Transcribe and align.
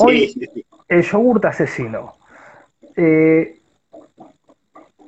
Hoy 0.00 0.32
el 0.88 1.02
yogurt 1.02 1.44
asesino. 1.44 2.14
Eh, 2.96 3.56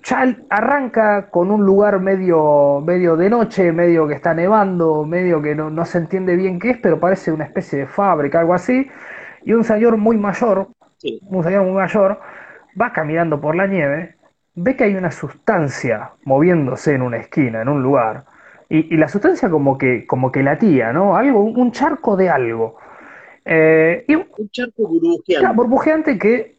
ya 0.05 0.37
arranca 0.51 1.31
con 1.31 1.51
un 1.51 1.65
lugar 1.65 2.01
medio, 2.01 2.81
medio 2.85 3.17
de 3.17 3.31
noche, 3.31 3.73
medio 3.73 4.07
que 4.09 4.15
está 4.15 4.35
nevando, 4.35 5.05
medio 5.05 5.41
que 5.41 5.55
no, 5.55 5.71
no, 5.71 5.85
se 5.85 5.99
entiende 5.99 6.37
bien 6.37 6.59
qué 6.59 6.71
es, 6.71 6.79
pero 6.79 6.99
parece 6.99 7.31
una 7.31 7.45
especie 7.45 7.81
de 7.81 7.87
fábrica, 7.87 8.41
algo 8.41 8.55
así. 8.55 8.89
Y 9.45 9.53
un 9.53 9.65
señor 9.65 9.97
muy 9.97 10.17
mayor, 10.17 10.69
un 11.23 11.45
señor 11.45 11.65
muy 11.65 11.75
mayor, 11.75 12.21
va 12.81 12.93
caminando 12.93 13.41
por 13.41 13.55
la 13.55 13.67
nieve, 13.67 14.17
ve 14.55 14.77
que 14.77 14.85
hay 14.85 14.95
una 14.95 15.11
sustancia 15.11 16.13
moviéndose 16.25 16.95
en 16.95 17.03
una 17.03 17.19
esquina, 17.19 17.63
en 17.63 17.69
un 17.69 17.83
lugar, 17.83 18.25
y, 18.69 18.97
la 18.97 19.07
sustancia 19.07 19.51
como 19.51 19.77
que, 19.77 20.07
como 20.07 20.33
que 20.33 20.43
latía, 20.43 20.95
¿no? 20.95 21.15
Algo, 21.15 21.43
un 21.43 21.73
charco 21.73 22.17
de 22.17 22.31
algo. 22.31 22.79
Eh, 23.45 24.05
y, 24.09 24.15
un 24.15 24.51
charco 24.51 24.89
burbujeante. 24.89 25.55
burbujeante 25.55 26.19
que 26.19 26.57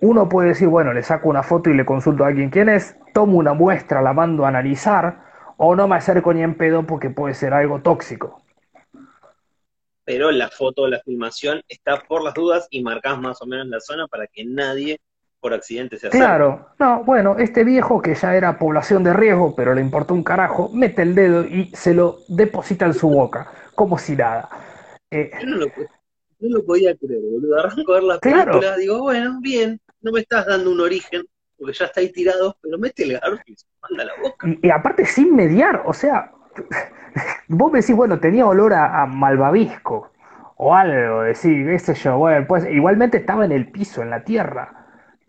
uno 0.00 0.28
puede 0.28 0.48
decir, 0.48 0.68
bueno, 0.68 0.92
le 0.92 1.02
saco 1.02 1.28
una 1.28 1.42
foto 1.42 1.70
y 1.70 1.74
le 1.74 1.84
consulto 1.84 2.24
a 2.24 2.28
alguien 2.28 2.50
quién 2.50 2.68
es, 2.68 2.96
tomo 3.14 3.38
una 3.38 3.54
muestra, 3.54 4.02
la 4.02 4.12
mando 4.12 4.44
a 4.44 4.48
analizar, 4.48 5.22
o 5.56 5.76
no 5.76 5.86
me 5.86 5.96
acerco 5.96 6.32
ni 6.34 6.42
en 6.42 6.56
pedo 6.56 6.86
porque 6.86 7.10
puede 7.10 7.34
ser 7.34 7.54
algo 7.54 7.80
tóxico. 7.80 8.42
Pero 10.04 10.32
la 10.32 10.48
foto, 10.48 10.88
la 10.88 11.00
filmación 11.00 11.62
está 11.68 12.02
por 12.02 12.24
las 12.24 12.34
dudas 12.34 12.66
y 12.70 12.82
marcas 12.82 13.20
más 13.20 13.40
o 13.42 13.46
menos 13.46 13.68
la 13.68 13.78
zona 13.78 14.08
para 14.08 14.26
que 14.26 14.44
nadie 14.44 14.98
por 15.38 15.54
accidente 15.54 15.98
se 15.98 16.08
Claro, 16.08 16.68
no, 16.78 17.04
bueno, 17.04 17.36
este 17.38 17.64
viejo 17.64 18.00
que 18.00 18.14
ya 18.14 18.34
era 18.36 18.58
población 18.58 19.04
de 19.04 19.12
riesgo, 19.12 19.54
pero 19.54 19.74
le 19.74 19.80
importó 19.80 20.14
un 20.14 20.24
carajo, 20.24 20.70
mete 20.72 21.02
el 21.02 21.14
dedo 21.14 21.44
y 21.44 21.70
se 21.74 21.94
lo 21.94 22.18
deposita 22.28 22.86
en 22.86 22.94
su 22.94 23.08
boca, 23.08 23.50
como 23.74 23.98
si 23.98 24.16
nada. 24.16 24.48
Eh, 25.10 25.30
yo 25.40 25.46
no 25.46 25.56
lo, 25.58 25.66
podía 26.66 26.96
creer, 26.96 27.22
boludo. 27.22 27.58
Arranco 27.58 27.92
a 27.92 27.94
ver 27.96 28.04
la 28.04 28.18
película, 28.18 28.76
digo, 28.76 29.00
bueno, 29.00 29.38
bien, 29.40 29.80
no 30.00 30.12
me 30.12 30.20
estás 30.20 30.46
dando 30.46 30.70
un 30.70 30.80
origen, 30.80 31.22
porque 31.58 31.72
ya 31.78 31.86
está 31.86 32.00
ahí 32.00 32.10
tirado, 32.12 32.56
pero 32.60 32.78
mete 32.78 33.04
el 33.04 33.20
se 33.56 33.66
manda 33.82 34.04
la 34.04 34.12
boca. 34.22 34.46
Y, 34.62 34.70
aparte 34.70 35.04
sin 35.06 35.34
mediar, 35.34 35.82
o 35.86 35.92
sea, 35.92 36.32
vos 37.48 37.72
me 37.72 37.80
decís, 37.80 37.96
bueno, 37.96 38.20
tenía 38.20 38.46
olor 38.46 38.74
a, 38.74 39.06
malvavisco 39.06 40.10
o 40.56 40.74
algo, 40.74 41.22
decir, 41.22 41.66
qué 41.66 41.78
sé 41.78 41.94
yo, 41.94 42.18
bueno, 42.18 42.46
pues 42.46 42.64
igualmente 42.70 43.18
estaba 43.18 43.44
en 43.44 43.52
el 43.52 43.70
piso, 43.70 44.02
en 44.02 44.10
la 44.10 44.24
tierra 44.24 44.82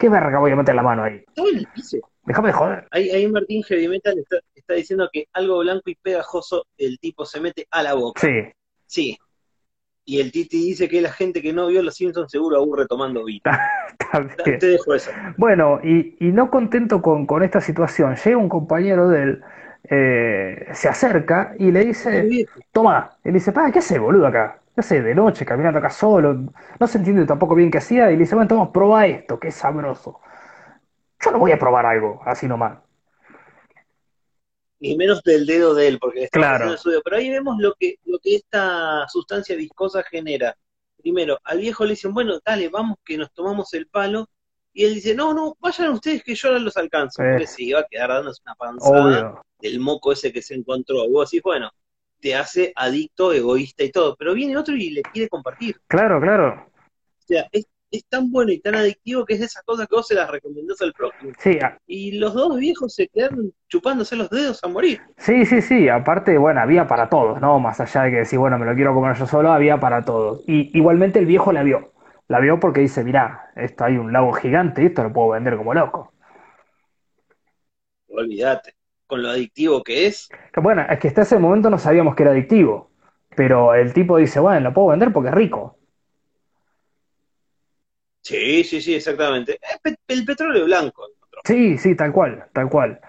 ¿Qué 0.04 0.10
verga 0.10 0.40
voy 0.40 0.52
a 0.52 0.56
meter 0.58 0.76
la 0.76 0.84
mano 0.84 1.04
ahí? 1.04 1.24
Todo 1.34 1.50
en 1.50 1.60
el 1.60 1.68
piso. 1.68 1.98
Déjame 2.26 2.52
joder. 2.52 2.88
Ahí, 2.92 3.10
ahí 3.10 3.26
Martín 3.28 3.64
Heavy 3.64 3.88
Metal 3.88 4.14
está, 4.54 4.74
diciendo 4.74 5.10
que 5.12 5.28
algo 5.32 5.60
blanco 5.60 5.90
y 5.90 5.96
pegajoso 5.96 6.66
el 6.78 7.00
tipo 7.00 7.26
se 7.26 7.40
mete 7.40 7.68
a 7.72 7.84
la 7.84 7.94
boca. 7.94 8.20
Sí. 8.20 8.52
Sí. 8.86 9.18
Y 10.06 10.20
el 10.20 10.32
Titi 10.32 10.58
dice 10.58 10.90
que 10.90 11.02
la 11.02 11.12
gente 11.12 11.42
que 11.42 11.54
no 11.54 11.68
vio 11.68 11.82
los 11.82 11.96
Simpsons 11.96 12.32
seguro 12.32 12.58
aburre 12.58 12.86
tomando 12.88 13.24
vino. 13.26 13.42
Te 14.44 14.68
dejo 14.68 14.94
eso. 14.94 15.12
Bueno, 15.38 15.80
y, 15.84 16.16
y 16.20 16.32
no 16.32 16.50
contento 16.50 17.02
con, 17.02 17.26
con, 17.26 17.44
esta 17.44 17.62
situación, 17.62 18.16
llega 18.16 18.38
un 18.38 18.50
compañero 18.50 19.10
de 19.10 19.24
él, 19.24 19.42
eh, 19.90 20.68
se 20.74 20.90
acerca 20.90 21.56
y 21.58 21.72
le 21.72 21.86
dice, 21.86 22.48
toma, 22.72 23.18
él 23.24 23.34
dice, 23.34 23.54
¿qué 23.72 23.80
hace 23.80 24.00
boludo 24.00 24.28
acá? 24.28 24.60
no 24.76 24.84
sé, 24.84 25.02
de 25.02 25.14
noche, 25.14 25.46
caminando 25.46 25.80
acá 25.80 25.90
solo, 25.90 26.34
no 26.80 26.88
se 26.88 26.98
entiende 26.98 27.26
tampoco 27.26 27.56
bien 27.56 27.70
qué 27.70 27.78
hacía, 27.78 28.10
y 28.10 28.14
le 28.14 28.22
dice, 28.22 28.36
bueno, 28.36 28.48
toma, 28.48 28.72
prueba 28.72 29.06
esto, 29.06 29.40
que 29.40 29.50
es 29.50 29.56
sabroso. 29.56 30.20
Yo 31.20 31.32
no 31.32 31.40
voy 31.40 31.52
a 31.52 31.60
probar 31.60 31.86
algo, 31.86 32.22
así 32.26 32.48
nomás. 32.48 32.80
Y 34.86 34.98
menos 34.98 35.24
del 35.24 35.46
dedo 35.46 35.74
de 35.74 35.88
él, 35.88 35.98
porque 35.98 36.26
está 36.26 36.40
claro. 36.40 36.68
el 36.68 36.74
estudio. 36.76 37.02
Pero 37.04 37.16
ahí 37.16 37.30
vemos 37.30 37.56
lo 37.58 37.74
que, 37.74 37.96
lo 38.06 38.20
que 38.20 38.36
esta 38.36 39.08
sustancia 39.08 39.56
viscosa 39.56 40.04
genera. 40.04 40.58
Primero, 41.02 41.40
al 41.44 41.60
viejo 41.60 41.86
le 41.86 41.92
dicen, 41.92 42.14
bueno, 42.14 42.40
dale, 42.46 42.68
vamos 42.68 42.98
que 43.06 43.18
nos 43.18 43.32
tomamos 43.34 43.74
el 43.74 43.88
palo. 43.88 44.28
Y 44.74 44.84
él 44.84 44.96
dice, 44.96 45.16
no, 45.16 45.34
no, 45.34 45.56
vayan 45.60 45.92
ustedes 45.92 46.24
que 46.24 46.36
yo 46.36 46.50
ahora 46.50 46.60
los 46.60 46.76
alcanzo. 46.76 47.24
Porque 47.24 47.48
se 47.48 47.64
iba 47.64 47.80
a 47.80 47.88
quedar 47.90 48.10
dándose 48.10 48.42
una 48.46 48.56
panzada 48.56 49.42
del 49.60 49.80
moco 49.80 50.12
ese 50.12 50.34
que 50.34 50.42
se 50.42 50.56
encontró. 50.56 51.08
Vos 51.10 51.32
decís, 51.32 51.44
bueno, 51.44 51.72
te 52.20 52.36
hace 52.36 52.74
adicto, 52.76 53.32
egoísta 53.32 53.84
y 53.84 53.92
todo, 53.92 54.16
pero 54.18 54.34
viene 54.34 54.58
otro 54.58 54.76
y 54.76 54.90
le 54.90 55.02
quiere 55.02 55.30
compartir. 55.30 55.80
Claro, 55.88 56.20
claro. 56.20 56.68
O 57.20 57.26
sea, 57.26 57.48
es, 57.52 57.68
tan 58.02 58.32
bueno 58.32 58.52
y 58.52 58.60
tan 58.60 58.76
adictivo 58.76 59.26
que 59.26 59.36
es 59.36 59.40
de 59.40 59.46
esas 59.46 59.64
cosas 59.64 59.88
que 59.88 59.96
vos 59.96 60.08
se 60.08 60.16
las 60.16 60.30
recomendás 60.30 60.82
al 60.82 60.94
próximo. 60.94 61.32
Sí. 61.38 61.60
Y 61.86 62.18
los 62.18 62.34
dos 62.34 62.58
viejos 62.58 62.96
se 62.96 63.08
quedaron 63.08 63.54
chupándose 63.68 64.16
los 64.16 64.30
dedos 64.30 64.64
a 64.64 64.68
morir. 64.68 65.02
Sí, 65.18 65.46
sí, 65.46 65.62
sí. 65.62 65.90
Aparte, 65.90 66.38
bueno, 66.38 66.62
había 66.62 66.88
para 66.88 67.10
todos, 67.10 67.40
¿no? 67.40 67.60
Más 67.60 67.80
allá 67.80 68.04
de 68.04 68.12
que 68.12 68.18
decir, 68.18 68.40
bueno, 68.40 68.58
me 68.58 68.66
lo 68.66 68.74
quiero 68.74 68.94
comer 68.94 69.16
yo 69.16 69.28
solo, 69.28 69.52
había 69.52 69.80
para 69.80 70.04
todos. 70.04 70.44
Y 70.48 70.76
igualmente 70.78 71.20
el 71.20 71.26
viejo 71.26 71.52
la 71.52 71.64
vio. 71.64 71.94
La 72.28 72.40
vio 72.40 72.60
porque 72.60 72.82
dice, 72.82 73.04
mirá, 73.04 73.52
esto 73.56 73.86
hay 73.86 73.98
un 73.98 74.12
lago 74.12 74.34
gigante 74.34 74.82
y 74.82 74.88
esto 74.88 75.04
lo 75.04 75.14
puedo 75.14 75.30
vender 75.30 75.56
como 75.56 75.74
loco. 75.74 76.14
Olvídate 78.08 78.74
con 79.06 79.22
lo 79.22 79.30
adictivo 79.30 79.84
que 79.84 80.08
es. 80.08 80.30
Bueno, 80.56 80.84
es 80.90 81.00
que 81.00 81.08
hasta 81.08 81.22
ese 81.22 81.38
momento 81.38 81.70
no 81.70 81.78
sabíamos 81.78 82.16
que 82.16 82.24
era 82.24 82.32
adictivo, 82.32 82.90
pero 83.36 83.76
el 83.76 83.94
tipo 83.94 84.18
dice, 84.18 84.40
bueno, 84.40 84.62
lo 84.62 84.74
puedo 84.74 84.88
vender 84.88 85.14
porque 85.14 85.30
es 85.30 85.36
rico. 85.36 85.78
Sí, 88.24 88.64
sí, 88.64 88.82
sí, 88.82 88.96
exactamente. 88.96 89.60
El 90.08 90.26
petróleo 90.26 90.66
blanco. 90.66 91.08
Sí, 91.44 91.78
sí, 91.78 91.96
tal 91.96 92.14
cual, 92.14 92.46
tal 92.54 92.70
cual. 92.70 93.00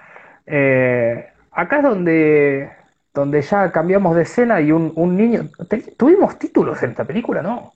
Eh, 0.45 1.27
acá 1.53 1.77
es 1.79 1.83
donde, 1.85 2.71
donde 3.15 3.41
ya 3.41 3.71
cambiamos 3.71 4.17
de 4.17 4.23
escena 4.23 4.61
y 4.61 4.73
un, 4.73 5.17
niño... 5.17 5.49
¿Tuvimos 5.97 6.39
títulos 6.39 6.83
en 6.83 6.91
esta 6.91 7.05
película, 7.05 7.43
no? 7.43 7.73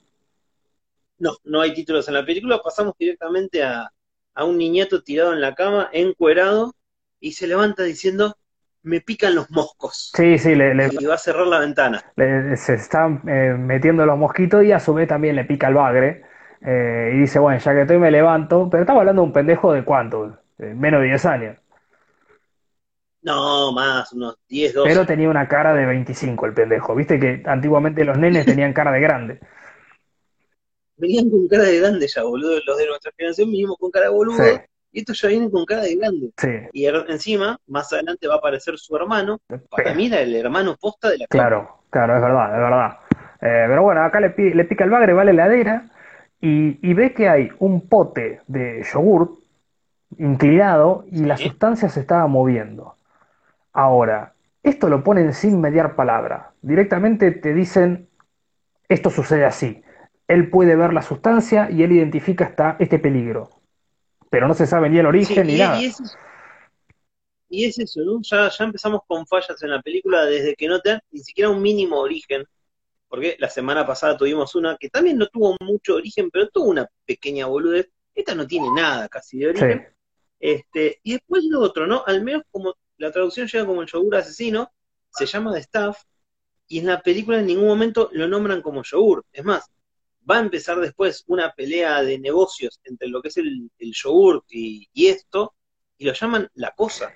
No, 1.19 1.37
no 1.44 1.60
hay 1.60 1.72
títulos 1.72 2.09
en 2.09 2.15
la 2.15 2.27
película. 2.27 2.60
Pasamos 2.62 2.94
directamente 2.98 3.62
a, 3.62 3.88
a 4.34 4.44
un 4.44 4.59
niñato 4.59 5.03
tirado 5.03 5.32
en 5.32 5.41
la 5.41 5.54
cama, 5.54 5.88
encuerado, 5.93 6.75
y 7.21 7.32
se 7.32 7.47
levanta 7.47 7.84
diciendo, 7.84 8.37
me 8.82 9.00
pican 9.00 9.34
los 9.34 9.50
moscos. 9.50 10.12
Sí, 10.15 10.38
sí, 10.38 10.54
le, 10.54 10.91
y 10.98 11.04
va 11.04 11.15
a 11.15 11.19
cerrar 11.19 11.47
la 11.47 11.60
ventana. 11.60 12.03
se 12.16 12.75
están 12.75 13.22
eh, 13.28 13.54
metiendo 13.56 14.04
los 14.06 14.19
mosquitos 14.19 14.65
y 14.65 14.72
a 14.72 14.81
su 14.81 14.94
vez 14.94 15.09
también 15.09 15.37
le 15.37 15.44
pica 15.44 15.69
el 15.69 15.75
bagre. 15.75 16.25
Eh, 16.61 17.13
y 17.15 17.19
dice, 17.21 17.39
bueno, 17.39 17.59
ya 17.59 17.73
que 17.73 17.83
estoy 17.83 17.99
me 17.99 18.11
levanto. 18.11 18.69
Pero 18.71 18.83
estaba 18.83 19.01
hablando 19.01 19.23
de 19.23 19.27
un 19.27 19.33
pendejo 19.33 19.73
de 19.73 19.85
cuánto, 19.85 20.39
menos 20.59 21.01
de 21.01 21.07
10 21.07 21.27
años. 21.27 21.57
No, 23.23 23.73
más, 23.73 24.13
unos 24.13 24.37
10, 24.49 24.75
12. 24.75 24.89
Pero 24.89 25.07
tenía 25.07 25.29
una 25.29 25.49
cara 25.49 25.75
de 25.75 25.85
25 25.85 26.47
el 26.47 26.55
pendejo. 26.55 26.95
Viste 26.95 27.19
que 27.19 27.43
antiguamente 27.45 28.05
los 28.05 28.17
nenes 28.19 28.47
tenían 28.47 28.73
cara 28.73 28.93
de 28.93 29.01
grande. 29.01 29.41
Venían 30.97 31.31
con 31.31 31.47
cara 31.49 31.65
de 31.65 31.79
grande 31.79 32.09
ya, 32.09 32.23
boludo. 32.23 32.59
Los 32.67 32.79
de 32.79 32.87
nuestra 32.87 33.13
generación 33.17 33.51
vinimos 33.51 33.77
con 33.79 33.91
cara 33.91 34.07
de 34.07 34.13
boludo. 34.13 34.45
Y 34.91 35.01
estos 35.01 35.21
ya 35.21 35.29
vienen 35.29 35.51
con 35.51 35.65
cara 35.67 35.83
de 35.83 35.97
grande. 35.97 36.31
Y 36.73 36.87
encima, 36.87 37.59
más 37.67 37.93
adelante 37.93 38.27
va 38.27 38.35
a 38.35 38.39
aparecer 38.39 38.79
su 38.79 38.97
hermano. 38.97 39.39
Para 39.69 39.95
mí 39.95 40.07
era 40.07 40.21
el 40.21 40.35
hermano 40.35 40.77
posta 40.81 41.11
de 41.11 41.19
la 41.19 41.27
Claro, 41.27 41.83
claro, 41.91 42.17
es 42.17 42.23
verdad, 42.23 42.55
es 42.55 42.61
verdad. 42.61 42.99
Eh, 43.41 43.67
pero 43.69 43.83
bueno, 43.83 44.03
acá 44.03 44.19
le, 44.19 44.35
le, 44.37 44.65
pica 44.65 44.85
el 44.85 44.91
bagre, 44.91 45.13
va 45.13 45.23
a 45.23 45.25
la 45.27 45.31
heladera 45.31 45.91
y, 46.41 46.94
ve 46.94 47.12
que 47.15 47.28
hay 47.28 47.50
un 47.59 47.88
pote 47.88 48.43
de 48.47 48.84
yogur 48.93 49.38
inclinado 50.19 51.04
y 51.10 51.25
la 51.25 51.37
sustancia 51.37 51.88
se 51.88 52.00
estaba 52.00 52.26
moviendo. 52.26 52.94
Ahora, 53.72 54.34
esto 54.62 54.88
lo 54.88 55.03
ponen 55.04 55.32
sin 55.34 55.60
mediar 55.60 55.97
palabra. 55.97 56.53
Directamente 56.62 57.31
te 57.32 57.54
dicen, 57.54 58.09
esto 58.88 59.10
sucede 59.10 59.44
así. 59.44 59.82
Él 60.27 60.50
puede 60.50 60.77
ver 60.77 60.93
la 60.93 61.03
sustancia 61.03 61.71
y 61.71 61.82
él 61.82 61.93
identifica 61.93 62.47
hasta 62.47 62.77
este 62.78 62.98
peligro 62.98 63.59
pero 64.31 64.48
no 64.48 64.54
se 64.54 64.66
sabe 64.66 64.91
ni 64.91 64.98
el 64.98 65.06
origen 65.06 65.47
ni 65.47 65.56
nada. 65.56 65.81
Y 67.50 67.65
es, 67.65 67.78
eso, 67.78 68.00
¿no? 68.03 68.21
Ya, 68.22 68.50
ya 68.50 68.65
empezamos 68.65 69.00
con 69.06 69.27
fallas 69.27 69.62
en 69.62 69.71
la 69.71 69.81
película 69.81 70.27
desde 70.27 70.54
que 70.54 70.69
no 70.69 70.81
te 70.81 70.91
dan 70.91 71.00
ni 71.10 71.21
siquiera 71.21 71.48
un 71.48 71.62
mínimo 71.62 71.98
origen. 71.98 72.44
Porque 73.09 73.37
la 73.39 73.49
semana 73.49 73.87
pasada 73.87 74.17
tuvimos 74.17 74.55
una 74.55 74.77
que 74.77 74.91
también 74.91 75.17
no 75.17 75.27
tuvo 75.29 75.57
mucho 75.61 75.97
origen, 75.97 76.31
pero 76.31 76.49
tuvo 76.49 76.67
una 76.67 76.87
pequeña 77.05 77.47
boludez. 77.47 77.91
Esta 78.15 78.34
no 78.34 78.47
tiene 78.47 78.69
nada 78.75 79.09
casi 79.09 79.39
de 79.39 79.49
origen. 79.49 79.89
Este, 80.39 81.01
y 81.03 81.13
después 81.15 81.45
lo 81.45 81.60
otro, 81.60 81.87
¿no? 81.87 82.05
Al 82.07 82.22
menos 82.22 82.43
como 82.51 82.75
la 82.99 83.10
traducción 83.10 83.49
llega 83.49 83.66
como 83.66 83.83
el 83.83 83.89
yogur 83.89 84.16
asesino, 84.16 84.72
se 85.10 85.27
llama 85.27 85.53
The 85.53 85.60
Staff, 85.60 86.03
y 86.66 86.81
en 86.81 86.87
la 86.87 87.01
película 87.01 87.41
en 87.41 87.47
ningún 87.47 87.66
momento 87.66 88.10
lo 88.13 88.28
nombran 88.28 88.60
como 88.60 88.83
yogur. 88.83 89.25
Es 89.33 89.45
más, 89.45 89.71
va 90.28 90.37
a 90.37 90.41
empezar 90.41 90.78
después 90.78 91.25
una 91.27 91.53
pelea 91.53 92.03
de 92.03 92.19
negocios 92.19 92.81
entre 92.84 93.09
lo 93.09 93.22
que 93.22 93.28
es 93.28 93.37
el, 93.39 93.71
el 93.78 93.93
yogurt 93.95 94.45
y, 94.51 94.89
esto, 94.95 95.54
y 95.98 96.04
lo 96.04 96.12
llaman 96.12 96.48
la 96.54 96.71
cosa. 96.71 97.12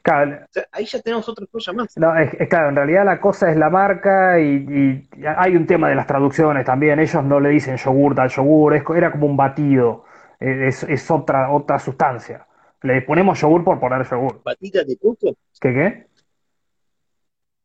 ahí 0.73 0.85
ya 0.85 1.01
tenemos 1.01 1.29
otra 1.29 1.47
cosa 1.47 1.73
más. 1.73 1.97
No, 1.97 2.17
es, 2.19 2.49
claro, 2.49 2.71
en 2.71 2.77
realidad 2.77 3.05
la 3.05 3.21
cosa 3.21 3.51
es 3.51 3.57
la 3.57 3.71
marca 3.71 4.41
y, 4.41 5.09
hay 5.37 5.57
un 5.57 5.67
tema 5.67 5.89
de 5.89 5.95
las 5.95 6.07
traducciones 6.07 6.65
también. 6.67 6.99
Ellos 6.99 7.23
no 7.25 7.39
le 7.39 7.51
dicen 7.51 7.77
yogurt 7.77 8.19
al 8.19 8.29
yogur, 8.29 8.75
es, 8.75 8.83
era 8.95 9.13
como 9.13 9.27
un 9.27 9.37
batido, 9.37 10.05
es, 10.41 10.83
es 10.83 11.11
otra, 11.11 11.51
otra 11.51 11.79
sustancia. 11.79 12.47
Le 12.83 13.03
ponemos 13.03 13.41
yogur 13.41 13.63
por 13.63 13.79
poner 13.79 14.05
yogur. 14.09 14.43
¿Batita 14.45 14.83
de 14.83 14.97
coco? 14.97 15.37
¿Qué 15.61 15.73
qué? 15.73 16.07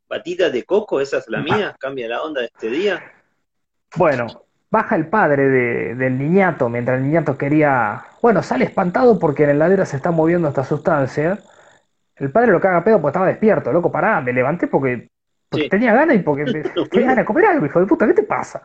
¿Batita 0.08 0.52
de 0.52 0.64
coco? 0.64 1.02
¿Esa 1.02 1.18
es 1.18 1.28
la 1.28 1.42
mía? 1.42 1.76
¿Cambia 1.80 2.08
la 2.08 2.22
onda 2.22 2.42
de 2.42 2.48
este 2.48 2.70
día? 2.70 3.02
Bueno, 3.96 4.28
baja 4.72 4.96
el 4.96 5.08
padre 5.08 5.48
de- 5.50 5.96
del 5.96 6.18
niñato 6.18 6.70
mientras 6.70 6.98
el 7.00 7.06
niñato 7.06 7.38
quería, 7.38 8.04
bueno, 8.22 8.44
sale 8.44 8.66
espantado 8.66 9.20
porque 9.20 9.44
en 9.44 9.50
la 9.50 9.56
heladera 9.56 9.86
se 9.86 9.98
está 9.98 10.12
moviendo 10.12 10.48
esta 10.50 10.64
sustancia. 10.64 11.40
El 12.18 12.32
padre 12.32 12.52
lo 12.52 12.60
caga 12.62 12.84
pedo 12.84 13.02
porque 13.02 13.12
estaba 13.12 13.28
despierto, 13.28 13.72
loco, 13.72 13.92
pará, 13.92 14.22
me 14.22 14.34
levanté 14.34 14.68
porque, 14.68 15.10
porque 15.50 15.66
Sí. 15.66 15.70
tenía 15.70 15.94
ganas 15.94 16.18
y 16.18 16.20
porque 16.20 16.46
me- 16.48 16.64
tenía 16.90 17.08
ganas 17.10 17.24
de 17.24 17.26
comer 17.26 17.46
algo, 17.46 17.66
hijo 17.66 17.80
de 17.80 17.86
puta, 17.88 18.08
¿qué 18.08 18.14
te 18.14 18.24
pasa? 18.24 18.64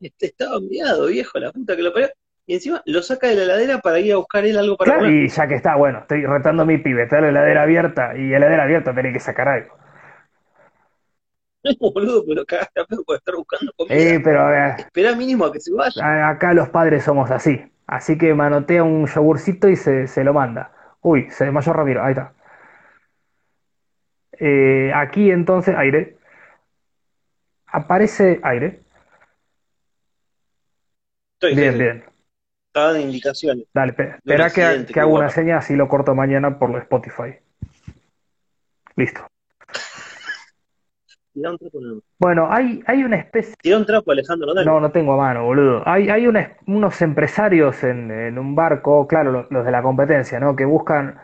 Este 0.00 0.26
estaba 0.26 0.56
enviado, 0.56 1.06
viejo, 1.06 1.38
la 1.38 1.52
puta 1.52 1.76
que 1.76 1.82
lo 1.82 1.92
parió. 1.92 2.08
Y 2.46 2.54
encima 2.54 2.82
lo 2.86 3.02
saca 3.02 3.28
de 3.28 3.34
la 3.36 3.42
heladera 3.44 3.78
para 3.80 4.00
ir 4.00 4.12
a 4.12 4.16
buscar 4.16 4.44
él 4.44 4.56
algo 4.58 4.76
para 4.76 4.90
Claro, 4.90 5.00
comer. 5.00 5.12
y 5.12 5.28
ya 5.28 5.46
que 5.46 5.54
está, 5.54 5.76
bueno, 5.76 6.00
estoy 6.00 6.24
retando 6.24 6.62
a 6.62 6.66
mi 6.66 6.78
pibe, 6.78 7.02
está 7.04 7.20
la 7.20 7.28
heladera 7.28 7.62
abierta 7.62 8.16
y 8.16 8.28
la 8.30 8.38
heladera 8.38 8.62
abierta 8.64 8.94
tenés 8.94 9.12
que 9.12 9.20
sacar 9.20 9.48
algo. 9.48 9.76
No, 11.64 11.90
boludo, 11.92 12.24
pero 12.24 12.34
lo 12.40 12.46
cagaste 12.46 12.80
a 12.80 12.84
pedo 12.84 13.02
por 13.04 13.16
estar 13.16 13.34
buscando 13.34 13.72
comida. 13.76 13.94
Eh, 13.96 14.20
pero 14.22 14.40
a 14.42 14.50
ver, 14.50 14.74
Esperá 14.80 15.14
mínimo 15.16 15.44
a 15.44 15.52
que 15.52 15.60
se 15.60 15.72
vaya. 15.72 16.28
Acá 16.28 16.54
los 16.54 16.68
padres 16.68 17.04
somos 17.04 17.30
así. 17.30 17.60
Así 17.86 18.16
que 18.18 18.34
manotea 18.34 18.84
un 18.84 19.06
yogurcito 19.06 19.68
y 19.68 19.76
se, 19.76 20.06
se 20.06 20.22
lo 20.24 20.32
manda. 20.34 20.72
Uy, 21.00 21.28
se 21.30 21.44
desmayó 21.44 21.72
Ramiro. 21.72 22.04
Ahí 22.04 22.12
está. 22.12 22.32
Eh, 24.38 24.92
aquí 24.94 25.30
entonces, 25.30 25.74
aire. 25.76 26.16
Aparece 27.66 28.40
aire. 28.42 28.80
Estoy, 31.34 31.54
Bien, 31.54 31.68
estoy, 31.72 31.84
bien. 31.84 32.04
estaba 32.66 32.86
dando 32.92 33.00
indicaciones. 33.06 33.64
Dale, 33.74 33.92
pe- 33.92 34.10
espera 34.16 34.50
que, 34.50 34.86
que 34.86 34.92
que 34.92 35.00
hago 35.00 35.14
una 35.14 35.26
acá. 35.26 35.34
señal 35.34 35.58
así 35.58 35.76
lo 35.76 35.88
corto 35.88 36.14
mañana 36.14 36.58
por 36.58 36.76
Spotify. 36.78 37.36
Listo. 38.96 39.26
Tirá 41.38 41.50
un 41.52 41.58
trapo, 41.58 41.80
no. 41.80 42.00
Bueno, 42.18 42.48
hay, 42.50 42.82
hay 42.86 43.04
una 43.04 43.16
especie. 43.16 43.54
Tirá 43.62 43.76
un 43.78 43.86
trapo, 43.86 44.10
Alejandro, 44.10 44.52
dale. 44.54 44.66
No, 44.66 44.80
no 44.80 44.90
tengo 44.90 45.12
a 45.14 45.16
mano, 45.16 45.44
boludo. 45.44 45.82
Hay, 45.86 46.08
hay 46.10 46.26
una- 46.26 46.52
unos 46.66 47.00
empresarios 47.00 47.84
en, 47.84 48.10
en 48.10 48.38
un 48.38 48.54
barco, 48.56 49.06
claro, 49.06 49.30
los, 49.30 49.46
los 49.50 49.64
de 49.64 49.70
la 49.70 49.82
competencia, 49.82 50.40
¿no? 50.40 50.56
Que 50.56 50.64
buscan 50.64 51.18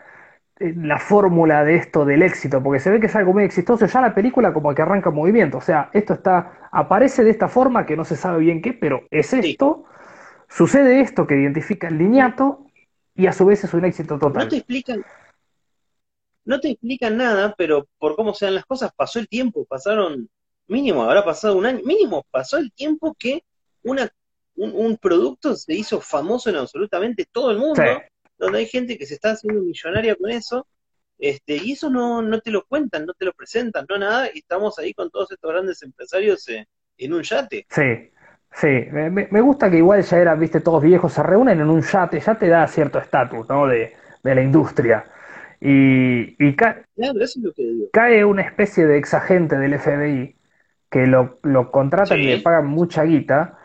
eh, 0.59 0.73
la 0.77 0.99
fórmula 0.99 1.63
de 1.65 1.75
esto 1.75 2.05
del 2.05 2.23
éxito, 2.23 2.63
porque 2.63 2.79
se 2.79 2.91
ve 2.91 2.99
que 3.01 3.07
es 3.07 3.15
algo 3.15 3.33
muy 3.33 3.43
exitoso. 3.43 3.85
Ya 3.85 4.01
la 4.01 4.15
película 4.15 4.53
como 4.53 4.73
que 4.73 4.81
arranca 4.81 5.09
en 5.09 5.15
movimiento. 5.15 5.57
O 5.57 5.61
sea, 5.61 5.89
esto 5.93 6.13
está, 6.13 6.69
aparece 6.71 7.23
de 7.25 7.31
esta 7.31 7.49
forma 7.49 7.85
que 7.85 7.97
no 7.97 8.05
se 8.05 8.15
sabe 8.15 8.39
bien 8.39 8.61
qué, 8.61 8.73
pero 8.73 9.01
es 9.11 9.27
Sí. 9.27 9.39
esto. 9.51 9.85
Sucede 10.49 11.01
esto 11.01 11.27
que 11.27 11.35
identifica 11.41 11.87
el 11.89 11.97
niñato 11.97 12.65
y 13.15 13.27
a 13.27 13.33
su 13.33 13.45
vez 13.45 13.63
es 13.63 13.73
un 13.73 13.85
éxito 13.85 14.15
No 14.15 14.19
te 14.19 14.27
total. 14.33 14.47
explican, 14.57 15.03
no 16.45 16.59
te 16.59 16.69
explican 16.71 17.17
nada, 17.17 17.55
pero 17.57 17.87
por 17.99 18.15
cómo 18.15 18.33
se 18.33 18.45
dan 18.45 18.55
las 18.55 18.65
cosas, 18.65 18.91
pasó 18.95 19.19
el 19.19 19.27
tiempo, 19.27 19.65
pasaron, 19.65 20.29
mínimo, 20.67 21.03
habrá 21.03 21.23
pasado 21.25 21.57
un 21.57 21.65
año, 21.65 21.81
mínimo, 21.83 22.25
pasó 22.31 22.57
el 22.57 22.71
tiempo 22.73 23.15
que 23.17 23.43
una, 23.83 24.09
un, 24.55 24.71
un 24.75 24.97
producto 24.97 25.55
se 25.55 25.73
hizo 25.73 26.01
famoso 26.01 26.49
en 26.49 26.57
absolutamente 26.57 27.25
todo 27.31 27.51
el 27.51 27.57
mundo, 27.57 27.81
Sí. 27.83 27.89
donde 28.37 28.59
hay 28.59 28.65
gente 28.67 28.97
que 28.97 29.05
se 29.05 29.15
está 29.15 29.31
haciendo 29.31 29.61
millonaria 29.61 30.15
con 30.15 30.29
eso, 30.31 30.67
este, 31.17 31.57
y 31.57 31.73
eso 31.73 31.89
no, 31.89 32.21
no 32.21 32.39
te 32.41 32.51
lo 32.51 32.65
cuentan, 32.65 33.05
no 33.05 33.13
te 33.13 33.25
lo 33.25 33.33
presentan, 33.33 33.85
no 33.89 33.97
nada, 33.97 34.29
y 34.33 34.39
estamos 34.39 34.77
ahí 34.79 34.93
con 34.93 35.09
todos 35.09 35.31
estos 35.31 35.51
grandes 35.51 35.81
empresarios 35.83 36.47
eh, 36.49 36.67
en 36.97 37.13
un 37.13 37.23
yate. 37.23 37.65
Sí, 37.69 38.11
sí, 38.53 38.67
me, 38.91 39.09
me- 39.09 39.27
me 39.31 39.41
gusta 39.41 39.69
que 39.69 39.77
igual 39.77 40.03
ya 40.03 40.17
eran, 40.17 40.39
viste, 40.39 40.59
todos 40.61 40.81
viejos, 40.83 41.13
se 41.13 41.23
reúnen 41.23 41.59
en 41.59 41.69
un 41.69 41.81
yate, 41.81 42.19
ya 42.19 42.37
te 42.37 42.47
da 42.47 42.67
cierto 42.67 42.99
estatus, 42.99 43.47
¿no? 43.49 43.67
De, 43.67 43.93
de 44.23 44.35
la 44.35 44.41
industria. 44.41 45.05
Y, 45.67 46.35
y 46.37 46.55
ca- 46.55 46.83
Claro, 46.95 47.19
eso 47.21 47.39
es 47.39 47.45
lo 47.45 47.51
que 47.53 47.63
digo. 47.63 47.87
cae 47.91 48.23
una 48.23 48.43
especie 48.43 48.85
de 48.85 48.97
exagente 48.97 49.57
del 49.57 49.73
FBI 49.73 50.35
que 50.91 51.07
lo, 51.07 51.39
lo 51.43 51.71
contratan 51.71 52.19
y 52.19 52.23
Sí. 52.23 52.29
le 52.29 52.37
pagan 52.37 52.67
mucha 52.67 53.03
guita 53.03 53.57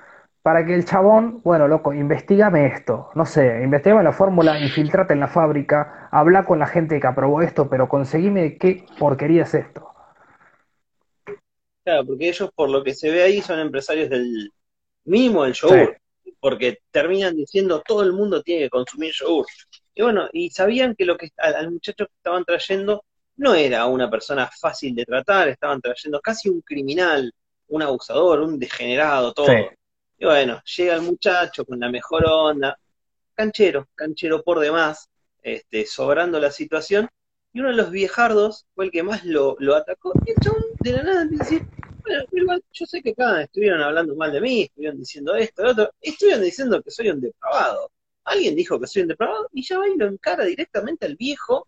para 0.43 0.65
que 0.65 0.75
el 0.75 0.87
chabón, 0.87 1.43
bueno, 1.45 1.69
loco, 1.69 1.93
investigame 1.93 2.67
esto, 2.67 3.11
no 3.15 3.27
sé, 3.27 3.61
investigame 3.63 4.03
la 4.03 4.13
fórmula, 4.13 4.59
infiltrate 4.59 5.13
en 5.13 5.21
la 5.21 5.29
fábrica, 5.29 6.09
habla 6.11 6.45
con 6.45 6.59
la 6.59 6.67
gente 6.67 6.99
que 6.99 7.07
aprobó 7.07 7.43
esto, 7.43 7.69
pero 7.69 7.89
conseguime 7.89 8.57
qué 8.57 8.87
porquería 8.99 9.43
es 9.43 9.53
esto. 9.55 9.89
Claro, 11.85 12.07
porque 12.07 12.29
ellos, 12.29 12.51
por 12.55 12.71
lo 12.71 12.83
que 12.85 12.95
se 12.95 13.11
ve 13.11 13.23
ahí, 13.23 13.41
son 13.43 13.59
empresarios 13.59 14.11
del 14.11 14.51
mínimo 15.05 15.45
del 15.45 15.55
yogur, 15.55 15.97
porque 16.41 16.79
terminan 16.91 17.37
diciendo 17.37 17.83
todo 17.87 18.03
el 18.03 18.13
mundo 18.13 18.43
tiene 18.43 18.65
que 18.65 18.71
consumir 18.71 19.13
yogur. 19.19 19.47
Y 20.01 20.03
bueno, 20.03 20.31
y 20.33 20.49
sabían 20.49 20.95
que 20.95 21.05
lo 21.05 21.19
que 21.19 21.29
al, 21.37 21.71
muchacho 21.71 22.07
que 22.07 22.15
estaban 22.17 22.43
trayendo 22.43 23.05
no 23.37 23.55
era 23.55 23.85
una 23.85 24.09
persona 24.09 24.47
fácil 24.47 24.95
de 24.95 25.05
tratar, 25.05 25.49
estaban 25.51 25.79
trayendo 25.79 26.23
casi 26.23 26.49
un 26.49 26.63
criminal, 26.63 27.31
un 27.69 27.83
abusador, 27.83 28.41
un 28.41 28.59
degenerado, 28.59 29.35
todo. 29.35 29.49
Sí. 29.49 29.53
Y 30.17 30.25
bueno, 30.25 30.63
llega 30.75 30.95
el 30.95 31.03
muchacho 31.03 31.67
con 31.67 31.79
la 31.79 31.91
mejor 31.91 32.25
onda, 32.27 32.79
canchero, 33.35 33.89
canchero 33.95 34.43
por 34.43 34.59
demás, 34.59 35.07
este, 35.43 35.85
sobrando 35.85 36.41
la 36.41 36.51
situación, 36.51 37.07
y 37.53 37.61
uno 37.61 37.69
de 37.69 37.77
los 37.77 37.91
viejardos 37.91 38.65
fue 38.75 38.87
el 38.87 38.91
que 38.91 39.03
más 39.03 39.27
lo, 39.27 39.55
lo 39.59 39.77
atacó, 39.77 40.15
y 40.25 40.31
el 40.31 40.37
chabón 40.37 40.65
de 40.81 40.93
la 40.93 41.03
nada 41.03 41.23
empieza 41.25 41.45
a 41.45 41.47
decir, 41.47 41.67
bueno, 42.01 42.25
igual, 42.33 42.65
yo 42.73 42.87
sé 42.87 43.03
que 43.03 43.11
acá 43.11 43.43
estuvieron 43.43 43.83
hablando 43.83 44.17
mal 44.17 44.33
de 44.33 44.41
mí, 44.41 44.63
estuvieron 44.63 44.99
diciendo 44.99 45.35
esto, 45.35 45.63
lo 45.63 45.73
otro, 45.73 45.91
estuvieron 46.01 46.43
diciendo 46.43 46.81
que 46.81 46.91
soy 46.91 47.11
un 47.11 47.21
depravado. 47.21 47.91
Alguien 48.31 48.55
dijo 48.55 48.79
que 48.79 48.87
soy 48.87 49.03
un 49.03 49.09
depravado, 49.09 49.49
y 49.53 49.63
ya 49.63 49.79
va 49.79 49.89
y 49.89 49.97
lo 49.97 50.07
encara 50.07 50.45
directamente 50.45 51.05
al 51.05 51.17
viejo, 51.17 51.67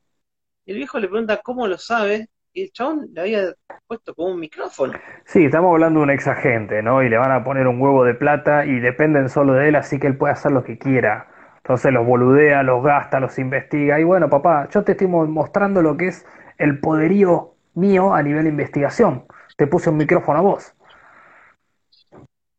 y 0.64 0.70
el 0.72 0.76
viejo 0.78 0.98
le 1.00 1.08
pregunta 1.08 1.40
cómo 1.42 1.66
lo 1.66 1.76
sabe, 1.76 2.28
y 2.52 2.62
el 2.64 2.72
chabón 2.72 3.08
le 3.12 3.20
había 3.20 3.54
puesto 3.88 4.14
como 4.14 4.28
un 4.34 4.40
micrófono. 4.40 4.92
Sí, 5.24 5.44
estamos 5.46 5.72
hablando 5.72 6.00
de 6.00 6.04
un 6.04 6.10
exagente, 6.10 6.82
¿no? 6.82 7.02
Y 7.02 7.08
le 7.08 7.18
van 7.18 7.32
a 7.32 7.42
poner 7.42 7.66
un 7.66 7.80
huevo 7.80 8.04
de 8.04 8.14
plata 8.14 8.64
y 8.64 8.78
dependen 8.78 9.28
solo 9.28 9.54
de 9.54 9.70
él, 9.70 9.74
así 9.74 9.98
que 9.98 10.06
él 10.06 10.16
puede 10.16 10.34
hacer 10.34 10.52
lo 10.52 10.62
que 10.62 10.78
quiera. 10.78 11.28
Entonces 11.56 11.92
los 11.92 12.06
boludea, 12.06 12.62
los 12.62 12.82
gasta, 12.84 13.18
los 13.20 13.38
investiga. 13.38 13.98
Y 13.98 14.04
bueno, 14.04 14.28
papá, 14.30 14.68
yo 14.70 14.84
te 14.84 14.92
estoy 14.92 15.06
mo- 15.08 15.26
mostrando 15.26 15.82
lo 15.82 15.96
que 15.96 16.08
es 16.08 16.26
el 16.58 16.78
poderío 16.80 17.54
mío 17.74 18.14
a 18.14 18.22
nivel 18.22 18.44
de 18.44 18.50
investigación. 18.50 19.26
Te 19.56 19.66
puse 19.66 19.90
un 19.90 19.96
micrófono 19.96 20.38
a 20.38 20.42
vos. 20.42 20.74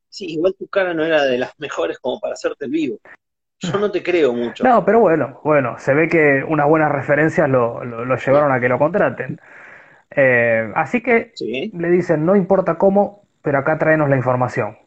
Sí, 0.09 0.25
igual 0.33 0.55
tu 0.57 0.67
cara 0.67 0.93
no 0.93 1.03
era 1.03 1.23
de 1.23 1.37
las 1.37 1.51
mejores 1.57 1.99
como 1.99 2.19
para 2.19 2.33
hacerte 2.33 2.65
el 2.65 2.71
vivo. 2.71 2.99
Yo 3.71 3.79
no 3.79 3.91
te 3.91 4.03
creo 4.03 4.33
mucho. 4.33 4.63
No, 4.63 4.83
pero 4.85 4.99
bueno, 4.99 5.39
bueno, 5.43 5.77
se 5.79 5.93
ve 5.93 6.07
que 6.09 6.43
unas 6.47 6.67
buenas 6.67 6.91
referencias 6.91 7.49
lo, 7.49 7.83
lo- 7.83 8.05
lo 8.05 8.15
llevaron 8.17 8.51
a 8.51 8.59
que 8.59 8.69
lo 8.69 8.77
contraten. 8.77 9.39
Eh, 10.15 10.71
así 10.75 11.01
que 11.01 11.31
Sí, 11.35 11.71
le 11.73 11.89
dicen, 11.89 12.25
no 12.25 12.35
importa 12.35 12.75
cómo, 12.75 13.23
pero 13.41 13.57
acá 13.59 13.77
tráenos 13.77 14.09
la 14.09 14.15
información. 14.17 14.77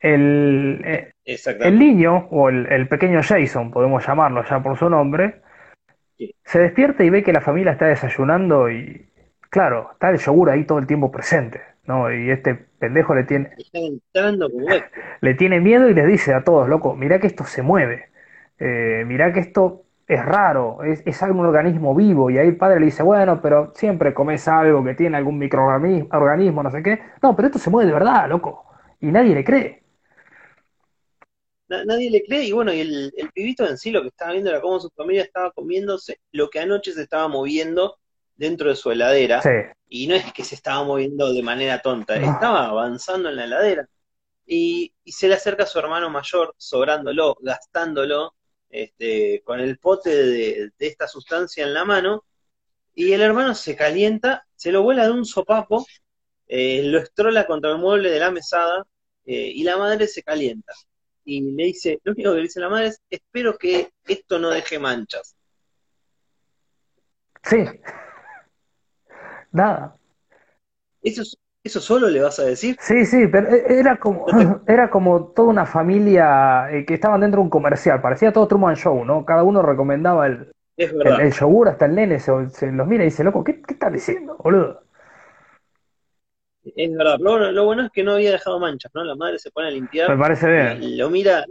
El, 0.00 0.82
eh, 0.84 1.12
El 1.60 1.78
niño, 1.78 2.28
o 2.30 2.50
el, 2.50 2.66
el 2.70 2.88
pequeño 2.88 3.20
Jason, 3.22 3.70
podemos 3.70 4.06
llamarlo 4.06 4.44
ya 4.44 4.62
por 4.62 4.76
su 4.78 4.90
nombre, 4.90 5.40
Sí. 6.18 6.34
se 6.44 6.58
despierta 6.60 7.02
y 7.04 7.10
ve 7.10 7.22
que 7.24 7.32
la 7.32 7.40
familia 7.40 7.72
está 7.72 7.86
desayunando 7.86 8.70
y, 8.70 9.08
claro, 9.50 9.90
está 9.92 10.10
el 10.10 10.18
yogur 10.18 10.50
ahí 10.50 10.64
todo 10.64 10.78
el 10.78 10.86
tiempo 10.86 11.10
presente, 11.10 11.60
¿no? 11.86 12.12
Y 12.12 12.30
este 12.30 12.54
pendejo 12.54 13.14
le 13.14 13.24
tiene, 13.24 13.50
entrando 13.72 14.48
esto. 14.70 14.90
le 15.20 15.34
tiene 15.34 15.60
miedo 15.60 15.88
y 15.88 15.94
les 15.94 16.06
dice 16.06 16.34
a 16.34 16.44
todos, 16.44 16.68
loco, 16.68 16.94
mirá 16.96 17.18
que 17.20 17.26
esto 17.26 17.44
se 17.44 17.62
mueve, 17.62 18.10
eh, 18.58 19.04
mirá 19.06 19.32
que 19.32 19.40
esto 19.40 19.82
es 20.06 20.24
raro, 20.24 20.82
es, 20.84 21.02
es 21.06 21.22
algún 21.22 21.46
organismo 21.46 21.94
vivo. 21.94 22.30
Y 22.30 22.38
ahí 22.38 22.48
el 22.48 22.56
padre 22.56 22.80
le 22.80 22.86
dice, 22.86 23.02
bueno, 23.02 23.40
pero 23.40 23.72
siempre 23.74 24.12
comes 24.14 24.46
algo 24.48 24.84
que 24.84 24.94
tiene 24.94 25.16
algún 25.16 25.38
microorganismo, 25.38 26.08
organismo, 26.12 26.62
no 26.62 26.70
sé 26.70 26.82
qué. 26.82 27.00
No, 27.22 27.34
pero 27.36 27.46
esto 27.48 27.58
se 27.58 27.70
mueve 27.70 27.88
de 27.88 27.94
verdad, 27.94 28.28
loco. 28.28 28.66
Y 29.00 29.06
nadie 29.06 29.34
le 29.34 29.44
cree. 29.44 29.82
Na- 31.68 31.84
nadie 31.84 32.10
le 32.10 32.22
cree 32.24 32.44
y 32.44 32.52
bueno, 32.52 32.72
y 32.72 32.80
el, 32.80 33.12
el 33.16 33.30
pibito 33.32 33.66
en 33.66 33.78
sí 33.78 33.90
lo 33.90 34.02
que 34.02 34.08
estaba 34.08 34.32
viendo 34.32 34.50
era 34.50 34.60
cómo 34.60 34.80
su 34.80 34.90
familia 34.90 35.22
estaba 35.22 35.50
comiéndose 35.52 36.20
lo 36.32 36.50
que 36.50 36.60
anoche 36.60 36.92
se 36.92 37.02
estaba 37.02 37.28
moviendo 37.28 37.98
dentro 38.36 38.68
de 38.68 38.76
su 38.76 38.90
heladera. 38.90 39.42
Sí, 39.42 39.50
Y 39.96 40.08
no 40.08 40.16
es 40.16 40.32
que 40.32 40.42
se 40.42 40.56
estaba 40.56 40.82
moviendo 40.82 41.32
de 41.32 41.40
manera 41.40 41.78
tonta, 41.80 42.16
estaba 42.16 42.66
avanzando 42.66 43.28
en 43.28 43.36
la 43.36 43.44
heladera. 43.44 43.88
Y, 44.44 44.92
y 45.04 45.12
se 45.12 45.28
le 45.28 45.34
acerca 45.34 45.62
a 45.62 45.66
su 45.66 45.78
hermano 45.78 46.10
mayor, 46.10 46.52
sobrándolo, 46.58 47.38
gastándolo, 47.40 48.34
este, 48.68 49.40
con 49.44 49.60
el 49.60 49.78
pote 49.78 50.10
de, 50.10 50.70
de 50.76 50.86
esta 50.88 51.06
sustancia 51.06 51.62
en 51.62 51.72
la 51.72 51.84
mano. 51.84 52.24
Y 52.92 53.12
el 53.12 53.20
hermano 53.20 53.54
se 53.54 53.76
calienta, 53.76 54.44
se 54.56 54.72
lo 54.72 54.82
vuela 54.82 55.04
de 55.04 55.12
un 55.12 55.24
sopapo, 55.24 55.86
eh, 56.48 56.82
lo 56.82 56.98
estrola 56.98 57.46
contra 57.46 57.70
el 57.70 57.78
mueble 57.78 58.10
de 58.10 58.18
la 58.18 58.32
mesada, 58.32 58.82
eh, 59.24 59.52
y 59.54 59.62
la 59.62 59.76
madre 59.76 60.08
se 60.08 60.24
calienta. 60.24 60.72
Y 61.24 61.52
le 61.52 61.66
dice, 61.66 62.00
lo 62.02 62.14
único 62.14 62.32
que 62.32 62.36
le 62.38 62.42
dice 62.42 62.58
la 62.58 62.68
madre 62.68 62.88
es, 62.88 63.00
espero 63.08 63.56
que 63.56 63.92
esto 64.08 64.40
no 64.40 64.50
deje 64.50 64.80
manchas. 64.80 65.36
sí. 67.44 67.58
Nada. 69.54 69.96
Eso, 71.02 71.22
eso 71.62 71.80
solo 71.80 72.08
le 72.08 72.20
vas 72.20 72.38
a 72.38 72.44
decir. 72.44 72.76
Sí, 72.80 73.06
sí, 73.06 73.26
pero 73.28 73.48
e- 73.48 73.78
era 73.78 73.96
como, 73.96 74.26
era 74.66 74.90
como 74.90 75.26
toda 75.28 75.48
una 75.48 75.66
familia 75.66 76.70
eh, 76.70 76.84
que 76.84 76.94
estaban 76.94 77.20
dentro 77.20 77.40
de 77.40 77.44
un 77.44 77.50
comercial, 77.50 78.00
parecía 78.00 78.32
todo 78.32 78.48
Truman 78.48 78.76
Show, 78.76 79.04
¿no? 79.04 79.24
Cada 79.24 79.42
uno 79.42 79.62
recomendaba 79.62 80.26
el, 80.26 80.52
Es 80.76 80.92
el, 80.92 81.20
el 81.20 81.32
yogur, 81.32 81.68
hasta 81.68 81.86
el 81.86 81.94
nene 81.94 82.18
se, 82.18 82.32
se 82.50 82.72
los 82.72 82.86
mira 82.86 83.04
y 83.04 83.06
dice, 83.06 83.24
loco, 83.24 83.44
¿qué, 83.44 83.62
qué 83.62 83.74
estás 83.74 83.92
diciendo, 83.92 84.36
boludo? 84.42 84.82
Es 86.76 86.90
verdad, 86.96 87.18
lo, 87.20 87.52
lo 87.52 87.64
bueno 87.64 87.84
es 87.84 87.90
que 87.92 88.02
no 88.02 88.12
había 88.12 88.32
dejado 88.32 88.58
manchas, 88.58 88.90
¿no? 88.94 89.04
La 89.04 89.14
madre 89.14 89.38
se 89.38 89.50
pone 89.50 89.68
a 89.68 89.70
limpiar. 89.70 90.10
Me 90.10 90.16
parece 90.16 90.50
bien. 90.50 90.96
Lo 90.96 91.10
mira 91.10 91.44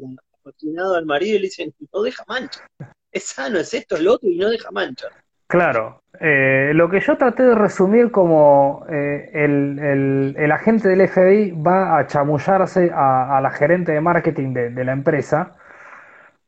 fascinado 0.43 0.95
al 0.95 1.05
marido 1.05 1.35
y 1.35 1.39
le 1.39 1.45
dice, 1.45 1.71
no 1.93 2.01
deja 2.01 2.23
manchas. 2.27 2.63
Es 3.11 3.25
sano, 3.25 3.59
es 3.59 3.73
esto, 3.73 3.95
es 3.95 4.01
lo 4.01 4.13
otro 4.13 4.27
y 4.29 4.37
no 4.37 4.49
deja 4.49 4.71
manchas. 4.71 5.11
Claro, 5.47 6.03
eh, 6.19 6.71
lo 6.73 6.89
que 6.89 6.99
yo 6.99 7.17
traté 7.17 7.43
de 7.43 7.55
resumir 7.55 8.11
como 8.11 8.85
eh, 8.89 9.29
el, 9.33 9.79
el, 9.79 10.35
el, 10.37 10.51
agente 10.51 10.87
del 10.87 11.07
FBI 11.07 11.51
va 11.51 11.97
a 11.97 12.07
chamullarse 12.07 12.91
a, 12.93 13.37
a 13.37 13.41
la 13.41 13.51
gerente 13.51 13.91
de 13.91 14.01
marketing 14.01 14.53
de, 14.53 14.69
de, 14.69 14.83
la 14.83 14.93
empresa, 14.93 15.55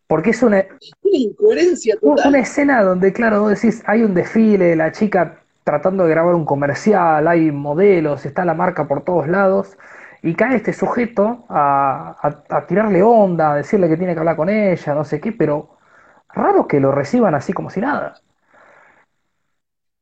porque 0.08 0.32
es 0.32 0.44
una, 0.44 0.58
una 1.02 1.18
incoherencia 1.18 1.96
total. 2.00 2.30
Una 2.30 2.40
escena 2.40 2.84
donde, 2.84 3.12
claro, 3.12 3.42
vos 3.42 3.62
decís, 3.62 3.84
hay 3.86 4.04
un 4.04 4.14
desfile, 4.14 4.76
la 4.76 4.92
chica 4.92 5.40
tratando 5.64 6.04
de 6.06 6.12
grabar 6.12 6.36
un 6.36 6.46
comercial, 6.46 7.28
hay 7.28 7.52
modelos, 7.52 8.26
está 8.26 8.46
la 8.46 8.54
marca 8.54 8.88
por 8.88 9.04
todos 9.04 9.28
lados, 9.28 9.78
y 10.22 10.36
cae 10.36 10.58
este 10.58 10.74
sujeto 10.74 11.46
a, 11.50 12.16
a, 12.22 12.56
a 12.56 12.68
tirarle 12.68 13.02
onda, 13.04 13.54
a 13.54 13.56
decirle 13.56 13.90
que 13.90 13.98
tiene 13.98 14.14
que 14.14 14.20
hablar 14.20 14.36
con 14.36 14.50
ella, 14.50 14.94
no 14.94 15.04
sé 15.04 15.20
qué, 15.20 15.32
pero 15.32 15.78
raro 16.34 16.68
que 16.68 16.80
lo 16.80 16.92
reciban 16.92 17.36
así 17.36 17.52
como 17.54 17.70
si 17.70 17.82
nada. 17.82 18.16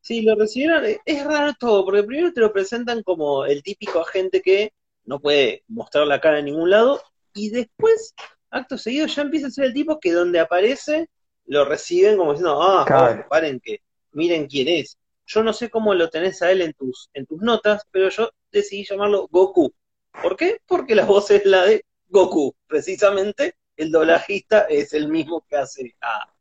Sí, 0.03 0.21
lo 0.21 0.35
recibieron, 0.35 0.83
es 1.05 1.23
raro 1.23 1.53
todo, 1.57 1.85
porque 1.85 2.03
primero 2.03 2.33
te 2.33 2.41
lo 2.41 2.51
presentan 2.51 3.03
como 3.03 3.45
el 3.45 3.63
típico 3.63 4.01
agente 4.01 4.41
que 4.41 4.73
no 5.05 5.21
puede 5.21 5.63
mostrar 5.69 6.05
la 6.05 6.19
cara 6.19 6.39
en 6.39 6.45
ningún 6.45 6.69
lado, 6.69 7.01
y 7.33 7.51
después, 7.51 8.13
acto 8.49 8.77
seguido, 8.77 9.07
ya 9.07 9.21
empieza 9.21 9.47
a 9.47 9.51
ser 9.51 9.63
el 9.63 9.73
tipo 9.73 10.01
que 10.01 10.11
donde 10.11 10.41
aparece 10.41 11.09
lo 11.45 11.63
reciben 11.63 12.17
como 12.17 12.33
diciendo, 12.33 12.61
ah, 12.61 12.83
claro. 12.85 13.23
oh, 13.25 13.29
paren 13.29 13.61
que, 13.61 13.79
miren 14.11 14.47
quién 14.47 14.67
es. 14.67 14.97
Yo 15.25 15.41
no 15.41 15.53
sé 15.53 15.69
cómo 15.69 15.93
lo 15.93 16.09
tenés 16.09 16.41
a 16.41 16.51
él 16.51 16.61
en 16.61 16.73
tus, 16.73 17.09
en 17.13 17.25
tus 17.25 17.41
notas, 17.41 17.83
pero 17.89 18.09
yo 18.09 18.29
decidí 18.51 18.83
llamarlo 18.83 19.29
Goku. 19.31 19.73
¿Por 20.21 20.35
qué? 20.35 20.57
Porque 20.65 20.95
la 20.95 21.05
voz 21.05 21.31
es 21.31 21.45
la 21.45 21.63
de 21.63 21.85
Goku. 22.09 22.53
Precisamente 22.67 23.55
el 23.77 23.89
doblajista 23.89 24.61
es 24.69 24.93
el 24.93 25.07
mismo 25.07 25.45
que 25.47 25.55
hace 25.55 25.95
a, 26.01 26.32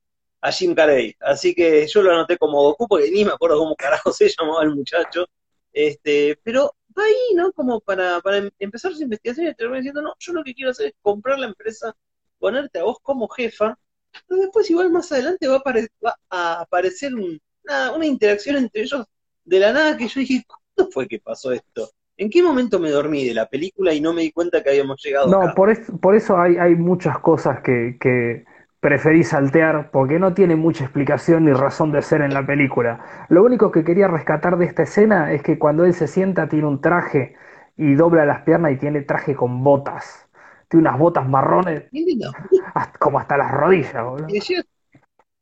a 0.42 0.50
Jim 0.52 0.74
Carrey. 0.74 1.16
Así 1.20 1.54
que 1.54 1.86
yo 1.86 2.02
lo 2.02 2.12
anoté 2.12 2.36
como 2.36 2.62
Goku 2.62 2.88
porque 2.88 3.10
ni 3.10 3.24
me 3.24 3.32
acuerdo 3.32 3.58
cómo 3.58 3.76
carajo 3.76 4.12
se 4.12 4.28
llamaba 4.28 4.64
el 4.64 4.74
muchacho. 4.74 5.26
Este, 5.72 6.38
pero 6.42 6.74
va 6.96 7.04
ahí, 7.04 7.34
¿no? 7.34 7.52
Como 7.52 7.80
para, 7.80 8.20
para 8.20 8.42
empezar 8.58 8.92
su 8.92 9.02
investigación 9.02 9.46
y 9.46 9.54
terminar 9.54 9.80
diciendo, 9.80 10.02
no, 10.02 10.14
yo 10.18 10.32
lo 10.34 10.44
que 10.44 10.52
quiero 10.52 10.72
hacer 10.72 10.88
es 10.88 10.94
comprar 11.00 11.38
la 11.38 11.46
empresa, 11.46 11.94
ponerte 12.38 12.80
a 12.80 12.82
vos 12.82 12.98
como 13.00 13.28
jefa, 13.28 13.78
pero 14.28 14.42
después 14.42 14.68
igual 14.68 14.90
más 14.90 15.10
adelante 15.12 15.48
va 15.48 15.54
a, 15.54 15.58
apare 15.58 15.88
va 16.04 16.14
a 16.28 16.60
aparecer 16.60 17.14
un, 17.14 17.40
una, 17.64 17.92
una, 17.92 18.04
interacción 18.04 18.56
entre 18.56 18.82
ellos 18.82 19.06
de 19.44 19.58
la 19.58 19.72
nada 19.72 19.96
que 19.96 20.08
yo 20.08 20.20
dije, 20.20 20.44
¿cuándo 20.46 20.92
fue 20.92 21.08
que 21.08 21.20
pasó 21.20 21.52
esto? 21.52 21.88
¿En 22.18 22.28
qué 22.28 22.42
momento 22.42 22.78
me 22.78 22.90
dormí 22.90 23.26
de 23.26 23.32
la 23.32 23.48
película 23.48 23.94
y 23.94 24.00
no 24.00 24.12
me 24.12 24.22
di 24.22 24.32
cuenta 24.32 24.62
que 24.62 24.70
habíamos 24.70 25.02
llegado? 25.02 25.28
No, 25.28 25.40
acá? 25.40 25.54
por, 25.54 25.70
es, 25.70 25.80
por 26.00 26.14
eso 26.14 26.36
hay, 26.36 26.56
hay 26.56 26.74
muchas 26.74 27.18
cosas 27.20 27.62
que, 27.62 27.96
que 27.98 28.44
preferí 28.82 29.22
saltear 29.22 29.92
porque 29.92 30.18
no 30.18 30.34
tiene 30.34 30.56
mucha 30.56 30.82
explicación 30.82 31.44
ni 31.44 31.52
razón 31.52 31.92
de 31.92 32.02
ser 32.02 32.20
en 32.20 32.34
la 32.34 32.44
película. 32.44 33.26
Lo 33.28 33.44
único 33.44 33.70
que 33.70 33.84
quería 33.84 34.08
rescatar 34.08 34.58
de 34.58 34.64
esta 34.64 34.82
escena 34.82 35.32
es 35.32 35.40
que 35.40 35.56
cuando 35.56 35.84
él 35.84 35.94
se 35.94 36.08
sienta 36.08 36.48
tiene 36.48 36.66
un 36.66 36.80
traje 36.80 37.36
y 37.76 37.94
dobla 37.94 38.26
las 38.26 38.42
piernas 38.42 38.72
y 38.72 38.78
tiene 38.78 39.02
traje 39.02 39.36
con 39.36 39.62
botas. 39.62 40.28
Tiene 40.68 40.88
unas 40.88 40.98
botas 40.98 41.28
marrones 41.28 41.84
hasta, 42.74 42.98
como 42.98 43.20
hasta 43.20 43.36
las 43.36 43.52
rodillas, 43.52 44.04
boludo. 44.04 44.26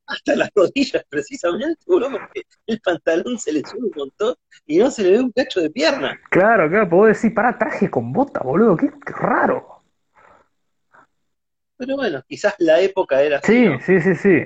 Hasta 0.06 0.36
las 0.36 0.50
rodillas, 0.54 1.02
precisamente, 1.08 1.82
boludo, 1.86 2.10
porque 2.10 2.42
el 2.66 2.78
pantalón 2.82 3.38
se 3.38 3.54
le 3.54 3.62
sube 3.64 3.86
un 3.86 3.92
montón 3.96 4.34
y 4.66 4.76
no 4.76 4.90
se 4.90 5.02
le 5.02 5.12
ve 5.12 5.20
un 5.20 5.32
cacho 5.32 5.62
de 5.62 5.70
pierna. 5.70 6.20
Claro, 6.28 6.68
claro, 6.68 6.90
puedo 6.90 7.06
decir, 7.06 7.32
para 7.32 7.56
traje 7.56 7.88
con 7.88 8.12
botas, 8.12 8.42
boludo, 8.42 8.76
qué, 8.76 8.90
qué 8.90 9.12
raro. 9.14 9.79
Pero 11.80 11.96
bueno, 11.96 12.22
quizás 12.28 12.54
la 12.58 12.78
época 12.78 13.22
era 13.22 13.38
así. 13.38 13.54
Sí, 13.54 13.68
¿no? 13.70 13.80
sí, 13.80 14.00
sí, 14.02 14.14
sí. 14.14 14.44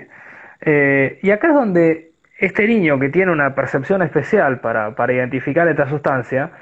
Eh, 0.61 1.19
y 1.21 1.33
acá 1.33 1.49
es 1.49 1.55
donde 1.55 2.13
este 2.39 2.69
niño 2.69 3.01
que 3.01 3.09
tiene 3.09 3.33
una 3.33 3.57
percepción 3.57 4.03
especial 4.03 4.61
para, 4.61 4.95
para 4.95 5.15
identificar 5.15 5.67
esta 5.67 5.89
sustancia, 5.89 6.53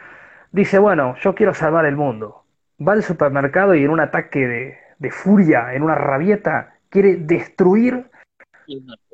dice, 0.51 0.79
bueno, 0.79 1.15
yo 1.21 1.35
quiero 1.35 1.53
salvar 1.53 1.85
el 1.85 1.97
mundo. 1.97 2.47
Va 2.81 2.95
al 2.95 3.03
supermercado 3.03 3.75
y 3.75 3.85
en 3.85 3.91
un 3.91 4.01
ataque 4.01 4.49
de, 4.49 4.79
de 4.99 5.11
furia, 5.11 5.75
en 5.75 5.83
una 5.83 5.95
rabieta, 5.95 6.77
quiere 6.89 7.17
destruir 7.17 8.07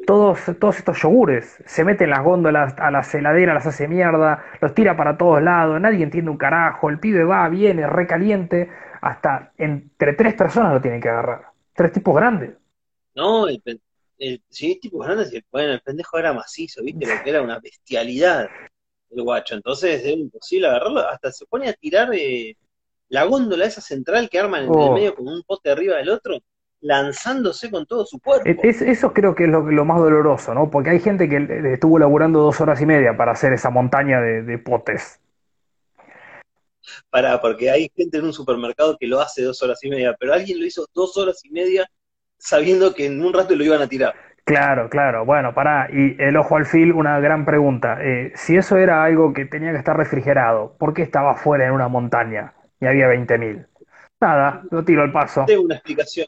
todos, 0.07 0.41
todos 0.61 0.79
estos 0.79 1.03
yogures. 1.03 1.61
Se 1.67 1.85
mete 1.85 2.05
en 2.05 2.11
las 2.11 2.23
góndolas, 2.23 2.77
a 2.79 2.93
las 2.93 3.13
heladeras, 3.13 3.57
las 3.57 3.67
hace 3.67 3.89
mierda, 3.89 4.45
los 4.61 4.75
tira 4.75 4.97
para 4.97 5.17
todos 5.17 5.43
lados, 5.43 5.81
nadie 5.81 6.05
entiende 6.05 6.31
un 6.31 6.39
carajo, 6.39 6.89
el 6.89 7.01
pibe 7.01 7.25
va, 7.25 7.49
viene, 7.49 7.85
recaliente, 7.89 8.71
hasta 9.01 9.51
entre 9.59 10.13
tres 10.13 10.35
personas 10.35 10.73
lo 10.73 10.81
tienen 10.81 11.01
que 11.01 11.09
agarrar. 11.09 11.48
Tres 11.79 11.93
tipos 11.93 12.13
grandes. 12.17 12.57
No, 13.15 13.47
el, 13.47 13.63
el, 14.19 14.43
sí, 14.49 14.81
tipos 14.83 15.07
grandes, 15.07 15.33
bueno, 15.53 15.75
el 15.75 15.81
pendejo 15.81 16.19
era 16.19 16.33
macizo, 16.33 16.83
¿viste? 16.83 17.07
Lo 17.07 17.23
que 17.23 17.31
era 17.31 17.41
una 17.41 17.61
bestialidad 17.61 18.49
el 19.11 19.23
guacho. 19.23 19.55
Entonces 19.55 20.05
es 20.05 20.17
imposible 20.17 20.67
agarrarlo. 20.67 21.09
Hasta 21.09 21.31
se 21.31 21.47
pone 21.47 21.69
a 21.69 21.73
tirar 21.73 22.13
eh, 22.13 22.57
la 23.11 23.23
góndola 23.27 23.65
esa 23.65 23.81
central 23.81 24.29
que 24.29 24.41
arman 24.41 24.65
en 24.65 24.71
oh. 24.71 24.89
el 24.89 24.95
medio 24.95 25.15
con 25.15 25.29
un 25.29 25.45
pote 25.45 25.71
arriba 25.71 25.99
del 25.99 26.09
otro, 26.09 26.41
lanzándose 26.81 27.71
con 27.71 27.87
todo 27.87 28.05
su 28.05 28.19
cuerpo. 28.19 28.45
Es, 28.45 28.83
eso 28.83 29.13
creo 29.13 29.37
que 29.37 29.45
es 29.45 29.49
lo, 29.49 29.61
lo, 29.71 29.85
más 29.85 30.01
doloroso, 30.01 30.55
¿no? 30.55 30.73
Porque 30.73 30.91
hay 30.91 30.99
gente 30.99 31.29
que 31.29 31.73
estuvo 31.75 31.97
laburando 32.01 32.41
dos 32.41 32.61
horas 32.61 32.81
y 32.81 32.87
media 32.87 33.17
para 33.17 33.31
hacer 33.31 33.53
esa 33.53 33.71
montaña 33.71 34.21
de, 34.21 34.43
de 34.43 34.59
potes 34.59 35.21
para, 37.11 37.41
porque 37.41 37.71
hay 37.71 37.91
gente 37.97 38.19
en 38.19 38.25
un 38.25 38.33
supermercado 38.33 38.97
que 38.99 39.07
lo 39.07 39.21
hace 39.21 39.43
dos 39.43 39.63
horas 39.63 39.83
y 39.83 39.91
media, 39.91 40.17
pero 40.19 40.33
alguien 40.33 40.61
lo 40.61 40.67
hizo 40.67 40.87
dos 40.95 41.17
horas 41.17 41.45
y 41.45 41.51
media 41.51 41.89
sabiendo 42.39 42.95
que 42.95 43.07
en 43.07 43.23
un 43.23 43.33
rato 43.33 43.55
lo 43.55 43.65
iban 43.65 43.83
a 43.83 43.89
tirar. 43.89 44.15
Claro, 44.45 44.89
claro. 44.89 45.27
Bueno, 45.27 45.53
pará. 45.55 45.89
Y 45.93 46.17
el 46.23 46.37
ojo 46.37 46.57
al 46.57 46.65
fil, 46.65 46.93
una 46.93 47.21
gran 47.21 47.45
pregunta. 47.45 47.99
Eh, 48.01 48.33
si 48.35 48.57
eso 48.57 48.79
era 48.79 49.05
algo 49.05 49.35
que 49.35 49.45
tenía 49.45 49.73
que 49.73 49.79
estar 49.79 49.95
refrigerado, 49.95 50.75
¿por 50.79 50.95
qué 50.95 51.03
estaba 51.03 51.35
fuera 51.35 51.67
en 51.67 51.73
una 51.73 51.89
montaña 51.89 52.55
y 52.81 52.87
había 52.87 53.09
20.000? 53.09 53.67
Nada, 54.21 54.63
lo 54.71 54.85
tiro 54.85 55.03
al 55.03 55.13
paso. 55.13 55.45
Tengo 55.47 55.65
una 55.65 55.75
explicación. 55.75 56.27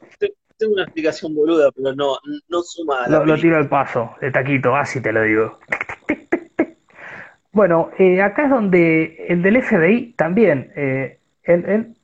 Tengo 0.57 0.73
una 0.73 0.83
explicación 0.83 1.33
boluda, 1.33 1.71
pero 1.71 1.95
no, 1.95 2.17
no 2.47 2.61
suma 2.61 3.05
a 3.05 3.09
la 3.09 3.19
lo, 3.19 3.25
lo 3.25 3.35
tiro 3.37 3.57
al 3.57 3.67
paso, 3.67 4.15
de 4.21 4.29
taquito, 4.29 4.75
así 4.75 5.01
te 5.01 5.11
lo 5.11 5.23
digo. 5.23 5.59
Bueno, 7.53 7.91
eh, 7.97 8.21
acá 8.21 8.45
es 8.45 8.49
donde 8.49 9.25
el 9.27 9.41
del 9.41 9.61
FBI 9.61 10.13
también, 10.13 10.71
eh, 10.75 11.19
en, 11.43 11.69
en, 11.69 11.97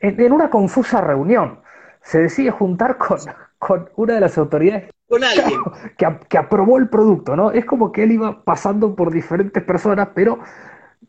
en, 0.00 0.32
una 0.32 0.50
confusa 0.50 1.00
reunión, 1.00 1.60
se 2.02 2.18
decide 2.20 2.50
juntar 2.50 2.98
con, 2.98 3.18
con 3.58 3.90
una 3.96 4.14
de 4.14 4.20
las 4.20 4.36
autoridades 4.38 4.90
con 5.08 5.22
alguien. 5.22 5.60
Que, 5.96 6.18
que, 6.28 6.38
aprobó 6.38 6.78
el 6.78 6.88
producto, 6.88 7.36
¿no? 7.36 7.52
Es 7.52 7.64
como 7.64 7.92
que 7.92 8.02
él 8.02 8.12
iba 8.12 8.44
pasando 8.44 8.94
por 8.94 9.12
diferentes 9.12 9.62
personas, 9.62 10.08
pero 10.14 10.40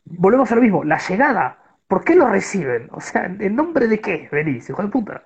volvemos 0.05 0.51
a 0.51 0.55
lo 0.55 0.61
mismo, 0.61 0.83
la 0.83 0.99
llegada, 0.99 1.57
¿por 1.87 2.03
qué 2.03 2.15
lo 2.15 2.27
reciben? 2.27 2.89
O 2.91 3.01
sea, 3.01 3.25
¿en 3.25 3.55
nombre 3.55 3.87
de 3.87 3.99
qué 3.99 4.29
venís, 4.31 4.69
hijo 4.69 4.83
de 4.83 4.89
puta? 4.89 5.25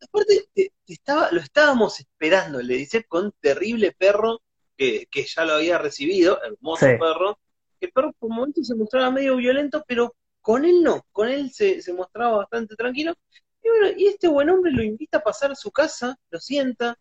Aparte, 0.00 0.44
te, 0.54 0.72
te 0.84 0.92
estaba, 0.92 1.30
lo 1.32 1.40
estábamos 1.40 1.98
esperando, 1.98 2.62
le 2.62 2.74
dice, 2.74 3.04
con 3.04 3.32
terrible 3.40 3.92
perro 3.98 4.41
que, 4.76 5.06
que, 5.10 5.24
ya 5.24 5.44
lo 5.44 5.54
había 5.54 5.78
recibido, 5.78 6.42
hermoso 6.42 6.86
sí. 6.86 6.92
perro, 6.98 7.38
que 7.78 7.86
el 7.86 7.92
perro 7.92 8.12
por 8.18 8.30
momentos 8.30 8.66
se 8.66 8.74
mostraba 8.74 9.10
medio 9.10 9.36
violento, 9.36 9.84
pero 9.86 10.14
con 10.40 10.64
él 10.64 10.82
no, 10.82 11.06
con 11.12 11.28
él 11.28 11.50
se, 11.52 11.82
se, 11.82 11.92
mostraba 11.92 12.38
bastante 12.38 12.74
tranquilo. 12.74 13.14
Y 13.62 13.68
bueno, 13.68 13.96
y 13.96 14.06
este 14.06 14.28
buen 14.28 14.50
hombre 14.50 14.72
lo 14.72 14.82
invita 14.82 15.18
a 15.18 15.22
pasar 15.22 15.52
a 15.52 15.56
su 15.56 15.70
casa, 15.70 16.18
lo 16.30 16.40
sienta, 16.40 16.98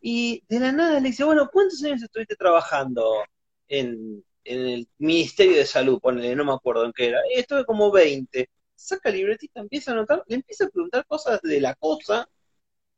y 0.00 0.44
de 0.48 0.60
la 0.60 0.72
nada 0.72 1.00
le 1.00 1.08
dice, 1.08 1.24
bueno, 1.24 1.48
¿cuántos 1.52 1.82
años 1.82 2.02
estuviste 2.02 2.36
trabajando 2.36 3.24
en, 3.68 4.24
en 4.44 4.66
el 4.66 4.88
Ministerio 4.98 5.56
de 5.56 5.66
Salud? 5.66 6.00
Ponele, 6.00 6.36
no 6.36 6.44
me 6.44 6.52
acuerdo 6.52 6.84
en 6.84 6.92
qué 6.92 7.08
era. 7.08 7.20
Y 7.34 7.40
estuve 7.40 7.64
como 7.64 7.90
20. 7.90 8.48
Saca 8.76 9.10
libretita, 9.10 9.60
empieza 9.60 9.90
a 9.90 9.94
anotar, 9.94 10.22
le 10.26 10.36
empieza 10.36 10.64
a 10.66 10.68
preguntar 10.68 11.06
cosas 11.06 11.40
de 11.42 11.60
la 11.60 11.74
cosa, 11.74 12.28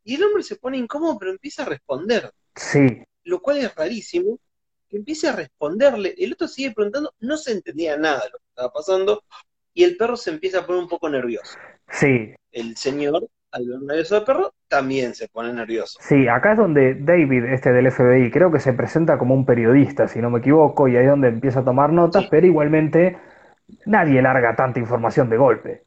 y 0.05 0.17
el 0.17 0.25
hombre 0.25 0.43
se 0.43 0.57
pone 0.57 0.79
incómodo, 0.79 1.19
pero 1.19 1.31
empieza 1.31 1.63
a 1.63 1.67
responder. 1.67 2.33
Sí 2.55 3.05
lo 3.27 3.41
cual 3.41 3.59
es 3.59 3.75
rarísimo, 3.75 4.39
que 4.89 4.97
empiece 4.97 5.29
a 5.29 5.33
responderle, 5.33 6.15
el 6.17 6.33
otro 6.33 6.47
sigue 6.49 6.73
preguntando, 6.73 7.13
no 7.21 7.37
se 7.37 7.53
entendía 7.53 7.97
nada 7.97 8.21
de 8.21 8.31
lo 8.31 8.39
que 8.39 8.47
estaba 8.49 8.73
pasando, 8.73 9.25
y 9.75 9.85
el 9.85 9.97
perro 9.97 10.17
se 10.17 10.31
empieza 10.31 10.61
a 10.61 10.67
poner 10.67 10.83
un 10.83 10.89
poco 10.89 11.09
nervioso. 11.09 11.59
Sí. 11.91 12.35
El 12.53 12.77
señor, 12.77 13.29
al 13.51 13.69
ver 13.69 13.81
nervioso 13.83 14.15
del 14.15 14.25
perro, 14.25 14.55
también 14.69 15.15
se 15.15 15.29
pone 15.29 15.53
nervioso. 15.53 15.99
Sí, 16.03 16.29
acá 16.29 16.53
es 16.53 16.59
donde 16.59 16.95
David, 16.95 17.45
este 17.47 17.73
del 17.73 17.91
FBI, 17.91 18.31
creo 18.31 18.53
que 18.53 18.61
se 18.61 18.73
presenta 18.73 19.19
como 19.19 19.35
un 19.35 19.45
periodista, 19.45 20.07
si 20.07 20.21
no 20.21 20.31
me 20.31 20.39
equivoco, 20.39 20.87
y 20.87 20.97
ahí 20.97 21.05
es 21.05 21.11
donde 21.11 21.29
empieza 21.29 21.61
a 21.61 21.65
tomar 21.65 21.93
notas, 21.93 22.23
sí. 22.23 22.29
pero 22.31 22.47
igualmente 22.47 23.19
nadie 23.87 24.23
larga 24.23 24.55
tanta 24.55 24.79
información 24.79 25.29
de 25.29 25.37
golpe. 25.37 25.83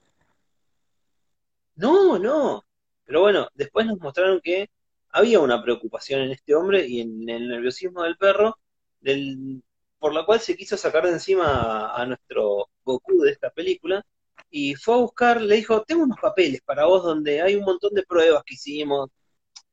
No, 1.77 2.19
no. 2.19 2.63
Pero 3.05 3.22
bueno, 3.22 3.48
después 3.55 3.86
nos 3.86 4.00
mostraron 4.00 4.41
que 4.43 4.69
había 5.11 5.39
una 5.39 5.61
preocupación 5.61 6.21
en 6.21 6.31
este 6.31 6.55
hombre 6.55 6.85
y 6.87 7.01
en 7.01 7.27
el 7.29 7.47
nerviosismo 7.47 8.03
del 8.03 8.17
perro, 8.17 8.57
del, 9.01 9.63
por 9.99 10.13
la 10.13 10.25
cual 10.25 10.39
se 10.39 10.55
quiso 10.55 10.77
sacar 10.77 11.05
de 11.05 11.11
encima 11.13 11.95
a, 11.95 12.05
nuestro 12.05 12.69
Goku 12.83 13.21
de 13.21 13.31
esta 13.31 13.49
película, 13.49 14.05
y 14.49 14.75
fue 14.75 14.95
a 14.95 14.97
buscar, 14.97 15.41
le 15.41 15.55
dijo, 15.55 15.83
tengo 15.83 16.03
unos 16.03 16.19
papeles 16.19 16.61
para 16.61 16.85
vos 16.85 17.03
donde 17.03 17.41
hay 17.41 17.55
un 17.55 17.65
montón 17.65 17.93
de 17.93 18.03
pruebas 18.03 18.43
que 18.45 18.55
hicimos, 18.55 19.09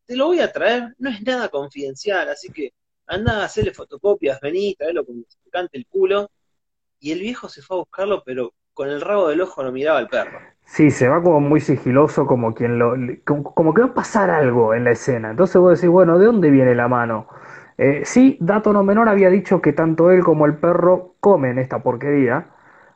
te 0.06 0.16
lo 0.16 0.26
voy 0.26 0.40
a 0.40 0.52
traer, 0.52 0.94
no 0.98 1.10
es 1.10 1.22
nada 1.22 1.48
confidencial, 1.48 2.28
así 2.28 2.50
que 2.50 2.72
anda 3.06 3.42
a 3.42 3.44
hacerle 3.44 3.72
fotocopias, 3.74 4.40
vení, 4.40 4.74
traelo 4.74 5.04
te 5.04 5.50
cante 5.50 5.78
el 5.78 5.86
culo, 5.86 6.30
y 7.00 7.12
el 7.12 7.20
viejo 7.20 7.48
se 7.48 7.62
fue 7.62 7.76
a 7.76 7.80
buscarlo, 7.80 8.22
pero 8.24 8.54
con 8.74 8.88
el 8.90 9.00
rabo 9.00 9.28
del 9.28 9.40
ojo 9.40 9.62
no 9.62 9.72
miraba 9.72 9.98
al 9.98 10.08
perro. 10.08 10.55
Sí, 10.66 10.90
se 10.90 11.08
va 11.08 11.22
como 11.22 11.40
muy 11.40 11.60
sigiloso, 11.60 12.26
como 12.26 12.54
quien 12.54 12.78
lo, 12.78 12.94
como, 13.24 13.54
como 13.54 13.72
que 13.74 13.82
va 13.82 13.88
a 13.88 13.94
pasar 13.94 14.30
algo 14.30 14.74
en 14.74 14.84
la 14.84 14.90
escena. 14.92 15.30
Entonces 15.30 15.56
vos 15.60 15.78
decís, 15.80 15.90
bueno, 15.90 16.18
¿de 16.18 16.26
dónde 16.26 16.50
viene 16.50 16.74
la 16.74 16.88
mano? 16.88 17.28
Eh, 17.78 18.02
sí, 18.04 18.36
dato 18.40 18.72
no 18.72 18.82
menor 18.84 19.08
había 19.08 19.30
dicho 19.30 19.60
que 19.62 19.72
tanto 19.72 20.10
él 20.10 20.24
como 20.24 20.46
el 20.46 20.56
perro 20.58 21.14
comen 21.20 21.58
esta 21.58 21.82
porquería. 21.82 22.48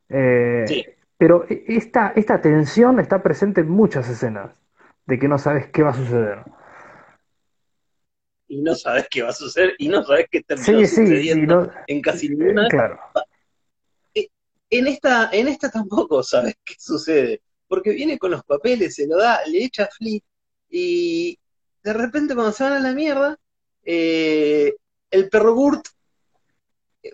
Eh, 0.08 0.78
Sí. 0.78 0.84
pero 1.18 1.44
e- 1.48 1.64
esta, 1.68 2.12
esta 2.16 2.40
tensión 2.40 2.98
está 3.00 3.22
presente 3.22 3.60
en 3.62 3.70
muchas 3.70 4.08
escenas, 4.10 4.50
de 5.06 5.18
que 5.18 5.28
no 5.28 5.38
sabes 5.38 5.68
qué 5.68 5.82
va 5.82 5.90
a 5.90 5.94
suceder. 5.94 6.38
Y 8.48 8.60
no 8.60 8.74
sabes 8.74 9.06
qué 9.10 9.22
va 9.22 9.30
a 9.30 9.32
suceder, 9.32 9.74
y 9.78 9.88
no 9.88 10.04
sabes 10.04 10.26
qué 10.30 10.42
terminó 10.42 10.84
Sí, 10.84 10.86
sí, 10.86 11.06
sucediendo 11.06 11.46
no, 11.46 11.70
en 11.86 12.02
casi 12.02 12.28
eh, 12.28 12.28
ninguna. 12.28 12.68
claro. 12.68 12.98
En 14.70 14.86
esta, 14.86 15.30
en 15.32 15.48
esta 15.48 15.70
tampoco 15.70 16.22
sabes 16.22 16.54
qué 16.64 16.74
sucede, 16.78 17.42
porque 17.70 17.92
viene 17.92 18.18
con 18.18 18.32
los 18.32 18.42
papeles, 18.42 18.96
se 18.96 19.06
lo 19.06 19.16
da, 19.16 19.46
le 19.46 19.62
echa 19.62 19.86
flip, 19.86 20.24
y 20.68 21.38
de 21.84 21.92
repente 21.92 22.34
cuando 22.34 22.50
se 22.50 22.64
van 22.64 22.72
a 22.72 22.80
la 22.80 22.92
mierda, 22.92 23.38
eh, 23.84 24.74
el 25.08 25.28
perro 25.28 25.54
Gurt, 25.54 25.86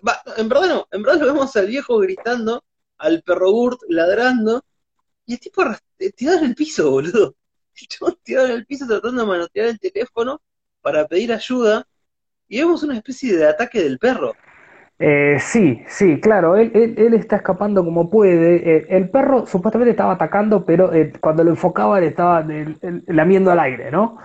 va, 0.05 0.19
en 0.35 0.49
verdad 0.49 0.67
no, 0.67 0.87
en 0.89 1.03
verdad 1.03 1.19
lo 1.19 1.27
vemos 1.27 1.55
al 1.55 1.67
viejo 1.67 1.99
gritando, 1.99 2.65
al 2.97 3.21
perro 3.21 3.51
Gurt 3.51 3.81
ladrando, 3.87 4.65
y 5.27 5.33
el 5.33 5.39
tipo 5.39 5.61
eh, 5.99 6.11
tirado 6.13 6.39
en 6.39 6.45
el 6.45 6.55
piso, 6.55 6.89
boludo. 6.89 7.35
El 7.79 7.87
chabón 7.87 8.17
tirado 8.23 8.47
en 8.47 8.53
el 8.53 8.65
piso 8.65 8.87
tratando 8.87 9.21
de 9.21 9.27
manotear 9.27 9.67
el 9.67 9.79
teléfono 9.79 10.41
para 10.81 11.07
pedir 11.07 11.31
ayuda, 11.33 11.87
y 12.47 12.57
vemos 12.57 12.81
una 12.81 12.97
especie 12.97 13.37
de 13.37 13.47
ataque 13.47 13.83
del 13.83 13.99
perro. 13.99 14.33
Eh, 14.99 15.37
sí, 15.39 15.83
sí, 15.87 16.19
claro, 16.19 16.55
él, 16.55 16.71
él, 16.73 16.95
él 16.97 17.13
está 17.13 17.35
escapando 17.37 17.83
como 17.85 18.09
puede. 18.09 18.77
Eh, 18.77 18.85
el 18.89 19.09
perro 19.09 19.45
supuestamente 19.45 19.91
estaba 19.91 20.13
atacando, 20.13 20.65
pero 20.65 20.91
eh, 20.93 21.13
cuando 21.21 21.43
lo 21.43 21.51
enfocaba 21.51 21.99
le 21.99 22.07
estaba 22.07 22.43
lamiendo 23.07 23.51
al 23.51 23.59
aire, 23.59 23.91
¿no? 23.91 24.17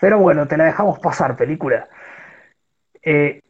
Pero 0.00 0.18
bueno, 0.18 0.46
te 0.46 0.56
la 0.58 0.66
dejamos 0.66 0.98
pasar, 0.98 1.34
película. 1.36 1.88
Eh, 3.02 3.40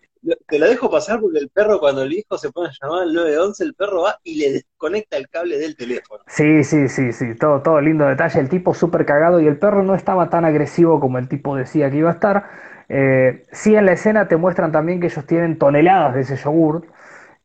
Te 0.46 0.60
la 0.60 0.68
dejo 0.68 0.88
pasar 0.90 1.20
porque 1.20 1.38
el 1.38 1.48
perro, 1.50 1.80
cuando 1.80 2.02
el 2.02 2.12
hijo 2.12 2.38
se 2.38 2.52
pone 2.52 2.68
a 2.68 2.72
llamar 2.80 3.02
al 3.02 3.12
911, 3.14 3.64
el 3.64 3.74
perro 3.74 4.02
va 4.02 4.20
y 4.22 4.36
le 4.36 4.52
desconecta 4.52 5.16
el 5.16 5.28
cable 5.28 5.58
del 5.58 5.76
teléfono. 5.76 6.24
sí, 6.26 6.64
sí, 6.64 6.88
sí, 6.88 7.12
sí, 7.12 7.34
todo, 7.36 7.62
todo 7.62 7.80
lindo 7.80 8.06
detalle. 8.06 8.40
El 8.40 8.48
tipo 8.48 8.74
súper 8.74 9.06
cagado 9.06 9.40
y 9.40 9.46
el 9.46 9.58
perro 9.58 9.82
no 9.82 9.94
estaba 9.94 10.30
tan 10.30 10.44
agresivo 10.44 11.00
como 11.00 11.18
el 11.18 11.28
tipo 11.28 11.56
decía 11.56 11.90
que 11.90 11.96
iba 11.98 12.10
a 12.10 12.14
estar. 12.14 12.44
Eh, 12.88 13.44
sí, 13.52 13.74
en 13.76 13.86
la 13.86 13.92
escena 13.92 14.28
te 14.28 14.36
muestran 14.36 14.72
también 14.72 15.00
que 15.00 15.06
ellos 15.08 15.26
tienen 15.26 15.58
toneladas 15.58 16.14
de 16.14 16.20
ese 16.22 16.36
yogur 16.36 16.86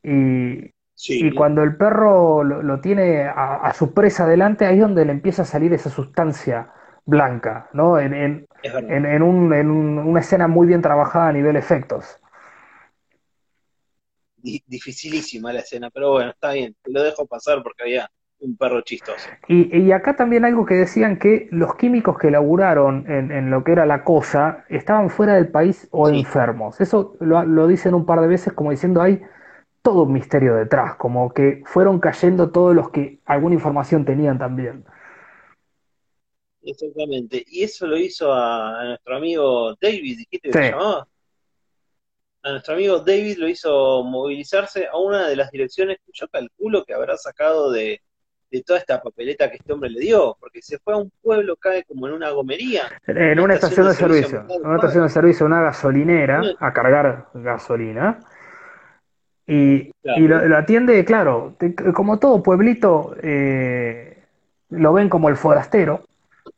y, 0.04 0.72
Sí, 0.96 1.28
Y 1.28 1.34
cuando 1.34 1.64
el 1.64 1.78
perro 1.78 2.44
lo, 2.44 2.62
lo 2.64 2.82
tiene 2.82 3.24
a, 3.26 3.56
a 3.58 3.74
su 3.74 3.94
presa 3.94 4.28
delante, 4.28 4.66
ahí 4.66 4.76
es 4.78 4.82
donde 4.82 5.06
le 5.06 5.12
empieza 5.14 5.44
a 5.44 5.46
salir 5.46 5.74
esa 5.74 5.90
sustancia 5.90 6.72
blanca, 7.06 7.70
¿no? 7.74 8.00
En, 8.00 8.14
en, 8.14 8.48
es 8.62 8.74
verdad. 8.74 8.96
en, 8.96 9.06
en 9.06 9.22
un- 9.24 9.54
en 9.54 9.70
un- 9.72 10.00
una 10.00 10.20
escena 10.22 10.48
muy 10.48 10.68
bien 10.68 10.82
trabajada 10.82 11.30
a 11.30 11.34
nivel 11.34 11.56
efectos. 11.58 12.20
Di- 14.38 14.64
dificilísima 14.68 15.54
la 15.54 15.60
escena, 15.62 15.90
pero 15.90 16.12
bueno, 16.12 16.32
está 16.32 16.52
bien, 16.54 16.76
lo 16.86 17.02
dejo 17.02 17.26
pasar 17.26 17.64
porque 17.64 17.84
había 17.84 18.12
un 18.44 18.58
perro 18.58 18.82
chistoso. 18.82 19.30
Y, 19.48 19.76
y 19.78 19.92
acá 19.92 20.16
también 20.16 20.46
algo 20.46 20.66
que 20.66 20.76
decían 20.76 21.18
que 21.18 21.48
los 21.52 21.76
químicos 21.76 22.18
que 22.18 22.32
laburaron 22.32 23.06
en, 23.10 23.32
en 23.32 23.50
lo 23.50 23.64
que 23.64 23.72
era 23.74 23.86
la 23.86 24.04
cosa 24.04 24.66
estaban 24.70 25.10
fuera 25.10 25.34
del 25.36 25.50
país 25.50 25.88
o 25.92 26.10
Sí. 26.10 26.18
enfermos. 26.20 26.80
Eso 26.82 27.16
lo, 27.20 27.44
lo 27.44 27.68
dicen 27.68 27.94
un 27.94 28.06
par 28.06 28.22
de 28.22 28.28
veces 28.28 28.54
como 28.54 28.72
diciendo 28.72 29.02
hay 29.02 29.22
todo 29.82 30.04
un 30.04 30.14
misterio 30.14 30.56
detrás, 30.56 30.96
como 30.96 31.34
que 31.34 31.62
fueron 31.66 32.00
cayendo 32.00 32.52
todos 32.52 32.74
los 32.76 32.90
que 32.90 33.20
alguna 33.26 33.56
información 33.56 34.06
tenían 34.06 34.38
también. 34.40 34.86
Exactamente. 36.62 37.44
Y 37.48 37.64
eso 37.64 37.86
lo 37.88 37.98
hizo 37.98 38.32
a, 38.32 38.80
a 38.82 38.86
nuestro 38.86 39.18
amigo 39.18 39.76
David, 39.82 40.18
¿dijiste 40.20 40.40
que 40.50 40.54
Sí. 40.54 40.60
se 40.60 40.70
llamaba? 40.72 41.08
A 42.44 42.52
nuestro 42.52 42.74
amigo 42.76 43.00
David 43.00 43.38
lo 43.38 43.48
hizo 43.48 44.04
movilizarse 44.04 44.88
a 44.88 44.98
una 44.98 45.28
de 45.28 45.36
las 45.36 45.50
direcciones 45.52 45.98
que 46.06 46.12
yo 46.14 46.28
calculo 46.28 46.84
que 46.86 46.94
habrá 46.94 47.18
sacado 47.18 47.72
de, 47.72 48.02
de 48.54 48.62
toda 48.64 48.78
esta 48.78 49.02
papeleta 49.02 49.50
que 49.50 49.58
este 49.58 49.74
hombre 49.74 49.90
le 49.90 50.00
dio, 50.00 50.38
porque 50.40 50.62
se 50.62 50.78
fue 50.78 50.94
a 50.94 50.98
un 50.98 51.12
pueblo, 51.22 51.56
cae 51.56 51.84
como 51.86 52.08
en 52.08 52.14
una 52.14 52.30
gomería, 52.30 52.84
En 53.08 53.40
una 53.40 53.56
estación 53.56 53.88
de 53.88 53.94
servicio, 53.96 54.46
en 54.48 54.66
una 54.66 54.76
estación 54.76 55.04
de 55.06 55.10
servicio, 55.10 55.46
una 55.48 55.62
gasolinera, 55.62 56.42
a 56.60 56.72
cargar 56.72 57.28
gasolina. 57.34 58.20
Y, 59.48 59.92
Claro. 60.04 60.22
y 60.22 60.28
lo, 60.28 60.48
lo 60.48 60.58
atiende, 60.58 61.04
claro, 61.04 61.56
te- 61.58 61.74
como 61.94 62.20
todo 62.20 62.44
pueblito, 62.44 63.16
eh, 63.24 64.24
lo 64.70 64.94
ven 64.94 65.10
como 65.10 65.30
el 65.30 65.36
forastero. 65.36 66.04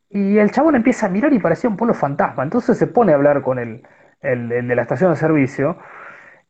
Y 0.09 0.37
el 0.37 0.51
chabón 0.51 0.75
empieza 0.75 1.05
a 1.07 1.09
mirar 1.09 1.31
y 1.33 1.39
parecía 1.39 1.69
un 1.69 1.77
pueblo 1.77 1.93
fantasma. 1.93 2.43
Entonces 2.43 2.77
se 2.77 2.87
pone 2.87 3.13
a 3.13 3.15
hablar 3.15 3.41
con 3.41 3.57
el, 3.57 3.83
el- 4.21 4.51
el 4.51 4.67
de 4.67 4.75
la 4.75 4.81
estación 4.83 5.11
de 5.11 5.17
servicio 5.17 5.77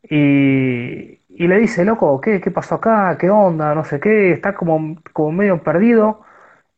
y, 0.10 1.20
y 1.38 1.48
le 1.48 1.58
dice, 1.60 1.86
loco, 1.86 2.22
¿qué, 2.22 2.42
qué 2.42 2.52
pasó 2.52 2.76
acá? 2.76 3.18
¿Qué 3.20 3.30
onda? 3.30 3.76
No 3.76 3.84
sé 3.84 4.00
qué. 4.00 4.32
Está 4.32 4.56
como, 4.56 4.98
como 5.14 5.32
medio 5.34 5.62
perdido. 5.64 6.22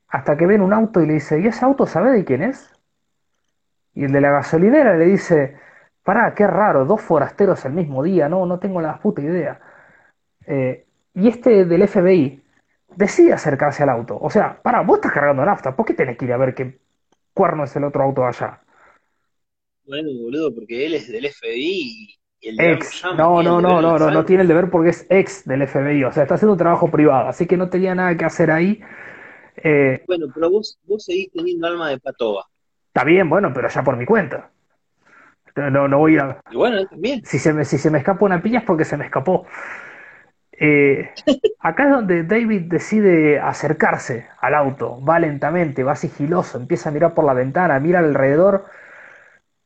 Hasta 0.09 0.37
que 0.37 0.47
ven 0.47 0.61
un 0.61 0.73
auto 0.73 1.01
y 1.01 1.07
le 1.07 1.15
dice, 1.15 1.39
¿y 1.41 1.47
ese 1.47 1.65
auto 1.65 1.85
sabe 1.87 2.11
de 2.11 2.25
quién 2.25 2.43
es? 2.43 2.73
Y 3.93 4.03
el 4.05 4.11
de 4.11 4.21
la 4.21 4.31
gasolinera 4.31 4.95
le 4.97 5.05
dice, 5.05 5.57
pará, 6.03 6.33
qué 6.35 6.45
raro, 6.47 6.85
dos 6.85 7.01
forasteros 7.01 7.65
el 7.65 7.73
mismo 7.73 8.03
día, 8.03 8.29
no, 8.29 8.45
no 8.45 8.59
tengo 8.59 8.81
la 8.81 8.99
puta 8.99 9.21
idea. 9.21 9.59
Eh, 10.47 10.85
y 11.15 11.29
este 11.29 11.65
del 11.65 11.83
FBI 11.83 12.43
decide 12.95 13.33
acercarse 13.33 13.83
al 13.83 13.89
auto. 13.89 14.17
O 14.19 14.29
sea, 14.29 14.61
pará, 14.61 14.81
vos 14.81 14.97
estás 14.99 15.13
cargando 15.13 15.45
nafta, 15.45 15.75
¿por 15.75 15.85
qué 15.85 15.93
tenés 15.93 16.17
que 16.17 16.25
ir 16.25 16.33
a 16.33 16.37
ver 16.37 16.55
qué 16.55 16.79
cuerno 17.33 17.65
es 17.65 17.75
el 17.75 17.85
otro 17.85 18.03
auto 18.03 18.25
allá? 18.25 18.61
Bueno, 19.85 20.09
boludo, 20.21 20.53
porque 20.53 20.85
él 20.85 20.93
es 20.95 21.07
del 21.07 21.25
FBI 21.25 22.19
el 22.41 22.59
Ex, 22.59 23.03
no, 23.15 23.41
no, 23.43 23.61
no, 23.61 23.81
no, 23.81 23.97
no, 23.97 24.11
no 24.11 24.25
tiene 24.25 24.41
el 24.43 24.47
deber 24.47 24.69
porque 24.69 24.89
es 24.89 25.05
ex 25.09 25.45
del 25.45 25.61
FBI, 25.63 26.03
o 26.03 26.11
sea, 26.11 26.23
está 26.23 26.35
haciendo 26.35 26.53
un 26.53 26.57
trabajo 26.59 26.89
privado, 26.89 27.27
así 27.29 27.45
que 27.45 27.57
no 27.57 27.69
tenía 27.69 27.95
nada 27.95 28.15
que 28.15 28.25
hacer 28.25 28.51
ahí. 28.51 28.81
Eh, 29.57 30.03
Bueno, 30.07 30.27
pero 30.33 30.49
vos, 30.49 30.77
vos 30.83 31.03
seguís 31.03 31.31
teniendo 31.31 31.67
alma 31.67 31.89
de 31.89 31.99
patoba. 31.99 32.47
está 32.87 33.03
bien, 33.03 33.29
bueno, 33.29 33.51
pero 33.53 33.69
ya 33.69 33.83
por 33.83 33.95
mi 33.97 34.05
cuenta. 34.05 34.51
No, 35.55 35.87
no 35.87 35.97
voy 35.97 36.17
a, 36.17 36.39
Y 36.51 36.55
bueno, 36.55 36.85
también. 36.87 37.25
Si 37.25 37.39
se 37.39 37.51
me, 37.51 37.65
si 37.65 37.77
se 37.79 37.89
me 37.89 37.97
escapa 37.97 38.25
una 38.25 38.41
piña 38.41 38.59
es 38.59 38.65
porque 38.65 38.85
se 38.85 38.95
me 38.95 39.05
escapó. 39.05 39.47
Eh, 40.59 41.11
acá 41.59 41.83
es 41.85 41.91
donde 41.91 42.23
David 42.23 42.63
decide 42.63 43.39
acercarse 43.39 44.27
al 44.39 44.55
auto, 44.55 45.03
va 45.03 45.19
lentamente, 45.19 45.83
va 45.83 45.95
sigiloso, 45.95 46.57
empieza 46.57 46.89
a 46.89 46.91
mirar 46.91 47.13
por 47.13 47.25
la 47.25 47.33
ventana, 47.33 47.79
mira 47.79 47.99
alrededor, 47.99 48.65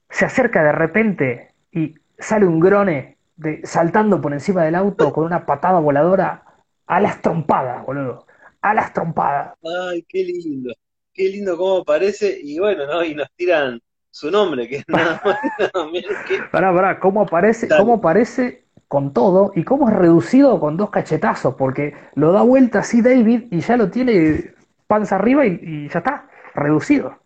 se 0.09 0.25
acerca 0.25 0.63
de 0.63 0.71
repente 0.71 1.53
y 1.71 1.95
sale 2.21 2.45
un 2.45 2.59
grone 2.59 3.17
de, 3.35 3.61
saltando 3.63 4.21
por 4.21 4.33
encima 4.33 4.63
del 4.63 4.75
auto 4.75 5.11
con 5.11 5.25
una 5.25 5.45
patada 5.45 5.79
voladora 5.79 6.43
a 6.87 6.99
las 6.99 7.21
trompadas, 7.21 7.85
boludo. 7.85 8.25
A 8.61 8.73
las 8.73 8.93
trompadas. 8.93 9.55
Ay, 9.63 10.05
qué 10.07 10.23
lindo. 10.23 10.73
Qué 11.13 11.29
lindo 11.29 11.57
cómo 11.57 11.77
aparece. 11.77 12.39
Y 12.41 12.59
bueno, 12.59 12.85
¿no? 12.85 13.03
Y 13.03 13.15
nos 13.15 13.27
tiran 13.35 13.81
su 14.09 14.29
nombre, 14.29 14.67
que 14.67 14.77
es 14.77 14.87
nada 14.87 15.21
más 15.25 15.37
y 15.43 15.61
nada 15.61 15.91
menos 15.91 16.25
que. 16.27 16.39
Pará, 16.51 16.73
pará, 16.73 16.99
cómo 16.99 17.21
aparece, 17.21 17.67
Dale. 17.67 17.81
cómo 17.81 17.95
aparece 17.95 18.65
con 18.87 19.13
todo 19.13 19.53
y 19.55 19.63
cómo 19.63 19.89
es 19.89 19.95
reducido 19.95 20.59
con 20.59 20.75
dos 20.75 20.89
cachetazos, 20.89 21.55
porque 21.55 21.95
lo 22.15 22.33
da 22.33 22.41
vuelta 22.41 22.79
así 22.79 23.01
David 23.01 23.43
y 23.49 23.61
ya 23.61 23.77
lo 23.77 23.89
tiene 23.89 24.53
panza 24.87 25.15
arriba 25.15 25.45
y, 25.45 25.59
y 25.61 25.89
ya 25.89 25.99
está, 25.99 26.29
reducido. 26.53 27.20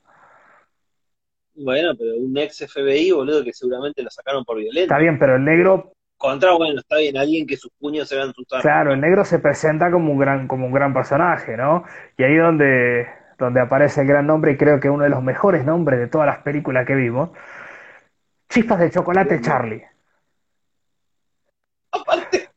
Bueno, 1.55 1.95
pero 1.97 2.15
un 2.17 2.37
ex 2.37 2.61
FBI, 2.61 3.11
boludo, 3.11 3.43
que 3.43 3.53
seguramente 3.53 4.03
lo 4.03 4.09
sacaron 4.09 4.43
por 4.43 4.57
violento. 4.57 4.81
Está 4.93 4.97
bien, 4.97 5.17
pero 5.17 5.35
el 5.37 5.45
negro, 5.45 5.93
Contra, 6.17 6.53
bueno, 6.53 6.79
está 6.79 6.97
bien, 6.97 7.17
alguien 7.17 7.45
que 7.45 7.57
sus 7.57 7.71
puños 7.77 8.07
se 8.07 8.15
vean 8.15 8.33
sus 8.33 8.45
armas. 8.51 8.63
claro, 8.63 8.93
el 8.93 9.01
negro 9.01 9.25
se 9.25 9.39
presenta 9.39 9.91
como 9.91 10.13
un 10.13 10.17
gran, 10.17 10.47
como 10.47 10.65
un 10.65 10.71
gran 10.71 10.93
personaje, 10.93 11.57
¿no? 11.57 11.83
Y 12.17 12.23
ahí 12.23 12.35
donde, 12.37 13.07
donde 13.37 13.59
aparece 13.59 14.01
el 14.01 14.07
gran 14.07 14.25
nombre 14.25 14.53
y 14.53 14.57
creo 14.57 14.79
que 14.79 14.89
uno 14.89 15.03
de 15.03 15.09
los 15.09 15.21
mejores 15.21 15.65
nombres 15.65 15.99
de 15.99 16.07
todas 16.07 16.25
las 16.27 16.39
películas 16.39 16.85
que 16.85 16.95
vimos, 16.95 17.31
Chispas 18.49 18.79
de 18.79 18.91
Chocolate 18.91 19.41
Charlie. 19.41 19.83
Aparte, 21.91 22.49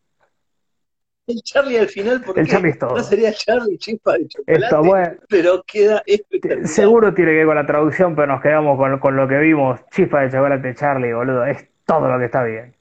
el 1.28 1.42
Charlie 1.42 1.78
al 1.78 1.88
final, 1.88 2.20
¿por 2.22 2.38
El 2.38 2.46
qué? 2.46 2.52
Charlie 2.52 2.70
es 2.70 2.78
todo. 2.78 2.96
No 2.96 3.02
sería 3.04 3.32
Charlie 3.32 3.78
chispa 3.78 4.14
de 4.14 4.28
chocolate, 4.28 4.64
Esto, 4.64 4.82
bueno, 4.82 5.14
pero 5.28 5.62
queda 5.64 6.02
espectacular. 6.06 6.66
Seguro 6.68 7.14
tiene 7.14 7.30
que 7.32 7.36
ver 7.38 7.46
con 7.46 7.56
la 7.56 7.66
traducción, 7.66 8.16
pero 8.16 8.26
nos 8.28 8.40
quedamos 8.42 8.76
con, 8.78 8.98
con 8.98 9.16
lo 9.16 9.28
que 9.28 9.38
vimos. 9.38 9.80
Chispa 9.90 10.22
de 10.22 10.30
chocolate 10.30 10.74
Charlie, 10.74 11.12
boludo. 11.12 11.44
Es 11.44 11.68
todo 11.84 12.08
lo 12.10 12.18
que 12.18 12.24
está 12.24 12.42
bien. 12.44 12.74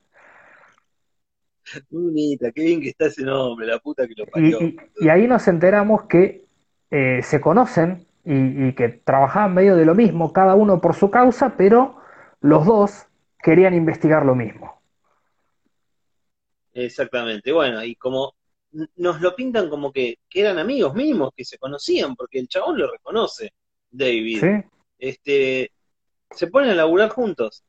Lunita, 1.91 2.51
qué 2.53 2.63
bien 2.63 2.81
que 2.81 2.89
está 2.89 3.07
ese 3.07 3.23
nombre, 3.23 3.67
la 3.67 3.79
puta 3.79 4.07
que 4.07 4.13
lo 4.15 4.25
parió. 4.25 4.61
y- 4.61 4.77
y 5.01 5.09
ahí 5.09 5.27
nos 5.27 5.47
enteramos 5.47 6.03
que 6.03 6.45
eh, 6.91 7.19
se 7.23 7.41
conocen 7.41 8.05
y, 8.23 8.67
y 8.67 8.73
que 8.73 8.87
trabajaban 8.89 9.53
medio 9.53 9.75
de 9.75 9.83
lo 9.85 9.93
mismo, 9.93 10.31
cada 10.31 10.55
uno 10.55 10.79
por 10.79 10.95
su 10.95 11.11
causa, 11.11 11.55
pero 11.57 11.97
los 12.39 12.65
dos 12.65 13.07
querían 13.43 13.73
investigar 13.73 14.25
lo 14.25 14.35
mismo. 14.35 14.81
Exactamente, 16.73 17.51
bueno, 17.51 17.83
y 17.83 17.95
como 17.95 18.35
nos 18.95 19.21
lo 19.21 19.35
pintan 19.35 19.69
como 19.69 19.91
que, 19.91 20.19
que 20.29 20.41
eran 20.41 20.59
amigos 20.59 20.93
mismos, 20.93 21.31
que 21.35 21.45
se 21.45 21.57
conocían, 21.57 22.15
porque 22.15 22.39
el 22.39 22.47
chabón 22.47 22.77
lo 22.77 22.91
reconoce, 22.91 23.53
David. 23.89 24.39
¿Sí? 24.39 24.69
Este, 24.99 25.71
se 26.31 26.47
ponen 26.47 26.71
a 26.71 26.75
laburar 26.75 27.09
juntos 27.09 27.63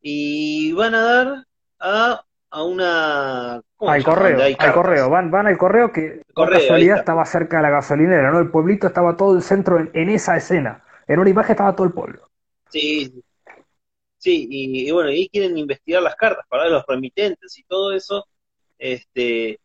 y 0.00 0.72
van 0.72 0.94
a 0.94 1.02
dar 1.02 1.46
a, 1.78 2.24
a 2.50 2.62
una... 2.62 3.62
¿cómo 3.76 3.90
Al 3.90 4.04
correo, 4.04 4.40
al 4.40 4.72
correo, 4.72 5.10
van, 5.10 5.30
van 5.30 5.46
al 5.46 5.58
correo 5.58 5.92
que 5.92 6.22
por 6.34 6.50
casualidad 6.50 6.98
estaba 6.98 7.24
cerca 7.24 7.58
de 7.58 7.62
la 7.62 7.70
gasolinera, 7.70 8.30
¿no? 8.30 8.40
El 8.40 8.50
pueblito 8.50 8.86
estaba 8.86 9.16
todo 9.16 9.36
el 9.36 9.42
centro 9.42 9.78
en, 9.78 9.90
en 9.94 10.10
esa 10.10 10.36
escena. 10.36 10.84
En 11.06 11.20
una 11.20 11.30
imagen 11.30 11.52
estaba 11.52 11.74
todo 11.74 11.86
el 11.86 11.92
pueblo. 11.92 12.28
Sí, 12.70 13.22
sí, 14.18 14.46
y, 14.50 14.88
y 14.88 14.90
bueno, 14.90 15.10
y 15.10 15.14
ahí 15.14 15.28
quieren 15.28 15.56
investigar 15.56 16.02
las 16.02 16.16
cartas 16.16 16.46
para 16.48 16.64
ver 16.64 16.72
los 16.72 16.86
remitentes 16.86 17.58
y 17.58 17.62
todo 17.64 17.92
eso. 17.92 18.26
Este, 18.78 19.60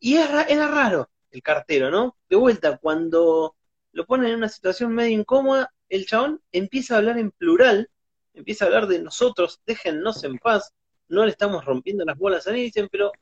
y 0.00 0.16
era, 0.16 0.42
era 0.42 0.66
raro 0.68 1.10
el 1.30 1.42
cartero, 1.42 1.90
¿no? 1.90 2.16
De 2.28 2.36
vuelta, 2.36 2.78
cuando 2.78 3.54
lo 3.92 4.06
ponen 4.06 4.30
en 4.30 4.36
una 4.36 4.48
situación 4.48 4.92
medio 4.92 5.18
incómoda, 5.18 5.72
el 5.88 6.06
chabón 6.06 6.40
empieza 6.52 6.94
a 6.94 6.98
hablar 6.98 7.18
en 7.18 7.30
plural, 7.30 7.88
empieza 8.34 8.64
a 8.64 8.68
hablar 8.68 8.86
de 8.86 9.00
nosotros, 9.00 9.60
déjennos 9.66 10.24
en 10.24 10.38
paz, 10.38 10.72
no 11.08 11.24
le 11.24 11.30
estamos 11.32 11.64
rompiendo 11.64 12.04
las 12.04 12.16
bolas 12.18 12.46
a 12.46 12.50
nadie, 12.50 12.64
dicen, 12.64 12.88
pero, 12.90 13.12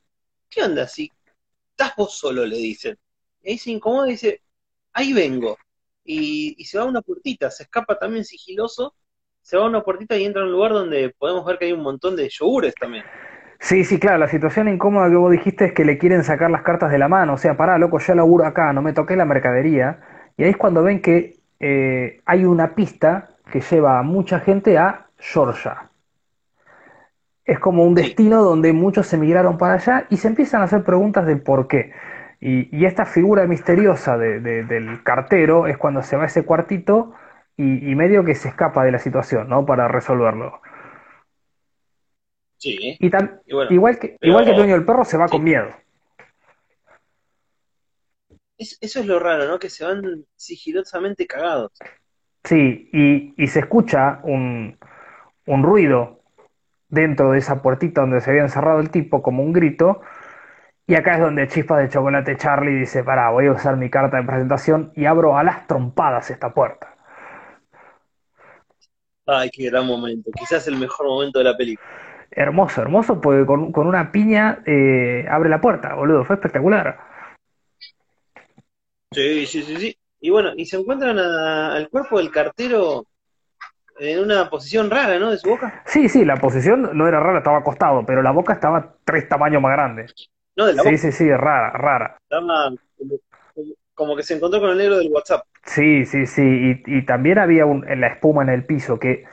¿qué 0.49 0.63
onda 0.63 0.87
si 0.87 1.11
estás 1.71 1.95
vos 1.95 2.17
solo? 2.17 2.45
Le 2.45 2.57
dicen. 2.57 2.97
Y 3.43 3.51
ahí 3.51 3.57
se 3.57 3.71
incomoda 3.71 4.07
y 4.07 4.11
dice, 4.11 4.41
ahí 4.93 5.13
vengo. 5.13 5.57
Y, 6.03 6.55
y 6.57 6.65
se 6.65 6.77
va 6.77 6.85
a 6.85 6.87
una 6.87 7.01
puertita, 7.01 7.51
se 7.51 7.63
escapa 7.63 7.97
también 7.97 8.25
sigiloso, 8.25 8.95
se 9.41 9.57
va 9.57 9.63
a 9.63 9.67
una 9.67 9.83
puertita 9.83 10.17
y 10.17 10.25
entra 10.25 10.41
a 10.41 10.45
un 10.45 10.51
lugar 10.51 10.73
donde 10.73 11.09
podemos 11.17 11.45
ver 11.45 11.57
que 11.57 11.65
hay 11.65 11.73
un 11.73 11.81
montón 11.81 12.15
de 12.15 12.29
yogures 12.29 12.73
también. 12.75 13.03
Sí, 13.59 13.83
sí, 13.83 13.99
claro, 13.99 14.17
la 14.17 14.27
situación 14.27 14.67
incómoda 14.69 15.09
que 15.09 15.15
vos 15.15 15.31
dijiste 15.31 15.65
es 15.65 15.73
que 15.73 15.85
le 15.85 15.97
quieren 15.97 16.23
sacar 16.23 16.49
las 16.49 16.61
cartas 16.63 16.91
de 16.91 16.97
la 16.97 17.07
mano, 17.09 17.33
o 17.33 17.37
sea, 17.37 17.57
pará, 17.57 17.77
loco, 17.77 17.99
yo 17.99 18.15
laburo 18.15 18.45
acá, 18.45 18.71
no 18.73 18.81
me 18.81 18.93
toqué 18.93 19.15
la 19.15 19.25
mercadería, 19.25 19.99
y 20.37 20.43
ahí 20.43 20.49
es 20.51 20.57
cuando 20.57 20.81
ven 20.83 21.01
que 21.01 21.35
eh, 21.59 22.21
hay 22.25 22.45
una 22.45 22.73
pista 22.75 23.29
que 23.51 23.59
lleva 23.61 23.99
a 23.99 24.03
mucha 24.03 24.39
gente 24.39 24.77
a 24.77 25.07
Georgia. 25.17 25.89
Es 27.45 27.59
como 27.59 27.83
un 27.83 27.95
destino 27.95 28.43
donde 28.43 28.73
muchos 28.73 29.11
emigraron 29.13 29.57
para 29.57 29.73
allá 29.75 30.05
y 30.09 30.17
se 30.17 30.27
empiezan 30.27 30.61
a 30.61 30.65
hacer 30.65 30.83
preguntas 30.83 31.25
del 31.25 31.41
por 31.41 31.67
qué. 31.67 31.91
Y, 32.39 32.75
y 32.77 32.85
esta 32.85 33.05
figura 33.05 33.45
misteriosa 33.47 34.17
de- 34.17 34.39
de- 34.39 34.63
del 34.63 35.03
cartero 35.03 35.67
es 35.67 35.77
cuando 35.77 36.03
se 36.03 36.15
va 36.15 36.23
a 36.23 36.25
ese 36.27 36.45
cuartito 36.45 37.13
y, 37.57 37.89
y 37.91 37.95
medio 37.95 38.23
que 38.23 38.35
se 38.35 38.49
escapa 38.49 38.83
de 38.85 38.91
la 38.91 38.99
situación, 38.99 39.49
¿no? 39.49 39.65
Para 39.65 39.87
resolverlo. 39.87 40.61
Sí. 42.59 42.97
Y 42.99 43.09
tam- 43.09 43.41
Y 43.45 43.53
bueno, 43.53 43.71
igual 43.71 43.97
que, 43.97 44.17
pero- 44.19 44.29
igual 44.29 44.45
que 44.45 44.51
el 44.51 44.57
dueño 44.57 44.73
del 44.75 44.85
perro 44.85 45.03
se 45.05 45.17
va 45.17 45.27
sí. 45.27 45.31
con 45.31 45.43
miedo. 45.43 45.67
es- 48.57 48.77
eso 48.81 48.99
es 48.99 49.05
lo 49.05 49.19
raro, 49.19 49.47
¿no? 49.47 49.57
Que 49.57 49.69
se 49.69 49.85
van 49.85 50.25
sigilosamente 50.35 51.25
cagados. 51.25 51.71
Sí, 52.43 52.89
y, 52.91 53.33
y 53.41 53.47
se 53.47 53.59
escucha 53.59 54.19
un, 54.23 54.77
un 55.45 55.63
ruido 55.63 56.19
dentro 56.89 57.31
de 57.31 57.39
esa 57.39 57.61
puertita 57.61 58.01
donde 58.01 58.19
se 58.19 58.29
había 58.31 58.41
encerrado 58.41 58.79
el 58.81 58.89
tipo, 58.91 59.21
como 59.21 59.43
un 59.43 59.53
grito, 59.53 60.01
y 60.87 60.95
acá 60.95 61.13
es 61.13 61.21
donde 61.21 61.47
Chispas 61.47 61.79
de 61.83 61.89
Chocolate 61.89 62.35
Charlie 62.35 62.79
dice, 62.79 63.03
pará, 63.03 63.29
voy 63.29 63.45
a 63.47 63.51
usar 63.53 63.77
mi 63.77 63.89
carta 63.89 64.17
de 64.17 64.23
presentación 64.23 64.91
y 64.95 65.05
abro 65.05 65.37
a 65.37 65.43
las 65.43 65.65
trompadas 65.67 66.29
esta 66.29 66.53
puerta. 66.53 66.95
Ay, 69.25 69.51
qué 69.51 69.69
gran 69.69 69.85
momento. 69.85 70.31
Quizás 70.37 70.67
el 70.67 70.75
mejor 70.77 71.05
momento 71.05 71.37
de 71.39 71.45
la 71.45 71.55
película. 71.55 71.87
Hermoso, 72.31 72.81
hermoso, 72.81 73.19
porque 73.19 73.45
con, 73.45 73.71
con 73.71 73.87
una 73.87 74.11
piña 74.11 74.59
eh, 74.65 75.25
abre 75.29 75.49
la 75.49 75.59
puerta, 75.61 75.95
boludo, 75.95 76.23
fue 76.25 76.35
espectacular. 76.35 76.99
Sí, 79.11 79.45
sí, 79.47 79.63
sí, 79.63 79.77
sí. 79.77 79.97
Y 80.21 80.29
bueno, 80.29 80.51
y 80.55 80.65
se 80.65 80.77
encuentran 80.77 81.17
a- 81.17 81.73
al 81.75 81.89
cuerpo 81.89 82.17
del 82.17 82.31
cartero 82.31 83.05
en 83.99 84.19
una 84.19 84.49
posición 84.49 84.89
rara, 84.89 85.17
¿no? 85.19 85.31
De 85.31 85.37
su 85.37 85.49
boca. 85.49 85.81
Sí, 85.85 86.07
sí, 86.07 86.23
la 86.23 86.35
posición 86.37 86.89
no 86.93 87.07
era 87.07 87.19
rara, 87.19 87.39
estaba 87.39 87.57
acostado, 87.59 88.05
pero 88.05 88.21
la 88.21 88.31
boca 88.31 88.53
estaba 88.53 88.95
tres 89.03 89.27
tamaños 89.27 89.61
más 89.61 89.71
grande. 89.73 90.05
No, 90.55 90.67
de 90.67 90.73
la 90.73 90.83
Sí, 90.83 90.89
boca. 90.89 90.97
sí, 90.97 91.11
sí, 91.11 91.29
rara, 91.31 91.71
rara. 91.71 92.17
Estaba 92.23 92.71
como 93.93 94.15
que 94.15 94.23
se 94.23 94.35
encontró 94.35 94.61
con 94.61 94.69
el 94.69 94.77
negro 94.77 94.97
del 94.97 95.11
WhatsApp. 95.11 95.43
Sí, 95.65 96.05
sí, 96.05 96.25
sí, 96.25 96.41
y, 96.85 96.97
y 96.99 97.05
también 97.05 97.37
había 97.37 97.65
un, 97.65 97.87
en 97.89 97.99
la 98.01 98.07
espuma 98.07 98.43
en 98.43 98.49
el 98.49 98.65
piso, 98.65 98.97
que 98.99 99.25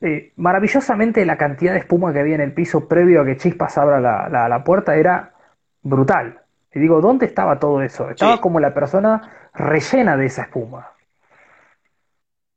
eh, 0.00 0.32
maravillosamente 0.36 1.24
la 1.26 1.36
cantidad 1.38 1.72
de 1.72 1.80
espuma 1.80 2.12
que 2.12 2.20
había 2.20 2.34
en 2.36 2.40
el 2.42 2.54
piso 2.54 2.88
previo 2.88 3.22
a 3.22 3.24
que 3.26 3.36
Chispas 3.36 3.78
abra 3.78 4.00
la, 4.00 4.28
la, 4.28 4.48
la 4.48 4.64
puerta 4.64 4.96
era 4.96 5.34
brutal. 5.82 6.40
Y 6.74 6.80
digo, 6.80 7.00
¿dónde 7.00 7.26
estaba 7.26 7.58
todo 7.58 7.82
eso? 7.82 8.10
Estaba 8.10 8.36
Sí. 8.36 8.40
como 8.40 8.60
la 8.60 8.74
persona 8.74 9.50
rellena 9.54 10.16
de 10.16 10.26
esa 10.26 10.42
espuma. 10.42 10.92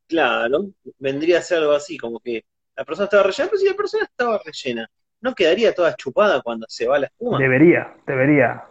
Claro, 0.08 0.72
vendría 1.00 1.40
a 1.40 1.42
ser 1.42 1.60
algo 1.60 1.74
así, 1.74 1.98
como 1.98 2.20
que 2.20 2.46
la 2.76 2.86
persona 2.86 3.06
estaba 3.06 3.24
rellena, 3.24 3.50
pero 3.50 3.58
si 3.60 3.68
la 3.70 3.74
persona 3.76 4.04
estaba 4.04 4.40
rellena, 4.46 4.88
¿no 5.22 5.34
quedaría 5.34 5.74
toda 5.74 5.96
chupada 5.96 6.42
cuando 6.42 6.66
se 6.70 6.88
va 6.88 7.00
la 7.00 7.08
espuma? 7.08 7.40
Debería, 7.40 7.94
debería. 8.06 8.64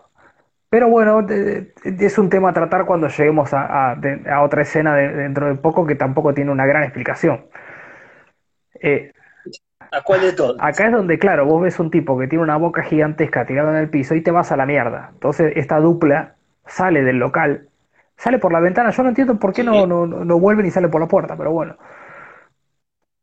Pero 0.70 0.88
bueno, 0.88 1.26
es 1.84 2.18
un 2.18 2.30
tema 2.30 2.50
a 2.50 2.52
tratar 2.54 2.86
cuando 2.86 3.08
lleguemos 3.08 3.52
a, 3.54 3.92
a- 3.92 4.00
a 4.30 4.42
otra 4.42 4.62
escena 4.62 4.96
de- 4.96 5.12
dentro 5.12 5.48
de 5.48 5.56
poco 5.56 5.86
que 5.86 5.96
tampoco 5.96 6.34
tiene 6.34 6.50
una 6.52 6.66
gran 6.66 6.84
explicación. 6.84 7.46
Eh, 8.82 9.12
¿A 9.90 10.02
cuál 10.02 10.22
de 10.22 10.32
todos? 10.32 10.56
Acá 10.58 10.86
es 10.86 10.92
donde, 10.92 11.18
claro, 11.18 11.44
vos 11.44 11.62
ves 11.62 11.78
un 11.78 11.90
tipo 11.90 12.18
que 12.18 12.26
tiene 12.26 12.42
una 12.42 12.56
boca 12.56 12.82
gigantesca 12.82 13.44
tirada 13.46 13.70
en 13.72 13.76
el 13.76 13.90
piso 13.90 14.14
y 14.14 14.22
te 14.22 14.30
vas 14.30 14.50
a 14.52 14.56
la 14.56 14.66
mierda. 14.66 15.10
Entonces, 15.12 15.52
esta 15.56 15.78
dupla 15.80 16.36
sale 16.66 17.02
del 17.02 17.18
local, 17.18 17.68
sale 18.16 18.38
por 18.38 18.52
la 18.52 18.60
ventana. 18.60 18.90
Yo 18.90 19.02
no 19.02 19.10
entiendo 19.10 19.38
por 19.38 19.52
qué 19.52 19.62
Sí. 19.62 19.66
no, 19.66 19.86
no, 19.86 20.06
no 20.06 20.38
vuelven 20.38 20.66
y 20.66 20.70
sale 20.70 20.88
por 20.88 21.00
la 21.00 21.08
puerta, 21.08 21.36
pero 21.36 21.52
bueno. 21.52 21.76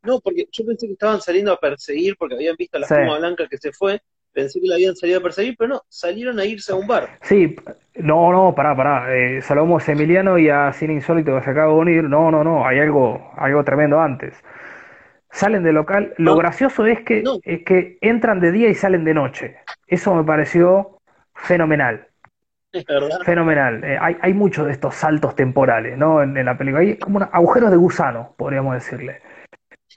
No, 0.03 0.19
porque 0.21 0.47
yo 0.51 0.65
pensé 0.65 0.87
que 0.87 0.93
estaban 0.93 1.19
saliendo 1.21 1.51
a 1.51 1.57
perseguir 1.59 2.15
porque 2.17 2.35
habían 2.35 2.55
visto 2.55 2.77
a 2.77 2.81
la 2.81 2.87
Sí. 2.87 2.93
espuma 2.93 3.17
blanca 3.17 3.47
que 3.49 3.57
se 3.57 3.71
fue, 3.71 4.01
pensé 4.31 4.61
que 4.61 4.67
la 4.67 4.75
habían 4.75 4.95
salido 4.95 5.19
a 5.19 5.23
perseguir, 5.23 5.55
pero 5.57 5.73
no, 5.73 5.81
salieron 5.89 6.39
a 6.39 6.45
irse 6.45 6.71
a 6.71 6.75
un 6.75 6.87
bar. 6.87 7.09
Sí, 7.21 7.55
no, 7.95 8.31
no, 8.31 8.55
pará, 8.55 8.75
pará. 8.75 9.13
Eh, 9.13 9.41
saludamos 9.41 9.87
a 9.87 9.91
Emiliano 9.91 10.37
y 10.37 10.49
a 10.49 10.71
Cine 10.71 10.93
Insólito 10.93 11.35
que 11.35 11.43
se 11.43 11.49
acaba 11.49 11.73
de 11.73 11.79
unir. 11.79 12.03
No, 12.03 12.31
no, 12.31 12.43
no, 12.43 12.65
hay 12.65 12.79
algo, 12.79 13.31
algo 13.35 13.63
tremendo 13.63 13.99
antes. 13.99 14.41
Salen 15.31 15.63
del 15.63 15.75
local. 15.75 16.13
Lo 16.17 16.31
No. 16.31 16.37
gracioso 16.37 16.85
es 16.85 17.01
que, 17.01 17.21
No. 17.23 17.39
es 17.43 17.63
que 17.63 17.97
entran 18.01 18.39
de 18.39 18.51
día 18.51 18.69
y 18.69 18.75
salen 18.75 19.03
de 19.03 19.13
noche. 19.13 19.57
Eso 19.87 20.15
me 20.15 20.23
pareció 20.23 20.99
fenomenal. 21.33 22.07
Es 22.71 22.85
verdad. 22.85 23.19
Fenomenal. 23.23 23.83
Eh, 23.83 23.97
hay, 23.99 24.17
hay 24.21 24.33
muchos 24.33 24.65
de 24.67 24.71
estos 24.73 24.95
saltos 24.95 25.35
temporales, 25.35 25.97
¿no? 25.97 26.21
En, 26.21 26.35
en 26.37 26.45
la 26.45 26.57
película. 26.57 26.81
Hay 26.81 26.97
como 26.97 27.17
unos 27.17 27.29
agujeros 27.31 27.71
de 27.71 27.77
gusano, 27.77 28.33
podríamos 28.37 28.73
decirle. 28.75 29.21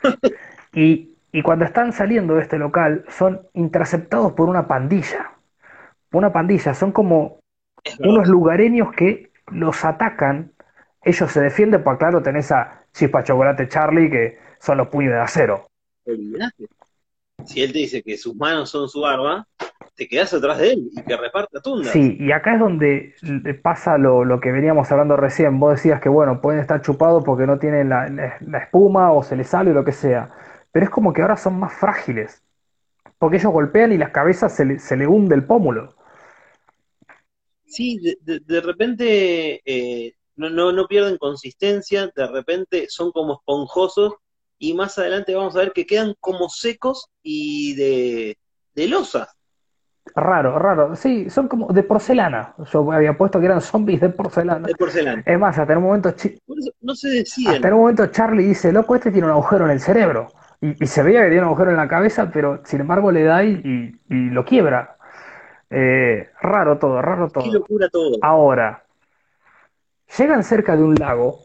Y, 0.75 1.19
y 1.33 1.43
cuando 1.43 1.67
están 1.67 1.93
saliendo 1.93 2.35
de 2.37 2.43
este 2.43 2.57
local, 2.59 3.05
son 3.09 3.43
interceptados 3.53 4.33
por 4.33 4.49
una 4.49 4.67
pandilla. 4.67 5.33
Una 6.13 6.33
pandilla, 6.33 6.73
son 6.73 6.93
como 6.93 7.41
unos 8.01 8.27
lugareños 8.29 8.93
que 8.95 9.31
los 9.51 9.85
atacan. 9.85 10.53
Ellos 11.03 11.31
se 11.31 11.43
defienden, 11.43 11.83
pues 11.83 11.99
claro, 11.99 12.23
tenés 12.23 12.51
a 12.53 12.85
Chispa 12.95 13.23
Chocolate 13.23 13.69
Charlie, 13.69 14.09
que 14.11 14.39
son 14.63 14.79
los 14.79 14.89
puños 14.89 15.13
de 15.13 15.19
acero. 15.19 15.67
Si 17.45 17.63
él 17.63 17.73
te 17.73 17.79
dice 17.81 18.03
que 18.03 18.17
sus 18.17 18.37
manos 18.37 18.71
son 18.71 18.89
su 18.89 19.05
arma, 19.05 19.47
te 19.97 20.07
quedás 20.07 20.33
atrás 20.33 20.59
de 20.59 20.73
él 20.73 20.89
y 20.93 21.03
que 21.03 21.17
reparta 21.17 21.61
tundas. 21.61 21.93
Sí, 21.93 22.17
y 22.21 22.31
acá 22.31 22.55
es 22.55 22.61
donde 22.61 23.15
pasa 23.63 23.99
lo, 23.99 24.25
lo 24.25 24.41
que 24.41 24.53
veníamos 24.53 24.91
hablando 24.93 25.17
recién. 25.17 25.59
Vos 25.59 25.75
decías 25.75 26.01
que, 26.01 26.09
bueno, 26.09 26.41
pueden 26.41 26.61
estar 26.61 26.81
chupados 26.81 27.25
porque 27.25 27.47
no 27.47 27.59
tienen 27.59 27.89
la, 27.89 28.09
la- 28.09 28.37
la 28.41 28.59
espuma 28.59 29.13
o 29.13 29.23
se 29.25 29.35
les 29.37 29.49
sale 29.49 29.73
o 29.73 29.75
lo 29.75 29.85
que 29.85 29.93
sea. 29.93 30.31
Pero 30.71 30.85
es 30.85 30.91
como 30.91 31.13
que 31.13 31.23
ahora 31.23 31.37
son 31.37 31.59
más 31.59 31.73
frágiles. 31.75 32.43
Porque 33.19 33.39
ellos 33.39 33.53
golpean 33.53 33.93
y 33.93 33.99
las 33.99 34.11
cabezas 34.11 34.55
se 34.55 34.65
le, 34.65 34.79
se 34.79 34.97
le 34.97 35.07
hunde 35.09 35.35
el 35.35 35.45
pómulo. 35.45 35.95
Sí, 37.65 37.99
de, 37.99 38.17
de- 38.21 38.41
de 38.41 38.61
repente 38.61 39.61
eh, 39.65 40.15
no, 40.37 40.51
no, 40.51 40.73
no 40.73 40.87
pierden 40.87 41.19
consistencia, 41.19 42.11
de 42.15 42.27
repente 42.29 42.87
son 42.89 43.13
como 43.13 43.35
esponjosos 43.35 44.15
y 44.63 44.75
más 44.75 44.97
adelante 44.97 45.35
vamos 45.35 45.57
a 45.57 45.59
ver 45.59 45.73
que 45.73 45.85
quedan 45.85 46.15
como 46.21 46.49
secos 46.49 47.09
y 47.21 47.75
de, 47.75 48.39
de 48.77 48.87
losa. 48.87 49.29
Raro, 50.15 50.57
raro. 50.57 50.95
Sí, 50.95 51.29
son 51.31 51.49
como 51.49 51.67
de 51.73 51.83
porcelana. 51.83 52.55
Yo 52.73 52.93
había 52.93 53.17
puesto 53.17 53.41
que 53.41 53.47
eran 53.47 53.61
zombies 53.61 54.01
de 54.01 54.11
porcelana. 54.11 54.69
de 54.69 54.75
porcelana. 54.77 55.23
Es 55.27 55.37
más, 55.37 55.59
hasta 55.59 55.73
en 55.73 55.79
un 55.79 55.85
momento, 55.85 56.15
no 56.81 56.95
se 56.95 57.09
hasta 57.09 57.19
deciden. 57.19 57.67
en 57.67 57.73
un 57.73 57.81
momento 57.81 58.07
Charlie 58.07 58.45
dice, 58.45 58.73
loco, 58.73 58.95
este 58.95 59.11
tiene 59.11 59.27
un 59.27 59.33
agujero 59.33 59.65
en 59.65 59.73
el 59.73 59.81
cerebro. 59.81 60.29
Y, 60.61 60.85
y 60.85 60.87
se 60.87 61.03
veía 61.03 61.23
que 61.23 61.29
tiene 61.31 61.41
un 61.43 61.47
agujero 61.49 61.71
en 61.73 61.77
la 61.77 61.89
cabeza, 61.89 62.31
pero 62.33 62.61
sin 62.65 62.83
embargo 62.83 63.11
le 63.11 63.25
da 63.25 63.43
y, 63.43 63.51
y- 63.65 64.15
y 64.15 64.31
lo 64.31 64.45
quiebra. 64.45 64.97
Eh, 65.71 66.29
raro 66.41 66.79
todo, 66.79 67.03
raro 67.03 67.29
todo. 67.31 67.43
Qué 67.43 67.51
locura 67.51 67.89
todo. 67.89 68.19
Ahora, 68.23 68.85
llegan 70.19 70.45
cerca 70.45 70.77
de 70.77 70.85
un 70.85 70.95
lago, 70.95 71.41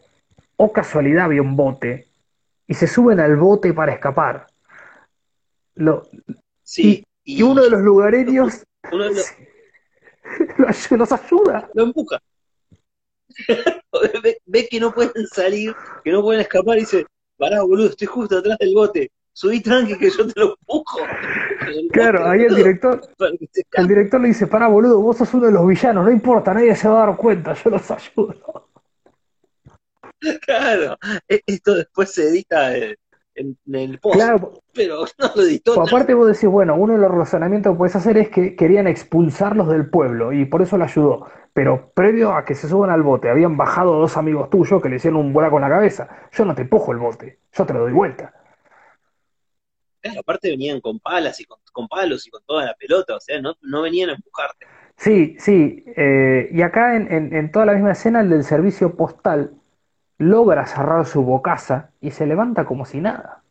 o 0.56 0.72
casualidad 0.72 1.24
había 1.24 1.42
un 1.42 1.56
bote, 1.56 2.07
y 2.68 2.74
se 2.74 2.86
suben 2.86 3.18
al 3.18 3.36
bote 3.36 3.72
para 3.72 3.92
escapar. 3.92 4.46
Lo, 5.74 6.02
Sí, 6.62 7.04
y, 7.24 7.38
y 7.38 7.42
uno 7.42 7.62
de 7.62 7.70
los 7.70 7.80
lugareños 7.80 8.62
uno 8.92 9.04
de 9.04 9.14
los- 9.14 9.32
los 10.58 11.12
ayuda. 11.12 11.68
lo 11.74 11.84
empuja. 11.84 12.18
ve, 14.22 14.38
ve 14.46 14.68
que 14.68 14.80
no 14.80 14.92
pueden 14.92 15.26
salir, 15.28 15.74
que 16.04 16.12
no 16.12 16.22
pueden 16.22 16.40
escapar 16.42 16.76
y 16.76 16.80
dice, 16.80 17.06
pará, 17.36 17.62
boludo, 17.62 17.88
estoy 17.88 18.06
justo 18.06 18.38
atrás 18.38 18.58
del 18.58 18.74
bote. 18.74 19.10
Subí 19.32 19.60
tranqui 19.60 19.96
que 19.96 20.10
yo 20.10 20.26
te 20.26 20.38
lo 20.40 20.56
empujo. 20.58 20.98
Claro, 21.92 22.20
bote, 22.20 22.30
ahí 22.30 22.42
el 22.44 22.54
director, 22.54 23.00
el 23.72 23.88
director 23.88 24.20
le 24.20 24.28
dice, 24.28 24.46
para 24.46 24.68
boludo, 24.68 25.00
vos 25.00 25.18
sos 25.18 25.32
uno 25.34 25.46
de 25.46 25.52
los 25.52 25.66
villanos, 25.66 26.04
no 26.04 26.10
importa, 26.10 26.54
nadie 26.54 26.74
se 26.74 26.88
va 26.88 27.02
a 27.02 27.06
dar 27.06 27.16
cuenta, 27.16 27.52
yo 27.54 27.68
los 27.70 27.90
ayudo. 27.90 28.67
Claro, 30.42 30.98
e- 31.28 31.42
esto 31.46 31.74
después 31.74 32.12
se 32.12 32.28
edita 32.28 32.76
en, 32.76 32.96
en 33.34 33.56
el 33.74 33.98
post, 33.98 34.20
Claro, 34.20 34.52
pero 34.72 35.04
no 35.18 35.30
lo 35.34 35.42
editó 35.42 35.74
pues 35.74 35.86
aparte 35.86 36.14
vos 36.14 36.26
decís, 36.26 36.48
bueno, 36.48 36.76
uno 36.76 36.94
de 36.94 36.98
los 37.00 37.10
razonamientos 37.10 37.72
que 37.72 37.78
puedes 37.78 37.96
hacer 37.96 38.16
es 38.18 38.28
que 38.30 38.56
querían 38.56 38.86
expulsarlos 38.86 39.68
del 39.68 39.88
pueblo 39.90 40.32
y 40.32 40.44
por 40.46 40.62
eso 40.62 40.78
lo 40.78 40.84
ayudó. 40.84 41.26
Pero 41.52 41.90
previo 41.94 42.32
a 42.34 42.44
que 42.44 42.54
se 42.54 42.68
suban 42.68 42.90
al 42.90 43.02
bote, 43.02 43.28
habían 43.28 43.56
bajado 43.56 43.94
dos 43.98 44.16
amigos 44.16 44.50
tuyos 44.50 44.82
que 44.82 44.88
le 44.88 44.96
hicieron 44.96 45.20
un 45.20 45.32
bola 45.32 45.50
con 45.50 45.60
la 45.62 45.68
cabeza. 45.68 46.08
Yo 46.32 46.44
no 46.44 46.54
te 46.54 46.62
empujo 46.62 46.92
el 46.92 46.98
bote, 46.98 47.40
yo 47.52 47.66
te 47.66 47.72
lo 47.74 47.80
doy 47.80 47.92
vuelta. 47.92 48.32
Claro, 50.00 50.20
aparte 50.20 50.50
venían 50.50 50.80
con 50.80 50.98
palas 50.98 51.38
y 51.40 51.44
con, 51.44 51.58
con 51.72 51.86
palos 51.88 52.26
y 52.26 52.30
con 52.30 52.42
toda 52.44 52.64
la 52.64 52.74
pelota, 52.74 53.16
o 53.16 53.20
sea, 53.20 53.40
no, 53.40 53.54
no 53.62 53.82
venían 53.82 54.10
a 54.10 54.14
empujarte. 54.14 54.66
Sí, 54.96 55.36
sí. 55.38 55.84
eh, 55.96 56.48
y 56.52 56.62
acá 56.62 56.96
en, 56.96 57.10
en- 57.12 57.34
en 57.34 57.50
toda 57.52 57.66
la 57.66 57.72
misma 57.74 57.92
escena, 57.92 58.20
el 58.20 58.30
del 58.30 58.44
servicio 58.44 58.96
postal 58.96 59.52
logra 60.18 60.66
cerrar 60.66 61.06
su 61.06 61.22
bocaza 61.22 61.90
y 62.00 62.10
se 62.12 62.26
levanta 62.26 62.64
como 62.66 62.84
si 62.84 63.00
nada. 63.00 63.42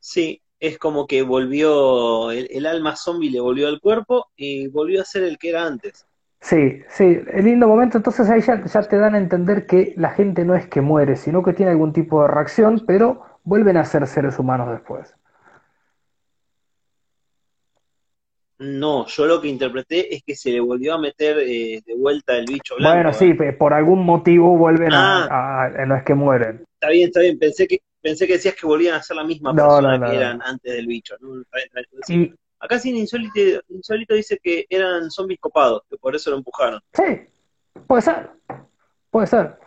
Sí, 0.00 0.40
es 0.58 0.78
como 0.78 1.06
que 1.06 1.20
volvió, 1.22 2.30
el, 2.30 2.48
el 2.50 2.64
alma 2.64 2.96
zombie 2.96 3.30
le 3.30 3.40
volvió 3.40 3.68
al 3.68 3.78
cuerpo 3.80 4.30
y 4.34 4.68
volvió 4.68 5.02
a 5.02 5.04
ser 5.04 5.22
el 5.24 5.36
que 5.38 5.50
era 5.50 5.66
antes. 5.66 6.06
Sí, 6.40 6.80
sí, 6.88 7.20
el 7.32 7.44
lindo 7.44 7.68
momento. 7.68 7.98
Entonces 7.98 8.30
ahí 8.30 8.40
ya, 8.40 8.64
ya 8.64 8.82
te 8.82 8.96
dan 8.96 9.14
a 9.14 9.18
entender 9.18 9.66
que 9.66 9.92
la 9.96 10.10
gente 10.10 10.44
no 10.46 10.54
es 10.54 10.66
que 10.68 10.80
muere, 10.80 11.16
sino 11.16 11.42
que 11.42 11.52
tiene 11.52 11.72
algún 11.72 11.92
tipo 11.92 12.22
de 12.22 12.28
reacción, 12.28 12.84
pero 12.86 13.22
vuelven 13.44 13.76
a 13.76 13.84
ser 13.84 14.06
seres 14.06 14.38
humanos 14.38 14.70
después. 14.70 15.14
No, 18.58 19.06
yo 19.06 19.26
lo 19.26 19.40
que 19.40 19.48
interpreté 19.48 20.14
es 20.14 20.22
que 20.22 20.34
se 20.34 20.50
le 20.50 20.60
volvió 20.60 20.94
a 20.94 20.98
meter 20.98 21.38
eh, 21.40 21.82
de 21.84 21.94
vuelta 21.94 22.36
el 22.38 22.46
bicho 22.46 22.76
blanco. 22.76 22.94
Bueno, 22.94 23.10
¿eh? 23.10 23.14
sí, 23.14 23.34
pe- 23.34 23.52
por 23.52 23.74
algún 23.74 24.04
motivo 24.04 24.56
vuelven 24.56 24.94
a, 24.94 25.24
Ah. 25.26 25.64
a- 25.66 25.86
no 25.86 25.94
es 25.96 26.02
que 26.04 26.14
mueren. 26.14 26.64
Está 26.74 26.88
bien, 26.88 27.08
está 27.08 27.20
bien, 27.20 27.38
pensé 27.38 27.66
que, 27.68 27.80
pensé 28.00 28.26
que 28.26 28.34
decías 28.34 28.54
que 28.54 28.66
volvían 28.66 28.94
a 28.94 29.02
ser 29.02 29.16
la 29.16 29.24
misma 29.24 29.52
No, 29.52 29.62
persona 29.64 29.98
no, 29.98 30.06
no, 30.06 30.10
que 30.10 30.16
eran 30.16 30.40
antes 30.42 30.72
del 30.72 30.86
bicho. 30.86 31.16
Y 32.08 32.32
Acá 32.58 32.78
sí 32.78 32.88
en 32.90 32.96
Insólito, 32.96 33.38
Insólito 33.68 34.14
dice 34.14 34.38
que 34.42 34.64
eran 34.70 35.10
zombies 35.10 35.38
copados, 35.38 35.82
que 35.90 35.98
por 35.98 36.16
eso 36.16 36.30
lo 36.30 36.38
empujaron. 36.38 36.80
sí, 36.94 37.04
puede 37.86 38.00
ser, 38.02 38.30
puede 39.10 39.26
ser. 39.26 39.58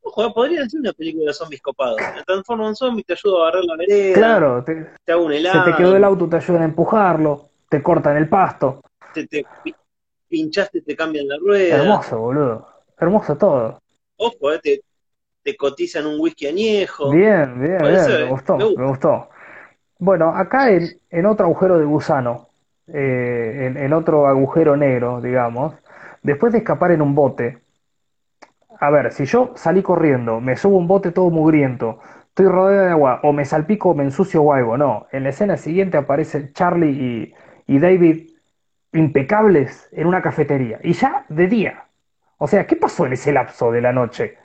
Ojo, 0.00 0.26
eh, 0.26 0.32
podrían 0.34 0.64
hacer 0.64 0.80
una 0.80 0.92
película 0.94 1.26
de 1.26 1.34
zombies 1.34 1.60
copados. 1.60 1.98
Me 2.16 2.22
transformo 2.24 2.66
en 2.66 2.74
zombie, 2.74 3.04
te 3.04 3.12
ayudo 3.12 3.42
a 3.42 3.44
barrer 3.50 3.64
la 3.64 3.76
vereda, 3.76 4.14
Claro, 4.14 4.64
te- 4.64 4.86
te 5.04 5.12
hago 5.12 5.24
un 5.26 5.32
se 5.32 5.38
helado, 5.38 5.64
te 5.64 5.76
quedó 5.76 5.94
el 5.96 6.04
auto, 6.04 6.28
te 6.28 6.36
ayudan 6.36 6.62
a 6.62 6.64
empujarlo, 6.64 7.50
te 7.72 7.82
cortan 7.82 8.16
el 8.18 8.28
pasto. 8.28 8.80
te, 9.12 9.26
te 9.26 9.46
pi- 9.62 9.76
pinchaste, 10.28 10.82
te 10.82 10.96
cambian 10.96 11.28
la 11.28 11.38
rueda. 11.38 11.76
Hermoso, 11.76 12.20
boludo. 12.20 12.68
Hermoso 12.98 13.36
todo. 13.36 13.80
Ojo, 14.16 14.52
eh, 14.52 14.58
te, 14.62 14.82
te 15.42 15.56
cotizan 15.56 16.06
un 16.06 16.20
whisky 16.20 16.46
añejo. 16.46 17.10
Bien, 17.10 17.60
bien, 17.60 17.86
bien, 17.88 18.18
me 18.18 18.24
gustó, 18.24 18.72
Me 18.74 18.86
gustó. 18.86 19.28
Bueno, 19.98 20.30
acá 20.36 20.70
en, 20.70 21.00
en 21.10 21.26
otro 21.26 21.46
agujero 21.46 21.78
de 21.78 21.84
gusano, 21.86 22.48
eh, 22.88 23.66
en, 23.68 23.76
en 23.78 23.92
otro 23.94 24.26
agujero 24.28 24.76
negro, 24.76 25.20
digamos, 25.20 25.74
después 26.22 26.52
de 26.52 26.60
escapar 26.60 26.92
en 26.92 27.02
un 27.02 27.14
bote, 27.14 27.62
a 28.80 28.90
ver, 28.90 29.12
si 29.12 29.24
yo 29.26 29.52
salí 29.56 29.82
corriendo, 29.82 30.40
me 30.40 30.56
subo 30.56 30.76
un 30.76 30.88
bote 30.88 31.12
todo 31.12 31.30
mugriento, 31.30 32.00
estoy 32.28 32.46
rodeado 32.46 32.84
de 32.86 32.90
agua, 32.92 33.20
o 33.22 33.32
me 33.32 33.44
salpico 33.44 33.90
o 33.90 33.94
me 33.94 34.04
ensucio 34.04 34.42
o 34.42 34.52
algo, 34.52 34.76
no. 34.76 35.06
En 35.12 35.24
la 35.24 35.30
escena 35.30 35.56
siguiente 35.56 35.96
aparecen 35.98 36.52
Charlie 36.52 36.90
y, 36.90 37.34
y 37.72 37.78
David 37.78 38.30
impecables 38.92 39.88
en 39.92 40.06
una 40.06 40.20
cafetería, 40.22 40.78
y 40.82 40.92
ya 40.92 41.24
de 41.28 41.46
día. 41.46 41.84
O 42.38 42.46
sea, 42.46 42.66
¿qué 42.66 42.76
pasó 42.76 43.06
en 43.06 43.14
ese 43.14 43.32
lapso 43.32 43.72
de 43.72 43.80
la 43.80 43.92
noche? 43.92 44.36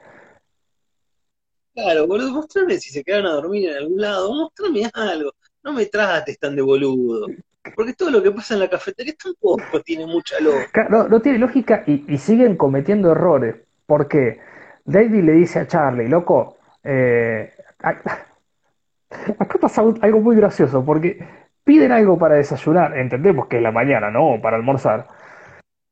Claro, 1.74 2.08
boludo, 2.08 2.32
mostrame 2.32 2.80
si 2.80 2.90
se 2.92 3.04
quedaron 3.04 3.28
a 3.28 3.34
dormir 3.34 3.70
en 3.70 3.78
algún 3.78 4.02
lado, 4.02 4.34
mostrame 4.34 4.90
algo. 4.94 5.32
No 5.64 5.74
me 5.74 5.86
trates 5.86 6.40
tan 6.40 6.56
de 6.56 6.62
boludo. 6.62 7.28
Porque 7.76 7.94
todo 7.94 8.10
lo 8.10 8.24
que 8.24 8.32
pasa 8.32 8.54
en 8.56 8.62
la 8.62 8.70
cafetería 8.70 9.14
tampoco 9.22 9.82
tiene 9.82 10.06
mucha 10.06 10.40
lógica. 10.40 10.72
Claro, 10.72 10.90
No, 10.90 11.08
no 11.08 11.22
tiene 11.22 11.38
lógica 11.38 11.84
y, 11.86 12.06
y 12.12 12.18
siguen 12.18 12.56
cometiendo 12.56 13.12
errores. 13.12 13.56
Porque 13.86 14.40
David 14.86 15.24
le 15.24 15.34
dice 15.34 15.60
a 15.60 15.68
Charlie, 15.68 16.08
loco, 16.08 16.58
eh, 16.84 17.52
acá 19.40 19.58
pasa 19.60 19.82
algo 19.82 20.20
muy 20.22 20.36
gracioso, 20.36 20.84
porque 20.84 21.20
piden 21.68 21.92
algo 21.92 22.18
para 22.18 22.36
desayunar, 22.36 22.98
entendemos 22.98 23.48
que 23.48 23.58
es 23.58 23.62
la 23.62 23.74
mañana, 23.74 24.10
¿no? 24.10 24.40
Para 24.42 24.56
almorzar. 24.56 25.06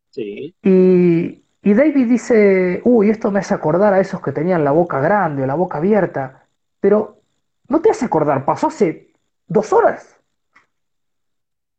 Sí. 0.10 0.56
Y, 0.64 1.44
y 1.62 1.74
David 1.74 2.08
dice, 2.08 2.82
uy, 2.86 3.10
esto 3.10 3.30
me 3.30 3.40
hace 3.40 3.54
acordar 3.54 3.94
a 3.94 4.00
esos 4.00 4.22
que 4.22 4.32
tenían 4.32 4.64
la 4.64 4.72
boca 4.72 5.02
grande 5.02 5.44
o 5.44 5.46
la 5.46 5.56
boca 5.56 5.80
abierta, 5.80 6.48
pero 6.80 7.20
no 7.68 7.82
te 7.82 7.92
hace 7.92 8.06
acordar, 8.06 8.46
pasó 8.46 8.68
hace 8.68 9.12
dos 9.48 9.74
horas. 9.74 10.18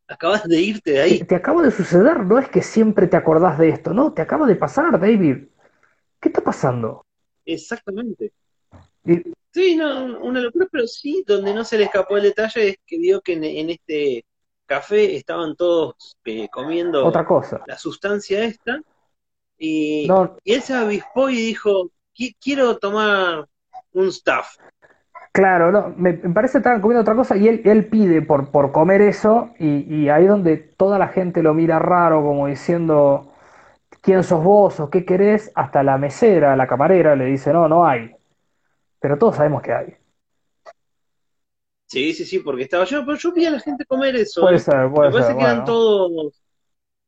Acabas 0.07 0.43
de 0.47 0.61
irte 0.61 0.91
de 0.91 0.97
Te, 0.97 1.01
ahí. 1.01 1.19
te 1.23 1.35
acaba 1.35 1.63
de 1.63 1.71
suceder, 1.71 2.19
no 2.23 2.37
es 2.37 2.47
que 2.47 2.61
siempre 2.61 3.07
te 3.07 3.17
acordás 3.17 3.57
de 3.57 3.69
esto, 3.69 3.93
no, 3.93 4.13
te 4.13 4.21
acaba 4.21 4.45
de 4.45 4.55
pasar, 4.55 4.99
David. 4.99 5.47
¿Qué 6.21 6.29
está 6.29 6.41
pasando? 6.41 7.03
Exactamente. 7.45 8.31
Y- 9.03 9.33
Sí, 9.57 9.75
no, 9.75 10.19
una 10.21 10.39
locura, 10.41 10.67
pero 10.71 10.85
sí, 10.87 11.23
donde 11.25 11.51
no 11.53 11.63
se 11.63 11.77
le 11.79 11.85
escapó 11.85 12.17
el 12.17 12.23
detalle 12.23 12.69
es 12.69 12.77
que 12.85 12.97
vio 12.99 13.21
que 13.21 13.33
en, 13.33 13.43
en 13.43 13.69
este 13.71 14.23
café 14.67 15.15
estaban 15.15 15.55
todos 15.55 15.95
eh, 16.25 16.47
comiendo 16.49 17.19
otra 17.19 17.25
cosa. 17.25 17.65
la 17.65 17.77
sustancia 17.77 18.43
esta 18.43 18.81
y, 19.57 20.11
No, 20.11 20.37
y 20.43 20.53
él 20.53 20.61
se 20.63 20.73
avispó 20.75 21.29
y 21.29 21.37
dijo, 21.37 21.91
"Qui- 22.15 22.35
quiero 22.41 22.77
tomar 22.79 23.47
un 23.93 24.07
staff. 24.09 24.57
claro, 25.31 25.71
no, 25.71 25.93
me, 25.97 26.13
parece 26.13 26.53
que 26.53 26.57
estaban 26.59 26.81
comiendo 26.81 27.01
otra 27.01 27.15
cosa 27.15 27.37
y 27.37 27.47
él, 27.47 27.61
él 27.65 27.85
pide 27.87 28.21
por, 28.21 28.49
por 28.51 28.71
comer 28.71 29.01
eso 29.01 29.51
y, 29.59 29.93
y 29.93 30.09
ahí 30.09 30.25
donde 30.25 30.57
toda 30.57 30.97
la 30.99 31.07
gente 31.09 31.43
lo 31.43 31.53
mira 31.53 31.79
raro, 31.79 32.21
como 32.23 32.47
diciendo, 32.47 33.31
¿quién 34.01 34.23
sos 34.23 34.43
vos 34.43 34.81
o 34.81 34.91
qué 34.91 35.05
querés? 35.05 35.51
Hasta 35.55 35.83
la 35.83 35.99
mesera, 35.99 36.57
la 36.57 36.67
camarera 36.67 37.17
le 37.17 37.27
dice, 37.27 37.53
no, 37.53 37.69
no 37.69 37.87
hay. 37.87 38.16
Pero 38.99 39.17
todos 39.17 39.35
sabemos 39.37 39.61
que 39.63 39.73
hay. 39.73 39.97
Sí, 41.85 42.13
sí, 42.13 42.25
sí, 42.25 42.39
porque 42.39 42.63
estaba 42.63 42.85
yo, 42.85 43.05
pero 43.05 43.17
yo 43.17 43.31
vi 43.33 43.45
a 43.45 43.51
la 43.51 43.59
gente 43.59 43.85
comer 43.85 44.15
eso. 44.15 44.49
Puede 44.49 44.59
ser, 44.59 44.89
puede 44.91 45.11
parece 45.11 45.33
ser, 45.33 45.35
que 45.35 45.43
eran 45.43 45.63
bueno. 45.63 45.63
todos, 45.63 46.41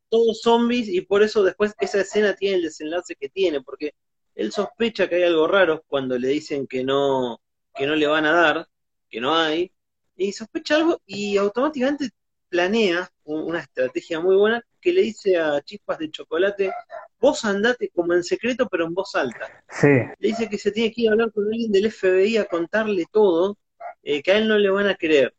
todos 0.10 0.42
zombies 0.42 0.90
y 0.90 1.02
por 1.02 1.24
eso 1.24 1.44
después 1.44 1.76
esa 1.80 2.02
escena 2.02 2.36
tiene 2.36 2.58
el 2.58 2.64
desenlace 2.64 3.16
que 3.16 3.30
tiene, 3.30 3.62
porque 3.62 3.94
él 4.36 4.52
sospecha 4.54 5.10
que 5.10 5.16
hay 5.18 5.24
algo 5.24 5.48
raro 5.48 5.84
cuando 5.88 6.18
le 6.20 6.30
dicen 6.30 6.68
que 6.68 6.84
no, 6.84 7.42
que 7.76 7.88
no 7.88 7.96
le 7.96 8.08
van 8.08 8.26
a 8.26 8.34
dar, 8.34 8.70
que 9.10 9.22
no 9.22 9.36
hay, 9.36 9.72
y 10.18 10.34
sospecha 10.34 10.78
algo 10.78 11.02
y 11.06 11.38
automáticamente 11.38 12.10
planea 12.50 13.10
un- 13.26 13.44
una 13.44 13.62
estrategia 13.62 14.20
muy 14.22 14.36
buena 14.38 14.64
que 14.82 14.94
le 14.94 15.02
dice 15.04 15.38
a 15.40 15.62
Chispas 15.64 16.00
de 16.00 16.12
Chocolate, 16.12 16.72
vos 17.20 17.46
andate 17.46 17.90
como 17.94 18.14
en 18.14 18.24
secreto 18.24 18.68
pero 18.70 18.86
en 18.86 18.94
voz 18.94 19.16
alta. 19.16 19.48
Sí, 19.70 19.88
Le 20.20 20.30
dice 20.30 20.50
que 20.50 20.58
se 20.58 20.72
tiene 20.72 20.92
que 20.94 21.02
ir 21.04 21.10
a 21.10 21.14
hablar 21.14 21.32
con 21.32 21.46
alguien 21.46 21.72
del 21.72 21.88
FBI 21.88 22.38
a 22.38 22.46
contarle 22.46 23.06
todo, 23.12 23.58
eh, 24.04 24.22
que 24.24 24.32
a 24.32 24.38
él 24.38 24.48
no 24.48 24.58
le 24.58 24.70
van 24.70 24.88
a 24.88 24.96
creer. 24.96 25.34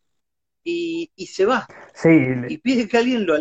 Y, 0.64 1.10
y 1.16 1.26
se 1.26 1.46
va, 1.46 1.66
sí. 1.94 2.10
y 2.48 2.58
pide 2.58 2.88
que 2.88 2.98
alguien 2.98 3.26
lo, 3.26 3.36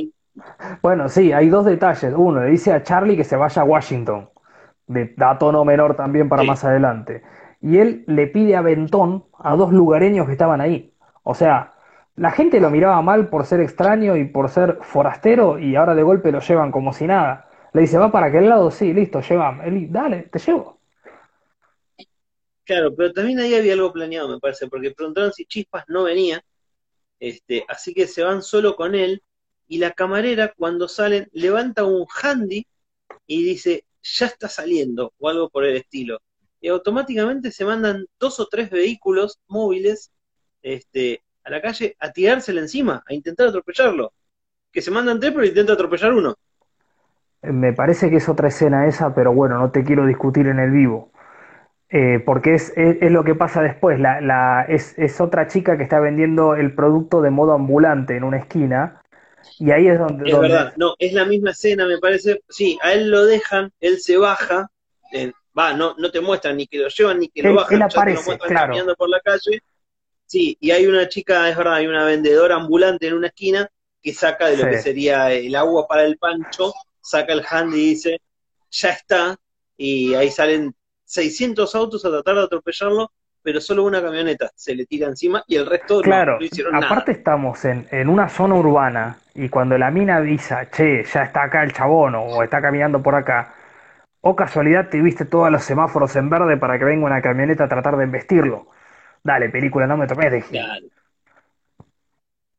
Bueno, 0.82 1.10
sí, 1.10 1.32
hay 1.34 1.50
dos 1.50 1.66
detalles. 1.66 2.14
Uno, 2.16 2.42
le 2.44 2.50
dice 2.52 2.72
a 2.74 2.84
Charlie 2.84 3.18
que 3.18 3.24
se 3.24 3.36
vaya 3.36 3.62
a 3.62 3.66
Washington, 3.66 4.30
de 4.88 5.14
dato 5.18 5.52
no 5.52 5.66
menor 5.66 5.96
también 5.96 6.30
para 6.30 6.44
Sí. 6.44 6.48
más 6.48 6.64
adelante. 6.64 7.24
Y 7.62 7.78
él 7.78 8.04
le 8.08 8.28
pide 8.28 8.56
a 8.56 8.62
Bentón 8.62 9.26
a 9.38 9.56
dos 9.56 9.72
lugareños 9.74 10.26
que 10.28 10.34
estaban 10.34 10.62
ahí. 10.62 10.94
O 11.24 11.36
sea, 11.36 11.74
la 12.16 12.32
gente 12.32 12.60
lo 12.60 12.70
miraba 12.70 13.02
mal 13.02 13.28
por 13.30 13.46
ser 13.46 13.62
extraño 13.62 14.16
y 14.18 14.26
por 14.26 14.50
ser 14.50 14.80
forastero 14.82 15.60
y 15.60 15.76
ahora 15.76 15.96
de 15.96 16.04
golpe 16.04 16.32
lo 16.32 16.40
llevan 16.40 16.72
como 16.72 16.94
si 16.94 17.08
nada. 17.08 17.49
Le 17.74 17.82
dice, 17.82 17.98
¿va 17.98 18.12
para 18.12 18.28
aquel 18.28 18.50
lado? 18.50 18.72
Sí, 18.72 18.94
listo, 18.94 19.22
llévame. 19.22 19.68
Él, 19.68 19.92
dale, 19.92 20.24
te 20.24 20.40
llevo. 20.40 20.80
Claro, 22.64 22.96
pero 22.96 23.12
también 23.14 23.40
ahí 23.40 23.56
había 23.56 23.74
algo 23.74 23.92
planeado, 23.92 24.30
me 24.30 24.40
parece, 24.40 24.68
porque 24.68 24.92
preguntaron 24.92 25.34
si 25.34 25.46
Chispas 25.46 25.86
no 25.88 26.04
venía, 26.04 26.44
este, 27.20 27.66
así 27.68 27.94
que 27.94 28.08
se 28.08 28.24
van 28.24 28.44
solo 28.44 28.76
con 28.76 28.94
él 28.94 29.24
y 29.68 29.80
la 29.80 29.92
camarera 29.92 30.54
cuando 30.56 30.88
salen 30.88 31.30
levanta 31.34 31.84
un 31.84 32.06
handy 32.22 32.68
y 33.26 33.44
dice, 33.44 33.86
ya 34.04 34.28
está 34.28 34.50
saliendo, 34.50 35.14
o 35.18 35.30
algo 35.30 35.50
por 35.50 35.66
el 35.66 35.78
estilo. 35.78 36.22
Y 36.62 36.68
automáticamente 36.68 37.52
se 37.52 37.66
mandan 37.66 38.06
dos 38.20 38.40
o 38.40 38.48
tres 38.48 38.70
vehículos 38.70 39.40
móviles 39.48 40.12
este, 40.62 41.24
a 41.44 41.50
la 41.50 41.62
calle 41.62 41.96
a 42.00 42.12
tirársela 42.12 42.62
encima, 42.62 43.04
a 43.08 43.14
intentar 43.14 43.48
atropellarlo. 43.48 44.14
Que 44.72 44.82
se 44.82 44.92
mandan 44.92 45.20
tres, 45.20 45.34
pero 45.34 45.46
intenta 45.46 45.74
atropellar 45.74 46.14
uno. 46.14 46.36
Me 47.42 47.74
parece 47.74 48.10
que 48.10 48.18
es 48.18 48.28
otra 48.28 48.50
escena 48.50 48.88
esa, 48.88 49.16
pero 49.16 49.34
bueno, 49.34 49.58
no 49.58 49.72
te 49.72 49.84
quiero 49.84 50.06
discutir 50.06 50.48
en 50.48 50.60
el 50.60 50.72
vivo. 50.72 51.12
Eh, 51.92 52.22
porque 52.24 52.54
es, 52.54 52.72
es, 52.76 53.12
lo 53.12 53.24
que 53.24 53.34
pasa 53.34 53.62
después. 53.62 54.00
La, 54.00 54.22
la, 54.22 54.66
es, 54.68 54.98
es, 54.98 55.20
otra 55.20 55.48
chica 55.48 55.76
que 55.76 55.84
está 55.84 56.00
vendiendo 56.00 56.56
el 56.56 56.76
producto 56.76 57.22
de 57.22 57.32
modo 57.32 57.54
ambulante 57.54 58.16
en 58.16 58.24
una 58.24 58.38
esquina. 58.38 59.02
Y 59.58 59.72
ahí 59.72 59.88
es 59.88 59.98
donde. 59.98 60.30
Es 60.30 60.40
verdad, 60.40 60.74
no, 60.78 60.94
es 61.00 61.14
la 61.14 61.26
misma 61.26 61.52
escena, 61.52 61.88
me 61.88 61.98
parece. 61.98 62.44
Sí, 62.48 62.78
a 62.84 62.94
él 62.94 63.10
lo 63.10 63.26
dejan, 63.26 63.72
él 63.80 64.00
se 64.00 64.18
baja. 64.18 64.70
Eh, 65.12 65.32
va, 65.58 65.74
no, 65.74 65.96
no 65.98 66.12
te 66.12 66.22
muestran 66.22 66.58
ni 66.58 66.68
que 66.68 66.78
lo 66.78 66.90
llevan 66.90 67.20
ni 67.20 67.30
que 67.30 67.42
lo 67.42 67.56
bajan. 67.56 67.76
Él 67.76 67.82
aparece, 67.82 68.38
claro. 68.38 68.68
caminando 68.68 68.96
por 68.96 69.10
la 69.10 69.20
calle. 69.22 69.64
Sí, 70.28 70.56
y 70.60 70.70
hay 70.70 70.86
una 70.86 71.10
chica, 71.10 71.50
es 71.50 71.58
verdad, 71.58 71.76
hay 71.76 71.88
una 71.88 72.06
vendedora 72.06 72.56
ambulante 72.56 73.08
en 73.08 73.16
una 73.16 73.28
esquina 73.28 73.68
que 74.00 74.14
saca 74.14 74.48
de 74.48 74.58
lo 74.58 74.66
sí. 74.66 74.70
que 74.70 74.78
sería 74.78 75.32
el 75.34 75.56
agua 75.56 75.88
para 75.88 76.06
el 76.06 76.20
pancho, 76.20 76.72
saca 77.10 77.34
el 77.34 77.44
hand 77.50 77.74
y 77.74 77.90
dice, 77.90 78.22
ya 78.70 78.90
está, 78.90 79.36
y 79.76 80.14
ahí 80.14 80.30
salen 80.30 80.76
600 81.06 81.74
autos 81.74 82.06
a 82.06 82.12
tratar 82.12 82.36
de 82.36 82.44
atropellarlo, 82.44 83.12
pero 83.42 83.60
solo 83.60 83.84
una 83.84 84.02
camioneta 84.02 84.52
se 84.54 84.76
le 84.76 84.86
tira 84.86 85.08
encima 85.08 85.44
y 85.48 85.56
el 85.56 85.66
resto 85.66 86.02
claro, 86.02 86.34
no, 86.34 86.40
no 86.40 86.46
hicieron 86.46 86.76
aparte 86.76 87.12
nada. 87.12 87.20
estamos 87.20 87.66
en, 87.66 87.88
en, 87.90 88.10
una 88.10 88.30
zona 88.30 88.56
urbana 88.56 89.18
y 89.34 89.50
cuando 89.50 89.76
la 89.78 89.90
mina 89.90 90.18
avisa, 90.18 90.70
che, 90.70 91.04
ya 91.04 91.24
está 91.24 91.44
acá 91.44 91.64
el 91.64 91.74
chabón 91.74 92.14
o 92.16 92.44
está 92.44 92.62
caminando 92.62 93.02
por 93.02 93.16
acá, 93.16 93.56
o 94.22 94.36
casualidad 94.36 94.90
te 94.90 95.02
viste 95.02 95.26
todos 95.26 95.50
los 95.50 95.64
semáforos 95.64 96.16
en 96.16 96.30
verde 96.30 96.58
para 96.58 96.78
que 96.78 96.86
venga 96.86 97.08
una 97.08 97.22
camioneta 97.22 97.64
a 97.64 97.70
tratar 97.70 97.98
de 97.98 98.04
embestirlo. 98.04 98.68
Dale, 99.24 99.50
película, 99.50 99.88
no 99.88 99.98
me 99.98 100.06
tomes 100.06 100.32
de 100.32 100.42
Claro. 100.44 100.86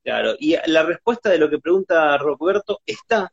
Claro, 0.03 0.35
y 0.39 0.57
la 0.67 0.83
respuesta 0.83 1.29
de 1.29 1.39
lo 1.39 1.51
que 1.51 1.59
pregunta 1.59 2.17
Roberto 2.17 2.81
está, 2.87 3.31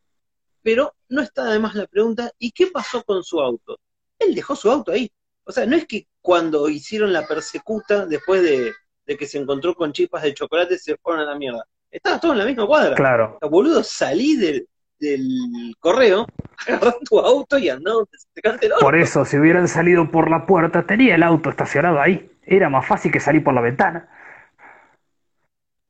pero 0.67 0.93
no 1.07 1.21
está 1.21 1.43
además 1.43 1.75
la 1.75 1.87
pregunta, 1.87 2.29
¿y 2.37 2.51
qué 2.51 2.67
pasó 2.67 3.01
con 3.05 3.23
su 3.23 3.39
auto? 3.39 3.79
Él 4.19 4.35
dejó 4.35 4.53
su 4.53 4.69
auto 4.69 4.91
ahí. 4.91 5.09
O 5.45 5.51
sea, 5.53 5.65
no 5.65 5.77
es 5.77 5.87
que 5.87 6.07
cuando 6.19 6.67
hicieron 6.67 7.13
la 7.13 7.25
persecuta, 7.25 8.05
después 8.05 8.43
de, 8.43 8.73
de 9.05 9.17
que 9.17 9.25
se 9.27 9.37
encontró 9.37 9.73
con 9.75 9.93
chispas 9.93 10.23
de 10.23 10.33
chocolate, 10.33 10.77
se 10.77 10.97
fueron 10.97 11.21
a 11.21 11.31
la 11.31 11.37
mierda. 11.37 11.63
Estaba 11.89 12.19
todo 12.19 12.33
en 12.33 12.39
la 12.39 12.45
misma 12.45 12.67
cuadra. 12.67 12.95
Claro. 12.95 13.35
O 13.35 13.39
sea, 13.39 13.47
boludo, 13.47 13.81
salí 13.81 14.35
del, 14.35 14.67
del 14.99 15.73
correo, 15.79 16.27
agarrá 16.67 16.95
tu 17.09 17.17
auto 17.17 17.57
y 17.57 17.69
andá 17.69 17.93
donde 17.93 18.11
se 18.17 18.27
te 18.33 18.65
el 18.65 18.73
orto. 18.73 18.83
Por 18.83 18.97
eso, 18.97 19.23
si 19.23 19.37
hubieran 19.37 19.69
salido 19.69 20.11
por 20.11 20.29
la 20.29 20.45
puerta, 20.45 20.85
tenía 20.85 21.15
el 21.15 21.23
auto 21.23 21.49
estacionado 21.49 22.01
ahí. 22.01 22.29
Era 22.43 22.67
más 22.67 22.85
fácil 22.85 23.09
que 23.09 23.21
salir 23.21 23.41
por 23.41 23.53
la 23.53 23.61
ventana. 23.61 24.09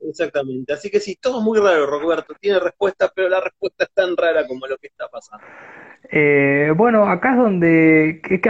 Exactamente. 0.01 0.73
Así 0.73 0.89
que 0.89 0.99
sí, 0.99 1.17
todo 1.19 1.41
muy 1.41 1.59
raro, 1.59 1.85
Roberto. 1.85 2.33
Tiene 2.39 2.59
respuesta, 2.59 3.11
pero 3.13 3.29
la 3.29 3.41
respuesta 3.41 3.83
es 3.85 3.91
tan 3.93 4.15
rara 4.15 4.45
como 4.47 4.67
lo 4.67 4.77
que 4.77 4.87
está 4.87 5.07
pasando. 5.07 5.45
Eh, 6.09 6.71
bueno, 6.75 7.09
acá 7.09 7.31
es 7.31 7.37
donde 7.37 8.21
que, 8.23 8.41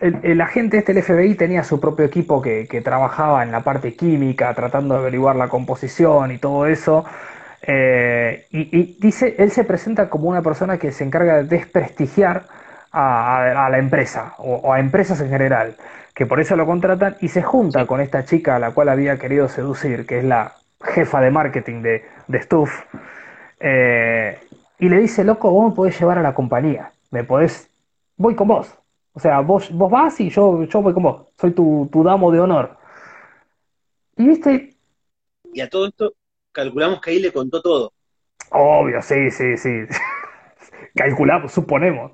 el, 0.00 0.18
el, 0.22 0.40
agente 0.40 0.78
este, 0.78 0.92
el 0.92 1.02
FBI, 1.02 1.34
tenía 1.36 1.64
su 1.64 1.80
propio 1.80 2.04
equipo 2.04 2.42
que, 2.42 2.66
que, 2.68 2.80
trabajaba 2.82 3.42
en 3.42 3.52
la 3.52 3.60
parte 3.60 3.94
química, 3.94 4.52
tratando 4.54 4.94
de 4.94 5.00
averiguar 5.00 5.36
la 5.36 5.48
composición 5.48 6.32
y 6.32 6.38
todo 6.38 6.66
eso. 6.66 7.04
Eh, 7.62 8.46
y, 8.50 8.76
y, 8.76 8.96
dice, 9.00 9.36
él 9.38 9.52
se 9.52 9.64
presenta 9.64 10.10
como 10.10 10.28
una 10.28 10.42
persona 10.42 10.78
que 10.78 10.92
se 10.92 11.04
encarga 11.04 11.36
de 11.36 11.44
desprestigiar 11.44 12.44
a, 12.90 13.68
la 13.70 13.78
empresa 13.78 14.34
o, 14.38 14.56
o, 14.56 14.72
a 14.72 14.80
empresas 14.80 15.20
en 15.20 15.30
general, 15.30 15.76
que 16.14 16.26
por 16.26 16.40
eso 16.40 16.56
lo 16.56 16.66
contratan 16.66 17.16
y 17.20 17.28
se 17.28 17.42
junta 17.42 17.86
con 17.86 18.00
esta 18.00 18.24
chica 18.24 18.56
a 18.56 18.58
la 18.58 18.72
cual 18.72 18.90
había 18.90 19.18
querido 19.18 19.48
seducir, 19.48 20.04
que 20.04 20.18
es 20.18 20.24
la 20.24 20.52
jefa 20.84 21.20
de 21.20 21.30
marketing 21.30 21.82
de, 21.82 22.04
de 22.28 22.42
Stuff. 22.42 22.70
Eh, 23.60 24.38
y 24.78 24.88
le 24.88 24.98
dice, 25.00 25.24
loco, 25.24 25.50
vos 25.50 25.70
me 25.70 25.76
podés 25.76 25.98
llevar 25.98 26.18
a 26.18 26.22
la 26.22 26.34
compañía, 26.34 26.92
me 27.10 27.24
podés, 27.24 27.70
voy 28.16 28.34
con 28.34 28.48
vos. 28.48 28.74
O 29.14 29.20
sea, 29.20 29.40
vos, 29.40 29.70
vos 29.72 29.90
vas 29.90 30.20
y 30.20 30.30
yo, 30.30 30.64
yo 30.64 30.82
voy 30.82 30.94
con 30.94 31.02
vos, 31.04 31.26
soy 31.38 31.52
tu, 31.52 31.88
tu 31.92 32.02
damo 32.02 32.32
de 32.32 32.40
honor. 32.40 32.76
Y 34.16 34.26
viste, 34.26 34.74
Y 35.52 35.60
a 35.60 35.68
todo 35.70 35.86
esto, 35.86 36.14
calculamos 36.50 37.00
que 37.00 37.10
ahí 37.10 37.20
le 37.20 37.32
contó 37.32 37.62
todo. 37.62 37.92
obvio, 38.50 39.02
sí, 39.02 39.30
sí, 39.30 39.56
sí. 39.56 39.70
Calculamos, 40.96 41.52
suponemos. 41.52 42.12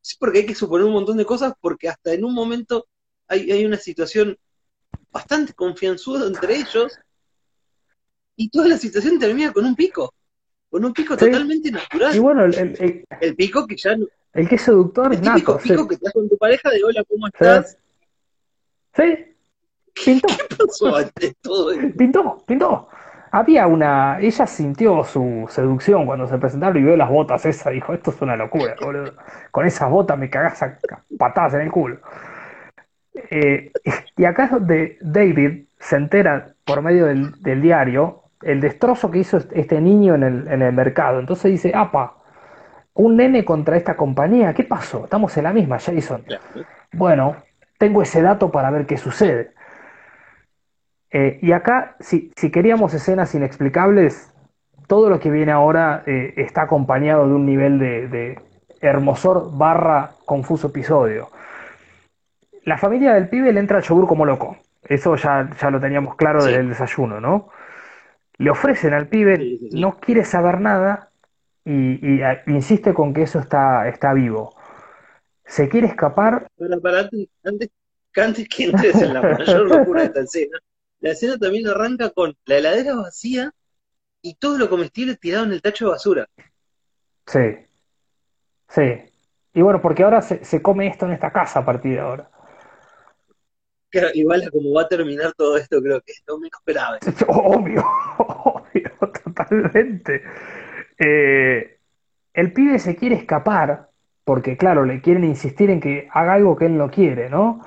Sí, 0.00 0.16
porque 0.18 0.40
hay 0.40 0.46
que 0.46 0.54
suponer 0.54 0.86
un 0.86 0.92
montón 0.92 1.16
de 1.16 1.24
cosas, 1.24 1.54
porque 1.60 1.88
hasta 1.88 2.12
en 2.12 2.24
un 2.24 2.34
momento 2.34 2.86
hay, 3.28 3.50
hay 3.50 3.64
una 3.64 3.76
situación 3.76 4.36
bastante 5.10 5.52
confianzuda 5.52 6.26
entre 6.26 6.56
ellos, 6.56 6.98
y 8.36 8.48
toda 8.48 8.68
la 8.68 8.78
situación 8.78 9.18
termina 9.18 9.52
con 9.52 9.64
un 9.64 9.76
pico. 9.76 10.12
Con 10.70 10.84
un 10.84 10.92
pico 10.94 11.18
Sí. 11.18 11.26
totalmente 11.26 11.70
natural. 11.70 12.16
Y 12.16 12.18
bueno, 12.18 12.44
el, 12.44 12.54
el, 12.54 12.76
el, 12.80 13.04
El 13.20 13.36
pico 13.36 13.66
que 13.66 13.76
ya 13.76 13.94
no, 13.94 14.06
el 14.32 14.48
que 14.48 14.54
es 14.54 14.62
seductor 14.62 15.12
el 15.12 15.18
es 15.18 15.20
nato, 15.22 15.58
sí. 15.58 15.68
pico 15.68 15.86
que 15.86 15.96
te 15.98 16.04
das 16.04 16.14
con 16.14 16.28
tu 16.28 16.38
pareja 16.38 16.70
de 16.70 16.82
hola, 16.82 17.04
¿cómo 17.06 17.26
estás? 17.26 17.76
Sí, 18.96 19.34
pintó. 20.04 20.28
¿Qué 20.28 20.56
pasó 20.56 20.96
ante 20.96 21.34
todo 21.42 21.70
esto? 21.72 21.96
Pintó, 21.96 22.44
pintó. 22.46 22.88
Había 23.34 23.66
una. 23.66 24.18
Ella 24.20 24.46
sintió 24.46 25.04
su 25.04 25.46
seducción 25.50 26.04
cuando 26.06 26.26
se 26.26 26.36
presentaron 26.38 26.76
y 26.78 26.82
vio 26.82 26.96
las 26.96 27.08
botas 27.08 27.44
esas. 27.46 27.72
Dijo: 27.72 27.94
Esto 27.94 28.10
es 28.10 28.20
una 28.20 28.36
locura, 28.36 28.74
boludo. 28.80 29.14
Con 29.50 29.66
esas 29.66 29.90
botas 29.90 30.18
me 30.18 30.28
cagás 30.28 30.62
a 30.62 30.78
patadas 31.18 31.54
en 31.54 31.62
el 31.62 31.70
culo. 31.70 31.98
Eh, 33.14 33.72
y 34.16 34.24
acá 34.24 34.44
es 34.44 34.50
donde 34.52 34.98
David 35.00 35.64
se 35.78 35.96
entera 35.96 36.54
por 36.64 36.82
medio 36.82 37.06
del, 37.06 37.32
del 37.42 37.60
diario 37.60 38.22
el 38.42 38.60
destrozo 38.60 39.10
que 39.10 39.20
hizo 39.20 39.38
este 39.52 39.80
niño 39.80 40.14
en 40.14 40.22
el, 40.22 40.48
en 40.48 40.62
el 40.62 40.72
mercado. 40.72 41.20
Entonces 41.20 41.52
dice: 41.52 41.72
Apa, 41.74 42.14
un 42.94 43.16
nene 43.16 43.44
contra 43.44 43.76
esta 43.76 43.96
compañía. 43.96 44.54
¿Qué 44.54 44.64
pasó? 44.64 45.04
Estamos 45.04 45.36
en 45.36 45.44
la 45.44 45.52
misma, 45.52 45.78
Jason. 45.78 46.24
Bueno, 46.92 47.36
tengo 47.78 48.02
ese 48.02 48.22
dato 48.22 48.50
para 48.50 48.70
ver 48.70 48.86
qué 48.86 48.96
sucede. 48.96 49.52
Eh, 51.10 51.38
y 51.42 51.52
acá, 51.52 51.96
si, 52.00 52.32
si, 52.36 52.50
queríamos 52.50 52.94
escenas 52.94 53.34
inexplicables, 53.34 54.32
todo 54.86 55.10
lo 55.10 55.20
que 55.20 55.30
viene 55.30 55.52
ahora 55.52 56.02
eh, 56.06 56.34
está 56.36 56.62
acompañado 56.62 57.28
de 57.28 57.34
un 57.34 57.44
nivel 57.44 57.78
de, 57.78 58.08
de, 58.08 58.40
hermosor 58.80 59.56
barra 59.56 60.10
confuso 60.24 60.68
episodio. 60.68 61.28
La 62.64 62.78
familia 62.78 63.14
del 63.14 63.28
pibe 63.28 63.52
le 63.52 63.60
entra 63.60 63.78
al 63.78 63.82
yogur 63.82 64.06
como 64.06 64.24
loco. 64.24 64.56
Eso 64.82 65.16
ya, 65.16 65.50
ya 65.60 65.70
lo 65.70 65.80
teníamos 65.80 66.16
claro 66.16 66.40
sí. 66.40 66.48
desde 66.48 66.60
el 66.60 66.68
desayuno, 66.68 67.20
¿no? 67.20 67.48
Le 68.38 68.50
ofrecen 68.50 68.92
al 68.94 69.08
pibe, 69.08 69.36
sí, 69.36 69.58
sí, 69.58 69.80
no 69.80 69.98
quiere 69.98 70.24
saber 70.24 70.60
nada 70.60 71.10
y, 71.64 72.14
y 72.16 72.22
a, 72.22 72.42
insiste 72.46 72.92
con 72.92 73.14
que 73.14 73.22
eso 73.22 73.38
está, 73.38 73.88
está 73.88 74.12
vivo. 74.12 74.54
Se 75.44 75.68
quiere 75.68 75.86
escapar. 75.86 76.48
Pero 76.56 76.80
para 76.80 77.00
antes, 77.00 77.28
antes, 77.44 77.70
antes 78.16 78.48
que 78.48 78.64
entres 78.64 78.94
en 79.00 79.14
la 79.14 79.22
mayor 79.38 79.68
locura 79.68 80.00
de 80.00 80.06
esta 80.06 80.20
escena, 80.20 80.58
la 81.00 81.10
escena 81.10 81.38
también 81.38 81.68
arranca 81.68 82.10
con 82.10 82.34
la 82.46 82.56
heladera 82.56 82.94
vacía 82.96 83.52
y 84.22 84.34
todo 84.34 84.56
lo 84.58 84.68
comestible 84.70 85.16
tirado 85.16 85.44
en 85.44 85.52
el 85.52 85.62
tacho 85.62 85.86
de 85.86 85.90
basura. 85.92 86.26
Sí. 87.26 87.56
Sí. 88.68 88.82
Y 89.54 89.62
bueno, 89.62 89.82
porque 89.82 90.02
ahora 90.02 90.22
se, 90.22 90.44
se 90.44 90.62
come 90.62 90.86
esto 90.86 91.06
en 91.06 91.12
esta 91.12 91.32
casa 91.32 91.60
a 91.60 91.64
partir 91.64 91.94
de 91.94 92.00
ahora. 92.00 92.30
Claro, 93.92 94.08
igual 94.14 94.42
a 94.42 94.50
como 94.50 94.72
va 94.72 94.82
a 94.82 94.88
terminar 94.88 95.34
todo 95.36 95.58
esto, 95.58 95.82
creo 95.82 96.00
que 96.00 96.12
es 96.12 96.22
lo 96.26 96.38
menos 96.38 96.58
esperable. 96.58 96.98
Obvio, 97.28 97.84
obvio, 98.16 98.90
totalmente. 99.22 100.22
Eh, 100.98 101.76
el 102.32 102.52
pibe 102.54 102.78
se 102.78 102.96
quiere 102.96 103.16
escapar, 103.16 103.90
porque 104.24 104.56
claro, 104.56 104.86
le 104.86 105.02
quieren 105.02 105.24
insistir 105.24 105.68
en 105.68 105.78
que 105.78 106.08
haga 106.10 106.32
algo 106.32 106.56
que 106.56 106.66
él 106.66 106.78
no 106.78 106.90
quiere, 106.90 107.28
¿no? 107.28 107.60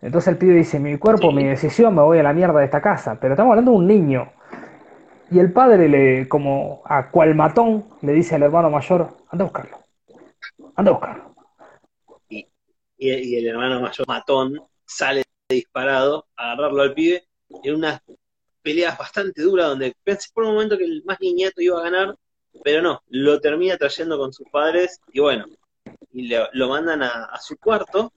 Entonces 0.00 0.28
el 0.28 0.38
pibe 0.38 0.54
dice, 0.54 0.78
mi 0.78 0.98
cuerpo, 0.98 1.30
sí. 1.30 1.34
mi 1.34 1.42
decisión, 1.42 1.96
me 1.96 2.02
voy 2.02 2.18
a 2.18 2.22
la 2.22 2.32
mierda 2.32 2.60
de 2.60 2.66
esta 2.66 2.80
casa. 2.80 3.18
Pero 3.20 3.34
estamos 3.34 3.50
hablando 3.50 3.72
de 3.72 3.76
un 3.78 3.88
niño. 3.88 4.30
Y 5.32 5.40
el 5.40 5.52
padre, 5.52 5.88
le, 5.88 6.28
como 6.28 6.82
a 6.84 7.10
cual 7.10 7.34
matón, 7.34 7.86
le 8.02 8.12
dice 8.12 8.36
al 8.36 8.44
hermano 8.44 8.70
mayor, 8.70 9.16
anda 9.30 9.42
a 9.42 9.48
buscarlo. 9.48 9.78
Anda 10.76 10.90
a 10.92 10.94
buscarlo. 10.94 11.34
Y 12.98 13.36
el 13.36 13.48
hermano 13.48 13.80
mayor 13.80 14.06
matón 14.06 14.60
sale 14.84 15.25
disparado 15.48 16.26
agarrarlo 16.36 16.82
al 16.82 16.94
pibe 16.94 17.24
en 17.62 17.76
unas 17.76 18.02
peleas 18.62 18.98
bastante 18.98 19.42
duras 19.42 19.68
donde 19.68 19.94
pensé 20.02 20.28
por 20.34 20.44
un 20.44 20.54
momento 20.54 20.76
que 20.76 20.84
el 20.84 21.02
más 21.04 21.20
niñato 21.20 21.60
iba 21.60 21.78
a 21.78 21.84
ganar, 21.84 22.16
pero 22.64 22.82
no, 22.82 23.00
lo 23.08 23.40
termina 23.40 23.76
trayendo 23.76 24.18
con 24.18 24.32
sus 24.32 24.48
padres 24.50 25.00
y 25.12 25.20
bueno, 25.20 25.46
y 26.12 26.28
le, 26.28 26.40
lo 26.52 26.68
mandan 26.68 27.02
a, 27.02 27.26
a 27.26 27.40
su 27.40 27.56
cuarto 27.58 28.12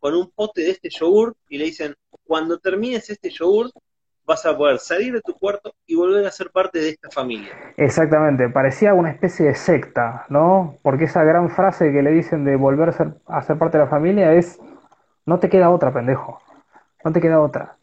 con 0.00 0.14
un 0.14 0.30
pote 0.30 0.62
de 0.62 0.70
este 0.70 0.88
yogur 0.88 1.36
y 1.48 1.58
le 1.58 1.66
dicen, 1.66 1.94
cuando 2.24 2.58
termines 2.58 3.10
este 3.10 3.30
yogur, 3.30 3.70
vas 4.24 4.46
a 4.46 4.56
poder 4.56 4.78
salir 4.78 5.12
de 5.12 5.20
tu 5.20 5.34
cuarto 5.34 5.74
y 5.86 5.94
volver 5.94 6.24
a 6.26 6.30
ser 6.30 6.50
parte 6.50 6.78
de 6.78 6.90
esta 6.90 7.10
familia. 7.10 7.50
Exactamente, 7.76 8.48
parecía 8.48 8.94
una 8.94 9.10
especie 9.10 9.46
de 9.46 9.54
secta, 9.54 10.24
¿no? 10.28 10.76
Porque 10.82 11.04
esa 11.04 11.22
gran 11.24 11.50
frase 11.50 11.92
que 11.92 12.02
le 12.02 12.12
dicen 12.12 12.44
de 12.44 12.56
volver 12.56 12.88
a 12.88 12.92
ser, 12.92 13.14
a 13.26 13.42
ser 13.42 13.58
parte 13.58 13.78
de 13.78 13.84
la 13.84 13.90
familia 13.90 14.32
es, 14.32 14.58
no 15.26 15.38
te 15.38 15.48
queda 15.48 15.70
otra, 15.70 15.92
pendejo, 15.92 16.40
no 17.04 17.12
te 17.12 17.20
queda 17.20 17.40
otra. 17.40 17.76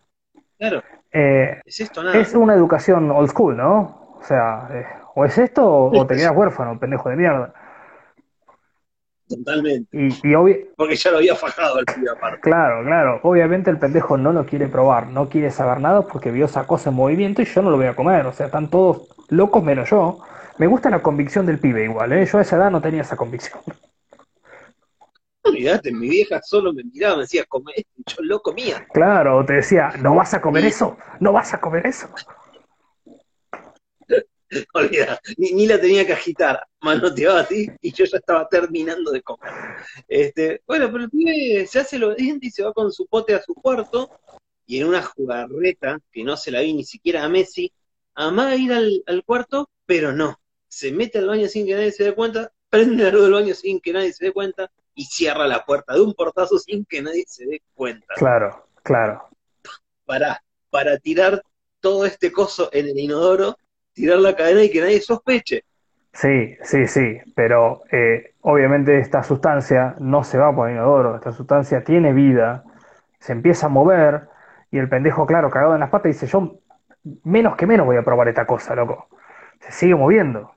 Claro. 0.57 0.83
Eh, 1.11 1.61
es 1.65 1.79
esto 1.79 2.03
nada. 2.03 2.17
Es 2.17 2.33
una 2.33 2.53
educación 2.53 3.09
old 3.11 3.29
school, 3.29 3.57
¿no? 3.57 4.17
O 4.19 4.23
sea, 4.23 4.67
eh, 4.71 4.85
o 5.15 5.25
es 5.25 5.37
esto 5.37 5.65
o, 5.65 6.05
te 6.05 6.15
quedas 6.15 6.35
huérfano, 6.35 6.79
pendejo 6.79 7.09
de 7.09 7.15
mierda. 7.15 7.53
Totalmente. 9.27 9.89
Y, 9.95 10.09
Porque 10.75 10.95
ya 10.95 11.11
lo 11.11 11.17
había 11.17 11.35
fajado 11.35 11.79
el 11.79 11.85
pibe 11.85 12.09
aparte. 12.09 12.41
Claro, 12.41 12.83
claro. 12.83 13.19
Obviamente 13.21 13.69
el 13.69 13.77
pendejo 13.77 14.17
no 14.17 14.33
lo 14.33 14.45
quiere 14.45 14.67
probar, 14.67 15.07
no 15.07 15.29
quiere 15.29 15.51
saber 15.51 15.79
nada 15.79 16.01
porque 16.01 16.31
vio 16.31 16.45
esa 16.45 16.65
cosa 16.65 16.89
en 16.89 16.95
movimiento 16.95 17.41
y 17.41 17.45
yo 17.45 17.61
no 17.61 17.69
lo 17.69 17.77
voy 17.77 17.85
a 17.85 17.95
comer. 17.95 18.25
O 18.25 18.33
sea, 18.33 18.47
están 18.47 18.69
todos 18.69 19.07
locos 19.29 19.63
menos 19.63 19.89
yo. 19.89 20.19
Me 20.57 20.67
gusta 20.67 20.89
la 20.89 21.01
convicción 21.01 21.45
del 21.45 21.59
pibe 21.59 21.83
igual, 21.83 22.11
¿eh? 22.11 22.25
Yo 22.25 22.39
a 22.39 22.41
esa 22.41 22.55
edad 22.55 22.71
no 22.71 22.81
tenía 22.81 23.01
esa 23.01 23.15
convicción. 23.15 23.59
Olvídate, 25.43 25.91
mi 25.91 26.09
vieja 26.09 26.41
solo 26.41 26.73
me 26.73 26.83
miraba, 26.83 27.15
me 27.15 27.21
decía, 27.23 27.45
come 27.45 27.73
yo 28.05 28.17
lo 28.19 28.41
comía. 28.41 28.85
Claro, 28.93 29.45
te 29.45 29.53
decía, 29.53 29.93
no 30.01 30.15
vas 30.15 30.33
a 30.33 30.41
comer 30.41 30.65
eso, 30.65 30.97
no 31.19 31.31
vas 31.31 31.53
a 31.53 31.61
comer 31.61 31.87
eso. 31.87 32.09
Olvida, 34.73 35.19
ni, 35.37 35.67
la 35.67 35.79
tenía 35.79 36.05
que 36.05 36.13
agitar, 36.13 36.61
manoteaba 36.81 37.41
así 37.41 37.69
y 37.81 37.91
yo 37.91 38.05
ya 38.05 38.17
estaba 38.17 38.47
terminando 38.49 39.11
de 39.11 39.21
comer. 39.21 39.51
Este, 40.07 40.61
bueno, 40.67 40.91
pero 40.91 41.05
el 41.05 41.09
pibe 41.09 41.67
se 41.67 41.79
hace 41.79 41.99
lo 41.99 42.15
dientes 42.15 42.49
y 42.49 42.51
se 42.51 42.63
va 42.63 42.73
con 42.73 42.91
su 42.91 43.05
pote 43.07 43.35
a 43.35 43.41
su 43.41 43.53
cuarto 43.53 44.09
y 44.65 44.79
en 44.79 44.87
una 44.87 45.03
jugarreta 45.03 45.99
que 46.11 46.23
no 46.23 46.35
se 46.35 46.51
la 46.51 46.61
vi 46.61 46.73
ni 46.73 46.83
siquiera 46.83 47.23
a 47.23 47.29
Messi, 47.29 47.71
amaga 48.13 48.55
ir 48.55 48.73
al, 48.73 49.03
al 49.07 49.23
cuarto, 49.23 49.69
pero 49.85 50.11
no. 50.11 50.39
Se 50.67 50.91
mete 50.91 51.19
al 51.19 51.27
baño 51.27 51.47
sin 51.47 51.65
que 51.65 51.73
nadie 51.73 51.91
se 51.91 52.03
dé 52.03 52.13
cuenta, 52.13 52.51
prende 52.69 53.03
la 53.03 53.11
luz 53.11 53.23
del 53.23 53.33
baño 53.33 53.53
sin 53.55 53.79
que 53.79 53.93
nadie 53.93 54.13
se 54.13 54.25
dé 54.25 54.31
cuenta 54.31 54.71
y 54.95 55.05
cierra 55.05 55.47
la 55.47 55.63
puerta 55.65 55.93
de 55.93 56.01
un 56.01 56.13
portazo 56.13 56.57
sin 56.57 56.85
que 56.85 57.01
nadie 57.01 57.23
se 57.27 57.45
dé 57.45 57.61
cuenta. 57.73 58.13
Claro, 58.15 58.67
claro. 58.83 59.29
Para, 60.05 60.43
para 60.69 60.97
tirar 60.97 61.41
todo 61.79 62.05
este 62.05 62.31
coso 62.31 62.69
en 62.73 62.87
el 62.87 62.97
inodoro 62.97 63.55
tirar 63.99 64.19
la 64.19 64.35
cadena 64.35 64.63
y 64.63 64.71
que 64.71 64.79
nadie 64.79 65.01
sospeche. 65.01 65.65
Sí, 66.13 66.55
sí, 66.63 66.87
sí, 66.87 67.17
pero 67.35 67.81
eh, 67.91 68.33
obviamente 68.41 68.97
esta 68.97 69.23
sustancia 69.23 69.95
no 69.99 70.23
se 70.23 70.37
va 70.37 70.55
por 70.55 70.69
el 70.69 70.75
inodoro, 70.75 71.15
esta 71.15 71.31
sustancia 71.33 71.83
tiene 71.83 72.13
vida, 72.13 72.63
se 73.19 73.33
empieza 73.33 73.67
a 73.67 73.69
mover 73.69 74.27
y 74.71 74.77
el 74.77 74.89
pendejo, 74.89 75.25
claro, 75.25 75.49
cagado 75.49 75.73
en 75.73 75.81
las 75.81 75.89
patas, 75.89 76.13
dice, 76.13 76.27
yo 76.27 76.59
menos 77.23 77.55
que 77.57 77.67
menos 77.67 77.85
voy 77.85 77.97
a 77.97 78.03
probar 78.03 78.27
esta 78.27 78.47
cosa, 78.47 78.73
loco. 78.75 79.09
Se 79.59 79.71
sigue 79.71 79.95
moviendo. 79.95 80.51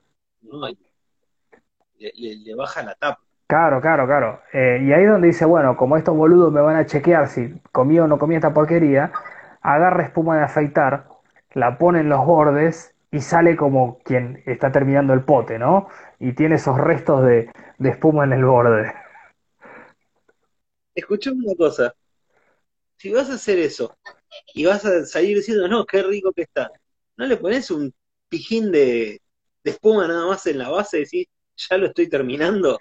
le, 1.99 2.55
baja 2.55 2.83
la 2.83 2.95
tapa. 2.95 3.21
Claro, 3.53 3.83
claro, 3.83 4.07
claro. 4.07 4.43
Eh, 4.55 4.81
y 4.83 4.93
ahí 4.95 5.05
es 5.05 5.11
donde 5.11 5.27
dice, 5.27 5.45
bueno, 5.45 5.77
como 5.77 5.99
estos 5.99 6.17
boludos 6.17 6.51
me 6.51 6.63
van 6.63 6.77
a 6.77 6.87
chequear 6.87 7.29
si 7.29 7.53
comí 7.71 7.99
o 7.99 8.07
no 8.07 8.19
comí 8.19 8.35
esta 8.35 8.55
porquería, 8.55 9.13
agarra 9.61 10.05
espuma 10.05 10.39
de 10.39 10.45
afeitar, 10.45 11.07
la 11.53 11.77
pone 11.77 12.01
en 12.01 12.09
los 12.09 12.25
bordes 12.25 12.95
y 13.11 13.21
sale 13.21 13.55
como 13.55 13.99
quien 14.05 14.43
está 14.47 14.73
terminando 14.73 15.13
el 15.13 15.23
pote, 15.25 15.59
¿no? 15.59 15.89
Y 16.19 16.33
tiene 16.33 16.55
esos 16.55 16.79
restos 16.79 17.27
de, 17.27 17.51
espuma 17.79 18.25
en 18.25 18.33
el 18.33 18.43
borde. 18.43 18.95
Escuchame 20.95 21.45
una 21.45 21.55
cosa. 21.55 21.95
Si 22.97 23.13
vas 23.13 23.29
a 23.29 23.35
hacer 23.35 23.59
eso 23.59 23.95
y 24.55 24.65
vas 24.65 24.83
a 24.87 25.05
salir 25.05 25.37
diciendo, 25.37 25.69
no, 25.69 25.85
qué 25.85 26.03
rico 26.03 26.33
que 26.33 26.41
está, 26.41 26.71
¿no 27.19 27.27
le 27.27 27.37
pones 27.37 27.71
un 27.71 27.93
pijín 28.31 28.73
de, 28.73 29.21
espuma 29.63 30.09
nada 30.09 30.27
más 30.27 30.47
en 30.47 30.57
la 30.57 30.71
base 30.71 30.97
y 30.97 31.01
decís, 31.01 31.27
ya 31.69 31.77
lo 31.77 31.89
estoy 31.89 32.09
terminando? 32.09 32.79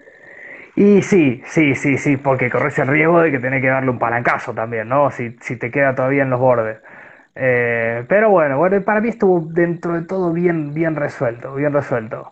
Y 0.75 1.01
sí, 1.01 1.41
sí, 1.45 1.75
sí, 1.75 1.97
sí, 1.97 2.17
porque 2.17 2.49
corres 2.49 2.79
el 2.79 2.87
riesgo 2.87 3.19
de 3.21 3.31
que 3.31 3.39
tenés 3.39 3.61
que 3.61 3.67
darle 3.67 3.89
un 3.89 3.99
palancazo 3.99 4.53
también, 4.53 4.87
¿no? 4.87 5.11
Si, 5.11 5.35
si 5.41 5.57
te 5.57 5.69
queda 5.69 5.95
todavía 5.95 6.23
en 6.23 6.29
los 6.29 6.39
bordes. 6.39 6.79
Eh, 7.35 8.05
pero 8.07 8.29
bueno, 8.29 8.57
bueno, 8.57 8.83
para 8.83 9.01
mí 9.01 9.09
estuvo 9.09 9.41
dentro 9.41 9.93
de 9.93 10.03
todo 10.03 10.33
bien, 10.33 10.73
bien 10.73 10.95
resuelto, 10.95 11.55
bien 11.55 11.73
resuelto. 11.73 12.31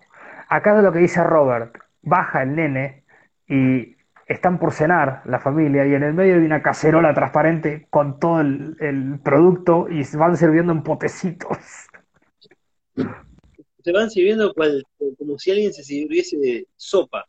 Acá 0.50 0.76
de 0.76 0.82
lo 0.82 0.92
que 0.92 1.00
dice 1.00 1.24
Robert, 1.24 1.78
baja 2.02 2.44
el 2.44 2.56
nene 2.56 3.04
y 3.48 3.96
están 4.28 4.60
por 4.60 4.74
cenar 4.74 5.22
la 5.26 5.40
familia 5.40 5.86
y 5.88 5.94
en 5.94 6.04
el 6.04 6.14
medio 6.14 6.36
hay 6.36 6.42
una 6.42 6.62
cacerola 6.62 7.14
transparente 7.14 7.88
con 7.90 8.20
todo 8.20 8.42
el, 8.42 9.20
producto 9.24 9.88
y 9.90 10.04
se 10.04 10.18
van 10.18 10.38
sirviendo 10.38 10.74
en 10.74 10.84
potecitos. 10.84 11.58
Se 13.84 13.92
van 13.92 14.10
sirviendo 14.10 14.54
como 15.18 15.40
si 15.40 15.52
alguien 15.52 15.74
se 15.74 15.84
sirviese 15.84 16.38
de 16.38 16.68
sopa. 16.76 17.26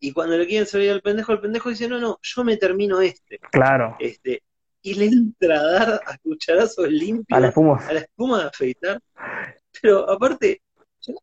Y 0.00 0.12
cuando 0.12 0.36
le 0.38 0.46
quieren 0.46 0.66
servir 0.66 0.90
al 0.90 1.02
pendejo, 1.02 1.32
el 1.32 1.40
pendejo 1.40 1.68
dice, 1.68 1.86
no, 1.86 2.00
no, 2.00 2.18
yo 2.22 2.42
me 2.42 2.56
termino 2.56 3.00
este. 3.00 3.38
Claro. 3.52 3.96
Este, 4.00 4.42
y 4.82 4.94
le 4.94 5.06
entra 5.06 5.60
a 5.60 5.62
dar 5.62 6.00
a 6.06 6.18
cucharazos 6.18 6.88
limpios 6.88 7.36
a 7.36 7.40
la 7.40 7.48
espuma, 7.48 7.76
a 7.86 7.92
la 7.92 8.00
espuma 8.00 8.38
de 8.40 8.44
afeitar. 8.48 9.00
Pero 9.80 10.10
aparte, 10.10 10.62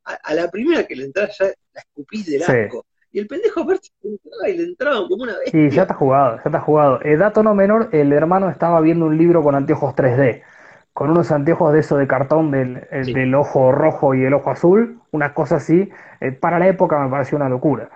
a, 0.03 0.33
la 0.33 0.49
primera 0.49 0.85
que 0.85 0.95
le 0.95 1.05
entra 1.05 1.27
ya 1.27 1.45
la 1.45 1.81
escupís 1.81 2.27
del 2.27 2.43
asco. 2.43 2.85
Y 3.11 3.19
el 3.19 3.27
pendejo 3.27 3.61
aparte 3.61 3.87
entraba 4.03 4.49
y 4.49 4.57
le 4.57 4.63
entraba 4.63 5.07
como 5.07 5.23
una 5.23 5.37
vez. 5.39 5.49
Sí, 5.51 5.69
ya 5.71 5.83
está 5.83 5.95
jugado, 5.95 6.35
ya 6.37 6.43
está 6.45 6.59
jugado. 6.59 7.01
El 7.01 7.17
dato 7.17 7.41
no 7.41 7.55
menor, 7.55 7.89
el 7.93 8.13
hermano 8.13 8.49
estaba 8.49 8.79
viendo 8.81 9.05
un 9.05 9.17
libro 9.17 9.41
con 9.41 9.55
anteojos 9.55 9.95
3D, 9.95 10.43
con 10.93 11.09
unos 11.09 11.31
anteojos 11.31 11.73
de 11.73 11.79
eso 11.79 11.97
de 11.97 12.05
cartón 12.05 12.51
del, 12.51 12.87
del 12.91 13.33
ojo 13.33 13.71
rojo 13.71 14.13
y 14.13 14.23
el 14.23 14.33
ojo 14.33 14.51
azul, 14.51 15.01
una 15.11 15.33
cosa 15.33 15.55
así. 15.55 15.89
Eh, 16.19 16.31
para 16.31 16.59
la 16.59 16.67
época 16.67 16.99
me 16.99 17.09
pareció 17.09 17.37
una 17.37 17.49
locura. 17.49 17.89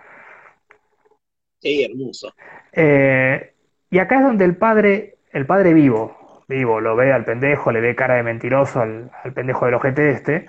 Sí, 1.62 1.84
hermoso. 1.84 2.34
Eh, 2.74 3.54
y 3.90 4.00
acá 4.00 4.18
es 4.18 4.24
donde 4.24 4.46
el 4.46 4.58
padre 4.58 5.20
el 5.32 5.46
padre 5.46 5.74
vivo, 5.74 6.44
vivo, 6.48 6.82
lo 6.82 6.96
ve 6.96 7.14
al 7.14 7.26
pendejo, 7.26 7.72
le 7.72 7.82
ve 7.82 7.96
cara 7.96 8.16
de 8.16 8.24
mentiroso 8.24 8.82
al, 8.82 9.12
pendejo 9.34 9.66
del 9.66 9.76
ojete 9.76 10.12
este, 10.12 10.48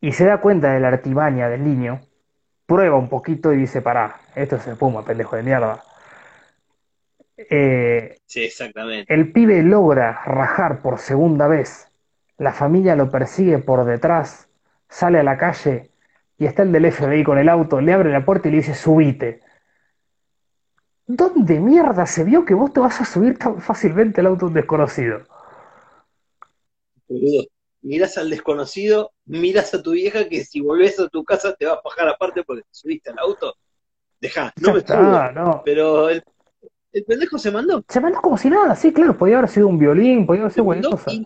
y 0.00 0.12
se 0.12 0.24
da 0.24 0.38
cuenta 0.38 0.72
de 0.72 0.80
la 0.80 0.88
artimaña 0.88 1.48
del 1.48 1.64
niño, 1.64 2.00
prueba 2.66 2.96
un 2.96 3.08
poquito 3.08 3.52
y 3.52 3.56
dice, 3.56 3.80
pará, 3.80 4.16
esto 4.34 4.56
es 4.56 4.66
el 4.66 4.76
puma, 4.76 5.04
pendejo 5.04 5.36
de 5.36 5.42
mierda. 5.42 5.82
Eh, 7.36 8.18
sí, 8.26 8.44
exactamente. 8.44 9.12
El 9.12 9.32
pibe 9.32 9.62
logra 9.62 10.22
rajar 10.24 10.82
por 10.82 10.98
segunda 10.98 11.48
vez, 11.48 11.90
la 12.36 12.52
familia 12.52 12.94
lo 12.94 13.10
persigue 13.10 13.58
por 13.58 13.84
detrás, 13.84 14.48
sale 14.88 15.18
a 15.18 15.22
la 15.22 15.38
calle 15.38 15.90
y 16.36 16.46
está 16.46 16.62
el 16.62 16.72
del 16.72 16.92
FBI 16.92 17.24
con 17.24 17.38
el 17.38 17.48
auto, 17.48 17.80
le 17.80 17.92
abre 17.92 18.12
la 18.12 18.24
puerta 18.24 18.48
y 18.48 18.50
le 18.52 18.58
dice, 18.58 18.74
subite. 18.74 19.40
¿Dónde 21.08 21.58
mierda 21.58 22.04
se 22.04 22.22
vio 22.22 22.44
que 22.44 22.52
vos 22.52 22.70
te 22.70 22.80
vas 22.80 23.00
a 23.00 23.04
subir 23.06 23.38
tan 23.38 23.62
fácilmente 23.62 24.20
al 24.20 24.26
auto 24.26 24.50
desconocido? 24.50 25.22
miras 27.80 28.18
al 28.18 28.28
desconocido, 28.28 29.12
miras 29.24 29.72
a 29.72 29.82
tu 29.82 29.92
vieja 29.92 30.28
que 30.28 30.44
si 30.44 30.60
volvés 30.60 31.00
a 31.00 31.08
tu 31.08 31.24
casa 31.24 31.54
te 31.54 31.64
va 31.64 31.72
a 31.72 31.80
bajar 31.82 32.08
aparte 32.08 32.44
porque 32.44 32.60
te 32.60 32.68
subiste 32.70 33.08
al 33.08 33.18
auto. 33.20 33.54
Deja, 34.20 34.52
no 34.60 34.74
me 34.74 34.80
está, 34.80 35.32
no. 35.32 35.62
Pero 35.64 36.10
el, 36.10 36.22
pendejo 37.06 37.38
se 37.38 37.50
mandó. 37.50 37.82
Se 37.88 38.00
mandó 38.00 38.20
como 38.20 38.36
si 38.36 38.50
nada, 38.50 38.76
sí, 38.76 38.92
claro, 38.92 39.16
podía 39.16 39.38
haber 39.38 39.48
sido 39.48 39.68
un 39.68 39.78
violín, 39.78 40.26
podía 40.26 40.42
haber 40.42 40.52
sido 40.52 40.66
cualquier 40.66 40.90
cosa 40.90 41.10
y 41.10 41.24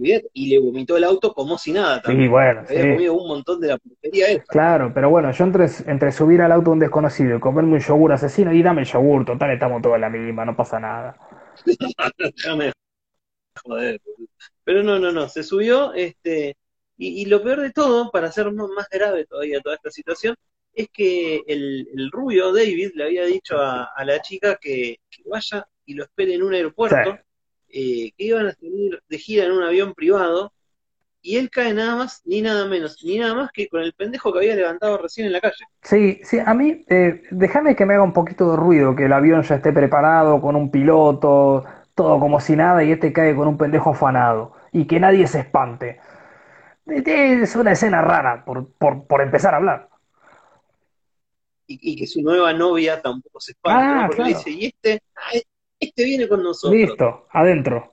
le 0.00 0.58
vomitó 0.58 0.96
el 0.96 1.04
auto 1.04 1.32
como 1.32 1.58
si 1.58 1.72
nada 1.72 2.02
también. 2.02 2.24
Sí, 2.24 2.28
bueno. 2.28 2.60
Había 2.68 2.94
comido 2.94 3.14
un 3.14 3.28
montón 3.28 3.60
de 3.60 3.68
la 3.68 3.78
porquería. 3.78 4.42
Claro, 4.44 4.92
pero 4.94 5.10
bueno, 5.10 5.30
yo 5.32 5.44
entre, 5.44 5.66
entre 5.86 6.12
subir 6.12 6.42
al 6.42 6.52
auto 6.52 6.70
un 6.70 6.78
desconocido 6.78 7.36
y 7.36 7.40
comerme 7.40 7.74
un 7.74 7.80
yogur 7.80 8.12
asesino, 8.12 8.52
y 8.52 8.62
dame 8.62 8.82
el 8.82 8.88
yogur, 8.88 9.24
total, 9.24 9.50
estamos 9.52 9.82
todos 9.82 9.94
en 9.96 10.00
la 10.00 10.10
misma, 10.10 10.44
no 10.44 10.56
pasa 10.56 10.80
nada. 10.80 11.16
Déjame 12.18 12.72
joder. 13.62 14.00
Pero 14.64 14.82
no, 14.82 14.98
no, 14.98 15.12
no, 15.12 15.28
se 15.28 15.42
subió, 15.42 15.92
este, 15.94 16.56
y, 16.96 17.26
lo 17.26 17.42
peor 17.42 17.60
de 17.60 17.72
todo, 17.72 18.10
para 18.10 18.28
hacer 18.28 18.50
más 18.52 18.88
grave 18.90 19.26
todavía 19.26 19.60
toda 19.60 19.76
esta 19.76 19.90
situación, 19.90 20.36
es 20.72 20.88
que 20.90 21.42
el, 21.46 21.88
el 21.94 22.10
rubio 22.10 22.52
David 22.52 22.92
le 22.94 23.04
había 23.04 23.24
dicho 23.24 23.56
a, 23.58 23.92
la 24.04 24.20
chica 24.20 24.56
que, 24.60 24.98
vaya 25.26 25.66
y 25.84 25.94
lo 25.94 26.04
espere 26.04 26.34
en 26.34 26.42
un 26.42 26.54
aeropuerto. 26.54 27.18
Eh, 27.76 28.12
que 28.16 28.24
iban 28.26 28.46
a 28.46 28.52
salir 28.52 29.02
de 29.08 29.18
gira 29.18 29.46
en 29.46 29.50
un 29.50 29.64
avión 29.64 29.94
privado 29.94 30.52
y 31.20 31.38
él 31.38 31.50
cae 31.50 31.74
nada 31.74 31.96
más, 31.96 32.22
ni 32.24 32.40
nada 32.40 32.66
menos, 32.66 33.02
ni 33.02 33.18
nada 33.18 33.34
más 33.34 33.50
que 33.50 33.68
con 33.68 33.82
el 33.82 33.92
pendejo 33.94 34.32
que 34.32 34.38
había 34.38 34.54
levantado 34.54 34.96
recién 34.96 35.26
en 35.26 35.32
la 35.32 35.40
calle. 35.40 35.64
Sí, 35.82 36.20
sí, 36.22 36.38
a 36.38 36.54
mí, 36.54 36.84
eh, 36.88 37.22
déjame 37.32 37.74
que 37.74 37.84
me 37.84 37.94
haga 37.94 38.04
un 38.04 38.12
poquito 38.12 38.48
de 38.52 38.58
ruido, 38.58 38.94
que 38.94 39.06
el 39.06 39.12
avión 39.12 39.42
ya 39.42 39.56
esté 39.56 39.72
preparado, 39.72 40.40
con 40.40 40.54
un 40.54 40.70
piloto, 40.70 41.64
todo 41.96 42.20
como 42.20 42.38
si 42.38 42.54
nada, 42.54 42.84
y 42.84 42.92
este 42.92 43.12
cae 43.12 43.34
con 43.34 43.48
un 43.48 43.58
pendejo 43.58 43.90
afanado, 43.90 44.52
y 44.70 44.86
que 44.86 45.00
nadie 45.00 45.26
se 45.26 45.40
espante. 45.40 45.98
Es 46.86 47.56
una 47.56 47.72
escena 47.72 48.02
rara, 48.02 48.44
por, 48.44 48.68
por, 48.74 49.04
por 49.08 49.20
empezar 49.20 49.54
a 49.54 49.56
hablar. 49.56 49.88
Y, 51.66 51.96
que 51.96 52.06
su 52.06 52.22
nueva 52.22 52.52
novia 52.52 53.02
tampoco 53.02 53.40
se 53.40 53.50
espante, 53.50 53.84
ah, 53.84 54.04
porque 54.06 54.22
le 54.22 54.28
dice, 54.28 54.50
y 54.50 54.66
este, 54.66 55.00
este 55.80 56.04
viene 56.04 56.28
con 56.28 56.42
nosotros. 56.42 56.78
Listo, 56.78 57.26
adentro. 57.30 57.92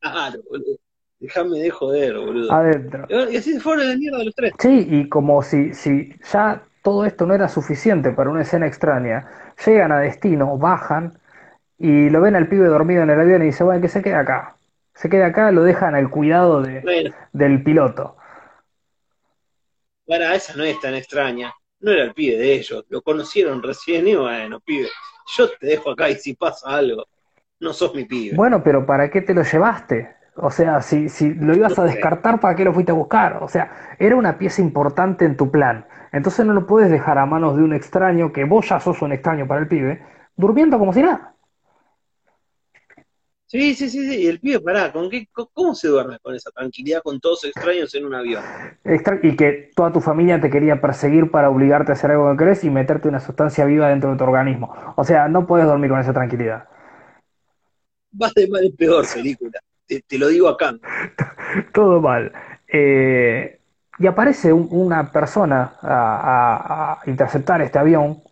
Claro, 0.00 0.40
boludo. 0.48 0.76
Déjame 1.18 1.58
de 1.60 1.70
joder, 1.70 2.18
boludo. 2.18 2.52
adentro. 2.52 3.06
Y 3.30 3.36
así 3.36 3.52
se 3.52 3.60
fueron 3.60 3.88
de 3.88 3.96
mierda 3.96 4.24
los 4.24 4.34
tres. 4.34 4.52
Sí, 4.58 4.86
y 4.90 5.08
como 5.08 5.42
si, 5.42 5.72
si 5.72 6.12
ya 6.32 6.64
todo 6.82 7.04
esto 7.04 7.26
no 7.26 7.34
era 7.34 7.48
suficiente 7.48 8.10
para 8.10 8.30
una 8.30 8.42
escena 8.42 8.66
extraña, 8.66 9.54
llegan 9.64 9.92
a 9.92 10.00
destino, 10.00 10.58
bajan 10.58 11.16
y 11.78 12.10
lo 12.10 12.20
ven 12.20 12.34
al 12.34 12.48
pibe 12.48 12.66
dormido 12.66 13.02
en 13.04 13.10
el 13.10 13.20
avión 13.20 13.42
y 13.42 13.46
dice, 13.46 13.62
bueno, 13.62 13.80
que 13.80 13.88
se 13.88 14.02
quede 14.02 14.14
acá. 14.16 14.56
Se 14.94 15.08
quede 15.08 15.24
acá, 15.24 15.52
lo 15.52 15.62
dejan 15.62 15.94
al 15.94 16.10
cuidado 16.10 16.60
de, 16.60 16.80
Bueno, 16.80 17.14
del 17.32 17.62
piloto. 17.62 18.16
para 20.06 20.34
esa 20.34 20.54
no 20.56 20.64
es 20.64 20.78
tan 20.80 20.94
extraña. 20.94 21.52
No 21.80 21.90
era 21.92 22.04
el 22.04 22.14
pibe 22.14 22.36
de 22.36 22.52
ellos. 22.54 22.84
Lo 22.88 23.00
conocieron 23.02 23.62
recién 23.62 24.06
y 24.08 24.14
bueno, 24.16 24.60
pibe. 24.60 24.88
Yo 25.26 25.48
te 25.50 25.66
dejo 25.66 25.90
acá 25.90 26.10
y 26.10 26.16
si 26.16 26.34
pasa 26.34 26.70
algo, 26.70 27.06
no 27.60 27.72
sos 27.72 27.94
mi 27.94 28.04
pibe. 28.04 28.36
Bueno, 28.36 28.62
pero 28.62 28.84
¿para 28.86 29.10
qué 29.10 29.22
te 29.22 29.34
lo 29.34 29.42
llevaste? 29.42 30.16
O 30.36 30.50
sea, 30.50 30.80
si, 30.80 31.08
si 31.08 31.34
lo 31.34 31.54
ibas 31.54 31.78
a 31.78 31.84
descartar, 31.84 32.40
¿para 32.40 32.54
qué 32.54 32.64
lo 32.64 32.72
fuiste 32.72 32.92
a 32.92 32.94
buscar? 32.94 33.42
O 33.42 33.48
sea, 33.48 33.96
era 33.98 34.16
una 34.16 34.38
pieza 34.38 34.62
importante 34.62 35.24
en 35.24 35.36
tu 35.36 35.50
plan. 35.50 35.86
Entonces 36.10 36.44
no 36.46 36.52
lo 36.54 36.66
puedes 36.66 36.90
dejar 36.90 37.18
a 37.18 37.26
manos 37.26 37.56
de 37.56 37.62
un 37.62 37.74
extraño, 37.74 38.32
que 38.32 38.44
vos 38.44 38.68
ya 38.68 38.80
sos 38.80 39.02
un 39.02 39.12
extraño 39.12 39.46
para 39.46 39.60
el 39.60 39.68
pibe, 39.68 40.02
durmiendo 40.36 40.78
como 40.78 40.92
si 40.92 41.02
nada. 41.02 41.31
Sí, 43.52 43.74
sí, 43.74 43.90
sí, 43.90 44.08
sí. 44.08 44.22
Y 44.22 44.26
el 44.28 44.40
pibe, 44.40 44.60
pará, 44.60 44.90
¿con 44.90 45.10
qué, 45.10 45.28
¿cómo 45.52 45.74
se 45.74 45.88
duerme 45.88 46.18
con 46.20 46.34
esa 46.34 46.50
tranquilidad 46.50 47.02
con 47.02 47.20
todos 47.20 47.44
extraños 47.44 47.94
en 47.94 48.06
un 48.06 48.14
avión? 48.14 48.42
Y 49.22 49.36
que 49.36 49.70
toda 49.76 49.92
tu 49.92 50.00
familia 50.00 50.40
te 50.40 50.48
quería 50.48 50.80
perseguir 50.80 51.30
para 51.30 51.50
obligarte 51.50 51.92
a 51.92 51.94
hacer 51.94 52.12
algo 52.12 52.30
que 52.32 52.38
querés 52.38 52.64
y 52.64 52.70
meterte 52.70 53.08
una 53.08 53.20
sustancia 53.20 53.66
viva 53.66 53.88
dentro 53.90 54.10
de 54.10 54.16
tu 54.16 54.24
organismo. 54.24 54.72
O 54.96 55.04
sea, 55.04 55.28
no 55.28 55.46
puedes 55.46 55.66
dormir 55.66 55.90
con 55.90 56.00
esa 56.00 56.14
tranquilidad. 56.14 56.64
Vas 58.12 58.32
de 58.34 58.48
mal 58.48 58.64
en 58.64 58.76
peor, 58.76 59.04
película. 59.12 59.60
Te, 59.86 60.02
te 60.02 60.18
lo 60.18 60.28
digo 60.28 60.48
acá. 60.48 60.74
Todo 61.74 62.00
mal. 62.00 62.32
Eh, 62.68 63.58
y 63.98 64.06
aparece 64.06 64.52
un- 64.52 64.68
una 64.70 65.12
persona 65.12 65.74
a, 65.82 66.92
a- 66.92 66.92
a 67.02 67.10
interceptar 67.10 67.60
este 67.62 67.78
avión 67.78 68.22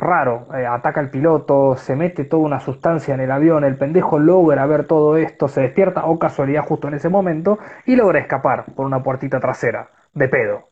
raro, 0.00 0.48
eh, 0.54 0.66
ataca 0.66 1.00
al 1.00 1.10
piloto, 1.10 1.76
se 1.76 1.94
mete 1.94 2.24
toda 2.24 2.42
una 2.42 2.60
sustancia 2.60 3.14
en 3.14 3.20
el 3.20 3.30
avión, 3.30 3.64
el 3.64 3.76
pendejo 3.76 4.18
logra 4.18 4.66
ver 4.66 4.86
todo 4.86 5.16
esto, 5.16 5.48
se 5.48 5.60
despierta 5.62 6.06
o 6.06 6.18
casualidad 6.18 6.64
justo 6.64 6.88
en 6.88 6.94
ese 6.94 7.08
momento 7.08 7.58
y 7.86 7.96
logra 7.96 8.18
escapar 8.18 8.64
por 8.74 8.86
una 8.86 9.02
puertita 9.02 9.38
trasera, 9.40 9.90
de 10.14 10.28
pedo. 10.28 10.68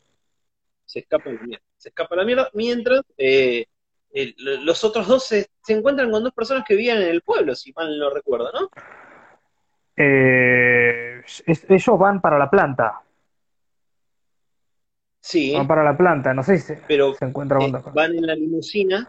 Se 0.85 1.01
escapa 1.01 1.31
la 1.31 1.41
mierda. 1.43 1.65
Se 1.77 1.89
escapa 1.91 2.17
la 2.17 2.25
mierda. 2.25 2.49
Mientras 2.55 3.03
eh, 3.19 3.67
el- 4.11 4.35
los 4.65 4.83
otros 4.85 5.07
dos 5.07 5.25
se, 5.27 5.47
se 5.63 5.73
encuentran 5.75 6.11
con 6.11 6.25
dos 6.25 6.33
personas 6.33 6.65
que 6.67 6.75
vivían 6.75 6.99
en 7.03 7.09
el 7.09 7.23
pueblo, 7.23 7.55
si 7.55 7.73
mal 7.75 7.99
no 7.99 8.11
recuerdo, 8.11 8.51
¿no? 8.53 8.69
Eh, 9.97 11.21
es- 11.47 11.67
ellos 11.69 11.99
van 11.99 12.21
para 12.21 12.39
la 12.39 12.49
planta, 12.49 13.03
Sí, 15.21 15.53
van 15.53 15.67
para 15.67 15.83
la 15.85 15.97
planta, 15.97 16.33
no 16.33 16.43
sé 16.43 16.59
si 16.59 16.67
se, 16.69 16.83
pero 16.87 17.13
se 17.15 17.25
encuentra 17.25 17.59
con 17.59 17.75
eh, 17.75 17.83
van 17.93 18.15
en 18.15 18.27
la 18.27 18.35
limusina, 18.35 19.09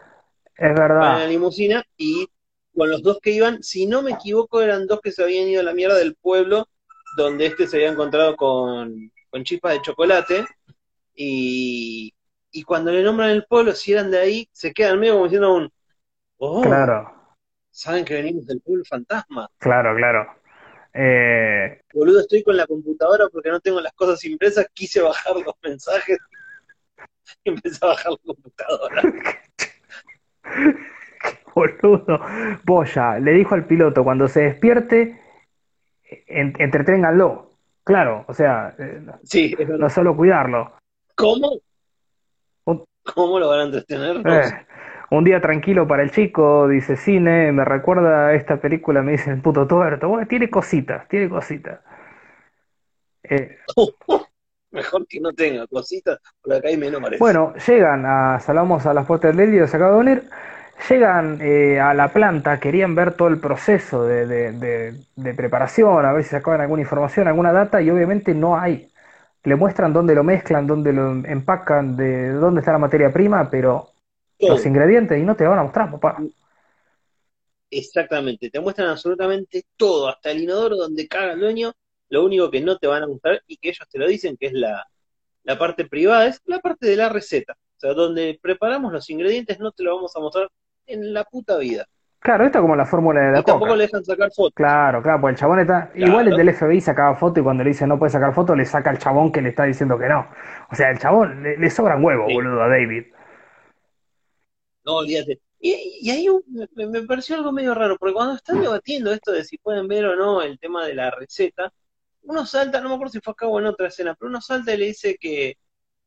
Es 0.59 0.73
van 0.97 1.13
en 1.13 1.19
la 1.19 1.25
verdad, 1.25 1.27
limusina 1.27 1.83
y 1.97 2.27
con 2.75 2.89
los 2.89 3.01
dos 3.01 3.19
que 3.21 3.31
iban, 3.31 3.63
si 3.63 3.85
no 3.85 4.01
me 4.01 4.11
equivoco, 4.11 4.61
eran 4.61 4.87
dos 4.87 4.99
que 5.01 5.11
se 5.11 5.23
habían 5.23 5.47
ido 5.47 5.61
a 5.61 5.63
la 5.63 5.73
mierda 5.73 5.97
del 5.97 6.15
pueblo 6.15 6.67
donde 7.17 7.47
este 7.47 7.67
se 7.67 7.77
había 7.77 7.89
encontrado 7.89 8.35
con, 8.35 9.11
con 9.29 9.43
chispas 9.43 9.73
de 9.73 9.81
chocolate 9.81 10.45
y, 11.15 12.13
y 12.51 12.63
cuando 12.63 12.91
le 12.91 13.03
nombran 13.03 13.31
el 13.31 13.45
pueblo, 13.45 13.73
si 13.73 13.93
eran 13.93 14.11
de 14.11 14.19
ahí, 14.19 14.49
se 14.51 14.73
quedan 14.73 14.99
medio 14.99 15.13
como 15.13 15.25
diciendo 15.25 15.53
un, 15.53 15.71
oh, 16.37 16.61
claro, 16.61 17.37
saben 17.71 18.05
que 18.05 18.13
venimos 18.15 18.45
del 18.45 18.61
pueblo 18.61 18.83
fantasma. 18.85 19.49
claro, 19.57 19.95
claro. 19.95 20.35
Eh, 20.93 21.81
Boludo, 21.93 22.21
estoy 22.21 22.43
con 22.43 22.57
la 22.57 22.65
computadora 22.65 23.27
porque 23.29 23.49
no 23.49 23.59
tengo 23.59 23.79
las 23.79 23.93
cosas 23.93 24.23
impresas, 24.25 24.67
quise 24.73 25.01
bajar 25.01 25.35
los 25.35 25.55
mensajes 25.61 26.17
y 27.43 27.49
empecé 27.49 27.79
a 27.81 27.89
bajar 27.89 28.11
la 28.11 28.17
computadora. 28.33 29.01
Boludo, 31.55 32.19
Boya, 32.63 33.19
le 33.19 33.31
dijo 33.33 33.55
al 33.55 33.65
piloto, 33.65 34.03
cuando 34.03 34.27
se 34.27 34.41
despierte, 34.41 35.19
en- 36.27 36.53
entreténganlo. 36.59 37.49
Claro, 37.83 38.23
o 38.27 38.33
sea, 38.33 38.75
eh, 38.77 39.01
Sí, 39.23 39.55
es 39.57 39.67
no 39.67 39.89
solo 39.89 40.15
cuidarlo. 40.15 40.73
¿Cómo? 41.15 41.59
Un- 42.65 42.85
¿Cómo 43.15 43.39
lo 43.39 43.49
van 43.49 43.59
a 43.59 43.63
entretener? 43.63 44.17
Eh, 44.25 44.65
un 45.11 45.23
día 45.23 45.41
tranquilo 45.41 45.87
para 45.87 46.03
el 46.03 46.11
chico, 46.11 46.67
dice 46.67 46.95
cine, 46.95 47.51
me 47.51 47.65
recuerda 47.65 48.27
a 48.27 48.33
esta 48.35 48.57
película, 48.61 49.01
me 49.01 49.13
dice 49.13 49.31
el 49.31 49.41
puto 49.41 49.67
tuerto. 49.67 50.07
Bueno, 50.07 50.27
tiene 50.27 50.49
cositas, 50.49 51.07
tiene 51.07 51.27
cositas. 51.29 51.79
Eh, 53.23 53.57
Mejor 54.71 55.05
que 55.07 55.19
no 55.19 55.31
tenga 55.33 55.67
cositas, 55.67 56.19
porque 56.41 56.57
acá 56.57 56.69
hay 56.69 56.77
menores. 56.77 57.19
bueno, 57.19 57.53
llegan 57.67 58.05
a, 58.05 58.39
salamos 58.39 58.85
a 58.85 58.93
las 58.93 59.05
puertas 59.05 59.35
del 59.35 59.49
Helio, 59.49 59.67
se 59.67 59.75
acaba 59.77 59.93
de 59.95 59.99
unir, 59.99 60.29
llegan 60.89 61.39
eh, 61.41 61.79
a 61.79 61.93
la 61.93 62.13
planta, 62.13 62.59
querían 62.59 62.95
ver 62.95 63.13
todo 63.15 63.27
el 63.27 63.39
proceso 63.39 64.05
de, 64.05 64.25
de- 64.25 64.51
de- 64.53 64.93
de 65.15 65.33
preparación, 65.33 66.05
a 66.05 66.13
ver 66.13 66.23
si 66.23 66.29
sacaban 66.29 66.61
alguna 66.61 66.81
información, 66.81 67.27
alguna 67.27 67.51
data, 67.51 67.81
y 67.81 67.89
obviamente 67.89 68.33
no 68.33 68.57
hay. 68.57 68.91
Le 69.43 69.55
muestran 69.55 69.93
dónde 69.93 70.15
lo 70.15 70.23
mezclan, 70.23 70.67
dónde 70.67 70.93
lo 70.93 71.11
empacan, 71.25 71.95
de 71.97 72.29
dónde 72.33 72.59
está 72.61 72.71
la 72.73 72.77
materia 72.79 73.11
prima, 73.11 73.49
pero 73.49 73.89
los 74.45 74.65
ingredientes 74.65 75.19
y 75.19 75.23
no 75.23 75.35
te 75.35 75.43
lo 75.45 75.51
van 75.51 75.59
a 75.59 75.63
mostrar, 75.63 75.91
papá. 75.91 76.17
Exactamente, 77.71 78.49
te 78.49 78.59
muestran 78.59 78.89
absolutamente 78.89 79.63
todo, 79.77 80.07
hasta 80.07 80.31
el 80.31 80.41
inodoro 80.43 80.75
donde 80.75 81.07
caga 81.07 81.33
el 81.33 81.39
dueño, 81.39 81.73
lo 82.09 82.23
único 82.25 82.49
que 82.51 82.61
no 82.61 82.77
te 82.77 82.87
van 82.87 83.03
a 83.03 83.07
mostrar 83.07 83.41
y 83.47 83.57
que 83.57 83.69
ellos 83.69 83.87
te 83.89 83.99
lo 83.99 84.07
dicen, 84.07 84.35
que 84.37 84.47
es 84.47 84.53
la, 84.53 84.85
la 85.43 85.57
parte 85.57 85.85
privada, 85.85 86.27
es 86.27 86.41
la 86.45 86.59
parte 86.59 86.87
de 86.87 86.95
la 86.95 87.09
receta. 87.09 87.53
O 87.53 87.79
sea, 87.79 87.93
donde 87.93 88.37
preparamos 88.41 88.91
los 88.91 89.09
ingredientes 89.09 89.59
no 89.59 89.71
te 89.71 89.83
lo 89.83 89.95
vamos 89.95 90.15
a 90.15 90.19
mostrar 90.19 90.49
en 90.85 91.13
la 91.13 91.23
puta 91.23 91.57
vida. 91.57 91.85
Claro, 92.21 92.45
esto 92.45 92.57
es 92.57 92.61
como 92.63 92.75
la 92.75 92.85
fórmula 92.85 93.21
de 93.21 93.31
la 93.31 93.39
Y 93.39 93.43
tampoco 93.43 93.75
le 93.77 93.83
dejan 93.83 94.03
sacar 94.03 94.29
fotos. 94.35 94.53
Claro, 94.53 95.01
claro, 95.01 95.21
pues 95.21 95.33
el 95.35 95.39
chabón 95.39 95.59
está. 95.61 95.89
Claro. 95.91 96.07
Igual 96.11 96.27
el 96.27 96.35
del 96.35 96.49
FBI 96.53 96.81
sacaba 96.81 97.15
foto 97.15 97.39
y 97.39 97.43
cuando 97.43 97.63
le 97.63 97.69
dice 97.69 97.87
no 97.87 97.97
puede 97.97 98.11
sacar 98.11 98.33
foto, 98.33 98.53
le 98.55 98.65
saca 98.65 98.89
al 98.89 98.97
chabón 98.97 99.31
que 99.31 99.41
le 99.41 99.49
está 99.49 99.63
diciendo 99.63 99.97
que 99.97 100.09
no. 100.09 100.27
O 100.69 100.75
sea, 100.75 100.89
el 100.91 100.99
chabón 100.99 101.41
le, 101.43 101.57
le 101.57 101.69
sobran 101.69 102.03
huevos, 102.03 102.25
Sí. 102.27 102.33
boludo, 102.33 102.61
a 102.61 102.67
David. 102.67 103.05
No, 104.85 104.95
olvídate. 104.97 105.39
Y, 105.59 105.99
y 106.01 106.09
ahí 106.09 106.29
un- 106.29 106.43
me, 106.75 106.87
me 106.87 107.01
pareció 107.03 107.35
algo 107.35 107.51
medio 107.51 107.73
raro, 107.73 107.97
porque 107.97 108.13
cuando 108.13 108.35
están 108.35 108.61
debatiendo 108.61 109.11
esto 109.11 109.31
de 109.31 109.43
si 109.43 109.57
pueden 109.57 109.87
ver 109.87 110.05
o 110.05 110.15
no 110.15 110.41
el 110.41 110.57
tema 110.59 110.85
de 110.85 110.95
la 110.95 111.11
receta, 111.11 111.71
uno 112.23 112.45
salta, 112.45 112.81
no 112.81 112.89
me 112.89 112.95
acuerdo 112.95 113.13
si 113.13 113.21
fue 113.21 113.33
acá 113.33 113.47
o 113.47 113.59
en 113.59 113.65
otra 113.67 113.87
escena, 113.87 114.15
pero 114.15 114.29
uno 114.29 114.41
salta 114.41 114.73
y 114.73 114.77
le 114.77 114.85
dice 114.87 115.17
que, 115.19 115.57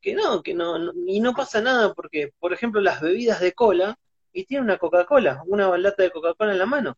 que 0.01 0.15
no, 0.15 0.43
que 0.43 0.55
no, 0.55 0.79
no- 0.79 0.93
y 1.07 1.21
no 1.21 1.35
pasa 1.35 1.61
nada, 1.61 1.95
porque, 1.95 2.33
por 2.41 2.53
ejemplo, 2.53 2.81
las 2.81 3.01
bebidas 3.01 3.41
de 3.41 3.53
cola, 3.53 3.97
y 4.33 4.45
tiene 4.47 4.65
una 4.65 4.79
Coca-Cola, 4.79 5.43
una 5.47 5.77
lata 5.79 6.03
de 6.05 6.11
Coca-Cola 6.11 6.53
en 6.53 6.59
la 6.59 6.67
mano. 6.67 6.97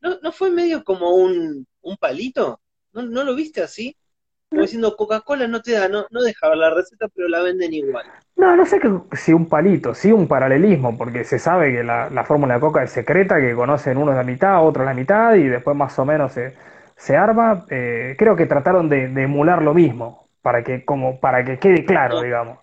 ¿No, 0.00 0.18
no 0.22 0.32
fue 0.32 0.50
medio 0.50 0.84
como 0.84 1.10
un, 1.14 1.66
un 1.82 1.96
palito? 1.96 2.60
¿No, 2.92 3.02
no 3.02 3.24
lo 3.24 3.34
viste 3.34 3.62
así? 3.62 3.96
Como 4.48 4.62
diciendo, 4.62 4.96
Coca-Cola 4.96 5.48
no 5.48 5.62
te 5.62 5.72
da, 5.72 5.88
no, 5.88 6.06
no 6.10 6.22
deja 6.22 6.54
la 6.54 6.70
receta, 6.74 7.08
pero 7.08 7.28
la 7.28 7.42
venden 7.42 7.74
igual. 7.74 8.06
No, 8.36 8.54
no 8.54 8.66
sé 8.66 8.80
que, 8.80 8.90
si 9.16 9.32
un 9.32 9.48
palito, 9.48 9.94
sí 9.94 10.12
un 10.12 10.28
paralelismo, 10.28 10.96
porque 10.96 11.24
se 11.24 11.38
sabe 11.38 11.72
que 11.72 11.82
la, 11.82 12.10
la 12.10 12.24
fórmula 12.24 12.54
de 12.54 12.60
coca 12.60 12.82
es 12.82 12.90
secreta, 12.92 13.40
que 13.40 13.54
conocen 13.54 13.96
unos 13.96 14.14
la 14.14 14.22
mitad, 14.24 14.64
otros 14.64 14.84
la 14.84 14.94
mitad, 14.94 15.34
y 15.34 15.44
después 15.48 15.76
más 15.76 15.98
o 15.98 16.04
menos 16.04 16.32
se, 16.32 16.54
se 16.96 17.16
arma. 17.16 17.66
Eh, 17.70 18.16
creo 18.18 18.36
que 18.36 18.46
trataron 18.46 18.88
de, 18.88 19.08
de 19.08 19.22
emular 19.22 19.62
lo 19.62 19.74
mismo, 19.74 20.28
para 20.42 20.64
que, 20.64 20.84
como, 20.84 21.20
para 21.20 21.44
que 21.44 21.58
quede 21.58 21.84
claro, 21.84 22.20
digamos. 22.22 22.58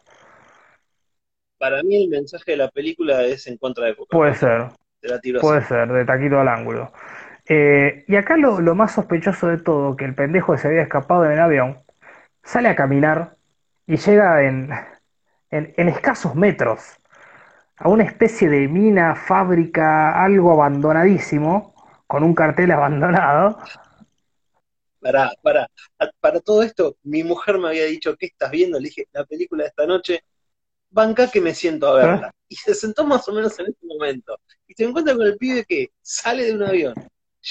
Para 1.58 1.82
mí 1.82 2.04
el 2.04 2.10
mensaje 2.10 2.52
de 2.52 2.58
la 2.58 2.70
película 2.70 3.24
es 3.24 3.48
en 3.48 3.58
contra 3.58 3.86
de 3.86 3.96
Coca-Cola. 3.96 4.20
Puede 4.20 4.36
ser. 4.36 4.68
Te 5.00 5.08
la 5.08 5.20
tiro 5.20 5.40
así. 5.40 5.48
Puede 5.48 5.62
ser, 5.64 5.92
de 5.92 6.06
taquito 6.06 6.40
al 6.40 6.48
ángulo. 6.48 6.92
Eh, 7.48 8.06
y 8.08 8.16
acá 8.16 8.38
lo, 8.38 8.62
lo 8.62 8.76
más 8.76 8.94
sospechoso 8.94 9.48
de 9.48 9.58
todo, 9.58 9.96
que 9.96 10.06
el 10.06 10.16
pendejo 10.16 10.58
se 10.58 10.68
había 10.68 10.82
escapado 10.84 11.26
en 11.26 11.34
el 11.34 11.40
avión, 11.40 11.80
sale 12.44 12.70
a 12.70 12.76
caminar 12.76 13.36
y 13.88 13.98
llega 13.98 14.44
en, 14.44 14.70
en, 15.52 15.74
en 15.78 15.90
escasos 15.90 16.36
metros 16.36 16.82
a 17.78 17.90
una 17.90 18.04
especie 18.04 18.50
de 18.50 18.68
mina, 18.68 19.16
fábrica, 19.16 20.24
algo 20.24 20.52
abandonadísimo, 20.54 21.74
con 22.08 22.24
un 22.24 22.36
cartel 22.36 22.72
abandonado. 22.72 23.60
Para, 25.04 25.32
para, 25.42 25.70
para 26.20 26.40
todo 26.40 26.64
esto, 26.64 26.98
mi 27.04 27.24
mujer 27.24 27.58
me 27.58 27.68
había 27.68 27.86
dicho, 27.86 28.16
¿qué 28.18 28.28
estás 28.28 28.50
viendo? 28.52 28.80
Le 28.80 28.88
dije, 28.88 29.08
la 29.12 29.26
película 29.26 29.64
de 29.64 29.70
esta 29.70 29.86
noche, 29.86 30.24
banca 30.90 31.30
que 31.30 31.42
me 31.42 31.54
siento 31.54 31.88
a 31.88 31.96
verla. 31.96 32.32
Y 32.48 32.56
se 32.56 32.74
sentó 32.74 33.04
más 33.06 33.28
o 33.28 33.34
menos 33.34 33.58
en 33.60 33.68
este 33.68 33.86
momento. 33.86 34.40
Y 34.68 34.74
se 34.74 34.86
encuentra 34.86 35.16
con 35.16 35.26
el 35.26 35.38
pibe 35.38 35.66
que 35.66 35.92
sale 36.02 36.46
de 36.46 36.54
un 36.54 36.64
avión, 36.64 36.94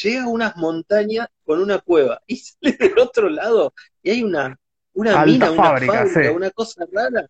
llega 0.03 0.25
a 0.25 0.29
unas 0.29 0.57
montañas 0.57 1.29
con 1.45 1.61
una 1.61 1.79
cueva, 1.79 2.21
y 2.27 2.37
sale 2.37 2.73
del 2.79 2.99
otro 2.99 3.29
lado, 3.29 3.75
y 4.03 4.11
hay 4.11 4.23
una, 4.23 4.59
una 4.95 5.21
Alta 5.21 5.27
mina, 5.27 5.51
una 5.51 5.63
fábrica, 5.63 6.07
sí. 6.07 6.21
una 6.29 6.51
cosa 6.51 6.87
rara. 6.91 7.29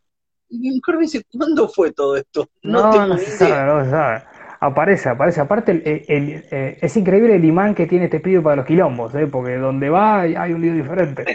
Y 0.48 0.58
mi 0.58 0.70
mujer 0.72 0.96
me 0.96 1.02
dice, 1.02 1.24
¿cuándo 1.30 1.66
fue 1.68 1.92
todo 1.92 2.16
esto? 2.16 2.50
No, 2.62 2.90
tengo 2.90 3.06
no 3.06 3.16
se 3.18 3.24
idea. 3.24 3.38
sabe, 3.38 3.72
no 3.72 3.84
se 3.84 3.90
sabe. 3.90 4.24
Aparece, 4.68 5.08
aparece. 5.08 5.40
Aparte, 5.40 5.72
el- 5.72 6.04
el- 6.06 6.44
eh, 6.50 6.78
es 6.80 6.96
increíble 6.96 7.34
el 7.34 7.44
imán 7.44 7.74
que 7.74 7.86
tiene 7.86 8.04
este 8.04 8.20
pibe 8.20 8.40
para 8.40 8.56
los 8.56 8.66
quilombos, 8.66 9.12
¿eh? 9.16 9.26
Porque 9.26 9.56
donde 9.56 9.90
va 9.90 10.20
hay, 10.20 10.34
hay 10.36 10.52
un 10.52 10.62
lío 10.62 10.72
diferente. 10.74 11.28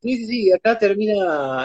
Sí, 0.00 0.16
sí, 0.18 0.26
sí, 0.26 0.52
acá 0.52 0.78
termina, 0.78 1.14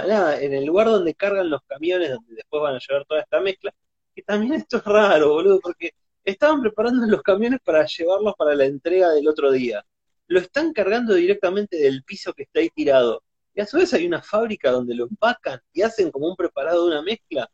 nada, 0.05 0.41
en 0.41 0.53
el 0.53 0.65
lugar 0.65 0.87
donde 0.87 1.13
cargan 1.13 1.49
los 1.49 1.61
camiones, 1.67 2.09
donde 2.09 2.35
después 2.35 2.61
van 2.63 2.75
a 2.75 2.79
llevar 2.79 3.05
toda 3.05 3.21
esta 3.21 3.39
mezcla, 3.39 3.71
que 4.15 4.23
también 4.23 4.53
esto 4.53 4.77
es 4.77 4.83
raro, 4.83 5.29
boludo, 5.29 5.59
porque 5.61 5.91
estaban 6.23 6.61
preparando 6.61 7.05
los 7.07 7.21
camiones 7.21 7.59
para 7.63 7.85
llevarlos 7.85 8.33
para 8.37 8.55
la 8.55 8.65
entrega 8.65 9.09
del 9.11 9.27
otro 9.27 9.51
día. 9.51 9.85
Lo 10.27 10.39
están 10.39 10.73
cargando 10.73 11.13
directamente 11.13 11.77
del 11.77 12.03
piso 12.03 12.33
que 12.33 12.43
está 12.43 12.59
ahí 12.61 12.69
tirado. 12.69 13.21
Y 13.53 13.61
a 13.61 13.65
su 13.65 13.77
vez 13.77 13.93
hay 13.93 14.07
una 14.07 14.21
fábrica 14.21 14.71
donde 14.71 14.95
lo 14.95 15.05
empacan 15.07 15.59
y 15.73 15.81
hacen 15.81 16.09
como 16.09 16.27
un 16.27 16.35
preparado 16.35 16.85
de 16.85 16.91
una 16.93 17.01
mezcla. 17.03 17.49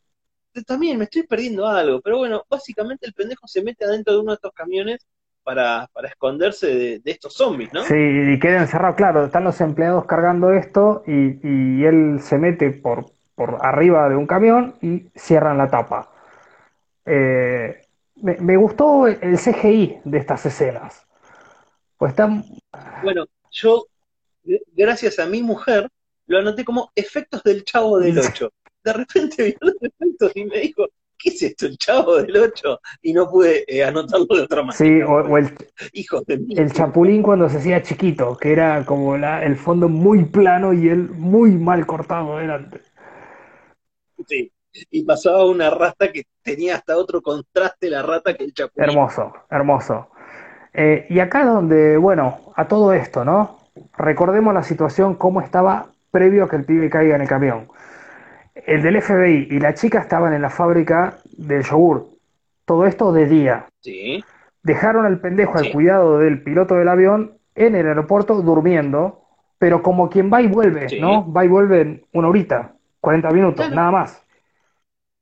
También 0.64 0.98
me 0.98 1.06
estoy 1.06 1.24
perdiendo 1.24 1.68
algo, 1.68 2.02
pero 2.02 2.18
bueno, 2.18 2.44
básicamente 2.50 3.06
el 3.08 3.14
pendejo 3.14 3.48
se 3.48 3.64
mete 3.64 3.86
adentro 3.86 4.14
de 4.14 4.20
uno 4.20 4.32
de 4.32 4.36
estos 4.36 4.52
camiones 4.54 5.06
para, 5.44 5.88
para 5.94 6.10
esconderse 6.10 6.68
de, 6.68 7.00
de 7.00 7.12
estos 7.12 7.34
zombies, 7.34 7.72
¿no? 7.74 7.84
Sí, 7.84 7.96
y 7.96 8.40
queda 8.40 8.62
encerrado, 8.62 8.96
claro, 8.96 9.26
están 9.26 9.44
los 9.44 9.60
empleados 9.62 10.06
cargando 10.06 10.52
esto 10.52 11.04
y, 11.08 11.40
y 11.48 11.86
él 11.86 12.20
se 12.22 12.38
mete 12.38 12.72
por, 12.72 13.06
por 13.36 13.58
arriba 13.62 14.10
de 14.10 14.16
un 14.16 14.28
camión 14.28 14.76
y 14.82 15.10
cierran 15.16 15.58
la 15.58 15.70
tapa. 15.70 16.10
Eh, 17.06 17.82
me, 18.16 18.36
me 18.38 18.58
gustó 18.58 19.08
el 19.08 19.38
CGI 19.38 20.00
de 20.04 20.18
estas 20.18 20.46
escenas. 20.46 21.06
Pues 21.98 22.12
están, 22.12 22.44
Bueno, 23.04 23.26
yo, 23.52 23.88
gracias 24.76 25.20
a 25.20 25.26
mi 25.26 25.42
mujer, 25.42 25.90
lo 26.28 26.40
anoté 26.40 26.66
como 26.66 26.92
efectos 26.96 27.42
del 27.44 27.64
Chavo 27.64 28.00
del 28.00 28.20
8. 28.20 28.50
De 28.88 28.94
repente 28.94 29.44
vio 29.44 29.58
los 29.60 29.76
efectos 29.82 30.32
y 30.34 30.46
me 30.46 30.60
dijo, 30.60 30.86
¿qué 31.18 31.30
es 31.30 31.44
esto, 31.44 31.66
el 31.66 31.78
Chavo 31.78 32.16
del 32.22 32.38
8? 32.38 32.80
Y 33.02 33.12
no 33.12 33.30
pude 33.30 33.66
eh, 33.68 33.84
anotarlo 33.84 34.28
de 34.30 34.44
otra 34.44 34.62
manera. 34.62 34.78
sí, 34.78 35.02
o, 35.02 35.12
o 35.12 35.38
el, 35.38 35.50
Hijos 35.92 36.26
de 36.26 36.38
mí. 36.38 36.56
el 36.58 36.72
Chapulín 36.72 37.22
cuando 37.22 37.50
se 37.50 37.58
hacía 37.58 37.82
chiquito, 37.82 38.38
que 38.38 38.54
era 38.54 38.86
como 38.86 39.18
la, 39.18 39.44
el 39.44 39.58
fondo 39.58 39.90
muy 39.90 40.24
plano 40.24 40.72
y 40.72 40.88
él 40.88 41.10
muy 41.10 41.52
mal 41.52 41.86
cortado 41.86 42.38
delante. 42.38 42.80
Sí. 44.26 44.54
Y 44.90 45.04
pasaba 45.04 45.46
una 45.46 45.70
rata 45.70 46.14
que 46.14 46.24
tenía 46.42 46.76
hasta 46.76 46.96
otro 46.96 47.22
contraste 47.22 47.90
la 47.90 48.04
rata 48.04 48.36
que 48.36 48.46
el 48.46 48.54
Chapulín. 48.54 48.90
Hermoso, 48.90 49.34
hermoso. 49.50 50.08
Eh, 50.74 51.08
y 51.10 51.20
acá 51.20 51.42
es 51.42 51.48
donde, 51.48 51.98
bueno, 51.98 52.54
a 52.56 52.70
todo 52.70 52.94
esto, 52.94 53.26
¿no? 53.26 53.58
Recordemos 53.98 54.54
la 54.54 54.64
situación, 54.64 55.16
cómo 55.16 55.42
estaba 55.42 55.92
previo 56.10 56.46
a 56.46 56.50
que 56.50 56.56
el 56.56 56.64
pibe 56.64 56.90
caiga 56.90 57.16
en 57.16 57.22
el 57.22 57.28
camión. 57.28 57.68
El 58.66 58.82
del 58.82 59.02
FBI 59.02 59.48
y 59.52 59.60
la 59.60 59.74
chica 59.74 60.00
estaban 60.00 60.34
en 60.34 60.42
la 60.42 60.50
fábrica 60.50 61.18
del 61.38 61.64
yogur. 61.64 62.08
Todo 62.66 62.86
esto 62.86 63.12
de 63.12 63.26
día. 63.28 63.68
Sí, 63.82 64.24
Dejaron 64.64 65.06
al 65.06 65.22
pendejo 65.22 65.58
al 65.58 65.72
cuidado 65.72 66.20
del 66.20 66.44
piloto 66.44 66.76
del 66.76 66.90
avión 66.90 67.38
en 67.56 67.76
el 67.76 67.88
aeropuerto 67.88 68.42
durmiendo, 68.42 69.24
pero 69.58 69.82
como 69.82 70.10
quien 70.10 70.32
va 70.32 70.42
y 70.42 70.48
vuelve, 70.48 70.90
Sí. 70.90 71.00
¿no? 71.00 71.32
Va 71.32 71.46
y 71.46 71.48
vuelve 71.48 71.82
en 71.82 72.06
una 72.14 72.28
horita, 72.28 72.74
40 73.00 73.30
minutos, 73.32 73.56
Claro. 73.68 73.76
nada 73.76 73.92
más. 73.92 74.24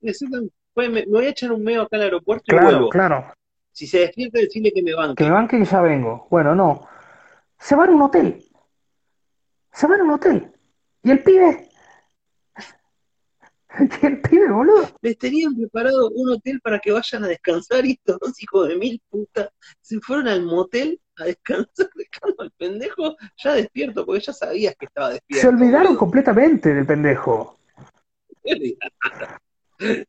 Necesitan- 0.02 0.50
pues 0.74 0.90
me, 0.90 1.02
me 1.06 1.12
voy 1.12 1.26
a 1.26 1.30
echar 1.30 1.52
un 1.52 1.64
medio 1.64 1.84
acá 1.84 1.98
al 1.98 2.04
aeropuerto 2.04 2.44
y 2.48 2.50
Claro, 2.52 2.66
vuelvo. 2.70 2.90
claro. 2.90 3.26
Si 3.72 3.86
se 3.86 4.00
despierta, 4.00 4.40
decirle 4.40 4.72
que 4.74 4.82
me 4.82 4.92
Que 4.92 4.96
banque. 4.96 5.24
me 5.24 5.30
banque 5.32 5.58
que 5.60 5.66
ya 5.66 5.82
vengo. 5.82 6.28
Bueno, 6.32 6.56
no. 6.56 6.88
Se 7.60 7.76
va 7.76 7.86
a 7.86 7.90
un 7.90 8.02
hotel. 8.02 8.44
Se 9.72 9.86
va 9.88 9.96
a 9.96 10.04
un 10.04 10.10
hotel. 10.12 10.52
Y 11.04 11.12
el 11.12 11.22
pibe. 11.22 11.70
Y 13.80 14.06
el 14.06 14.22
pibe, 14.22 14.52
boludo. 14.52 14.88
Les 15.02 15.18
tenían 15.18 15.56
preparado 15.56 16.10
un 16.12 16.30
hotel 16.30 16.60
para 16.62 16.80
que 16.80 16.92
vayan 16.92 17.24
a 17.24 17.28
descansar 17.28 17.86
y 17.86 17.92
estos 17.92 18.20
dos 18.20 18.42
hijos 18.42 18.68
de 18.68 18.78
mil 18.78 19.02
putas 19.10 19.50
se 19.82 20.00
fueron 20.00 20.28
al 20.28 20.44
motel 20.44 21.00
a 21.18 21.26
descansar, 21.26 21.90
dejando 21.96 22.44
al 22.44 22.52
pendejo 22.52 23.16
ya 23.38 23.54
despierto, 23.54 24.06
porque 24.06 24.22
ya 24.22 24.34
sabías 24.34 24.76
que 24.78 24.86
estaba 24.86 25.10
despierto. 25.10 25.42
Se 25.42 25.48
olvidaron 25.48 25.88
boludo. 25.88 26.00
completamente 26.00 26.74
del 26.74 26.86
pendejo. 26.86 27.58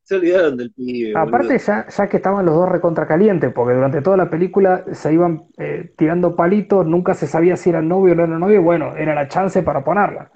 Se 0.04 0.14
olvidaron. 0.14 0.56
Del 0.56 0.72
pibe. 0.72 1.12
Aparte, 1.18 1.48
boludo. 1.48 1.66
ya, 1.66 1.88
ya 1.88 2.08
que 2.08 2.18
estaban 2.18 2.46
los 2.46 2.54
dos 2.54 2.68
recontra 2.68 3.04
calientes, 3.08 3.52
porque 3.52 3.74
durante 3.74 4.00
toda 4.00 4.16
la 4.16 4.30
película 4.30 4.84
se 4.92 5.12
iban 5.12 5.48
eh, 5.58 5.92
tirando 5.96 6.36
palitos, 6.36 6.86
nunca 6.86 7.14
se 7.14 7.26
sabía 7.26 7.56
si 7.56 7.70
eran 7.70 7.88
novio 7.88 8.12
o 8.12 8.16
no 8.16 8.24
eran 8.24 8.38
novio. 8.38 8.62
Bueno, 8.62 8.94
era 8.96 9.12
la 9.12 9.26
chance 9.26 9.64
para 9.64 9.82
ponerla. 9.82 10.30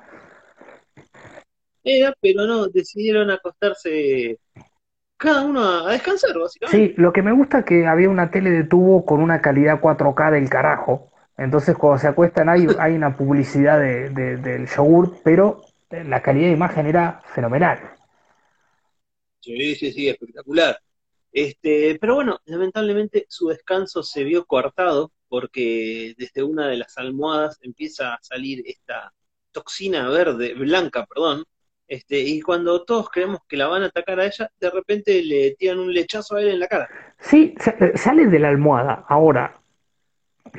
Era, 1.83 2.14
pero 2.20 2.47
no, 2.47 2.68
decidieron 2.68 3.31
acostarse 3.31 4.39
cada 5.16 5.43
uno 5.43 5.62
a, 5.62 5.93
descansar, 5.93 6.39
básicamente. 6.39 6.93
Sí, 6.93 7.01
lo 7.01 7.12
que 7.12 7.22
me 7.22 7.33
gusta 7.33 7.61
es 7.61 7.64
que 7.64 7.87
había 7.87 8.09
una 8.09 8.31
tele 8.31 8.51
de 8.51 8.64
tubo 8.64 9.05
con 9.05 9.20
una 9.22 9.41
calidad 9.41 9.81
4K 9.81 10.31
del 10.31 10.49
carajo. 10.49 11.11
Entonces, 11.37 11.76
cuando 11.76 11.99
se 11.99 12.09
acuestan, 12.09 12.49
hay, 12.49 12.66
hay 12.78 12.95
una 12.95 13.16
publicidad 13.16 13.78
de, 13.81 14.11
de- 14.11 14.37
del 14.37 14.66
yogur, 14.68 15.16
pero 15.24 15.62
eh, 15.91 16.05
la 16.05 16.22
calidad 16.22 16.49
de 16.49 16.53
imagen 16.55 16.87
era 16.87 17.22
fenomenal. 17.35 17.78
Sí, 19.41 19.74
sí, 19.74 19.93
sí, 19.93 20.09
espectacular. 20.09 20.78
Este, 21.33 21.99
pero 22.01 22.16
bueno, 22.16 22.41
lamentablemente 22.45 23.26
su 23.28 23.49
descanso 23.49 24.03
se 24.03 24.24
vio 24.24 24.45
coartado 24.47 25.12
porque 25.28 26.14
desde 26.18 26.43
una 26.43 26.68
de 26.68 26.76
las 26.76 26.99
almohadas 26.99 27.59
empieza 27.62 28.14
a 28.14 28.18
salir 28.22 28.62
esta 28.66 29.14
toxina 29.53 30.09
verde, 30.09 30.55
blanca, 30.55 31.07
perdón. 31.07 31.45
Este, 31.91 32.20
y 32.20 32.41
cuando 32.41 32.84
todos 32.84 33.11
creemos 33.11 33.41
que 33.49 33.57
la 33.57 33.66
van 33.66 33.82
a 33.82 33.86
atacar 33.86 34.20
a 34.20 34.24
ella, 34.24 34.49
de 34.61 34.70
repente 34.70 35.24
le 35.24 35.57
tiran 35.59 35.80
un 35.80 35.93
lechazo 35.93 36.36
a 36.36 36.41
él 36.41 36.51
en 36.51 36.61
la 36.61 36.68
cara. 36.68 36.88
Sí, 37.18 37.53
eh, 37.80 37.93
sale 37.97 38.28
de 38.28 38.38
la 38.38 38.49
almohada. 38.49 39.05
Ahora, 39.09 39.61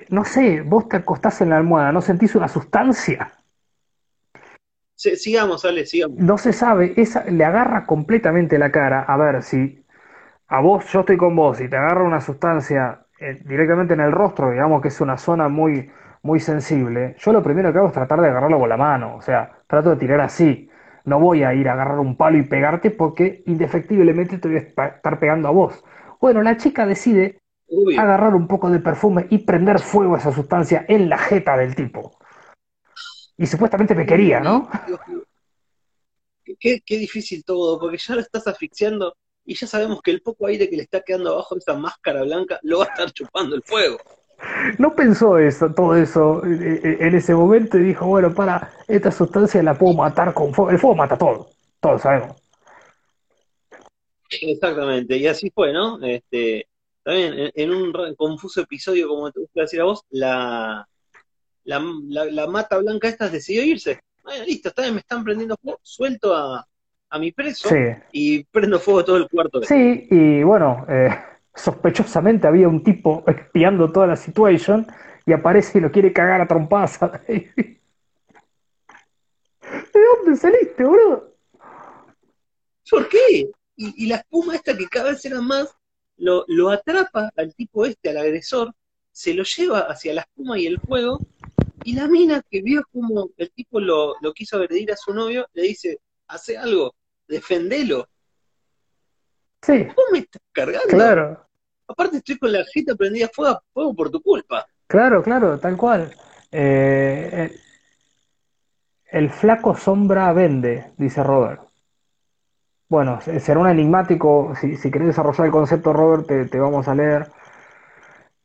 no 0.10 0.26
sé, 0.26 0.60
vos 0.60 0.90
te 0.90 0.98
acostás 0.98 1.40
en 1.40 1.52
la 1.52 1.56
almohada, 1.56 1.94
¿no 1.94 2.02
sentís 2.02 2.36
una 2.36 2.50
sustancia? 2.50 3.32
Sigamos, 4.94 5.64
Ale, 5.64 5.86
sigamos. 5.86 6.18
No 6.18 6.38
se 6.38 6.52
sabe, 6.52 6.96
esa 6.98 7.24
le 7.24 7.46
agarra 7.46 7.86
completamente 7.86 8.60
la 8.60 8.70
cara. 8.70 9.04
A 9.04 9.16
ver, 9.16 9.42
si 9.42 9.86
a 10.48 10.60
vos, 10.60 10.84
yo 10.92 11.00
estoy 11.00 11.16
con 11.16 11.34
vos 11.34 11.62
y 11.62 11.70
te 11.70 11.78
agarra 11.78 12.04
una 12.04 12.20
sustancia 12.20 13.06
eh, 13.22 13.40
directamente 13.46 13.94
en 13.94 14.02
el 14.02 14.12
rostro, 14.12 14.52
digamos 14.52 14.82
que 14.82 14.90
es 14.90 15.00
una 15.00 15.18
zona 15.18 15.48
muy, 15.48 15.90
muy 16.24 16.42
sensible, 16.42 17.16
yo 17.20 17.32
lo 17.32 17.42
primero 17.42 17.72
que 17.72 17.78
hago 17.78 17.88
es 17.88 17.94
tratar 17.94 18.20
de 18.20 18.28
agarrarlo 18.28 18.60
con 18.60 18.68
la 18.68 18.76
mano, 18.76 19.16
o 19.16 19.22
sea, 19.22 19.50
trato 19.66 19.92
de 19.92 19.96
tirar 19.96 20.20
así. 20.20 20.68
No 21.06 21.20
voy 21.20 21.44
a 21.44 21.54
ir 21.54 21.68
a 21.70 21.74
agarrar 21.74 22.00
un 22.00 22.16
palo 22.16 22.38
y 22.38 22.44
pegarte 22.44 22.92
porque 22.92 23.44
indefectiblemente 23.46 24.38
te 24.38 24.48
voy 24.48 24.58
a 24.58 24.62
estar 24.62 25.20
pegando 25.20 25.48
a 25.48 25.52
vos. 25.52 25.84
Bueno, 26.20 26.42
la 26.44 26.58
chica 26.58 26.86
decide 26.86 27.40
Uy, 27.68 27.98
agarrar 27.98 28.36
un 28.36 28.48
poco 28.48 28.70
de 28.70 28.80
perfume 28.80 29.28
y 29.30 29.40
prender 29.40 29.80
fuego 29.80 30.16
a 30.16 30.20
esa 30.20 30.32
sustancia 30.32 30.86
en 30.88 31.10
la 31.10 31.18
jeta 31.18 31.58
del 31.58 31.76
tipo. 31.76 32.18
Y 33.38 33.48
supuestamente 33.48 33.96
me 33.96 34.06
quería, 34.06 34.40
¿no? 34.40 34.70
Qué- 36.60 36.82
qué 36.86 36.98
difícil 36.98 37.44
todo, 37.44 37.80
porque 37.80 37.98
ya 37.98 38.16
lo 38.16 38.22
estás 38.22 38.46
asfixiando 38.48 39.16
y 39.46 39.56
ya 39.56 39.68
sabemos 39.68 40.02
que 40.02 40.12
el 40.12 40.22
poco 40.22 40.48
aire 40.48 40.70
que 40.70 40.76
le 40.76 40.84
está 40.84 41.02
quedando 41.02 41.34
abajo 41.34 41.56
de 41.56 41.60
esa 41.60 41.74
máscara 41.76 42.24
blanca 42.24 42.60
lo 42.64 42.80
va 42.80 42.86
a 42.86 42.88
estar 42.90 43.12
chupando 43.12 43.56
el 43.56 43.64
fuego. 43.64 43.98
No 44.78 44.96
pensó 44.96 45.38
eso, 45.38 45.74
todo 45.74 45.96
eso 45.96 46.44
eh, 46.46 46.82
eh, 46.84 46.98
en 47.02 47.16
ese 47.16 47.34
momento 47.34 47.78
y 47.78 47.84
dijo, 47.84 48.06
bueno, 48.06 48.34
para, 48.34 48.72
esta 48.88 49.12
sustancia 49.12 49.62
la 49.64 49.78
puedo 49.78 49.94
matar 49.94 50.34
con 50.34 50.54
fuego. 50.54 50.72
El 50.72 50.80
fuego 50.80 50.96
mata 50.96 51.18
todo, 51.18 51.50
todos 51.80 52.02
sabemos. 52.02 52.36
Exactamente, 54.30 55.18
y 55.18 55.28
así 55.28 55.52
fue, 55.54 55.74
¿no? 55.74 56.02
Este, 56.02 56.68
también 57.04 57.52
en, 57.54 57.72
un 57.72 58.16
confuso 58.16 58.62
episodio, 58.62 59.08
como 59.08 59.32
te 59.32 59.42
gusta 59.42 59.62
decir 59.62 59.82
a 59.82 59.86
vos, 59.86 60.04
la, 60.10 60.88
la, 61.66 61.84
la, 62.08 62.26
la 62.26 62.48
mata 62.48 62.78
blanca 62.78 63.10
esta 63.10 63.30
decidió 63.30 63.64
irse. 63.64 64.00
Bueno, 64.24 64.46
listo, 64.46 64.70
está 64.70 64.84
bien, 64.84 64.94
me 64.94 65.02
están 65.02 65.24
prendiendo 65.24 65.58
fuego, 65.62 65.80
suelto 65.84 66.34
a, 66.34 66.66
a 67.10 67.20
mi 67.20 67.32
preso 67.32 67.70
Sí, 67.70 67.76
y 68.14 68.44
prendo 68.46 68.80
fuego 68.80 69.04
todo 69.04 69.18
el 69.18 69.30
cuarto. 69.30 69.62
sí, 69.64 70.08
y 70.10 70.44
bueno, 70.44 70.86
eh, 70.88 71.10
sospechosamente 71.54 72.48
había 72.48 72.68
un 72.68 72.84
tipo 72.84 73.24
espiando 73.28 73.92
toda 73.92 74.08
la 74.08 74.16
situación 74.16 74.88
y 75.26 75.34
aparece 75.34 75.78
y 75.78 75.82
lo 75.82 75.92
quiere 75.92 76.14
cagar 76.14 76.42
a 76.42 76.48
trompadas. 76.48 77.00
¿De 77.28 77.80
dónde 79.94 80.38
saliste, 80.38 80.84
boludo? 80.84 81.36
¿Por 82.90 83.08
qué? 83.10 83.52
Y, 83.76 84.08
la 84.08 84.18
espuma 84.18 84.56
esta 84.56 84.78
que 84.78 84.88
cada 84.88 85.12
vez 85.12 85.26
era 85.26 85.42
más, 85.42 85.76
lo, 86.18 86.46
lo 86.48 86.70
atrapa 86.70 87.32
al 87.36 87.56
tipo 87.56 87.86
este, 87.86 88.10
al 88.10 88.18
agresor, 88.18 88.74
se 89.12 89.34
lo 89.34 89.44
lleva 89.44 89.80
hacia 89.80 90.14
la 90.14 90.22
espuma 90.22 90.60
y 90.60 90.68
el 90.68 90.80
fuego, 90.80 91.20
y 91.84 91.94
la 91.96 92.08
mina 92.08 92.44
que 92.50 92.62
vio 92.62 92.84
como 92.92 93.32
el 93.38 93.52
tipo 93.52 93.80
lo, 93.80 94.16
lo 94.22 94.34
quiso 94.34 94.58
agredir 94.58 94.92
a 94.92 94.98
su 94.98 95.14
novio, 95.14 95.48
le 95.54 95.64
dice, 95.64 96.00
hace 96.28 96.58
algo, 96.58 96.94
defendelo. 97.28 98.08
Sí, 99.62 99.88
¿Vos 99.96 100.06
me 100.12 100.20
estás 100.20 100.42
cargando? 100.52 100.88
claro, 100.88 101.48
Aparte 101.88 102.18
estoy 102.18 102.38
con 102.38 102.52
la 102.52 102.64
jeta 102.74 102.96
prendida 102.96 103.26
a 103.28 103.30
fuego, 103.30 103.62
fuego 103.74 103.94
por 103.96 104.10
tu 104.10 104.22
culpa. 104.22 104.66
claro, 104.88 105.24
claro, 105.24 105.60
tal 105.60 105.78
cual. 105.78 106.12
Eh, 106.52 107.50
el, 109.12 109.22
el 109.26 109.30
flaco 109.30 109.76
sombra 109.76 110.34
vende, 110.34 110.92
dice 110.98 111.22
Robert. 111.24 111.62
bueno, 112.90 113.20
será 113.22 113.60
un 113.60 113.68
enigmático, 113.70 114.54
si, 114.60 114.76
si 114.76 114.92
querés 114.92 115.08
desarrollar 115.08 115.46
el 115.46 115.52
concepto, 115.52 115.94
Robert, 115.94 116.28
te, 116.28 116.46
te 116.46 116.60
vamos 116.60 116.88
a 116.88 116.96
leer. 116.96 117.32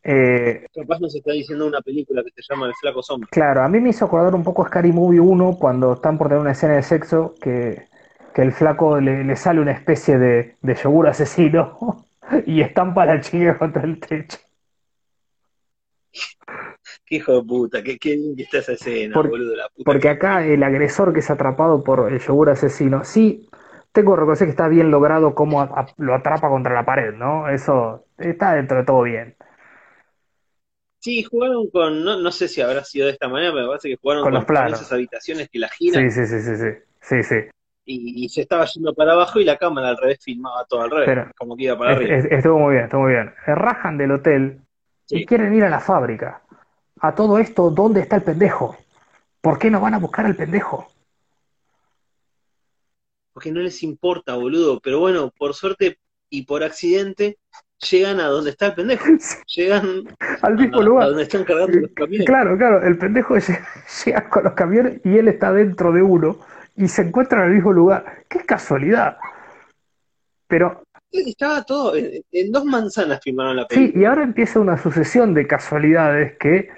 Eh, 0.03 0.67
Capaz 0.73 1.01
nos 1.01 1.15
está 1.15 1.33
diciendo 1.33 1.67
una 1.67 1.81
película 1.81 2.23
que 2.23 2.31
se 2.31 2.43
llama 2.49 2.67
El 2.69 2.75
Flaco 2.81 3.03
Sombra. 3.03 3.29
Claro, 3.31 3.63
a 3.63 3.69
mí 3.69 3.81
me 3.81 3.91
hizo 3.91 4.05
acordar 4.05 4.35
un 4.35 4.45
poco 4.45 4.65
Scary 4.65 4.93
Movie 4.93 5.21
1 5.21 5.57
cuando 5.59 5.95
están 5.95 6.17
por 6.17 6.29
tener 6.29 6.41
una 6.41 6.53
escena 6.53 6.75
de 6.75 6.83
sexo 6.83 7.35
que, 7.41 7.89
que 8.37 8.43
el 8.43 8.53
flaco 8.53 9.01
le, 9.01 9.25
le, 9.25 9.35
sale 9.35 9.61
una 9.63 9.73
especie 9.73 10.19
de, 10.19 10.57
de 10.61 10.75
yogur 10.75 11.09
asesino 11.09 12.05
y 12.47 12.61
estampa 12.61 13.07
la 13.07 13.19
chica 13.23 13.57
contra 13.57 13.83
el 13.85 13.99
techo. 13.99 14.37
Qué 17.07 17.17
hijo 17.17 17.33
de 17.41 17.43
puta, 17.43 17.83
qué, 17.83 17.99
qué 17.99 18.17
bien 18.17 18.37
que 18.37 18.43
está 18.43 18.59
esa 18.59 18.73
escena, 18.73 19.15
Por- 19.15 19.29
boludo, 19.29 19.57
la 19.57 19.69
puta. 19.69 19.85
Porque 19.87 20.09
acá 20.09 20.45
el 20.45 20.63
agresor 20.63 21.13
que 21.13 21.21
es 21.21 21.31
atrapado 21.31 21.83
por 21.85 22.13
el 22.13 22.19
yogur 22.21 22.51
asesino, 22.51 23.05
sí, 23.05 23.49
tengo 23.93 24.13
que 24.15 24.21
reconocer 24.21 24.47
que 24.47 24.51
está 24.51 24.69
bien 24.69 24.91
logrado 24.91 25.35
cómo 25.35 25.61
a- 25.63 25.65
a- 25.65 25.87
lo 25.99 26.15
atrapa 26.15 26.49
contra 26.49 26.75
la 26.75 26.85
pared, 26.85 27.15
¿no? 27.15 27.49
Eso 27.49 28.05
está 28.19 28.55
dentro 28.55 28.79
de 28.79 28.85
todo 28.85 29.03
bien. 29.03 29.37
Sí, 30.99 31.23
jugaron 31.23 31.71
con, 31.71 32.05
no, 32.05 32.17
no 32.21 32.33
sé 32.33 32.49
si 32.49 32.61
habrá 32.61 32.85
sido 32.85 33.07
de 33.07 33.13
esta 33.13 33.29
manera, 33.29 33.53
pero 33.53 33.63
me 33.65 33.69
parece 33.69 33.89
que 33.89 33.97
jugaron 33.97 34.25
Con 34.25 34.33
con, 34.33 34.41
los 34.41 34.45
planos. 34.45 34.73
con 34.73 34.83
esas 34.83 34.93
habitaciones 34.93 35.49
que 35.49 35.59
la 35.59 35.69
giran 35.71 36.05
Sí, 36.05 36.11
sí, 36.11 36.27
sí, 36.27 36.41
sí, 36.43 36.57
sí, 36.57 36.65
sí, 37.01 37.23
sí. 37.23 37.37
Y, 37.87 38.25
y 38.25 38.29
se 38.29 38.41
estaba 38.43 38.65
yendo 38.67 38.93
para 38.95 39.13
abajo 39.13 39.39
y 39.41 39.45
la 39.45 39.57
cámara 39.57 39.89
al 39.91 39.97
revés 39.97 40.19
filmaba 40.23 40.65
todo 40.67 40.83
al 40.83 40.91
revés, 40.91 41.07
Pero- 41.07 41.31
como 41.39 41.57
que 41.57 41.63
iba 41.65 41.79
para 41.79 41.93
Es- 41.93 41.97
arriba. 41.99 42.17
es- 42.17 42.25
estuvo 42.33 42.59
muy 42.59 42.73
bien, 42.75 42.85
estuvo 42.85 43.03
muy 43.03 43.13
bien. 43.13 43.33
Se 43.45 43.55
rajan 43.55 43.97
del 43.97 44.11
hotel 44.13 44.61
y 45.09 45.25
quieren 45.25 45.55
ir 45.55 45.65
a 45.65 45.71
la 45.71 45.81
fábrica. 45.81 46.43
A 47.01 47.15
todo 47.15 47.39
esto, 47.39 47.71
¿dónde 47.71 48.01
está 48.01 48.17
el 48.17 48.23
pendejo? 48.23 48.77
¿Por 49.41 49.59
qué 49.59 49.71
no 49.71 49.81
van 49.81 49.95
a 49.95 49.99
buscar 49.99 50.27
al 50.27 50.35
pendejo? 50.35 50.89
Porque 53.33 53.53
no 53.53 53.61
les 53.61 53.83
importa, 53.83 54.35
boludo, 54.35 54.81
pero 54.81 54.99
bueno, 55.01 55.31
por 55.37 55.55
suerte 55.55 55.99
y 56.31 56.45
por 56.47 56.65
accidente 56.65 57.39
llegan 57.91 58.19
a 58.21 58.27
donde 58.29 58.51
está 58.51 58.67
el 58.69 58.75
pendejo, 58.75 59.05
llegan 59.55 60.05
Al 60.43 60.55
mismo 60.57 60.79
a, 60.79 60.81
a 60.81 60.85
lugar. 60.85 61.07
donde 61.09 61.23
están 61.25 61.45
cargando 61.45 61.79
los 61.81 61.91
camiones. 61.93 62.27
Claro, 62.27 62.57
claro, 62.57 62.83
el 62.87 62.99
pendejo 62.99 63.35
lle- 63.37 63.65
llega 64.05 64.29
con 64.31 64.45
los 64.45 64.55
camiones 64.55 65.01
y 65.05 65.19
él 65.19 65.29
está 65.29 65.53
dentro 65.53 65.93
de 65.93 66.03
uno 66.03 66.39
y 66.77 66.89
se 66.89 67.03
encuentra 67.03 67.41
en 67.41 67.49
el 67.51 67.55
mismo 67.57 67.73
lugar. 67.73 68.25
¡Qué 68.29 68.41
casualidad! 68.45 69.19
Pero 70.49 70.83
Estaba 71.11 71.65
todo, 71.65 71.97
en, 71.97 72.23
en 72.31 72.53
dos 72.53 72.65
manzanas 72.65 73.21
filmaron 73.23 73.57
la 73.57 73.67
sí, 73.69 73.69
película. 73.69 74.03
y 74.03 74.05
ahora 74.07 74.23
empieza 74.23 74.61
una 74.61 74.77
sucesión 74.77 75.35
de 75.35 75.47
casualidades 75.47 76.37
que 76.39 76.69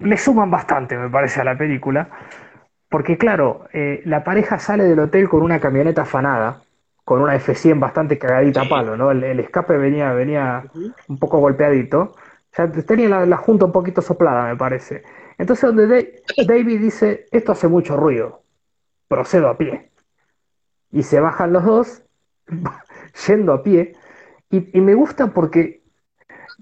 le 0.00 0.16
suman 0.18 0.50
bastante, 0.50 0.98
me 0.98 1.10
parece, 1.10 1.42
a 1.42 1.44
la 1.44 1.58
película. 1.58 2.10
Porque 2.90 3.18
claro, 3.18 3.66
eh, 3.74 4.02
la 4.06 4.24
pareja 4.24 4.60
sale 4.60 4.84
del 4.84 5.00
hotel 5.00 5.28
con 5.28 5.42
una 5.42 5.60
camioneta 5.60 6.04
afanada, 6.04 6.62
con 7.04 7.22
una 7.22 7.36
F100 7.36 7.80
bastante 7.80 8.18
cagadita 8.18 8.62
a 8.62 8.64
Sí. 8.64 8.70
palo, 8.70 8.96
¿no? 8.96 9.12
El, 9.12 9.24
el 9.24 9.40
escape 9.40 9.78
venía, 9.78 10.12
venía 10.14 10.66
un 11.08 11.18
poco 11.18 11.40
golpeadito. 11.40 12.14
Ya 12.58 12.70
tenía 12.72 13.10
la, 13.10 13.26
la 13.26 13.38
junta 13.38 13.66
un 13.66 13.72
poquito 13.72 14.02
soplada, 14.02 14.48
me 14.48 14.56
parece. 14.56 15.04
Entonces, 15.38 15.64
donde 15.74 15.88
Da- 15.88 16.08
David 16.40 16.80
dice, 16.80 17.28
esto 17.32 17.52
hace 17.52 17.68
mucho 17.68 17.96
ruido, 17.98 18.43
procedo 19.08 19.48
a 19.48 19.58
pie. 19.58 19.90
Y 20.90 21.02
se 21.02 21.20
bajan 21.20 21.52
los 21.52 21.64
dos, 21.64 22.02
yendo 23.26 23.52
a 23.52 23.62
pie. 23.62 23.94
Y, 24.50 24.80
me 24.80 24.94
gusta 24.94 25.32
porque, 25.32 25.82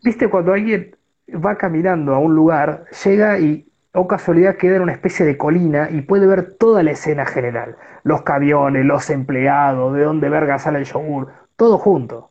viste, 0.02 0.30
cuando 0.30 0.52
alguien 0.52 0.96
va 1.28 1.56
caminando 1.56 2.14
a 2.14 2.18
un 2.18 2.34
lugar, 2.34 2.86
llega 3.04 3.38
y, 3.38 3.70
o 3.92 4.08
casualidad, 4.08 4.56
queda 4.56 4.76
en 4.76 4.82
una 4.82 4.92
especie 4.92 5.26
de 5.26 5.36
colina 5.36 5.88
y 5.90 6.00
puede 6.00 6.26
ver 6.26 6.54
toda 6.54 6.82
la 6.82 6.92
escena 6.92 7.26
general. 7.26 7.76
Los 8.02 8.22
camiones, 8.22 8.86
los 8.86 9.10
empleados, 9.10 9.94
de 9.94 10.04
dónde 10.04 10.30
verga 10.30 10.58
sale 10.58 10.78
el 10.78 10.86
yogur, 10.86 11.32
todo 11.56 11.76
junto. 11.76 12.30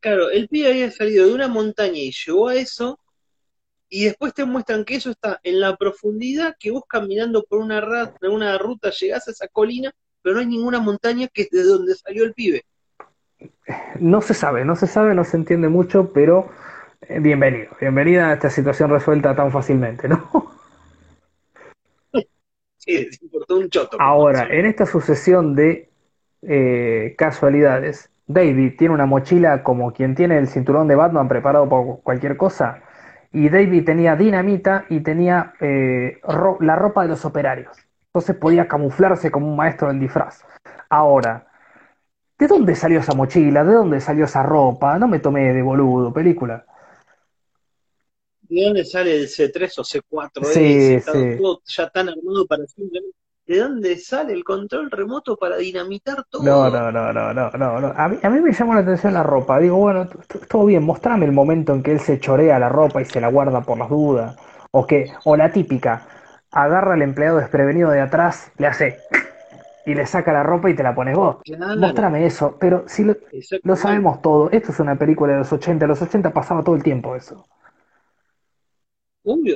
Claro, 0.00 0.30
el 0.30 0.48
pibe 0.48 0.68
había 0.68 0.90
salido 0.90 1.26
de 1.26 1.34
una 1.34 1.48
montaña 1.48 1.98
y 1.98 2.12
llegó 2.12 2.48
a 2.48 2.54
eso, 2.54 3.00
y 3.88 4.04
después 4.06 4.34
te 4.34 4.44
muestran 4.44 4.84
que 4.84 4.96
eso 4.96 5.10
está 5.10 5.40
en 5.44 5.60
la 5.60 5.76
profundidad, 5.76 6.56
que 6.58 6.70
vos 6.70 6.84
caminando 6.88 7.44
por 7.44 7.60
una, 7.60 7.80
ra- 7.80 8.12
por 8.14 8.30
una 8.30 8.58
ruta 8.58 8.90
llegás 8.90 9.28
a 9.28 9.30
esa 9.32 9.48
colina, 9.48 9.92
pero 10.22 10.34
no 10.36 10.40
hay 10.40 10.46
ninguna 10.46 10.80
montaña 10.80 11.28
que 11.28 11.42
es 11.42 11.50
de 11.50 11.62
donde 11.64 11.94
salió 11.94 12.24
el 12.24 12.34
pibe. 12.34 12.64
No 14.00 14.20
se 14.20 14.34
sabe, 14.34 14.64
no 14.64 14.76
se 14.76 14.86
sabe, 14.86 15.14
no 15.14 15.24
se 15.24 15.36
entiende 15.36 15.68
mucho, 15.68 16.12
pero 16.12 16.48
eh, 17.02 17.18
bienvenido, 17.20 17.70
bienvenida 17.80 18.28
a 18.30 18.34
esta 18.34 18.50
situación 18.50 18.90
resuelta 18.90 19.34
tan 19.34 19.50
fácilmente, 19.50 20.08
¿no? 20.08 20.28
Sí, 22.78 23.08
importó 23.22 23.56
un 23.58 23.68
choto. 23.68 23.98
Ahora, 23.98 24.46
en 24.50 24.66
esta 24.66 24.86
sucesión 24.86 25.54
de 25.54 25.90
eh, 26.42 27.14
casualidades, 27.18 28.10
David 28.26 28.74
tiene 28.78 28.94
una 28.94 29.06
mochila 29.06 29.62
como 29.62 29.92
quien 29.92 30.14
tiene 30.14 30.38
el 30.38 30.48
cinturón 30.48 30.86
de 30.88 30.94
Batman 30.94 31.28
preparado 31.28 31.68
por 31.68 32.02
cualquier 32.02 32.36
cosa, 32.36 32.82
y 33.36 33.50
David 33.50 33.84
tenía 33.84 34.16
dinamita 34.16 34.86
y 34.88 35.00
tenía 35.00 35.52
eh, 35.60 36.18
ro- 36.22 36.56
la 36.60 36.74
ropa 36.74 37.02
de 37.02 37.08
los 37.08 37.24
operarios. 37.26 37.76
Entonces 38.06 38.34
podía 38.36 38.66
camuflarse 38.66 39.30
como 39.30 39.46
un 39.46 39.56
maestro 39.56 39.88
del 39.88 40.00
disfraz. 40.00 40.42
Ahora, 40.88 41.46
¿de 42.38 42.46
dónde 42.46 42.74
salió 42.74 43.00
esa 43.00 43.14
mochila? 43.14 43.64
¿De 43.64 43.74
dónde 43.74 44.00
salió 44.00 44.24
esa 44.26 44.42
ropa? 44.42 44.98
No 44.98 45.08
me 45.08 45.18
tomé 45.20 45.52
de 45.52 45.62
boludo, 45.62 46.12
película. 46.14 46.64
¿De 48.48 48.64
dónde 48.64 48.84
sale 48.84 49.16
el 49.16 49.28
C3 49.28 49.78
o 49.78 49.84
C4 49.84 50.50
Sí, 50.50 50.60
ese? 50.60 50.96
Está 50.96 51.12
sí. 51.12 51.36
todo 51.36 51.60
ya 51.66 51.90
tan 51.90 52.08
armado 52.08 52.46
para 52.46 52.66
simplemente. 52.66 53.16
¿De 53.46 53.58
dónde 53.58 53.96
sale 53.96 54.32
el 54.32 54.44
control 54.44 54.90
remoto 54.90 55.36
para 55.36 55.56
dinamitar 55.56 56.24
todo? 56.28 56.42
No, 56.42 56.68
no, 56.70 56.92
no, 56.92 57.12
no, 57.12 57.32
no, 57.32 57.50
no, 57.50 57.80
no. 57.80 57.92
A 57.96 58.08
mí, 58.08 58.18
a 58.22 58.30
mí 58.30 58.40
me 58.40 58.52
llamó 58.52 58.74
la 58.74 58.80
atención 58.80 59.14
la 59.14 59.22
ropa. 59.22 59.58
Digo, 59.58 59.76
bueno, 59.76 60.08
todo 60.48 60.66
bien, 60.66 60.84
mostrame 60.84 61.24
el 61.26 61.32
momento 61.32 61.72
en 61.74 61.82
que 61.82 61.92
él 61.92 62.00
se 62.00 62.20
chorea 62.20 62.58
la 62.58 62.68
ropa 62.68 63.00
y 63.00 63.04
se 63.04 63.20
la 63.20 63.28
guarda 63.28 63.62
por 63.62 63.78
las 63.78 63.88
dudas. 63.88 64.36
O 64.70 64.86
que, 64.86 65.10
o 65.24 65.36
la 65.36 65.50
típica, 65.52 66.06
agarra 66.50 66.94
al 66.94 67.02
empleado 67.02 67.38
desprevenido 67.38 67.90
de 67.90 68.00
atrás, 68.00 68.52
le 68.58 68.66
hace 68.66 68.98
y 69.86 69.94
le 69.94 70.06
saca 70.06 70.32
la 70.32 70.42
ropa 70.42 70.70
y 70.70 70.74
te 70.74 70.82
la 70.82 70.94
pones 70.94 71.16
vos. 71.16 71.38
Claro, 71.44 71.76
Mostrame 71.80 72.26
eso, 72.26 72.56
pero 72.58 72.84
si 72.88 73.04
lo, 73.04 73.16
lo 73.62 73.76
sabemos 73.76 74.20
todo, 74.20 74.50
esto 74.50 74.72
es 74.72 74.80
una 74.80 74.96
película 74.96 75.32
de 75.32 75.38
los 75.38 75.52
80, 75.52 75.84
en 75.84 75.88
los 75.88 76.02
80 76.02 76.32
pasaba 76.32 76.62
todo 76.62 76.74
el 76.74 76.82
tiempo 76.82 77.14
eso. 77.16 77.46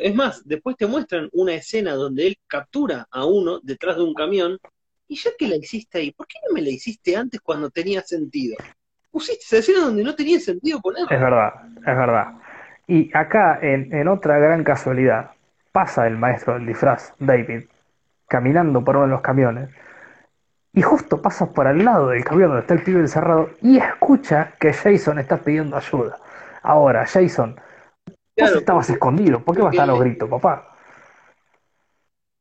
Es 0.03 0.14
más, 0.14 0.47
después 0.47 0.77
te 0.77 0.87
muestran 0.87 1.29
una 1.33 1.55
escena 1.55 1.95
donde 1.95 2.27
él 2.27 2.37
captura 2.49 3.07
a 3.11 3.25
uno 3.25 3.61
detrás 3.62 3.97
de 3.97 4.03
un 4.03 4.14
camión. 4.14 4.59
Y 5.07 5.16
ya 5.16 5.31
que 5.39 5.49
la 5.49 5.57
hiciste 5.57 5.99
ahí, 5.99 6.12
¿por 6.12 6.27
qué 6.27 6.39
no 6.47 6.55
me 6.55 6.62
la 6.62 6.71
hiciste 6.71 7.16
antes 7.16 7.41
cuando 7.41 7.71
tenía 7.71 8.01
sentido? 8.03 8.57
Pusiste 9.11 9.45
esa 9.45 9.59
escena 9.59 9.87
donde 9.87 10.05
no 10.05 10.14
tenía 10.14 10.41
sentido 10.41 10.81
ponerla. 10.81 11.09
Es 11.11 11.21
verdad, 11.21 11.53
es 11.79 11.85
verdad. 11.85 12.27
Y 12.87 13.16
acá, 13.16 13.59
en, 13.62 13.93
en 13.95 14.09
otra 14.09 14.39
gran 14.39 14.64
casualidad, 14.64 15.31
pasa 15.73 16.07
el 16.07 16.16
maestro 16.16 16.55
del 16.55 16.66
disfraz, 16.66 17.12
David, 17.18 17.64
caminando 18.29 18.85
por 18.85 18.97
uno 18.97 19.07
de 19.07 19.12
los 19.12 19.21
camiones, 19.21 19.71
y 20.73 20.83
justo 20.83 21.21
pasa 21.21 21.53
por 21.53 21.66
al 21.66 21.85
lado 21.85 22.09
del 22.09 22.25
camión 22.25 22.49
donde 22.49 22.62
está 22.62 22.75
el 22.75 22.83
pibe 22.83 23.01
encerrado 23.01 23.51
y 23.61 23.79
escucha 23.79 24.53
que 24.61 24.73
Jason 24.73 25.18
está 25.18 25.39
pidiendo 25.39 25.77
ayuda. 25.77 26.16
Ahora, 26.62 27.07
Jason, 27.07 27.57
vos 28.41 28.57
estabas 28.57 28.91
escondido, 28.91 29.41
¿por 29.45 29.57
qué 29.57 29.62
vas 29.62 29.74
a 29.74 29.76
dar 29.78 29.88
los 29.88 30.01
gritos, 30.01 30.28
papá? 30.28 30.66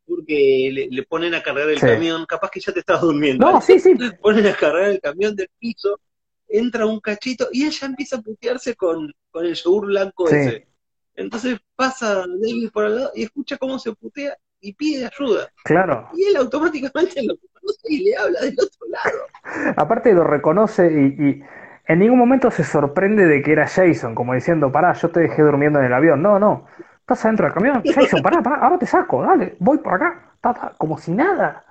porque 0.05 0.69
le, 0.73 0.87
le 0.89 1.03
ponen 1.03 1.35
a 1.35 1.43
cargar 1.43 1.69
el 1.69 1.79
Sí. 1.79 1.85
camión, 1.85 2.25
capaz 2.25 2.49
que 2.49 2.59
ya 2.59 2.73
te 2.73 2.79
estabas 2.79 3.03
durmiendo. 3.03 3.45
No, 3.51 3.61
sí, 3.61 3.79
sí, 3.79 3.93
Ponen 4.21 4.47
a 4.47 4.55
cargar 4.55 4.85
el 4.89 4.99
camión 4.99 5.35
del 5.35 5.49
piso, 5.59 5.99
entra 6.47 6.85
un 6.85 6.99
cachito 6.99 7.47
y 7.51 7.65
ella 7.65 7.87
empieza 7.87 8.17
a 8.17 8.21
putearse 8.21 8.75
con, 8.75 9.11
con 9.29 9.45
el 9.45 9.53
yogur 9.53 9.85
blanco 9.87 10.27
Sí. 10.27 10.35
ese. 10.35 10.67
Entonces 11.15 11.59
pasa 11.75 12.25
David 12.27 12.71
por 12.71 12.85
al 12.85 12.95
lado 12.95 13.11
y 13.13 13.23
escucha 13.23 13.57
cómo 13.57 13.77
se 13.77 13.91
putea 13.93 14.35
y 14.61 14.73
pide 14.73 15.05
ayuda. 15.05 15.51
claro. 15.63 16.09
Y 16.15 16.23
él 16.23 16.37
automáticamente 16.37 17.21
lo 17.23 17.35
conoce 17.37 17.79
y 17.89 18.03
le 18.05 18.15
habla 18.17 18.41
del 18.41 18.55
otro 18.59 18.87
lado. 18.87 19.73
Aparte 19.77 20.13
lo 20.13 20.23
reconoce 20.23 20.91
y, 20.91 21.23
y 21.23 21.43
en 21.89 21.99
ningún 21.99 22.19
momento 22.19 22.49
se 22.51 22.63
sorprende 22.63 23.25
de 23.25 23.41
que 23.41 23.51
era 23.51 23.67
Jason, 23.67 24.15
como 24.15 24.33
diciendo, 24.33 24.71
pará, 24.71 24.93
yo 24.93 25.09
te 25.09 25.19
dejé 25.21 25.41
durmiendo 25.41 25.79
en 25.79 25.85
el 25.85 25.93
avión. 25.93 26.21
No, 26.21 26.39
no, 26.39 26.65
estás 27.01 27.25
adentro 27.25 27.45
del 27.47 27.53
camión. 27.53 27.81
Jason, 27.93 28.21
pará, 28.21 28.41
pará, 28.41 28.57
ahora 28.57 28.77
te 28.77 28.85
saco, 28.85 29.23
dale, 29.23 29.55
voy 29.59 29.79
por 29.79 29.95
acá. 29.95 30.21
Ta, 30.39 30.53
ta, 30.53 30.73
como 30.77 30.97
si 30.97 31.11
nada, 31.11 31.65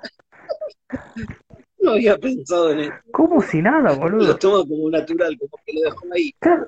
No 1.81 1.93
había 1.93 2.19
pensado 2.19 2.73
en 2.73 2.81
eso. 2.81 2.93
como 3.13 3.41
si 3.41 3.63
nada, 3.63 3.91
Lo 3.95 3.97
boludo. 3.97 4.37
toma 4.37 4.69
como 4.69 4.91
natural, 4.91 5.39
como 5.39 5.63
que 5.65 5.73
lo 5.73 5.81
dejó 5.83 6.07
ahí. 6.13 6.35
Claro, 6.41 6.67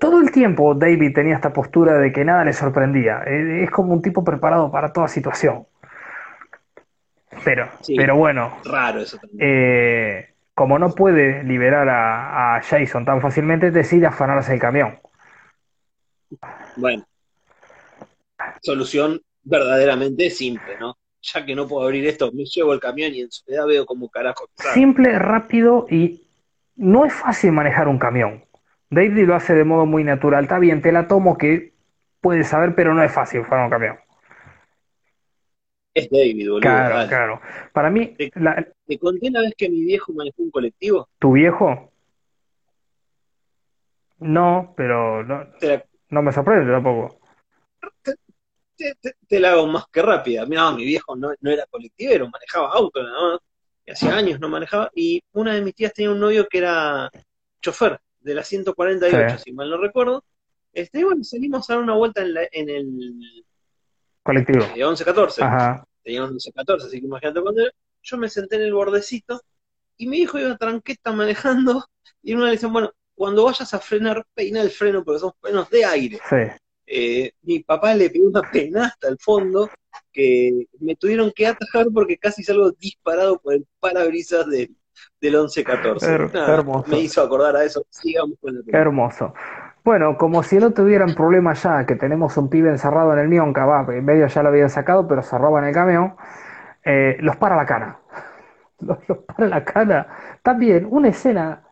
todo 0.00 0.20
el 0.20 0.30
tiempo 0.30 0.74
David 0.74 1.12
tenía 1.14 1.34
esta 1.34 1.52
postura 1.52 1.98
de 1.98 2.12
que 2.12 2.24
nada 2.24 2.44
le 2.44 2.52
sorprendía. 2.52 3.22
Eh, 3.26 3.64
Es 3.64 3.70
como 3.70 3.92
un 3.92 4.00
tipo 4.00 4.22
preparado 4.24 4.70
para 4.70 4.92
toda 4.92 5.08
situación. 5.08 5.66
Pero, 7.44 7.66
Sí. 7.80 7.96
pero 7.96 8.14
bueno, 8.16 8.52
Raro 8.64 9.00
eso 9.00 9.18
también. 9.18 9.40
eh, 9.42 10.31
como 10.62 10.78
no 10.78 10.94
puede 10.94 11.42
liberar 11.42 11.88
a, 11.88 12.54
a 12.54 12.62
Jason 12.62 13.04
tan 13.04 13.20
fácilmente, 13.20 13.72
decide 13.72 14.06
afanarse 14.06 14.54
el 14.54 14.60
camión. 14.60 14.96
Bueno. 16.76 17.04
Solución 18.62 19.20
verdaderamente 19.42 20.30
simple, 20.30 20.78
¿no? 20.78 20.96
ya 21.20 21.44
que 21.44 21.56
no 21.56 21.66
puedo 21.66 21.84
abrir 21.84 22.06
esto, 22.06 22.30
me 22.30 22.44
llevo 22.44 22.72
el 22.74 22.78
camión 22.78 23.12
y 23.12 23.22
en 23.22 23.32
soledad 23.32 23.66
veo 23.66 23.84
como 23.84 24.08
carajo. 24.08 24.48
¿sabes? 24.54 24.74
Simple, 24.74 25.18
rápido 25.18 25.88
y 25.90 26.28
no 26.76 27.06
es 27.06 27.12
fácil 27.12 27.50
manejar 27.50 27.88
un 27.88 27.98
camión. 27.98 28.44
David 28.88 29.26
lo 29.26 29.34
hace 29.34 29.54
de 29.54 29.64
modo 29.64 29.84
muy 29.84 30.04
natural. 30.04 30.44
Está 30.44 30.60
bien, 30.60 30.80
te 30.80 30.92
la 30.92 31.08
tomo 31.08 31.38
que 31.38 31.72
puedes 32.20 32.46
saber, 32.46 32.76
pero 32.76 32.94
no 32.94 33.02
es 33.02 33.10
fácil 33.10 33.44
fuera 33.46 33.64
un 33.64 33.70
camión. 33.70 33.96
Es 35.94 36.08
David, 36.10 36.48
boludo. 36.48 36.60
Claro, 36.60 37.08
claro. 37.08 37.40
Para 37.72 37.90
mí, 37.90 38.14
Te- 38.16 38.32
la- 38.36 38.66
¿Te 38.86 38.98
conté 38.98 39.30
la 39.30 39.40
vez 39.42 39.54
que 39.56 39.68
mi 39.68 39.82
viejo 39.84 40.12
manejó 40.12 40.42
un 40.42 40.50
colectivo? 40.50 41.08
tu 41.18 41.32
viejo, 41.32 41.92
no, 44.18 44.72
pero 44.76 45.24
no, 45.24 45.44
la, 45.60 45.84
no 46.10 46.22
me 46.22 46.32
sorprende 46.32 46.70
tampoco. 46.72 47.18
te, 48.76 48.94
te- 49.00 49.16
te 49.28 49.40
la 49.40 49.52
hago 49.52 49.66
más 49.66 49.84
que 49.92 50.02
rápida. 50.02 50.46
Mira, 50.46 50.70
mi 50.72 50.84
viejo 50.84 51.14
no, 51.16 51.30
no 51.40 51.50
era 51.50 51.66
colectivero, 51.66 52.28
manejaba 52.28 52.72
auto 52.72 53.02
nada 53.02 53.32
más. 53.32 53.40
Hacía 53.86 54.16
años 54.16 54.38
no 54.40 54.48
manejaba. 54.48 54.90
Y 54.94 55.22
una 55.32 55.54
de 55.54 55.62
mis 55.62 55.74
tías 55.74 55.92
tenía 55.92 56.10
un 56.10 56.20
novio 56.20 56.46
que 56.48 56.58
era 56.58 57.10
chofer 57.60 57.98
de 58.20 58.34
la 58.34 58.42
148, 58.44 59.36
Sí. 59.38 59.44
si 59.44 59.52
mal 59.52 59.68
no 59.70 59.76
recuerdo. 59.76 60.24
Este, 60.72 61.00
y 61.00 61.04
bueno, 61.04 61.22
salimos 61.24 61.68
a 61.68 61.74
dar 61.74 61.82
una 61.82 61.94
vuelta 61.94 62.22
en, 62.22 62.34
la- 62.34 62.48
en 62.50 62.70
el 62.70 63.44
Colectivo. 64.22 64.64
eh, 64.74 64.80
11-14. 64.84 65.42
Ajá. 65.42 65.84
Tenía 66.02 66.24
un 66.24 66.30
11-14, 66.38 66.84
así 66.86 67.00
que 67.00 67.06
imagínate 67.06 67.40
cuando 67.40 67.62
era. 67.62 67.70
Yo 68.04 68.16
me 68.16 68.28
senté 68.28 68.56
en 68.56 68.62
el 68.62 68.74
bordecito 68.74 69.40
y 69.96 70.08
mi 70.08 70.18
hijo 70.18 70.38
iba 70.38 70.56
tranqueta 70.56 71.12
manejando. 71.12 71.84
Y 72.22 72.34
una 72.34 72.46
le 72.46 72.52
dicen, 72.52 72.72
bueno, 72.72 72.90
cuando 73.14 73.44
vayas 73.44 73.72
a 73.74 73.78
frenar, 73.78 74.24
peina 74.34 74.60
el 74.60 74.70
freno 74.70 75.04
porque 75.04 75.20
son 75.20 75.32
frenos 75.40 75.70
de 75.70 75.84
aire. 75.84 76.18
Sí. 76.28 76.36
Eh, 76.86 77.32
mi 77.42 77.60
papá 77.60 77.94
le 77.94 78.10
pegó 78.10 78.26
una 78.28 78.42
penasta 78.42 79.06
al 79.08 79.18
fondo 79.20 79.70
que 80.12 80.66
me 80.80 80.96
tuvieron 80.96 81.30
que 81.34 81.46
atajar 81.46 81.86
porque 81.94 82.18
casi 82.18 82.42
salgo 82.42 82.72
disparado 82.72 83.38
por 83.38 83.54
el 83.54 83.66
parabrisas 83.78 84.48
del, 84.48 84.74
del 85.20 85.34
11-14. 85.36 86.00
Her- 86.00 86.48
hermoso. 86.48 86.88
Me 86.88 86.98
hizo 87.00 87.22
acordar 87.22 87.54
a 87.56 87.64
eso. 87.64 87.86
Sigamos 87.88 88.36
con 88.40 88.54
la 88.54 88.62
hermoso. 88.78 89.32
Bueno, 89.84 90.16
como 90.16 90.44
si 90.44 90.58
no 90.58 90.72
tuvieran 90.72 91.14
problema 91.14 91.54
ya, 91.54 91.84
que 91.86 91.96
tenemos 91.96 92.36
un 92.36 92.48
pibe 92.48 92.70
encerrado 92.70 93.12
en 93.14 93.18
el 93.18 93.28
Mionca, 93.28 93.66
va, 93.66 93.84
en 93.92 94.04
medio 94.04 94.28
ya 94.28 94.42
lo 94.42 94.50
habían 94.50 94.70
sacado, 94.70 95.08
pero 95.08 95.22
se 95.22 95.36
roban 95.36 95.64
el 95.64 95.74
camión, 95.74 96.14
eh, 96.84 97.16
los 97.20 97.36
para 97.36 97.56
la 97.56 97.66
cana. 97.66 97.98
Los, 98.82 98.98
los 99.08 99.18
para 99.18 99.46
la 99.46 99.64
cana. 99.64 100.08
También 100.42 100.88
una 100.90 101.06
escena 101.06 101.62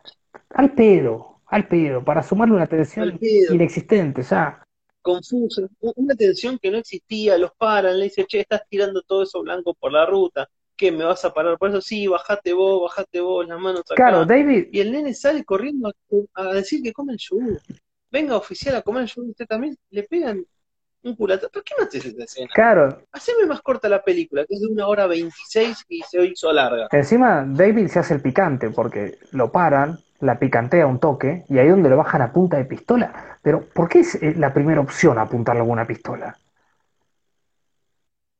al 0.53 0.71
pedo, 0.71 1.41
al 1.47 1.67
pedo, 1.67 2.05
para 2.05 2.23
sumarle 2.23 2.55
una 2.55 2.67
tensión 2.67 3.19
inexistente 3.19 4.23
ya. 4.23 4.63
Confusa, 5.01 5.63
una 5.81 6.15
tensión 6.15 6.57
que 6.57 6.71
no 6.71 6.77
existía, 6.77 7.37
los 7.37 7.51
paran, 7.57 7.97
le 7.97 8.05
dice, 8.05 8.23
che, 8.25 8.39
estás 8.39 8.61
tirando 8.69 9.01
todo 9.01 9.23
eso 9.23 9.41
blanco 9.41 9.73
por 9.73 9.91
la 9.91 10.05
ruta, 10.05 10.47
¿qué, 10.77 10.89
me 10.89 11.03
vas 11.03 11.25
a 11.25 11.33
parar 11.33 11.57
por 11.57 11.69
eso? 11.69 11.81
Sí, 11.81 12.07
bajate 12.07 12.53
vos, 12.53 12.83
bajate 12.83 13.19
vos, 13.19 13.45
las 13.45 13.59
manos 13.59 13.81
acá. 13.81 13.95
Claro, 13.95 14.25
David, 14.25 14.67
Y 14.71 14.79
el 14.79 14.93
nene 14.93 15.13
sale 15.13 15.43
corriendo 15.43 15.89
a, 15.89 16.41
a 16.41 16.53
decir 16.53 16.81
que 16.81 16.93
come 16.93 17.11
el 17.11 17.19
yogur. 17.19 17.59
Venga, 18.11 18.35
oficial, 18.37 18.75
a 18.75 18.81
comer 18.81 19.05
yogur, 19.05 19.29
usted 19.29 19.47
también 19.47 19.77
le 19.89 20.03
pegan 20.03 20.45
un 21.03 21.15
culata. 21.15 21.49
¿Por 21.49 21.63
qué 21.63 21.73
no 21.77 21.85
haces 21.85 22.05
esta 22.05 22.23
escena? 22.25 22.49
claro, 22.53 22.97
Haceme 23.11 23.45
más 23.47 23.61
corta 23.61 23.89
la 23.89 24.03
película, 24.03 24.45
que 24.45 24.55
es 24.55 24.61
de 24.61 24.67
una 24.67 24.87
hora 24.87 25.07
veintiséis 25.07 25.83
y 25.87 26.01
se 26.03 26.23
hizo 26.25 26.51
larga. 26.53 26.87
encima 26.91 27.43
David 27.47 27.87
se 27.87 27.99
hace 27.99 28.13
el 28.13 28.21
picante 28.21 28.69
porque 28.69 29.17
lo 29.31 29.51
paran, 29.51 29.99
la 30.19 30.37
picantea 30.39 30.85
un 30.87 30.99
toque 30.99 31.43
y 31.49 31.57
ahí 31.57 31.69
donde 31.69 31.89
lo 31.89 31.97
bajan 31.97 32.21
a 32.21 32.31
punta 32.31 32.57
de 32.57 32.65
pistola. 32.65 33.37
Pero 33.41 33.61
¿por 33.73 33.89
qué 33.89 33.99
es 34.01 34.15
eh, 34.15 34.35
la 34.37 34.53
primera 34.53 34.81
opción 34.81 35.17
apuntarle 35.17 35.61
alguna 35.61 35.87
pistola? 35.87 36.37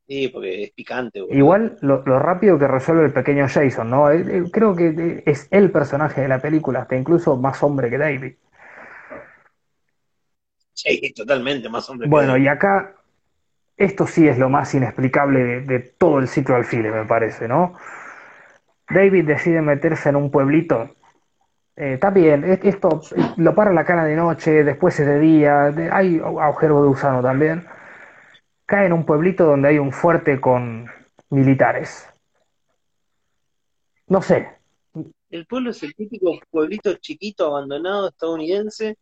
Sí, 0.07 0.27
porque 0.27 0.63
es 0.63 0.71
picante, 0.73 1.21
boludo. 1.21 1.37
Igual 1.37 1.77
lo, 1.81 2.03
lo 2.05 2.19
rápido 2.19 2.59
que 2.59 2.67
resuelve 2.67 3.05
el 3.05 3.13
pequeño 3.13 3.47
Jason, 3.47 3.89
¿no? 3.89 4.11
Eh, 4.11 4.23
eh, 4.27 4.43
Creo 4.51 4.75
que 4.75 5.23
es 5.25 5.47
el 5.51 5.71
personaje 5.71 6.21
de 6.21 6.27
la 6.27 6.39
película, 6.39 6.81
hasta 6.81 6.95
incluso 6.97 7.37
más 7.37 7.63
hombre 7.63 7.89
que 7.89 7.97
David. 7.97 8.33
Sí, 10.73 11.13
totalmente, 11.13 11.69
más 11.69 11.89
hombre 11.89 12.07
Bueno, 12.07 12.37
y 12.37 12.47
acá 12.47 12.95
esto 13.77 14.07
sí 14.07 14.27
es 14.27 14.37
lo 14.37 14.49
más 14.49 14.73
inexplicable 14.73 15.43
de, 15.43 15.61
de 15.61 15.79
todo 15.79 16.19
el 16.19 16.27
ciclo 16.27 16.55
al 16.55 16.65
file, 16.65 16.91
me 16.91 17.05
parece, 17.05 17.47
¿no? 17.47 17.75
David 18.89 19.25
decide 19.25 19.61
meterse 19.61 20.09
en 20.09 20.15
un 20.17 20.31
pueblito. 20.31 20.95
Eh, 21.75 21.93
está 21.93 22.09
bien, 22.09 22.43
es- 22.43 22.59
esto 22.63 23.01
lo 23.37 23.55
para 23.55 23.71
la 23.73 23.85
cana 23.85 24.05
de 24.05 24.15
noche, 24.15 24.63
después 24.63 24.99
es 24.99 25.07
de 25.07 25.19
día, 25.19 25.71
de- 25.71 25.89
hay 25.91 26.19
agujero 26.19 26.81
de 26.81 26.87
gusano 26.89 27.21
también. 27.21 27.65
Cae 28.65 28.85
en 28.87 28.93
un 28.93 29.05
pueblito 29.05 29.45
donde 29.45 29.69
hay 29.69 29.79
un 29.79 29.91
fuerte 29.91 30.39
con 30.39 30.89
militares. 31.29 32.07
No 34.07 34.21
sé, 34.21 34.47
El 35.29 35.45
pueblo 35.45 35.71
es 35.71 35.81
el 35.83 35.95
típico 35.95 36.37
pueblito 36.49 36.93
chiquito, 36.95 37.47
abandonado, 37.47 38.09
estadounidense, 38.09 38.97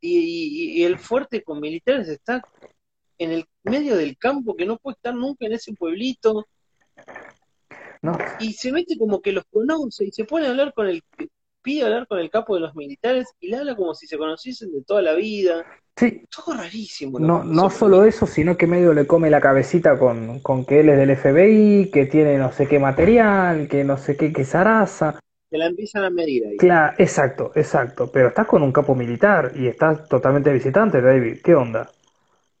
y, 0.00 0.18
y- 0.18 0.47
y 0.78 0.84
el 0.84 0.96
fuerte 0.96 1.42
con 1.42 1.58
militares 1.58 2.08
está 2.08 2.40
en 3.18 3.32
el 3.32 3.46
medio 3.64 3.96
del 3.96 4.16
campo, 4.16 4.54
que 4.54 4.64
no 4.64 4.76
puede 4.78 4.94
estar 4.94 5.12
nunca 5.12 5.44
en 5.44 5.54
ese 5.54 5.72
pueblito, 5.72 6.46
no, 8.00 8.16
y 8.38 8.52
se 8.52 8.70
mete 8.70 8.96
como 8.96 9.20
que 9.20 9.32
los 9.32 9.44
conoce, 9.50 10.04
y 10.04 10.12
se 10.12 10.24
pone 10.24 10.46
a 10.46 10.50
hablar 10.50 10.72
con 10.72 10.86
el, 10.86 11.02
pide 11.62 11.82
hablar 11.82 12.06
con 12.06 12.20
el 12.20 12.30
capo 12.30 12.54
de 12.54 12.60
los 12.60 12.76
militares, 12.76 13.26
y 13.40 13.48
le 13.48 13.56
habla 13.56 13.74
como 13.74 13.92
si 13.92 14.06
se 14.06 14.16
conociesen 14.16 14.70
de 14.70 14.84
toda 14.84 15.02
la 15.02 15.14
vida. 15.14 15.66
sí, 15.96 16.22
Todo 16.30 16.54
rarísimo. 16.54 17.18
No, 17.18 17.42
no 17.42 17.70
solo 17.70 18.04
eso, 18.04 18.28
sino 18.28 18.56
que 18.56 18.68
medio 18.68 18.94
le 18.94 19.08
come 19.08 19.30
la 19.30 19.40
cabecita 19.40 19.98
con, 19.98 20.38
con 20.38 20.64
que 20.64 20.78
él 20.78 20.90
es 20.90 20.98
del 20.98 21.16
FBI, 21.16 21.90
que 21.90 22.06
tiene 22.06 22.38
no 22.38 22.52
sé 22.52 22.68
qué 22.68 22.78
material, 22.78 23.66
que 23.66 23.82
no 23.82 23.98
sé 23.98 24.16
qué, 24.16 24.32
que 24.32 24.44
zaraza. 24.44 25.18
Se 25.50 25.56
la 25.56 25.66
empiezan 25.66 26.04
a 26.04 26.10
medir 26.10 26.46
ahí. 26.46 26.56
Claro, 26.58 26.94
exacto, 26.98 27.52
exacto. 27.54 28.10
Pero 28.12 28.28
estás 28.28 28.46
con 28.46 28.62
un 28.62 28.72
capo 28.72 28.94
militar 28.94 29.52
y 29.54 29.66
estás 29.66 30.06
totalmente 30.08 30.52
visitante, 30.52 31.00
David. 31.00 31.40
¿Qué 31.42 31.54
onda? 31.54 31.90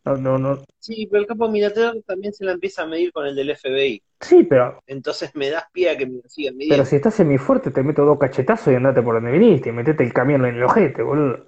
No, 0.04 0.16
no, 0.16 0.38
no. 0.38 0.58
Sí, 0.78 1.06
pero 1.10 1.20
el 1.20 1.26
capo 1.26 1.48
militar 1.50 1.94
también 2.06 2.32
se 2.32 2.44
la 2.44 2.52
empieza 2.52 2.82
a 2.82 2.86
medir 2.86 3.12
con 3.12 3.26
el 3.26 3.36
del 3.36 3.50
FBI. 3.50 4.02
Sí, 4.20 4.44
pero, 4.44 4.80
Entonces 4.86 5.30
me 5.34 5.50
das 5.50 5.64
pie 5.70 5.90
a 5.90 5.98
que 5.98 6.06
me 6.06 6.22
sigan 6.28 6.54
pero 6.54 6.58
midiendo. 6.58 6.84
si 6.86 6.96
estás 6.96 7.20
en 7.20 7.28
mi 7.28 7.36
fuerte, 7.36 7.70
te 7.70 7.82
meto 7.82 8.04
dos 8.04 8.18
cachetazos 8.18 8.72
y 8.72 8.76
andate 8.76 9.02
por 9.02 9.14
donde 9.16 9.32
viniste 9.32 9.68
y 9.68 9.72
metete 9.72 10.02
el 10.04 10.12
camión 10.12 10.46
en 10.46 10.56
el 10.56 10.62
ojete, 10.62 11.02
boludo. 11.02 11.44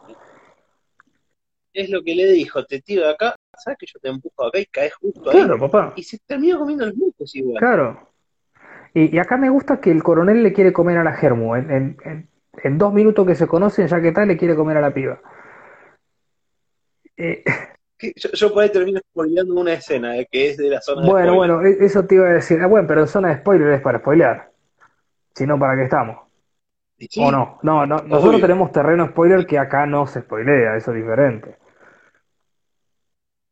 Es 1.73 1.89
lo 1.89 2.03
que 2.03 2.15
le 2.15 2.27
dijo, 2.27 2.65
te 2.65 2.83
tiro 2.83 3.05
de 3.05 3.13
acá, 3.13 3.37
sabes 3.57 3.79
que 3.79 3.87
yo 3.87 3.99
te 4.01 4.09
empujo 4.09 4.45
acá 4.45 4.59
y 4.59 4.67
caes 4.67 4.95
justo 4.95 5.31
ahí. 5.31 5.37
Claro, 5.39 5.59
papá. 5.59 5.95
Y 5.97 6.03
se 6.03 6.19
terminó 6.19 6.59
comiendo 6.59 6.85
los 6.85 6.97
mocos 6.97 7.35
igual. 7.35 7.59
Claro. 7.61 8.10
Y, 8.95 9.15
y 9.15 9.19
acá 9.19 9.37
me 9.37 9.51
gusta 9.51 9.81
que 9.81 9.91
el 9.91 10.03
coronel 10.03 10.43
le 10.43 10.53
quiere 10.53 10.73
comer 10.73 10.99
a 10.99 11.05
la 11.05 11.13
Germu. 11.15 11.55
En, 11.57 11.71
en, 11.71 11.97
en- 12.05 12.29
en 12.63 12.79
dos 12.79 12.93
minutos 12.93 13.27
que 13.27 13.35
se 13.37 13.47
conocen, 13.47 13.87
ya 13.87 14.01
que 14.03 14.13
tal, 14.13 14.29
le 14.29 14.37
quiere 14.37 14.57
comer 14.57 14.77
a 14.77 14.81
la 14.83 14.93
piba. 14.93 15.21
Eh, 17.17 17.43
Yo, 18.17 18.31
yo 18.33 18.53
por 18.53 18.63
ahí 18.63 18.71
termino 18.73 18.99
spoileando 19.11 19.55
una 19.61 19.75
escena 19.75 20.17
eh, 20.17 20.27
que 20.31 20.49
es 20.51 20.57
de 20.57 20.71
la 20.71 20.81
zona 20.81 21.05
de 21.05 21.13
bueno, 21.13 21.17
spoiler. 21.19 21.39
bueno, 21.39 21.63
e- 21.63 21.85
eso 21.85 22.07
te 22.07 22.17
iba 22.17 22.27
a 22.29 22.33
decir. 22.33 22.61
Ah, 22.63 22.67
bueno, 22.67 22.87
pero 22.89 23.07
zona 23.07 23.29
de 23.29 23.37
spoiler 23.39 23.69
es 23.73 23.81
para 23.81 23.99
spoilear. 24.01 24.53
Si 25.35 25.47
no, 25.47 25.59
¿para 25.59 25.77
qué 25.77 25.85
estamos? 25.85 26.19
Sí, 26.99 27.09
¿O 27.23 27.31
no? 27.31 27.59
No, 27.63 27.87
no, 27.87 28.03
nosotros 28.03 28.41
Obvio. 28.41 28.43
tenemos 28.43 28.73
terreno 28.73 29.09
spoiler 29.09 29.47
que 29.47 29.59
acá 29.59 29.87
no 29.87 30.07
se 30.07 30.23
spoilea, 30.23 30.77
eso 30.77 30.93
es 30.93 30.99
diferente. 30.99 31.57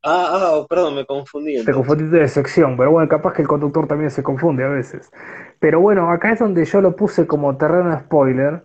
Ah, 0.03 0.29
ah, 0.61 0.67
perdón, 0.69 0.95
me 0.95 1.05
confundí. 1.05 1.53
Te 1.53 1.61
entonces. 1.61 1.77
confundiste 1.77 2.17
de 2.17 2.29
sección, 2.29 2.77
pero 2.77 2.91
bueno, 2.93 3.09
capaz 3.09 3.33
que 3.33 3.43
el 3.43 3.49
conductor 3.49 3.87
también 3.87 4.11
se 4.11 4.23
confunde 4.23 4.65
a 4.65 4.69
veces. 4.69 5.11
Pero 5.59 5.81
bueno, 5.81 6.11
acá 6.11 6.33
es 6.33 6.39
donde 6.39 6.65
yo 6.65 6.81
lo 6.81 6.95
puse 6.97 7.27
como 7.27 7.57
terreno 7.57 7.91
de 7.91 8.01
spoiler. 8.01 8.65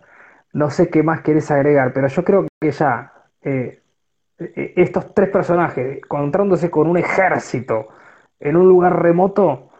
No 0.52 0.70
sé 0.70 0.88
qué 0.88 1.02
más 1.02 1.20
querés 1.22 1.50
agregar, 1.50 1.92
pero 1.92 2.06
yo 2.08 2.24
creo 2.24 2.46
que 2.60 2.70
ya 2.70 3.12
eh, 3.42 3.82
eh, 4.38 4.74
estos 4.76 5.12
tres 5.14 5.30
personajes 5.30 5.98
encontrándose 5.98 6.70
con 6.70 6.86
un 6.88 6.98
ejército 6.98 7.88
en 8.40 8.56
un 8.56 8.68
lugar 8.68 9.02
remoto, 9.02 9.70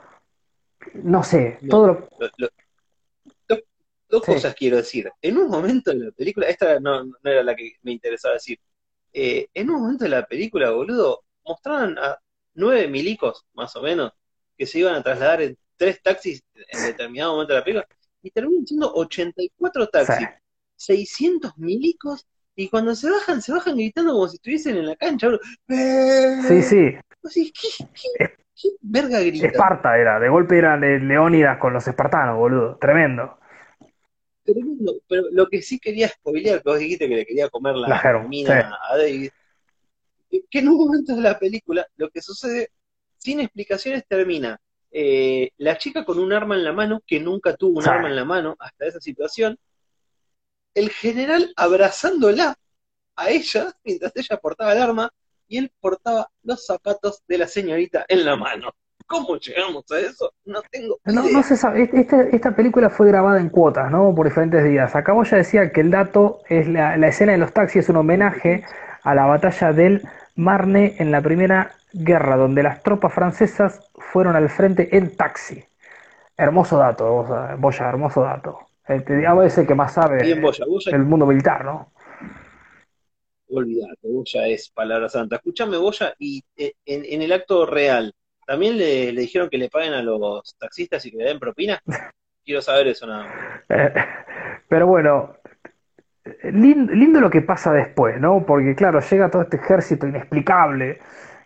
no 0.94 1.22
sé, 1.22 1.58
No. 1.62 1.70
todo 1.70 1.86
lo... 1.86 2.08
Lo- 2.18 2.30
lo- 2.38 2.48
dos 3.48 3.60
dos 4.08 4.24
Sí. 4.24 4.32
cosas 4.32 4.54
quiero 4.54 4.76
decir. 4.76 5.10
En 5.22 5.38
un 5.38 5.48
momento 5.48 5.90
de 5.90 5.98
la 5.98 6.10
película, 6.12 6.46
esta 6.48 6.78
no, 6.80 7.04
no 7.04 7.14
era 7.24 7.42
la 7.42 7.54
que 7.56 7.72
me 7.82 7.92
interesaba 7.92 8.34
decir. 8.34 8.58
Eh, 9.12 9.48
en 9.54 9.70
un 9.70 9.82
momento 9.82 10.04
de 10.04 10.10
la 10.10 10.26
película, 10.26 10.70
boludo, 10.72 11.23
mostraban 11.46 11.98
a 11.98 12.18
nueve 12.54 12.88
milicos, 12.88 13.44
más 13.54 13.74
o 13.76 13.82
menos, 13.82 14.12
que 14.56 14.66
se 14.66 14.78
iban 14.80 14.94
a 14.94 15.02
trasladar 15.02 15.42
en 15.42 15.58
tres 15.76 16.02
taxis 16.02 16.42
en 16.54 16.82
determinado 16.84 17.32
momento 17.32 17.52
de 17.52 17.58
la 17.58 17.64
película, 17.64 17.88
y 18.22 18.30
terminan 18.30 18.66
siendo 18.66 18.92
84 18.94 19.86
taxis, 19.88 20.16
Sí. 20.16 20.24
600 20.76 21.56
milicos, 21.58 22.26
y 22.56 22.68
cuando 22.68 22.94
se 22.94 23.10
bajan, 23.10 23.42
se 23.42 23.52
bajan 23.52 23.76
gritando 23.76 24.12
como 24.12 24.28
si 24.28 24.36
estuviesen 24.36 24.76
en 24.76 24.86
la 24.86 24.96
cancha. 24.96 25.28
Sí, 25.68 26.62
sí, 26.62 26.98
¿Qué, 27.32 27.50
qué, 27.94 28.34
qué 28.54 28.68
verga 28.80 29.20
grita? 29.20 29.46
Esparta 29.46 29.98
era, 29.98 30.20
de 30.20 30.28
golpe 30.28 30.58
eran 30.58 30.80
Leónidas 31.08 31.58
con 31.58 31.72
los 31.72 31.86
espartanos, 31.88 32.36
boludo, 32.36 32.76
tremendo. 32.76 33.38
Tremendo, 34.44 34.92
pero 35.08 35.24
lo 35.32 35.48
que 35.48 35.62
sí 35.62 35.78
quería 35.78 36.08
spoilear, 36.08 36.62
que 36.62 36.68
vos 36.68 36.78
dijiste 36.78 37.08
que 37.08 37.16
le 37.16 37.26
quería 37.26 37.48
comer 37.48 37.76
la, 37.76 37.88
La 37.88 38.18
mina 38.28 38.60
sí. 38.60 38.76
a 38.90 38.96
David, 38.98 39.30
que 40.50 40.58
en 40.60 40.68
un 40.68 40.76
momento 40.78 41.14
de 41.14 41.22
la 41.22 41.38
película 41.38 41.86
lo 41.96 42.10
que 42.10 42.20
sucede, 42.22 42.70
sin 43.18 43.40
explicaciones, 43.40 44.04
termina 44.08 44.58
eh, 44.90 45.50
la 45.58 45.76
chica 45.78 46.04
con 46.04 46.18
un 46.18 46.32
arma 46.32 46.54
en 46.54 46.64
la 46.64 46.72
mano, 46.72 47.00
que 47.06 47.18
nunca 47.20 47.56
tuvo 47.56 47.78
un 47.78 47.82
Sí. 47.84 47.90
arma 47.90 48.08
en 48.08 48.16
la 48.16 48.24
mano 48.24 48.54
hasta 48.58 48.86
esa 48.86 49.00
situación, 49.00 49.58
el 50.74 50.90
general 50.90 51.52
abrazándola 51.56 52.56
a 53.16 53.30
ella 53.30 53.72
mientras 53.84 54.12
ella 54.16 54.36
portaba 54.38 54.72
el 54.72 54.82
arma 54.82 55.10
y 55.46 55.58
él 55.58 55.70
portaba 55.80 56.28
los 56.42 56.64
zapatos 56.66 57.22
de 57.28 57.38
la 57.38 57.46
señorita 57.48 58.04
en 58.08 58.24
la 58.24 58.36
mano. 58.36 58.70
¿Cómo 59.06 59.36
llegamos 59.36 59.84
a 59.92 60.00
eso? 60.00 60.32
No 60.46 60.62
tengo 60.70 60.98
No, 61.04 61.24
idea. 61.24 61.32
no 61.38 61.42
se 61.42 61.56
sabe, 61.56 61.82
Este- 61.82 62.00
esta, 62.00 62.22
esta 62.22 62.56
película 62.56 62.88
fue 62.88 63.06
grabada 63.08 63.38
en 63.38 63.50
cuotas, 63.50 63.90
¿no? 63.90 64.14
Por 64.14 64.26
diferentes 64.26 64.64
días. 64.64 64.96
Acá 64.96 65.12
vos 65.12 65.30
ya 65.30 65.36
decía 65.36 65.70
que 65.70 65.82
el 65.82 65.90
dato 65.90 66.40
es 66.48 66.66
la, 66.68 66.96
la 66.96 67.08
escena 67.08 67.32
de 67.32 67.38
los 67.38 67.52
taxis 67.52 67.82
es 67.84 67.88
un 67.90 67.96
homenaje 67.96 68.64
a 69.02 69.14
la 69.14 69.26
batalla 69.26 69.72
del 69.72 70.02
Marne 70.36 70.96
en 70.98 71.10
la 71.10 71.22
Primera 71.22 71.72
Guerra, 71.92 72.36
donde 72.36 72.62
las 72.62 72.82
tropas 72.82 73.12
francesas 73.12 73.80
fueron 73.94 74.36
al 74.36 74.48
frente 74.48 74.96
en 74.96 75.16
taxi. 75.16 75.64
Hermoso 76.36 76.78
dato, 76.78 77.24
Boya, 77.58 77.88
hermoso 77.88 78.22
dato. 78.22 78.58
Eh, 78.88 79.00
te 79.00 79.16
digo, 79.16 79.42
es 79.42 79.56
el 79.58 79.66
que 79.66 79.74
más 79.74 79.94
sabe 79.94 80.24
Bien, 80.24 80.42
Boya, 80.42 80.66
Boya, 80.66 80.90
del 80.90 81.04
mundo 81.04 81.26
militar, 81.26 81.64
¿no? 81.64 81.92
olvídate, 83.48 84.08
Boya 84.08 84.46
es 84.48 84.70
palabra 84.70 85.08
santa. 85.08 85.36
Escúchame, 85.36 85.76
Boya, 85.76 86.14
y 86.18 86.42
eh, 86.56 86.74
en, 86.84 87.04
en 87.04 87.22
el 87.22 87.32
acto 87.32 87.66
real, 87.66 88.12
¿también 88.46 88.76
le, 88.78 89.12
le 89.12 89.20
dijeron 89.22 89.48
que 89.50 89.58
le 89.58 89.70
paguen 89.70 89.94
a 89.94 90.02
los 90.02 90.56
taxistas 90.58 91.04
y 91.06 91.10
que 91.10 91.18
le 91.18 91.24
den 91.24 91.38
propina? 91.38 91.80
Quiero 92.44 92.62
saber 92.62 92.88
eso 92.88 93.06
nada 93.06 93.28
más. 93.28 93.38
Eh, 93.68 93.92
pero 94.68 94.86
bueno, 94.86 95.36
lin- 96.44 96.86
lindo 96.92 97.20
lo 97.20 97.30
que 97.30 97.42
pasa 97.42 97.72
después, 97.72 98.20
¿no? 98.20 98.44
Porque 98.46 98.74
claro, 98.74 99.00
llega 99.00 99.30
todo 99.30 99.42
este 99.42 99.56
ejército 99.56 100.06
inexplicable, 100.06 100.98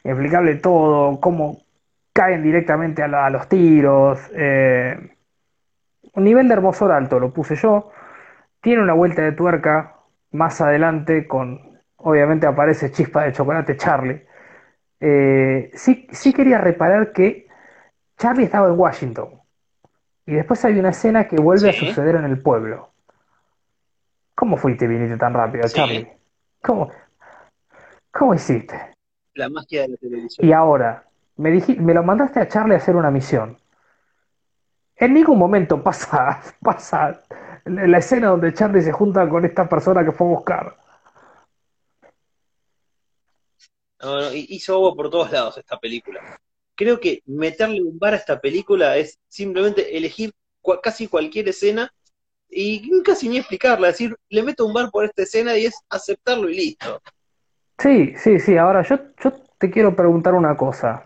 inexplicable 0.05 0.55
todo, 0.57 1.21
cómo 1.21 1.63
caen 2.13 2.43
directamente 2.43 3.03
a, 3.03 3.09
la- 3.09 3.27
a 3.27 3.31
los 3.31 3.49
tiros. 3.49 4.21
eh, 4.35 5.15
un 6.15 6.25
nivel 6.25 6.49
de 6.49 6.55
hermosura 6.55 6.97
alto, 6.97 7.21
lo 7.21 7.33
puse 7.33 7.55
yo. 7.55 7.91
Tiene 8.61 8.83
una 8.83 8.95
vuelta 8.95 9.23
de 9.23 9.33
tuerca 9.33 9.95
más 10.33 10.61
adelante 10.61 11.27
con, 11.29 11.79
obviamente 11.97 12.47
aparece 12.47 12.91
Chispa 12.91 13.25
de 13.25 13.33
Chocolate 13.33 13.77
Charlie. 13.77 14.25
Eh, 15.01 15.71
sí, 15.75 16.09
sí 16.11 16.33
quería 16.33 16.59
reparar 16.59 17.13
que 17.13 17.47
Charlie 18.17 18.45
estaba 18.45 18.69
en 18.69 18.79
Washington. 18.79 19.29
Y 20.27 20.35
después 20.35 20.65
hay 20.65 20.79
una 20.79 20.91
escena 20.91 21.29
que 21.29 21.37
vuelve 21.37 21.69
a 21.69 21.73
suceder 21.73 22.17
en 22.17 22.25
el 22.25 22.43
pueblo. 22.43 22.91
¿Cómo 24.39 24.57
fuiste 24.57 24.85
y 24.85 24.89
viniste 24.89 25.17
tan 25.17 25.35
rápido, 25.35 25.67
Sí. 25.67 25.75
Charlie? 25.75 26.07
¿Cómo, 26.63 26.93
cómo 28.13 28.35
hiciste? 28.35 28.95
La 29.35 29.49
magia 29.49 29.83
de 29.83 29.89
la 29.89 29.97
televisión. 29.97 30.47
Y 30.47 30.53
ahora, 30.53 31.09
me 31.39 31.51
diji- 31.51 31.77
me 31.79 31.93
lo 31.93 32.05
mandaste 32.05 32.39
a 32.39 32.47
Charlie 32.47 32.75
a 32.75 32.77
hacer 32.77 32.95
una 32.95 33.11
misión. 33.11 33.59
En 34.95 35.15
ningún 35.15 35.41
momento 35.41 35.83
pasa, 35.83 36.41
pasa 36.63 37.21
la 37.65 37.99
escena 37.99 38.29
donde 38.29 38.55
Charlie 38.55 38.81
se 38.83 38.93
junta 38.93 39.29
con 39.29 39.45
esta 39.45 39.69
persona 39.69 40.05
que 40.05 40.13
fue 40.13 40.29
a 40.29 40.31
buscar. 40.31 40.77
No, 44.01 44.21
no, 44.21 44.33
hi- 44.33 44.47
hizo 44.51 44.75
agua 44.75 44.95
por 44.95 45.11
todos 45.11 45.33
lados 45.33 45.59
esta 45.59 45.81
película. 45.81 46.41
Creo 46.77 47.01
que 47.01 47.23
meterle 47.27 47.83
un 47.83 47.99
bar 47.99 48.15
a 48.15 48.19
esta 48.19 48.41
película 48.41 48.97
es 48.97 49.19
simplemente 49.27 49.97
elegir 49.97 50.31
casi 50.81 51.09
cualquier 51.09 51.49
escena 51.49 51.93
y 52.51 53.03
casi 53.03 53.29
ni 53.29 53.39
explicarla, 53.39 53.89
decir, 53.89 54.17
le 54.29 54.43
meto 54.43 54.67
un 54.67 54.73
bar 54.73 54.91
por 54.91 55.05
esta 55.05 55.23
escena 55.23 55.57
y 55.57 55.67
es 55.67 55.75
aceptarlo 55.91 56.49
y 56.49 56.57
listo. 56.57 57.01
Sí, 57.79 58.15
sí, 58.17 58.41
sí. 58.41 58.57
Ahora 58.57 58.83
yo, 58.83 58.99
yo 59.23 59.33
te 59.59 59.71
quiero 59.71 59.95
preguntar 59.95 60.35
una 60.35 60.57
cosa. 60.57 61.05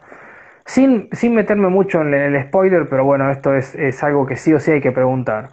Sin, 0.64 1.08
sin 1.12 1.34
meterme 1.34 1.68
mucho 1.68 2.00
en 2.00 2.14
el, 2.14 2.46
spoiler, 2.46 2.88
pero 2.88 3.04
bueno, 3.04 3.30
esto 3.30 3.54
es, 3.54 3.74
es 3.74 4.02
algo 4.02 4.26
que 4.26 4.36
sí 4.36 4.52
o 4.54 4.60
sí 4.60 4.70
hay 4.70 4.80
que 4.80 4.92
preguntar. 4.92 5.50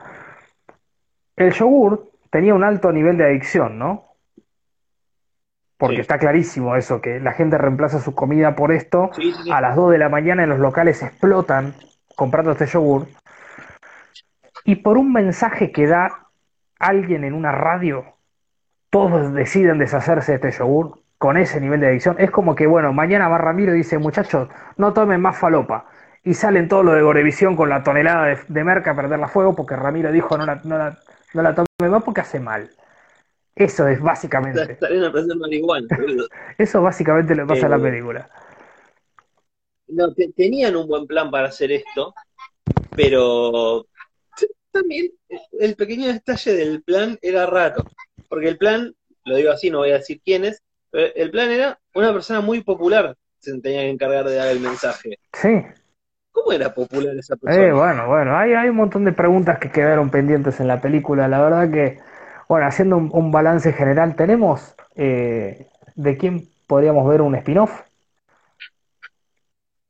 El 1.36 1.52
yogur 1.52 2.12
tenía 2.30 2.54
un 2.54 2.64
alto 2.64 2.92
nivel 2.92 3.18
de 3.18 3.26
adicción, 3.26 3.80
¿no? 3.80 4.06
Porque 5.78 5.96
Sí. 5.96 6.02
está 6.02 6.20
clarísimo 6.20 6.76
eso, 6.76 7.02
que 7.02 7.20
la 7.20 7.32
gente 7.32 7.58
reemplaza 7.58 8.00
su 8.00 8.14
comida 8.14 8.56
por 8.56 8.72
esto. 8.72 9.10
Sí, 9.16 9.32
sí, 9.32 9.44
sí. 9.46 9.52
A 9.52 9.62
las 9.62 9.76
2 9.76 9.92
de 9.92 9.98
la 9.98 10.10
mañana 10.10 10.44
en 10.44 10.50
los 10.50 10.60
locales 10.60 11.02
explotan 11.02 11.74
comprando 12.16 12.52
este 12.52 12.68
yogur. 12.68 13.08
Y 14.72 14.76
por 14.78 14.98
un 14.98 15.12
mensaje 15.12 15.72
que 15.72 15.88
da 15.88 16.28
alguien 16.80 17.24
en 17.24 17.34
una 17.34 17.52
radio, 17.52 18.06
todos 18.90 19.34
deciden 19.34 19.80
deshacerse 19.80 20.34
de 20.34 20.36
este 20.38 20.52
yogur 20.60 21.00
con 21.18 21.38
ese 21.38 21.60
nivel 21.60 21.80
de 21.82 21.88
adicción. 21.88 22.16
Es 22.20 22.32
como 22.32 22.56
que, 22.56 22.68
bueno, 22.68 22.94
mañana 22.94 23.28
va 23.28 23.38
Ramiro 23.40 23.74
y 23.74 23.80
dice, 23.80 23.98
muchachos, 23.98 24.50
no 24.78 24.94
tomen 24.94 25.22
más 25.22 25.38
falopa. 25.38 25.86
Y 26.24 26.36
salen 26.36 26.68
todos 26.68 26.86
los 26.86 26.96
de 26.96 27.02
Gorevisión 27.02 27.56
con 27.56 27.70
la 27.70 27.84
tonelada 27.84 28.26
de, 28.28 28.38
de 28.48 28.64
merca 28.64 28.92
a 28.92 28.96
perderla 28.96 29.26
a 29.26 29.30
fuego 29.30 29.56
porque 29.56 29.76
Ramiro 29.76 30.12
dijo 30.12 30.38
no 30.38 30.46
la, 30.46 30.62
no 30.64 30.78
la, 30.78 30.98
no 31.34 31.42
la 31.42 31.56
tomen 31.56 31.92
más 31.92 32.04
porque 32.04 32.22
hace 32.22 32.40
mal. 32.40 32.70
Eso 33.56 33.88
es 33.88 34.02
básicamente. 34.02 34.78
Marihuana. 35.38 35.88
Eso 36.58 36.82
básicamente 36.82 37.36
le 37.36 37.46
pasa 37.46 37.66
a 37.66 37.70
la 37.70 37.78
Eh, 37.78 37.82
película. 37.82 38.30
No, 39.88 40.14
te- 40.14 40.32
tenían 40.34 40.76
un 40.76 40.88
buen 40.88 41.08
plan 41.08 41.32
para 41.32 41.48
hacer 41.50 41.72
esto, 41.72 42.14
pero 42.96 43.89
también 44.72 45.12
el 45.60 45.76
pequeño 45.76 46.08
detalle 46.08 46.54
del 46.54 46.84
plan 46.84 47.18
era 47.22 47.46
raro, 47.46 47.84
porque 48.28 48.48
el 48.48 48.58
plan, 48.58 48.94
lo 49.26 49.36
digo 49.36 49.52
así, 49.52 49.70
no 49.70 49.80
voy 49.80 49.92
a 49.92 49.98
decir 49.98 50.22
quién 50.24 50.46
es, 50.46 50.62
pero 50.92 51.14
el 51.16 51.32
plan 51.32 51.50
era 51.52 51.80
una 51.94 52.14
persona 52.14 52.42
muy 52.42 52.64
popular 52.64 53.16
se 53.40 53.60
tenía 53.62 53.82
que 53.82 53.90
encargar 53.90 54.26
de 54.26 54.36
dar 54.36 54.48
el 54.50 54.60
mensaje. 54.60 55.18
Sí. 55.34 55.64
¿Cómo 56.32 56.52
era 56.52 56.74
popular 56.74 57.16
esa 57.18 57.36
persona? 57.36 57.66
Eh, 57.66 57.72
bueno, 57.72 58.08
bueno, 58.08 58.38
hay, 58.38 58.54
hay 58.54 58.70
un 58.70 58.76
montón 58.76 59.06
de 59.06 59.14
preguntas 59.14 59.60
que 59.60 59.72
quedaron 59.72 60.10
pendientes 60.10 60.60
en 60.60 60.68
la 60.68 60.82
película. 60.82 61.28
La 61.28 61.42
verdad 61.42 61.72
que, 61.72 62.00
bueno, 62.48 62.68
haciendo 62.68 62.98
un, 62.98 63.10
un 63.12 63.32
balance 63.32 63.74
general, 63.74 64.16
tenemos 64.16 64.76
eh, 64.96 65.68
de 65.96 66.18
quién 66.18 66.50
podríamos 66.68 67.08
ver 67.10 67.22
un 67.22 67.36
spin-off. 67.36 67.82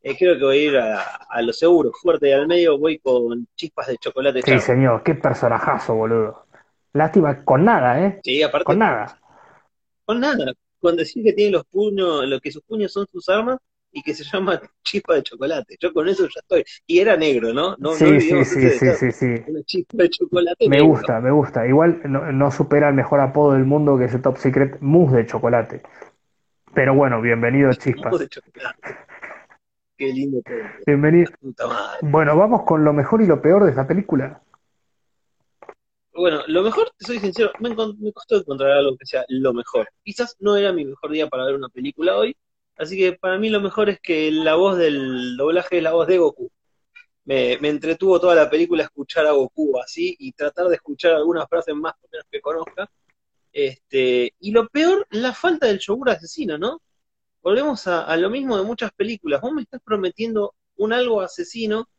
Eh, 0.02 0.16
creo 0.18 0.38
que 0.38 0.44
voy 0.46 0.58
a 0.58 0.62
ir 0.70 0.78
a, 0.78 1.02
a 1.30 1.42
lo 1.42 1.54
seguro, 1.54 1.92
fuerte 1.94 2.30
y 2.30 2.32
al 2.32 2.48
medio, 2.48 2.78
voy 2.78 3.00
con 3.00 3.48
chispas 3.56 3.88
de 3.88 3.98
chocolate 3.98 4.44
Sí, 4.46 4.60
señor, 4.60 5.04
qué 5.04 5.16
personajazo, 5.16 5.96
boludo. 5.96 6.46
Lástima, 6.94 7.44
con 7.44 7.66
nada, 7.66 8.00
¿eh? 8.06 8.22
Sí, 8.24 8.42
aparte, 8.44 8.66
Con 8.66 8.80
nada. 8.80 9.20
con 10.06 10.20
nada. 10.20 10.54
Con 10.80 10.96
decir 10.96 11.24
que 11.24 11.34
tiene 11.34 11.52
los 11.52 11.66
puños, 11.66 12.26
lo 12.28 12.40
que 12.40 12.52
sus 12.52 12.64
puños 12.64 12.92
son 12.94 13.06
sus 13.12 13.28
armas 13.30 13.58
y 13.92 14.02
que 14.02 14.14
se 14.14 14.24
llama 14.24 14.62
chispa 14.84 15.16
de 15.16 15.24
chocolate. 15.24 15.76
Yo 15.80 15.94
con 15.94 16.08
eso 16.08 16.24
ya 16.24 16.40
estoy. 16.42 16.64
Y 16.88 17.00
era 17.00 17.18
negro, 17.18 17.54
¿no? 17.54 17.76
No, 17.80 17.98
no 17.98 17.98
Sí, 17.98 18.22
sí, 18.22 18.46
sí, 18.46 18.70
sí, 18.72 18.92
sí, 18.94 19.12
sí. 19.12 19.46
Una 19.46 19.64
chispa 19.64 19.98
de 20.04 20.10
chocolate 20.10 20.70
Me 20.70 20.80
negro. 20.80 20.90
gusta, 20.90 21.20
me 21.20 21.32
gusta. 21.32 21.68
Igual 21.68 22.02
no, 22.06 22.32
no 22.32 22.52
supera 22.52 22.90
el 22.90 22.94
mejor 22.96 23.20
apodo 23.20 23.54
del 23.54 23.66
mundo 23.66 23.98
que 23.98 24.06
es 24.06 24.14
el 24.14 24.22
Top 24.22 24.38
Secret 24.38 24.78
Mousse 24.82 25.16
de 25.18 25.26
chocolate. 25.26 25.82
Pero 26.74 26.96
bueno, 26.96 27.22
bienvenido, 27.22 27.72
Chispas. 27.74 28.20
de 28.20 28.30
chocolate. 28.30 28.82
Qué 30.00 30.14
lindo. 30.14 30.42
Bienvenido. 30.88 31.30
Bueno, 32.02 32.38
vamos 32.38 32.64
con 32.64 32.86
lo 32.86 32.94
mejor 32.94 33.22
y 33.22 33.28
lo 33.28 33.42
peor 33.42 33.66
de 33.66 33.72
esta 33.72 33.86
película. 33.86 34.42
Bueno, 36.14 36.42
lo 36.48 36.64
mejor, 36.64 36.90
te 36.98 37.06
soy 37.06 37.20
sincero, 37.20 37.52
me, 37.60 37.76
costó 38.14 38.38
encontrar 38.38 38.72
algo 38.72 38.96
que 38.96 39.06
sea 39.06 39.26
lo 39.28 39.54
mejor. 39.54 39.90
Quizás 40.02 40.38
no 40.40 40.56
era 40.56 40.72
mi 40.72 40.86
mejor 40.86 41.12
día 41.12 41.28
para 41.28 41.44
ver 41.44 41.56
una 41.56 41.68
película 41.68 42.16
hoy, 42.16 42.34
así 42.78 42.98
que 42.98 43.12
para 43.12 43.38
mí 43.38 43.50
lo 43.50 43.60
mejor 43.60 43.90
es 43.90 44.00
que 44.00 44.32
la 44.32 44.56
voz 44.56 44.78
del 44.78 45.36
doblaje 45.36 45.80
es 45.80 45.84
la 45.84 45.92
voz 45.92 46.08
de 46.08 46.18
Goku. 46.18 46.50
Me, 47.26 47.58
me 47.60 47.68
entretuvo 47.68 48.22
toda 48.22 48.36
la 48.36 48.50
película 48.50 48.84
escuchar 48.84 49.28
a 49.28 49.34
Goku 49.34 49.78
así 49.84 50.16
y 50.18 50.32
tratar 50.32 50.68
de 50.70 50.76
escuchar 50.76 51.12
algunas 51.12 51.46
frases 51.50 51.76
más 51.76 51.96
o 52.02 52.08
menos 52.10 52.26
que 52.32 52.40
conozca. 52.40 52.90
Este, 53.52 54.34
y 54.40 54.52
lo 54.52 54.70
peor, 54.70 55.06
la 55.10 55.34
falta 55.34 55.68
del 55.68 55.80
yogur 55.80 56.12
asesino, 56.12 56.58
¿no? 56.58 56.80
Volvemos 57.42 57.88
a, 57.88 58.04
a 58.06 58.18
lo 58.18 58.30
mismo 58.30 58.58
de 58.58 58.64
muchas 58.64 58.92
películas. 58.94 59.42
Vos 59.42 59.54
me 59.54 59.62
estás 59.64 59.82
prometiendo 59.84 60.56
un 60.78 60.94
algo 60.94 61.22
asesino 61.22 61.90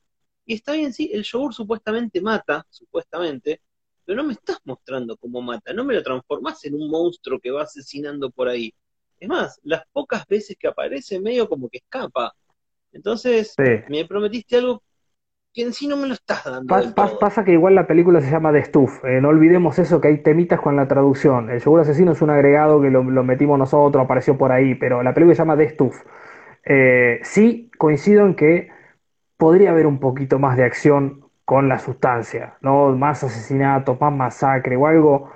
y 0.47 0.55
está 0.55 0.72
bien, 0.72 0.93
sí, 0.93 1.11
el 1.12 1.22
yogur 1.24 1.55
supuestamente 1.55 2.20
mata, 2.20 2.66
supuestamente, 2.70 3.62
pero 4.05 4.22
no 4.22 4.28
me 4.28 4.34
estás 4.34 4.59
mostrando 4.64 5.16
cómo 5.16 5.41
mata, 5.43 5.72
no 5.72 5.84
me 5.84 5.95
lo 5.95 6.03
transformás 6.03 6.64
en 6.64 6.74
un 6.74 6.91
monstruo 6.91 7.38
que 7.41 7.51
va 7.51 7.62
asesinando 7.62 8.30
por 8.30 8.49
ahí. 8.49 8.74
Es 9.18 9.28
más, 9.28 9.61
las 9.64 9.82
pocas 9.93 10.26
veces 10.26 10.57
que 10.59 10.68
aparece 10.68 11.20
medio 11.20 11.49
como 11.49 11.68
que 11.68 11.78
escapa. 11.78 12.34
Entonces, 12.93 13.55
Sí. 13.57 13.64
me 13.88 14.05
prometiste 14.07 14.57
algo 14.57 14.82
que 15.53 15.63
en 15.63 15.73
sí 15.73 15.87
no 15.89 15.97
me 15.97 16.07
lo 16.07 16.15
estás 16.15 16.45
dando 16.45 16.77
pasa 17.19 17.45
que 17.45 17.53
igual 17.53 17.75
la 17.75 17.87
película 17.87 18.21
se 18.21 18.31
llama 18.31 18.53
The 18.53 18.65
Stuff. 18.65 19.05
eh, 19.05 19.21
no 19.21 19.29
olvidemos 19.31 19.79
eso, 19.79 20.01
que 20.01 20.09
hay 20.09 20.23
temitas 20.23 20.61
con 20.61 20.77
la 20.77 20.89
traducción. 20.89 21.51
El 21.51 21.61
yogur 21.61 21.81
asesino 21.81 22.13
es 22.13 22.23
un 22.23 22.31
agregado 22.31 22.81
que 22.81 22.91
lo, 22.91 23.03
lo 23.03 23.25
metimos 23.25 23.59
nosotros, 23.59 24.05
apareció 24.05 24.39
por 24.39 24.53
ahí, 24.53 24.75
pero 24.75 25.03
la 25.03 25.15
película 25.15 25.35
se 25.35 25.41
llama 25.43 25.57
The 25.57 25.71
Stuff. 25.71 25.97
Eh, 26.65 27.21
sí, 27.25 27.71
coincido 27.79 28.27
en 28.27 28.35
que 28.37 28.71
podría 29.39 29.73
haber 29.73 29.87
un 29.87 30.01
poquito 30.01 30.39
más 30.41 30.57
de 30.59 30.65
acción 30.65 31.23
con 31.47 31.69
la 31.69 31.79
sustancia, 31.81 32.57
¿no? 32.63 32.91
Más 32.97 33.25
asesinato, 33.25 33.99
más 34.01 34.13
masacre 34.15 34.77
o 34.77 34.87
algo, 34.89 35.31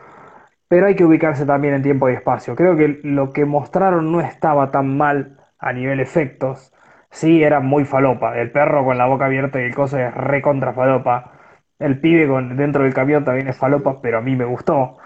pero 0.69 0.87
hay 0.89 0.97
que 0.97 1.05
ubicarse 1.07 1.47
también 1.47 1.75
en 1.75 1.83
tiempo 1.85 2.11
y 2.11 2.15
espacio. 2.15 2.57
Creo 2.57 2.77
que 2.77 3.01
lo 3.05 3.33
que 3.33 3.47
mostraron 3.47 4.12
no 4.12 4.23
estaba 4.23 4.73
tan 4.73 4.99
mal 4.99 5.39
a 5.59 5.75
nivel 5.75 6.01
efectos, 6.01 6.74
Sí, 7.15 7.43
era 7.43 7.61
muy 7.61 7.85
falopa. 7.85 8.39
El 8.39 8.51
perro 8.51 8.85
con 8.85 8.99
la 8.99 9.07
boca 9.07 9.27
abierta 9.27 9.61
y 9.61 9.65
el 9.65 9.75
coso 9.75 9.99
es 9.99 10.12
re 10.15 10.43
contra 10.43 10.73
falopa. 10.75 11.33
El 11.79 11.99
pibe 12.01 12.27
con, 12.29 12.57
dentro 12.57 12.83
del 12.85 12.95
camión 12.95 13.25
también 13.25 13.49
es 13.49 13.57
falopa, 13.57 14.01
pero 14.03 14.19
a 14.19 14.21
mí 14.21 14.37
me 14.37 14.45
gustó. 14.45 14.99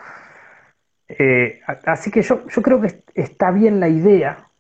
Eh, 1.09 1.61
así 1.87 2.11
que 2.11 2.23
yo, 2.23 2.47
yo 2.49 2.63
creo 2.63 2.81
que 2.81 2.89
est- 2.89 3.11
está 3.15 3.51
bien 3.51 3.81
la 3.81 3.89
idea. 3.89 4.51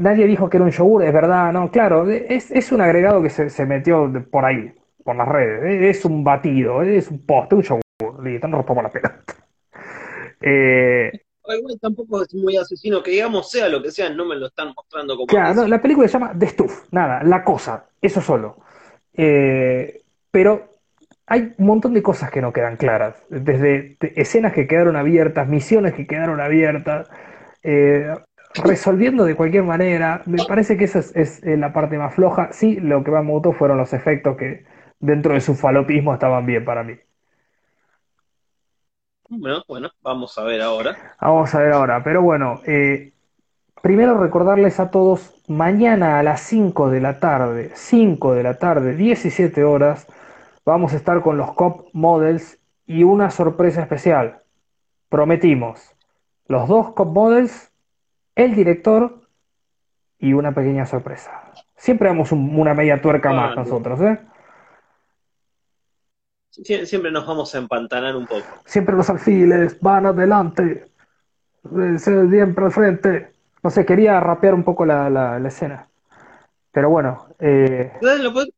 Nadie 0.00 0.26
dijo 0.26 0.48
que 0.48 0.56
era 0.56 0.64
un 0.64 0.70
yogur, 0.72 1.04
es 1.04 1.12
verdad, 1.12 1.52
no, 1.52 1.70
claro, 1.70 2.08
es, 2.10 2.50
es 2.50 2.72
un 2.72 2.80
agregado 2.80 3.22
que 3.22 3.28
se, 3.30 3.50
se 3.50 3.66
metió 3.66 4.10
por 4.30 4.44
ahí, 4.44 4.72
por 5.04 5.16
las 5.16 5.28
redes. 5.28 5.96
Es 5.98 6.04
un 6.04 6.24
batido, 6.24 6.82
es 6.82 7.08
un 7.10 7.24
poste, 7.26 7.54
un 7.56 7.62
yogur. 7.62 7.82
Listo, 8.24 8.48
no 8.48 8.56
rompamos 8.58 8.84
la 8.84 8.90
pelota. 8.90 9.22
Eh, 10.40 11.12
Igual 11.48 11.78
tampoco 11.80 12.22
es 12.22 12.34
muy 12.34 12.56
asesino, 12.56 13.02
que 13.02 13.12
digamos 13.12 13.50
sea 13.50 13.68
lo 13.68 13.82
que 13.82 13.90
sea, 13.90 14.10
no 14.10 14.24
me 14.24 14.36
lo 14.36 14.46
están 14.46 14.72
mostrando 14.74 15.14
como 15.16 15.26
Claro, 15.26 15.54
no, 15.54 15.66
la 15.66 15.80
película 15.80 16.06
se 16.06 16.12
llama 16.12 16.32
The 16.38 16.46
Stuff, 16.46 16.84
nada, 16.90 17.22
la 17.24 17.42
cosa, 17.42 17.86
eso 18.00 18.20
solo. 18.20 18.58
Eh, 19.14 20.02
pero 20.30 20.70
hay 21.26 21.54
un 21.58 21.66
montón 21.66 21.94
de 21.94 22.02
cosas 22.02 22.30
que 22.30 22.40
no 22.40 22.52
quedan 22.52 22.76
claras, 22.76 23.16
desde 23.28 23.96
escenas 24.16 24.52
que 24.52 24.66
quedaron 24.66 24.96
abiertas, 24.96 25.48
misiones 25.48 25.94
que 25.94 26.06
quedaron 26.06 26.40
abiertas, 26.40 27.08
eh, 27.62 28.14
resolviendo 28.64 29.24
de 29.24 29.34
cualquier 29.34 29.62
manera. 29.62 30.22
Me 30.26 30.44
parece 30.46 30.76
que 30.76 30.84
esa 30.84 31.00
es, 31.00 31.14
es, 31.14 31.42
eh, 31.44 31.56
la 31.56 31.72
parte 31.72 31.98
más 31.98 32.14
floja. 32.14 32.52
Sí, 32.52 32.80
lo 32.80 33.04
que 33.04 33.10
más 33.10 33.24
me 33.24 33.30
gustó 33.30 33.52
fueron 33.52 33.78
los 33.78 33.92
efectos 33.92 34.36
que 34.36 34.64
dentro 34.98 35.34
de 35.34 35.40
su 35.40 35.54
falopismo 35.54 36.14
estaban 36.14 36.46
bien 36.46 36.64
para 36.64 36.82
mí. 36.82 36.94
Bueno, 39.30 39.62
bueno, 39.68 39.88
vamos 40.02 40.36
a 40.38 40.44
ver 40.44 40.60
ahora. 40.60 40.96
Vamos 41.20 41.54
a 41.54 41.60
ver 41.60 41.72
ahora, 41.72 42.02
pero 42.04 42.22
bueno, 42.22 42.60
eh, 42.66 43.12
Primero 43.82 44.18
recordarles 44.18 44.78
a 44.78 44.90
todos, 44.90 45.42
mañana 45.48 46.18
a 46.18 46.22
las 46.22 46.42
5 46.42 46.90
de 46.90 47.00
la 47.00 47.18
tarde, 47.18 47.70
5 47.74 48.34
de 48.34 48.42
la 48.42 48.58
tarde, 48.58 48.94
17 48.94 49.64
horas, 49.64 50.06
vamos 50.66 50.92
a 50.92 50.96
estar 50.96 51.22
con 51.22 51.38
los 51.38 51.52
COP 51.54 51.88
Models 51.94 52.58
y 52.86 53.04
una 53.04 53.30
sorpresa 53.30 53.80
especial. 53.80 54.42
Prometimos, 55.08 55.96
los 56.46 56.68
dos 56.68 56.92
COP 56.92 57.14
Models, 57.14 57.72
el 58.34 58.54
director 58.54 59.22
y 60.18 60.34
una 60.34 60.52
pequeña 60.52 60.84
sorpresa. 60.84 61.30
Siempre 61.74 62.08
damos 62.08 62.32
un- 62.32 62.58
una 62.60 62.74
media 62.74 63.00
tuerca 63.00 63.32
más 63.32 63.56
nosotros, 63.56 63.98
¿eh? 64.02 64.18
Sie- 66.64 66.86
Siempre 66.86 67.10
nos 67.10 67.26
vamos 67.26 67.54
a 67.54 67.58
empantanar 67.58 68.16
un 68.16 68.26
poco. 68.26 68.44
Siempre 68.64 68.94
los 68.94 69.08
alfiles 69.10 69.78
van 69.80 70.06
adelante, 70.06 70.86
eh, 71.64 71.98
siempre 71.98 72.64
al 72.64 72.70
frente. 72.72 73.32
No 73.62 73.70
sé, 73.70 73.84
quería 73.84 74.18
rapear 74.20 74.54
un 74.54 74.64
poco 74.64 74.84
la, 74.86 75.08
la- 75.10 75.38
la 75.38 75.48
escena. 75.48 75.86
Pero 76.72 76.88
bueno, 76.90 77.26
eh, 77.38 77.90
Entonces, 77.94 78.20
lo 78.20 78.32
pod- 78.32 78.52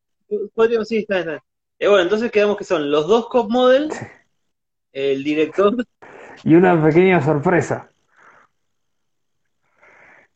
podríamos, 0.53 0.87
sí, 0.87 0.97
está, 0.99 1.19
está. 1.19 1.43
Eh, 1.79 1.87
bueno, 1.87 2.03
entonces 2.03 2.31
quedamos 2.31 2.57
que 2.57 2.63
son 2.63 2.89
los 2.91 3.07
dos 3.07 3.27
cop 3.27 3.49
models, 3.49 3.99
el 4.93 5.23
director, 5.23 5.75
y 6.43 6.55
una 6.55 6.81
pequeña 6.81 7.21
sorpresa. 7.21 7.89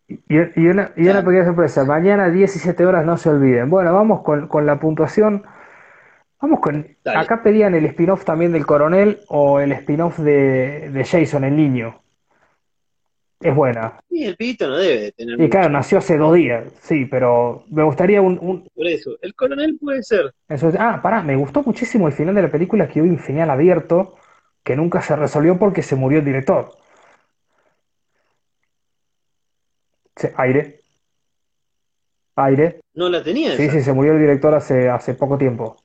Y, 0.07 0.19
y 0.29 0.67
una, 0.67 0.91
y 0.95 1.07
una 1.07 1.23
pequeña 1.23 1.45
sorpresa. 1.45 1.83
Mañana 1.83 2.29
17 2.29 2.85
horas, 2.85 3.05
no 3.05 3.17
se 3.17 3.29
olviden. 3.29 3.69
Bueno, 3.69 3.93
vamos 3.93 4.21
con, 4.23 4.47
con 4.47 4.65
la 4.65 4.79
puntuación. 4.79 5.43
Vamos 6.39 6.59
con. 6.59 6.87
Dale. 7.03 7.19
Acá 7.19 7.41
pedían 7.41 7.73
el 7.75 7.85
spin-off 7.85 8.23
también 8.25 8.51
del 8.51 8.65
coronel 8.65 9.21
o 9.27 9.59
el 9.59 9.71
spin-off 9.71 10.19
de, 10.19 10.89
de 10.91 11.03
Jason, 11.05 11.43
el 11.43 11.55
niño. 11.55 12.01
Es 13.39 13.55
buena. 13.55 13.99
y 14.09 14.23
el 14.25 14.35
pibito 14.35 14.67
no 14.67 14.77
debe 14.77 14.99
de 14.99 15.11
tener 15.11 15.39
Y 15.39 15.47
claro, 15.49 15.69
nació 15.69 15.99
hace 15.99 16.17
dos 16.17 16.33
días, 16.33 16.65
sí, 16.81 17.05
pero 17.05 17.63
me 17.69 17.83
gustaría 17.83 18.19
un, 18.19 18.39
un- 18.41 18.67
Por 18.73 18.87
eso, 18.87 19.11
el 19.21 19.35
coronel 19.35 19.77
puede 19.79 20.01
ser. 20.01 20.33
eso- 20.49 20.71
ah, 20.79 20.99
pará, 21.03 21.21
me 21.21 21.35
gustó 21.35 21.61
muchísimo 21.61 22.07
el 22.07 22.13
final 22.13 22.33
de 22.33 22.41
la 22.41 22.51
película 22.51 22.87
que 22.87 22.99
hubo 23.01 23.09
un 23.09 23.19
final 23.19 23.49
abierto 23.51 24.15
que 24.63 24.75
nunca 24.75 25.01
se 25.01 25.15
resolvió 25.15 25.57
porque 25.59 25.83
se 25.83 25.95
murió 25.95 26.19
el 26.19 26.25
director. 26.25 26.71
Sí, 30.15 30.27
aire, 30.35 30.81
aire. 32.35 32.79
No 32.95 33.07
la 33.07 33.23
tenía 33.23 33.55
Sí, 33.55 33.63
esa. 33.63 33.73
sí, 33.73 33.81
se 33.83 33.93
murió 33.93 34.13
el 34.13 34.19
director 34.19 34.55
hace, 34.55 34.89
hace 34.89 35.13
poco 35.13 35.37
tiempo. 35.37 35.77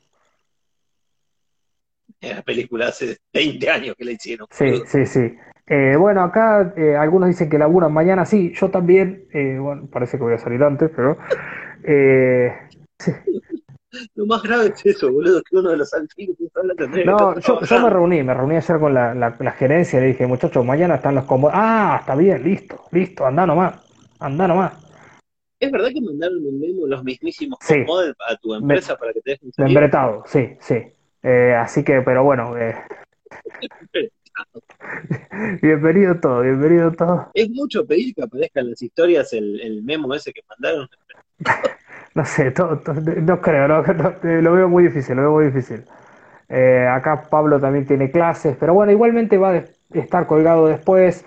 La 2.36 2.42
película 2.42 2.88
hace 2.88 3.18
20 3.32 3.68
años 3.68 3.96
que 3.96 4.04
la 4.04 4.12
hicieron. 4.12 4.46
Sí, 4.50 4.82
sí, 4.86 5.06
sí. 5.06 5.34
Eh, 5.66 5.96
bueno, 5.96 6.22
acá 6.22 6.74
eh, 6.76 6.96
algunos 6.96 7.28
dicen 7.28 7.48
que 7.48 7.58
laburan 7.58 7.92
mañana, 7.92 8.24
sí, 8.26 8.52
yo 8.54 8.70
también, 8.70 9.26
eh, 9.32 9.58
bueno, 9.58 9.88
parece 9.90 10.16
que 10.18 10.24
voy 10.24 10.34
a 10.34 10.38
salir 10.38 10.62
antes, 10.62 10.90
pero 10.94 11.16
eh, 11.84 12.52
Lo 14.14 14.26
más 14.26 14.42
grave 14.42 14.66
es 14.74 14.86
eso, 14.86 15.12
boludo, 15.12 15.42
que 15.42 15.56
uno 15.56 15.70
de 15.70 15.76
los 15.76 15.92
alfiles 15.94 16.36
que 16.36 16.46
que 16.46 17.04
no, 17.04 17.38
yo, 17.38 17.60
yo 17.60 17.80
me 17.80 17.90
reuní, 17.90 18.22
me 18.22 18.34
reuní 18.34 18.56
ayer 18.56 18.78
con 18.78 18.92
la, 18.94 19.14
la, 19.14 19.36
la 19.38 19.52
gerencia 19.52 19.98
y 19.98 20.02
le 20.02 20.08
dije, 20.08 20.26
muchachos, 20.26 20.64
mañana 20.64 20.96
están 20.96 21.14
los 21.14 21.24
combos. 21.24 21.52
Ah, 21.54 21.98
está 22.00 22.16
bien, 22.16 22.42
listo, 22.42 22.84
listo, 22.90 23.26
anda 23.26 23.46
nomás, 23.46 23.74
anda 24.18 24.48
nomás. 24.48 24.72
¿Es 25.60 25.70
verdad 25.70 25.90
que 25.94 26.00
mandaron 26.00 26.44
un 26.44 26.58
memo 26.58 26.86
los 26.86 27.04
mismísimos 27.04 27.58
Sí. 27.60 27.84
a 28.26 28.36
tu 28.36 28.54
empresa 28.54 28.96
para 28.96 29.12
que 29.12 29.20
te 29.20 29.30
dejen 29.32 29.52
salir? 29.52 29.74
Membretado, 29.74 30.24
sí, 30.26 30.56
sí. 30.58 30.82
Eh, 31.22 31.54
así 31.54 31.84
que, 31.84 32.02
pero 32.02 32.24
bueno, 32.24 32.56
eh, 32.56 32.74
bienvenido 35.62 36.18
todo, 36.20 36.42
bienvenido 36.42 36.92
todo. 36.92 37.30
Es 37.34 37.50
mucho 37.50 37.86
pedir 37.86 38.14
que 38.14 38.22
aparezcan 38.22 38.70
las 38.70 38.82
historias 38.82 39.32
el, 39.32 39.60
el 39.60 39.82
memo 39.82 40.14
ese 40.14 40.32
que 40.32 40.42
mandaron. 40.48 40.88
No 42.14 42.26
sé, 42.26 42.50
todo, 42.50 42.78
todo- 42.80 43.00
no 43.00 43.40
creo, 43.40 43.66
no, 43.66 43.82
no, 43.82 44.08
eh, 44.22 44.42
lo 44.42 44.52
veo 44.52 44.68
muy 44.68 44.84
difícil, 44.84 45.16
lo 45.16 45.22
veo 45.22 45.32
muy 45.32 45.46
difícil. 45.46 45.82
Eh, 46.50 46.86
acá 46.86 47.22
Pablo 47.30 47.58
también 47.58 47.86
tiene 47.86 48.10
clases, 48.10 48.54
pero 48.60 48.74
bueno, 48.74 48.92
igualmente 48.92 49.38
va 49.38 49.52
a 49.52 49.64
estar 49.94 50.26
colgado 50.26 50.66
después. 50.66 51.24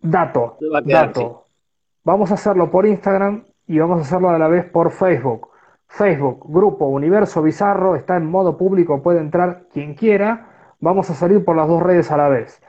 Dato, 0.00 0.58
quedar, 0.84 1.06
dato. 1.06 1.46
Vamos 2.04 2.30
a 2.30 2.34
hacerlo 2.34 2.70
por 2.70 2.84
Instagram 2.84 3.44
y 3.66 3.78
vamos 3.78 4.00
a 4.00 4.02
hacerlo 4.02 4.28
a 4.28 4.38
la 4.38 4.48
vez 4.48 4.66
por 4.66 4.90
Facebook. 4.90 5.48
Facebook, 5.88 6.44
Grupo 6.48 6.86
Universo 6.86 7.42
Bizarro, 7.42 7.96
está 7.96 8.16
en 8.16 8.26
modo 8.26 8.56
público, 8.56 9.02
puede 9.02 9.20
entrar 9.20 9.64
quien 9.72 9.94
quiera. 9.94 10.46
Vamos 10.80 11.10
a 11.10 11.14
salir 11.14 11.44
por 11.44 11.56
las 11.56 11.66
dos 11.66 11.82
redes 11.82 12.10
a 12.12 12.16
la 12.16 12.28
vez. 12.28 12.62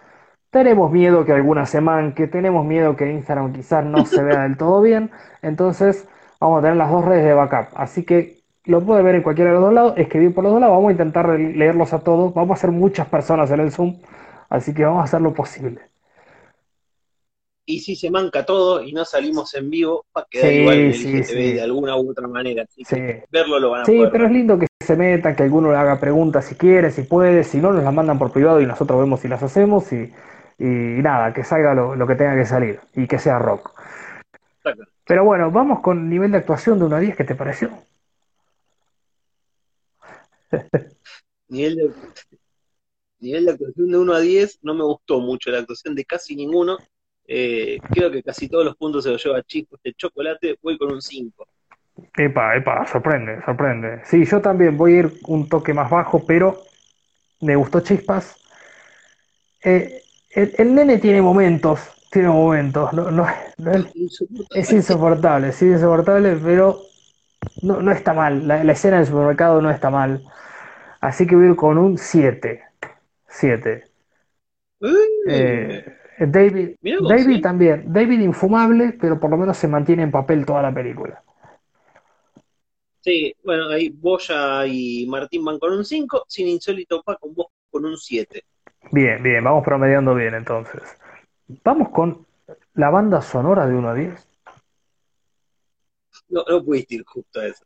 Tenemos 0.49 0.91
miedo 0.91 1.25
que 1.25 1.33
alguna 1.33 1.65
se 1.67 1.79
manque, 1.79 2.27
tenemos 2.27 2.65
miedo 2.65 2.95
que 2.95 3.11
Instagram 3.11 3.53
quizás 3.53 3.85
no 3.85 4.05
se 4.05 4.23
vea 4.23 4.41
del 4.43 4.57
todo 4.57 4.81
bien, 4.81 5.11
entonces 5.43 6.07
vamos 6.39 6.59
a 6.59 6.61
tener 6.63 6.77
las 6.77 6.89
dos 6.89 7.05
redes 7.05 7.23
de 7.23 7.33
backup. 7.35 7.67
Así 7.75 8.03
que 8.03 8.39
lo 8.65 8.81
puede 8.81 9.03
ver 9.03 9.15
en 9.15 9.21
cualquiera 9.21 9.51
de 9.51 9.55
los 9.57 9.65
dos 9.65 9.73
lados, 9.73 9.93
escribir 9.97 10.33
por 10.33 10.43
los 10.43 10.53
dos 10.53 10.61
lados, 10.61 10.75
vamos 10.75 10.89
a 10.89 10.91
intentar 10.93 11.29
leerlos 11.29 11.93
a 11.93 11.99
todos, 11.99 12.33
vamos 12.33 12.57
a 12.57 12.61
ser 12.61 12.71
muchas 12.71 13.07
personas 13.07 13.51
en 13.51 13.59
el 13.59 13.71
Zoom, 13.71 13.97
así 14.49 14.73
que 14.73 14.85
vamos 14.85 15.01
a 15.01 15.03
hacer 15.03 15.21
lo 15.21 15.33
posible. 15.33 15.81
Y 17.71 17.81
si 17.81 17.95
se 17.95 18.09
manca 18.09 18.43
todo 18.47 18.81
y 18.81 18.93
no 18.93 19.05
salimos 19.05 19.53
en 19.53 19.69
vivo, 19.69 20.07
va 20.17 20.21
a 20.21 20.27
quedar 20.27 20.49
Sí, 20.49 20.55
igual 20.55 20.79
en 20.79 20.85
el 20.87 20.95
sí, 20.95 21.07
IGTV 21.09 21.27
sí. 21.27 21.53
de 21.53 21.61
alguna 21.61 21.95
u 21.97 22.09
otra 22.09 22.27
manera. 22.27 22.63
Así 22.63 22.83
que 22.83 23.19
Sí. 23.21 23.25
verlo 23.29 23.59
lo 23.59 23.69
van 23.69 23.81
a 23.81 23.85
Sí, 23.85 23.95
poder 23.95 24.11
pero 24.11 24.25
es 24.25 24.31
lindo 24.31 24.57
que 24.57 24.65
se 24.83 24.95
metan, 24.95 25.35
que 25.35 25.43
alguno 25.43 25.69
le 25.69 25.77
haga 25.77 25.99
preguntas 25.99 26.45
si 26.45 26.55
quiere, 26.55 26.89
si 26.89 27.03
puede, 27.03 27.43
si 27.43 27.59
no, 27.59 27.71
nos 27.71 27.83
las 27.83 27.93
mandan 27.93 28.17
por 28.17 28.31
privado 28.31 28.59
y 28.59 28.65
nosotros 28.65 28.99
vemos 28.99 29.19
si 29.19 29.27
las 29.27 29.43
hacemos 29.43 29.93
y, 29.93 30.11
y 30.57 30.65
nada, 30.65 31.31
que 31.31 31.43
salga 31.43 31.75
lo, 31.75 31.95
lo 31.95 32.07
que 32.07 32.15
tenga 32.15 32.35
que 32.35 32.47
salir 32.47 32.79
y 32.95 33.05
que 33.05 33.19
sea 33.19 33.37
rock. 33.37 33.71
Exacto. 34.63 34.85
Pero 35.05 35.23
bueno, 35.23 35.51
vamos 35.51 35.81
con 35.81 36.09
nivel 36.09 36.31
de 36.31 36.39
actuación 36.39 36.79
de 36.79 36.85
1 36.85 36.95
a 36.95 36.99
10, 36.99 37.15
¿qué 37.15 37.23
te 37.23 37.35
pareció? 37.35 37.69
Nivel 41.49 41.75
de, 41.75 41.91
nivel 43.19 43.45
de 43.45 43.51
actuación 43.51 43.91
de 43.91 43.97
1 43.99 44.13
a 44.13 44.19
10, 44.19 44.59
no 44.63 44.73
me 44.73 44.83
gustó 44.83 45.19
mucho 45.19 45.51
la 45.51 45.59
actuación 45.59 45.93
de 45.93 46.05
casi 46.05 46.35
ninguno. 46.35 46.79
Eh, 47.31 47.77
creo 47.93 48.09
que 48.09 48.23
casi 48.23 48.49
todos 48.49 48.65
los 48.65 48.75
puntos 48.75 49.03
se 49.03 49.11
los 49.11 49.23
lleva 49.23 49.43
Chico 49.43 49.75
este 49.75 49.93
chocolate, 49.93 50.57
voy 50.63 50.77
con 50.79 50.91
un 50.91 51.01
5. 51.01 51.47
Epa, 52.17 52.55
epa, 52.55 52.85
sorprende, 52.85 53.41
sorprende. 53.45 54.01
Sí, 54.05 54.25
yo 54.25 54.41
también 54.41 54.77
voy 54.77 54.93
a 54.95 54.99
ir 54.99 55.13
un 55.27 55.47
toque 55.49 55.73
más 55.73 55.89
bajo, 55.89 56.25
pero 56.25 56.63
me 57.41 57.55
gustó 57.55 57.81
Chispas. 57.81 58.37
Eh, 59.63 60.01
el, 60.31 60.53
el 60.57 60.75
nene 60.75 60.97
tiene 60.99 61.21
momentos, 61.21 61.79
tiene 62.11 62.29
momentos, 62.29 62.93
no, 62.93 63.11
no, 63.11 63.27
no 63.57 63.71
es, 63.71 63.85
es 64.53 64.71
insoportable, 64.71 65.51
sí, 65.51 65.65
insoportable, 65.65 66.37
pero 66.43 66.81
no, 67.63 67.81
no 67.81 67.91
está 67.91 68.13
mal. 68.13 68.47
La, 68.47 68.63
la 68.63 68.73
escena 68.73 68.97
del 68.97 69.07
supermercado 69.07 69.61
no 69.61 69.71
está 69.71 69.89
mal. 69.89 70.23
Así 71.01 71.27
que 71.27 71.35
voy 71.35 71.47
a 71.47 71.49
ir 71.51 71.55
con 71.55 71.77
un 71.77 71.97
7. 71.97 72.63
7. 73.27 73.85
Eh, 75.27 75.98
David, 76.27 76.75
Mirá 76.81 76.99
vos, 76.99 77.09
David 77.09 77.35
¿sí? 77.35 77.41
también. 77.41 77.91
David 77.91 78.19
infumable, 78.19 78.97
pero 78.99 79.19
por 79.19 79.29
lo 79.29 79.37
menos 79.37 79.57
se 79.57 79.67
mantiene 79.67 80.03
en 80.03 80.11
papel 80.11 80.45
toda 80.45 80.61
la 80.61 80.73
película. 80.73 81.23
Sí, 83.01 83.33
bueno, 83.43 83.69
ahí 83.69 83.89
Boya 83.89 84.65
y 84.67 85.05
Martín 85.07 85.45
van 85.45 85.57
con 85.57 85.73
un 85.73 85.85
5, 85.85 86.25
sin 86.27 86.47
insólito 86.47 87.01
pa 87.01 87.15
con 87.15 87.33
vos 87.33 87.47
con 87.71 87.85
un 87.85 87.97
7. 87.97 88.43
Bien, 88.91 89.21
bien, 89.23 89.43
vamos 89.43 89.63
promediando 89.63 90.13
bien 90.15 90.33
entonces. 90.33 90.81
Vamos 91.63 91.89
con 91.89 92.25
la 92.73 92.89
banda 92.89 93.21
sonora 93.21 93.65
de 93.67 93.75
1 93.75 93.89
a 93.89 93.93
10. 93.93 94.27
no, 96.29 96.43
no 96.47 96.63
pudiste 96.63 96.95
ir 96.95 97.03
justo 97.05 97.39
a 97.39 97.47
eso. 97.47 97.65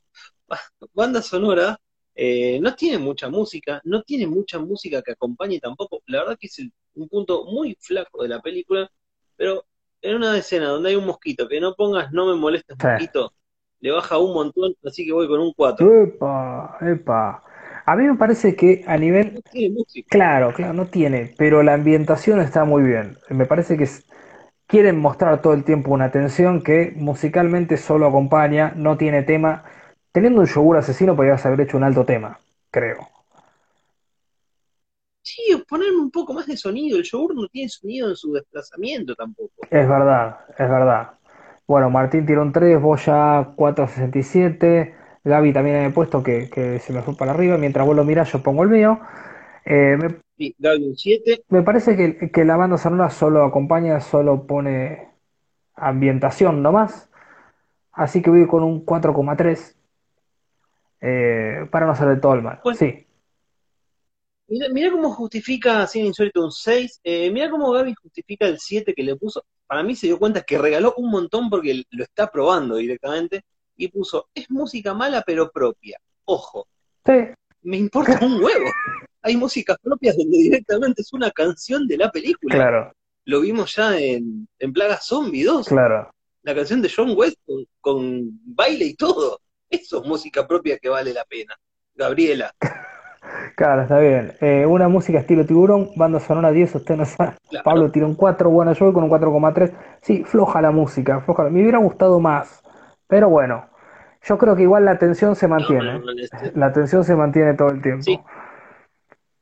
Banda 0.93 1.21
sonora, 1.21 1.79
eh, 2.15 2.59
no 2.61 2.75
tiene 2.75 2.97
mucha 2.99 3.29
música, 3.29 3.81
no 3.85 4.03
tiene 4.03 4.27
mucha 4.27 4.59
música 4.59 5.01
que 5.01 5.13
acompañe 5.13 5.59
tampoco. 5.59 6.01
La 6.07 6.19
verdad 6.19 6.37
que 6.39 6.47
es 6.47 6.59
el- 6.59 6.71
un 6.95 7.09
punto 7.09 7.45
muy 7.45 7.75
flaco 7.79 8.23
de 8.23 8.29
la 8.29 8.41
película, 8.41 8.89
pero 9.35 9.65
en 10.01 10.15
una 10.17 10.37
escena 10.37 10.67
donde 10.67 10.89
hay 10.89 10.95
un 10.95 11.05
mosquito, 11.05 11.47
que 11.47 11.59
no 11.59 11.73
pongas 11.75 12.11
no 12.11 12.27
me 12.27 12.35
molestes 12.35 12.77
Sí. 12.79 12.85
mosquito, 12.87 13.33
le 13.79 13.91
baja 13.91 14.17
un 14.17 14.33
montón, 14.33 14.75
así 14.85 15.05
que 15.05 15.11
voy 15.13 15.27
con 15.27 15.39
un 15.39 15.53
4. 15.53 15.87
Epa, 16.03 16.77
epa. 16.81 17.43
A 17.85 17.95
mí 17.95 18.03
me 18.05 18.15
parece 18.15 18.55
que 18.55 18.83
a 18.87 18.97
nivel 18.97 19.33
No 19.33 19.41
tiene 19.51 19.73
música. 19.75 20.07
Claro, 20.09 20.53
claro, 20.53 20.73
no 20.73 20.87
tiene, 20.87 21.33
pero 21.37 21.63
la 21.63 21.73
ambientación 21.73 22.39
está 22.39 22.63
muy 22.65 22.83
bien. 22.83 23.17
Me 23.29 23.45
parece 23.45 23.77
que 23.77 23.83
es- 23.83 24.05
quieren 24.67 24.99
mostrar 24.99 25.41
todo 25.41 25.53
el 25.53 25.63
tiempo 25.63 25.91
una 25.91 26.11
tensión 26.11 26.61
que 26.63 26.93
musicalmente 26.95 27.77
solo 27.77 28.07
acompaña, 28.07 28.73
no 28.75 28.97
tiene 28.97 29.23
tema. 29.23 29.65
Teniendo 30.13 30.41
un 30.41 30.47
yogur 30.47 30.77
asesino 30.77 31.15
podrías 31.15 31.45
haber 31.45 31.61
hecho 31.61 31.75
un 31.75 31.83
alto 31.83 32.05
tema, 32.05 32.39
creo. 32.71 33.09
Sí, 35.23 35.41
ponerme 35.67 35.99
un 35.99 36.11
poco 36.11 36.33
más 36.33 36.45
de 36.47 36.55
sonido. 36.55 36.97
El 36.97 37.03
yogur 37.03 37.35
no 37.35 37.47
tiene 37.47 37.69
sonido 37.69 38.09
en 38.09 38.15
su 38.15 38.31
desplazamiento 38.31 39.15
tampoco. 39.15 39.51
Es 39.69 39.87
verdad, 39.87 40.37
es 40.51 40.69
verdad. 40.69 41.11
Bueno, 41.65 41.89
Martín 41.89 42.25
tiró 42.25 42.41
un 42.41 42.51
3, 42.51 42.79
Boya 42.81 43.53
4.67, 43.55 44.93
Gaby 45.23 45.53
también 45.53 45.77
había 45.77 45.93
puesto 45.93 46.21
que, 46.21 46.49
que 46.49 46.79
se 46.79 46.93
me 46.93 47.01
fue 47.01 47.15
para 47.15 47.31
arriba, 47.31 47.57
mientras 47.57 47.87
vos 47.87 47.95
lo 47.95 48.03
mirás 48.03 48.31
yo 48.31 48.43
pongo 48.43 48.63
el 48.63 48.69
mío. 48.69 48.99
Eh, 49.65 49.97
me, 49.99 50.15
Sí, 50.37 50.55
Gaby 50.59 50.83
un 50.89 50.97
7. 50.97 51.43
me 51.49 51.61
parece 51.61 51.95
que, 51.95 52.31
que 52.31 52.45
la 52.45 52.57
banda 52.57 52.77
sonora 52.77 53.09
solo 53.09 53.43
acompaña, 53.45 53.99
solo 54.01 54.45
pone 54.45 55.07
ambientación 55.75 56.61
nomás. 56.63 57.09
Así 57.93 58.21
que 58.21 58.29
voy 58.29 58.47
con 58.47 58.63
un 58.63 58.85
4,3 58.85 59.77
eh, 61.03 61.67
para 61.69 61.85
no 61.85 61.91
hacer 61.91 62.07
de 62.07 62.17
todo 62.17 62.33
el 62.33 62.41
mal. 62.41 62.59
Bueno. 62.63 62.79
Sí, 62.79 63.05
Mira, 64.47 64.67
mira 64.69 64.91
cómo 64.91 65.11
justifica 65.11 65.87
Cine 65.87 66.07
Insólito 66.07 66.43
un 66.43 66.51
6. 66.51 67.01
Eh, 67.03 67.31
mira 67.31 67.49
cómo 67.49 67.71
Gaby 67.71 67.93
justifica 68.01 68.45
el 68.45 68.59
7 68.59 68.93
que 68.93 69.03
le 69.03 69.15
puso. 69.15 69.45
Para 69.65 69.83
mí 69.83 69.95
se 69.95 70.07
dio 70.07 70.19
cuenta 70.19 70.41
que 70.41 70.57
regaló 70.57 70.93
un 70.97 71.09
montón 71.09 71.49
porque 71.49 71.83
lo 71.89 72.03
está 72.03 72.29
probando 72.29 72.75
directamente. 72.75 73.41
Y 73.75 73.87
puso, 73.87 74.29
es 74.35 74.49
música 74.51 74.93
mala 74.93 75.23
pero 75.25 75.49
propia. 75.49 75.97
Ojo, 76.25 76.67
sí, 77.05 77.13
me 77.63 77.77
importa 77.77 78.19
un 78.21 78.33
huevo. 78.43 78.65
Hay 79.23 79.37
músicas 79.37 79.77
propias 79.81 80.17
donde 80.17 80.37
directamente 80.37 81.01
es 81.01 81.11
una 81.13 81.31
canción 81.31 81.87
de 81.87 81.97
la 81.97 82.11
película. 82.11 82.53
claro, 82.55 82.93
Lo 83.25 83.41
vimos 83.41 83.73
ya 83.75 83.97
en, 83.97 84.47
en 84.59 84.73
Plaga 84.73 84.97
Zombie 85.01 85.43
2. 85.43 85.67
claro. 85.67 86.11
La 86.43 86.53
canción 86.53 86.81
de 86.81 86.91
John 86.93 87.13
West 87.15 87.37
con, 87.45 87.65
con 87.79 88.29
baile 88.43 88.85
y 88.85 88.95
todo. 88.95 89.39
Eso 89.73 90.01
es 90.01 90.07
música 90.07 90.47
propia 90.47 90.77
que 90.77 90.87
vale 90.87 91.13
la 91.13 91.25
pena. 91.25 91.55
Gabriela. 91.95 92.53
Claro, 93.55 93.83
está 93.83 93.99
bien. 93.99 94.33
Eh, 94.41 94.65
una 94.65 94.89
música 94.89 95.19
estilo 95.19 95.45
tiburón, 95.45 95.91
banda 95.95 96.19
sonora 96.19 96.51
10, 96.51 96.75
usted 96.75 96.97
no 96.97 97.05
sabe. 97.05 97.35
Claro. 97.49 97.63
Pablo 97.63 97.91
tiró 97.91 98.05
un 98.05 98.15
4, 98.15 98.49
bueno, 98.49 98.73
yo 98.73 98.85
voy 98.85 98.93
con 98.93 99.03
un 99.05 99.09
4,3. 99.09 99.73
Sí, 100.01 100.23
floja 100.25 100.61
la 100.61 100.71
música, 100.71 101.21
floja. 101.21 101.49
Me 101.49 101.61
hubiera 101.61 101.77
gustado 101.77 102.19
más, 102.19 102.61
pero 103.07 103.29
bueno, 103.29 103.69
yo 104.23 104.37
creo 104.37 104.55
que 104.57 104.63
igual 104.63 104.83
la 104.83 104.97
tensión 104.97 105.37
se 105.37 105.47
mantiene. 105.47 105.99
No, 105.99 105.99
no, 105.99 106.13
no, 106.13 106.51
La 106.55 106.73
tensión 106.73 107.05
se 107.05 107.15
mantiene 107.15 107.53
todo 107.53 107.69
el 107.69 107.81
tiempo. 107.81 108.03
Sí. 108.03 108.19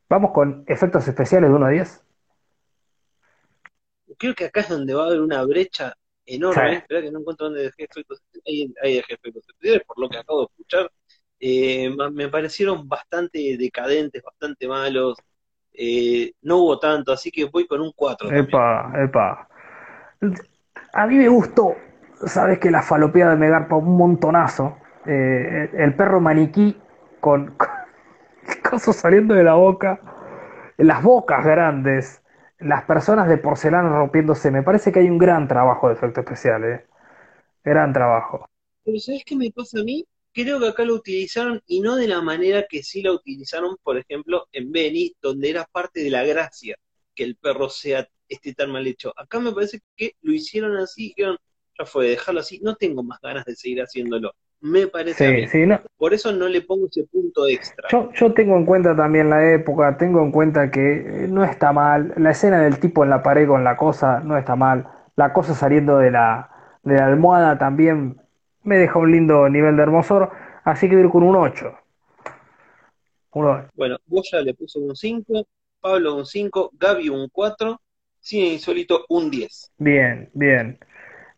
Vamos 0.10 0.32
con 0.32 0.64
efectos 0.68 1.08
especiales 1.08 1.50
de 1.50 1.56
1 1.56 1.66
a 1.66 1.70
10. 1.70 2.04
creo 4.20 4.36
que 4.36 4.46
acá 4.46 4.60
es 4.60 4.70
donde 4.70 4.94
va 4.94 5.04
a 5.04 5.08
haber 5.08 5.22
una 5.22 5.44
brecha 5.44 5.96
enorme. 6.36 6.70
Sí. 6.70 6.76
Espera 6.78 7.02
que 7.02 7.12
no 7.12 7.20
encuentro 7.20 7.48
dónde 7.48 7.64
dejé 7.64 7.84
efectos. 7.84 8.22
Ahí, 8.48 8.74
ahí 8.84 8.96
dejé 8.96 9.14
efectos 9.14 9.44
especiales, 9.48 9.84
por 9.86 10.00
lo 10.00 10.10
que 10.10 10.18
acabo 10.18 10.42
de 10.42 10.46
escuchar. 10.46 10.92
Eh, 11.40 11.90
me 12.14 12.30
parecieron 12.30 12.88
bastante 12.88 13.58
decadentes, 13.58 14.22
bastante 14.22 14.68
malos. 14.68 15.18
Eh, 15.74 16.34
no 16.42 16.58
hubo 16.58 16.80
tanto, 16.80 17.12
así 17.12 17.32
que 17.32 17.46
voy 17.46 17.66
con 17.66 17.82
un 17.82 17.92
4 17.96 18.28
también. 18.28 18.46
Epa, 18.46 18.94
epa. 19.04 19.48
A 20.94 21.08
mí 21.08 21.16
me 21.16 21.28
gustó, 21.28 21.76
sabes 22.28 22.60
que 22.60 22.70
la 22.70 22.84
falopeada 22.84 23.32
de 23.32 23.38
Megarpa 23.38 23.76
un 23.76 23.98
montonazo. 23.98 24.78
Eh, 25.06 25.72
el 25.74 25.96
perro 25.96 26.22
maniquí 26.22 26.78
con, 27.20 27.56
con 27.58 27.70
cosas 28.70 28.98
saliendo 28.98 29.34
de 29.34 29.44
la 29.44 29.56
boca, 29.56 30.00
las 30.78 31.02
bocas 31.02 31.44
grandes, 31.44 32.21
las 32.62 32.84
personas 32.86 33.28
de 33.28 33.38
porcelana 33.38 33.90
rompiéndose. 33.90 34.52
Me 34.52 34.64
parece 34.64 34.92
que 34.92 35.00
hay 35.00 35.10
un 35.10 35.18
gran 35.18 35.48
trabajo 35.48 35.88
de 35.88 35.96
efecto 35.96 36.22
especial, 36.22 36.64
eh. 36.64 36.86
Gran 37.64 37.94
trabajo. 37.94 38.48
Pero 38.84 39.00
¿sabes 39.00 39.24
qué 39.26 39.36
me 39.36 39.52
pasa 39.52 39.80
a 39.80 39.84
mí? 39.84 40.06
Creo 40.34 40.60
que 40.60 40.68
acá 40.68 40.86
lo 40.86 40.96
utilizaron 40.96 41.62
y 41.68 41.82
no 41.82 41.96
de 41.96 42.08
la 42.08 42.22
manera 42.22 42.66
que 42.70 42.84
sí 42.84 43.02
la 43.02 43.12
utilizaron, 43.12 43.78
por 43.84 43.98
ejemplo, 43.98 44.48
en 44.52 44.72
Benny, 44.72 45.14
donde 45.22 45.50
era 45.50 45.66
parte 45.66 46.02
de 46.04 46.10
la 46.10 46.24
gracia 46.24 46.78
que 47.14 47.24
el 47.24 47.36
perro 47.36 47.70
sea 47.70 48.08
esté 48.30 48.54
tan 48.54 48.72
mal 48.72 48.88
hecho. 48.88 49.14
Acá 49.18 49.40
me 49.40 49.52
parece 49.52 49.82
que 49.96 50.16
lo 50.22 50.34
hicieron 50.34 50.78
así, 50.78 51.10
dijeron, 51.10 51.38
ya 51.78 51.86
fue, 51.86 52.10
dejarlo 52.10 52.40
así, 52.40 52.60
no 52.64 52.76
tengo 52.76 53.04
más 53.04 53.20
ganas 53.22 53.46
de 53.46 53.56
seguir 53.56 53.82
haciéndolo. 53.82 54.34
Me 54.62 54.88
parece 54.88 55.28
Sí, 55.28 55.42
mí. 55.42 55.48
sí, 55.48 55.66
no, 55.66 55.80
Por 55.98 56.14
eso 56.14 56.32
no 56.32 56.48
le 56.48 56.62
pongo 56.62 56.88
ese 56.88 57.04
punto 57.06 57.48
extra. 57.48 57.90
Yo, 57.90 58.12
yo 58.14 58.34
tengo 58.34 58.56
en 58.58 58.66
cuenta 58.66 58.96
también 58.96 59.30
la 59.30 59.54
época, 59.54 59.98
tengo 59.98 60.22
en 60.22 60.32
cuenta 60.32 60.70
que 60.70 61.24
eh, 61.24 61.28
no 61.28 61.44
está 61.44 61.74
mal, 61.74 62.14
la 62.18 62.32
escena 62.32 62.62
del 62.62 62.80
tipo 62.80 63.04
en 63.04 63.10
la 63.10 63.24
pared 63.24 63.48
con 63.48 63.64
la 63.64 63.76
cosa 63.76 64.20
no 64.20 64.38
está 64.38 64.56
mal, 64.56 64.88
la 65.16 65.34
cosa 65.34 65.56
saliendo 65.56 65.98
de 65.98 66.12
la, 66.12 66.50
de 66.84 66.96
la 66.96 67.08
almohada 67.08 67.58
también 67.58 68.22
me 68.64 68.78
deja 68.78 69.00
un 69.00 69.12
lindo 69.12 69.50
nivel 69.50 69.76
de 69.76 69.84
hermosor, 69.84 70.32
así 70.64 70.88
que 70.88 70.96
voy 70.96 71.04
a 71.04 71.06
ir 71.06 71.12
con 71.12 71.24
un 71.24 71.36
8. 71.36 71.74
Un 73.34 73.46
ocho. 73.48 73.68
Bueno, 73.76 73.98
Boya 74.06 74.42
le 74.42 74.54
puso 74.54 74.80
un 74.80 74.96
5, 74.96 75.48
Pablo 75.80 76.16
un 76.16 76.26
5, 76.26 76.70
Gaby 76.74 77.10
un 77.10 77.30
4, 77.30 77.82
Cine 78.20 78.54
Insólito 78.54 79.06
un 79.10 79.32
10. 79.32 79.72
Bien, 79.80 80.30
bien. 80.34 80.78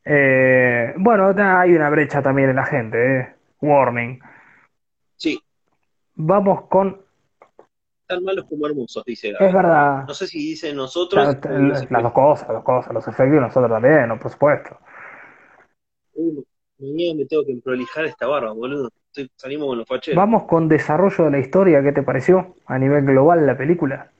Eh, 0.05 0.93
bueno, 0.97 1.33
hay 1.37 1.75
una 1.75 1.89
brecha 1.89 2.21
también 2.21 2.49
en 2.49 2.55
la 2.57 2.65
gente, 2.65 3.19
eh. 3.19 3.35
Warning. 3.61 4.19
Sí, 5.17 5.39
Vamos 6.15 6.67
con, 6.67 7.01
tan 8.07 8.23
malos 8.23 8.45
como 8.49 8.67
hermosos, 8.67 9.03
dice 9.05 9.31
Gaby. 9.31 9.45
es 9.47 9.53
verdad, 9.53 10.05
No 10.07 10.13
sé 10.13 10.27
si 10.27 10.37
dice 10.39 10.73
nosotros 10.73 11.25
la- 11.43 11.51
los 11.51 11.91
las 11.91 12.03
dos 12.03 12.11
cosas, 12.13 12.47
las 12.47 12.55
dos 12.57 12.63
cosas, 12.63 12.93
los 12.93 13.07
efectos 13.07 13.37
y 13.37 13.39
nosotros 13.39 13.71
también, 13.71 14.07
¿no? 14.09 14.19
por 14.19 14.31
supuesto. 14.31 14.77
Uy, 16.13 16.43
mañana 16.79 17.17
me 17.19 17.25
tengo 17.25 17.45
que 17.45 17.55
prolijar 17.63 18.05
esta 18.05 18.27
barba, 18.27 18.51
boludo. 18.51 18.89
Estoy- 19.07 19.31
salimos 19.35 19.67
con 19.67 19.77
los 19.79 19.87
facheros. 19.87 20.17
Vamos 20.17 20.43
con 20.43 20.67
desarrollo 20.67 21.25
de 21.25 21.31
la 21.31 21.39
historia, 21.39 21.81
¿qué 21.81 21.91
te 21.91 22.03
pareció 22.03 22.55
a 22.65 22.77
nivel 22.77 23.05
global 23.05 23.45
la 23.45 23.57
película? 23.57 24.11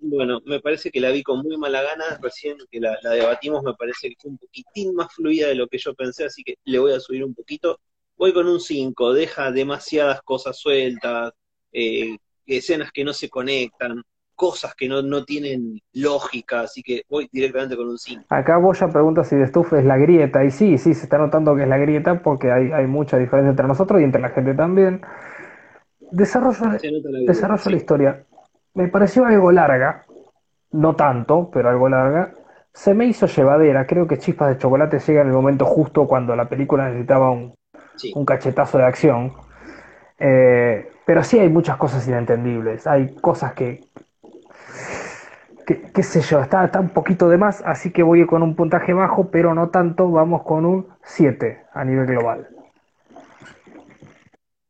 Bueno, 0.00 0.40
me 0.46 0.60
parece 0.60 0.90
que 0.90 1.00
la 1.00 1.10
vi 1.10 1.22
con 1.22 1.40
muy 1.42 1.56
mala 1.56 1.82
gana. 1.82 2.18
Recién 2.22 2.56
que 2.70 2.80
la, 2.80 2.96
la 3.02 3.10
debatimos, 3.10 3.62
me 3.62 3.74
parece 3.74 4.08
que 4.10 4.16
fue 4.20 4.30
un 4.30 4.38
poquitín 4.38 4.94
más 4.94 5.12
fluida 5.14 5.48
de 5.48 5.54
lo 5.54 5.66
que 5.66 5.78
yo 5.78 5.94
pensé, 5.94 6.24
así 6.24 6.42
que 6.44 6.54
le 6.64 6.78
voy 6.78 6.92
a 6.92 7.00
subir 7.00 7.24
un 7.24 7.34
poquito. 7.34 7.80
Voy 8.16 8.32
con 8.32 8.48
un 8.48 8.60
5, 8.60 9.12
deja 9.12 9.52
demasiadas 9.52 10.22
cosas 10.22 10.56
sueltas, 10.58 11.32
eh, 11.72 12.16
escenas 12.46 12.90
que 12.90 13.04
no 13.04 13.12
se 13.12 13.28
conectan, 13.28 14.02
cosas 14.34 14.74
que 14.74 14.88
no, 14.88 15.02
no 15.02 15.24
tienen 15.24 15.80
lógica, 15.94 16.60
así 16.60 16.82
que 16.82 17.02
voy 17.08 17.28
directamente 17.32 17.76
con 17.76 17.88
un 17.88 17.98
5. 17.98 18.24
Acá 18.28 18.56
Boya 18.56 18.88
pregunta 18.88 19.24
si 19.24 19.34
de 19.36 19.46
Stuff 19.48 19.72
es 19.72 19.84
la 19.84 19.98
grieta, 19.98 20.44
y 20.44 20.50
sí, 20.50 20.78
sí, 20.78 20.94
se 20.94 21.04
está 21.04 21.18
notando 21.18 21.56
que 21.56 21.62
es 21.62 21.68
la 21.68 21.78
grieta 21.78 22.22
porque 22.22 22.50
hay, 22.50 22.70
hay 22.70 22.86
mucha 22.86 23.18
diferencia 23.18 23.50
entre 23.50 23.66
nosotros 23.66 24.00
y 24.00 24.04
entre 24.04 24.20
la 24.20 24.30
gente 24.30 24.54
también. 24.54 25.00
Desarrollo, 26.12 26.78
desarrollo 27.26 27.64
de 27.64 27.70
la 27.70 27.76
historia. 27.76 28.26
Me 28.78 28.86
pareció 28.86 29.24
algo 29.26 29.50
larga, 29.50 30.04
no 30.70 30.94
tanto, 30.94 31.50
pero 31.52 31.68
algo 31.68 31.88
larga. 31.88 32.32
Se 32.72 32.94
me 32.94 33.06
hizo 33.06 33.26
llevadera, 33.26 33.88
creo 33.88 34.06
que 34.06 34.18
Chispas 34.18 34.50
de 34.50 34.58
Chocolate 34.58 35.00
llega 35.00 35.22
en 35.22 35.26
el 35.26 35.32
momento 35.32 35.64
justo 35.64 36.06
cuando 36.06 36.36
la 36.36 36.48
película 36.48 36.86
necesitaba 36.86 37.32
un, 37.32 37.54
Sí. 37.96 38.12
un 38.14 38.24
cachetazo 38.24 38.78
de 38.78 38.84
acción. 38.84 39.32
Eh, 40.20 40.88
pero 41.04 41.24
sí 41.24 41.40
hay 41.40 41.48
muchas 41.48 41.76
cosas 41.76 42.06
inentendibles, 42.06 42.86
hay 42.86 43.16
cosas 43.16 43.52
que, 43.54 43.80
que- 45.66 45.82
qué 45.92 46.02
sé 46.04 46.20
yo, 46.20 46.40
está, 46.40 46.64
está 46.64 46.78
un 46.78 46.90
poquito 46.90 47.28
de 47.28 47.36
más, 47.36 47.60
así 47.66 47.90
que 47.90 48.04
voy 48.04 48.24
con 48.26 48.44
un 48.44 48.54
puntaje 48.54 48.92
bajo, 48.92 49.28
pero 49.32 49.54
no 49.54 49.70
tanto, 49.70 50.08
vamos 50.08 50.44
con 50.44 50.64
un 50.64 50.86
7 51.02 51.64
a 51.72 51.84
nivel 51.84 52.06
global. 52.06 52.46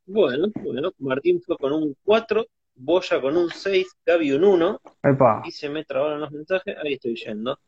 Bueno, 0.06 0.46
bueno, 0.62 0.92
Martín 0.98 1.42
fue 1.44 1.58
con 1.58 1.72
un 1.74 1.94
4, 2.04 2.46
Boya 2.78 3.20
con 3.20 3.36
un 3.36 3.50
6, 3.50 3.86
Gaby 4.06 4.32
un 4.32 4.44
1. 4.44 4.80
Epa, 5.02 5.42
y 5.44 5.50
se 5.50 5.68
me 5.68 5.84
trabaron 5.84 6.20
los 6.20 6.30
mensajes, 6.30 6.76
ahí 6.82 6.94
estoy 6.94 7.16
yendo. 7.16 7.58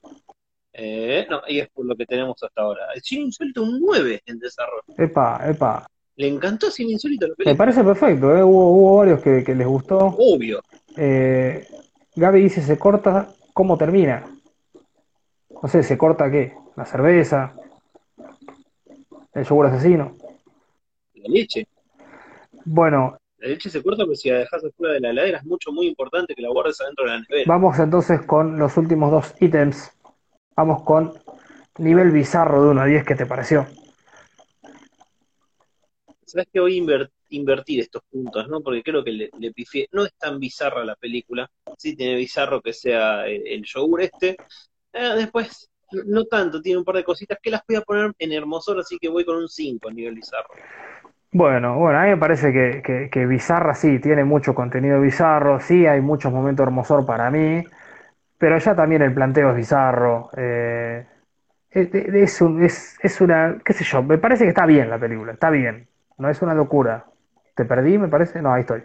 Eh, 0.72 1.26
no, 1.28 1.40
ahí 1.44 1.58
es 1.60 1.68
por 1.70 1.84
lo 1.84 1.96
que 1.96 2.06
tenemos 2.06 2.40
hasta 2.42 2.62
ahora. 2.62 2.86
Cine 3.02 3.22
Insólito 3.22 3.62
un 3.62 3.80
9 3.80 4.22
en 4.26 4.38
desarrollo. 4.38 4.84
epa, 4.96 5.40
epa. 5.48 5.86
Le 6.16 6.28
encantó 6.28 6.70
Cine 6.70 6.92
Insólito 6.92 7.26
la 7.26 7.34
Me 7.44 7.54
parece 7.54 7.82
perfecto, 7.82 8.36
¿eh? 8.36 8.42
Hubo, 8.42 8.70
hubo 8.72 8.96
varios 8.98 9.20
que, 9.20 9.42
que 9.42 9.54
les 9.54 9.66
gustó. 9.66 9.98
Obvio. 9.98 10.62
Eh, 10.96 11.66
Gaby 12.14 12.42
dice, 12.42 12.62
se 12.62 12.78
corta, 12.78 13.28
¿cómo 13.52 13.76
termina? 13.76 14.24
No 15.62 15.68
sé, 15.68 15.82
¿se 15.82 15.98
corta 15.98 16.30
qué? 16.30 16.54
¿La 16.76 16.84
cerveza? 16.86 17.54
el 19.32 19.44
yogur 19.44 19.66
asesino. 19.66 20.16
La 21.14 21.28
leche. 21.28 21.66
Bueno, 22.64 23.18
La 23.40 23.48
leche 23.48 23.70
se 23.70 23.82
corta, 23.82 24.04
pero 24.04 24.14
si 24.14 24.28
la 24.30 24.38
dejas 24.38 24.64
afuera 24.64 24.94
de 24.94 25.00
la 25.00 25.10
heladera 25.10 25.38
es 25.38 25.44
mucho, 25.44 25.72
muy 25.72 25.86
importante 25.86 26.34
que 26.34 26.42
la 26.42 26.50
guardes 26.50 26.80
adentro 26.80 27.04
de 27.06 27.10
la 27.10 27.20
nevera. 27.20 27.44
vamos 27.46 27.78
entonces 27.78 28.22
con 28.22 28.58
los 28.58 28.76
últimos 28.76 29.10
dos 29.10 29.34
ítems. 29.40 29.90
Vamos 30.56 30.82
con 30.82 31.14
nivel 31.78 32.10
bizarro 32.10 32.62
de 32.62 32.68
1 32.70 32.82
a 32.82 32.84
10, 32.84 33.04
¿qué 33.04 33.14
te 33.14 33.24
pareció? 33.24 33.66
Sabes 36.24 36.48
que 36.52 36.60
voy 36.60 36.78
a 36.78 36.82
inver- 36.82 37.10
invertir 37.30 37.80
estos 37.80 38.02
puntos, 38.10 38.46
¿no? 38.48 38.60
Porque 38.60 38.82
creo 38.82 39.02
que 39.02 39.10
le, 39.12 39.30
le 39.38 39.52
pifié. 39.52 39.88
No 39.92 40.04
es 40.04 40.12
tan 40.14 40.38
bizarra 40.38 40.84
la 40.84 40.94
película. 40.96 41.50
Sí 41.78 41.96
tiene 41.96 42.16
bizarro 42.16 42.60
que 42.60 42.72
sea 42.72 43.26
el, 43.26 43.46
el 43.46 43.64
yogur 43.64 44.02
este. 44.02 44.36
Eh, 44.92 45.12
después, 45.16 45.70
no, 45.92 46.02
no 46.06 46.24
tanto, 46.26 46.60
tiene 46.60 46.78
un 46.78 46.84
par 46.84 46.96
de 46.96 47.04
cositas 47.04 47.38
que 47.42 47.50
las 47.50 47.62
voy 47.66 47.76
a 47.76 47.80
poner 47.82 48.12
en 48.18 48.32
hermosor, 48.32 48.78
así 48.78 48.98
que 48.98 49.08
voy 49.08 49.24
con 49.24 49.36
un 49.36 49.48
5 49.48 49.88
a 49.88 49.92
nivel 49.92 50.14
bizarro. 50.14 50.50
Bueno, 51.32 51.78
bueno, 51.78 51.98
a 52.00 52.02
mí 52.04 52.10
me 52.10 52.16
parece 52.16 52.52
que, 52.52 52.82
que, 52.82 53.08
que 53.10 53.26
Bizarra 53.26 53.74
sí, 53.74 54.00
tiene 54.00 54.24
mucho 54.24 54.54
contenido 54.54 55.00
bizarro, 55.00 55.60
sí, 55.60 55.86
hay 55.86 56.00
muchos 56.00 56.32
momentos 56.32 56.64
hermosor 56.66 57.06
para 57.06 57.30
mí, 57.30 57.62
pero 58.38 58.58
ya 58.58 58.76
también 58.76 59.02
el 59.02 59.14
planteo 59.14 59.50
es 59.50 59.56
bizarro. 59.56 60.30
eh, 60.36 61.06
es, 61.70 61.94
es 61.94 62.40
un- 62.42 62.62
es- 62.64 62.98
es 63.02 63.20
una, 63.20 63.58
qué 63.64 63.72
sé 63.74 63.84
yo, 63.84 64.02
me 64.02 64.18
parece 64.18 64.44
que 64.44 64.50
está 64.50 64.66
bien 64.66 64.90
la 64.90 64.98
película, 64.98 65.32
está 65.32 65.50
bien, 65.50 65.88
no 66.18 66.30
es 66.30 66.42
una 66.42 66.54
locura. 66.54 67.06
¿Te 67.56 67.64
perdí, 67.66 67.98
me 67.98 68.08
parece? 68.08 68.42
No, 68.42 68.52
ahí 68.54 68.62
estoy. 68.62 68.82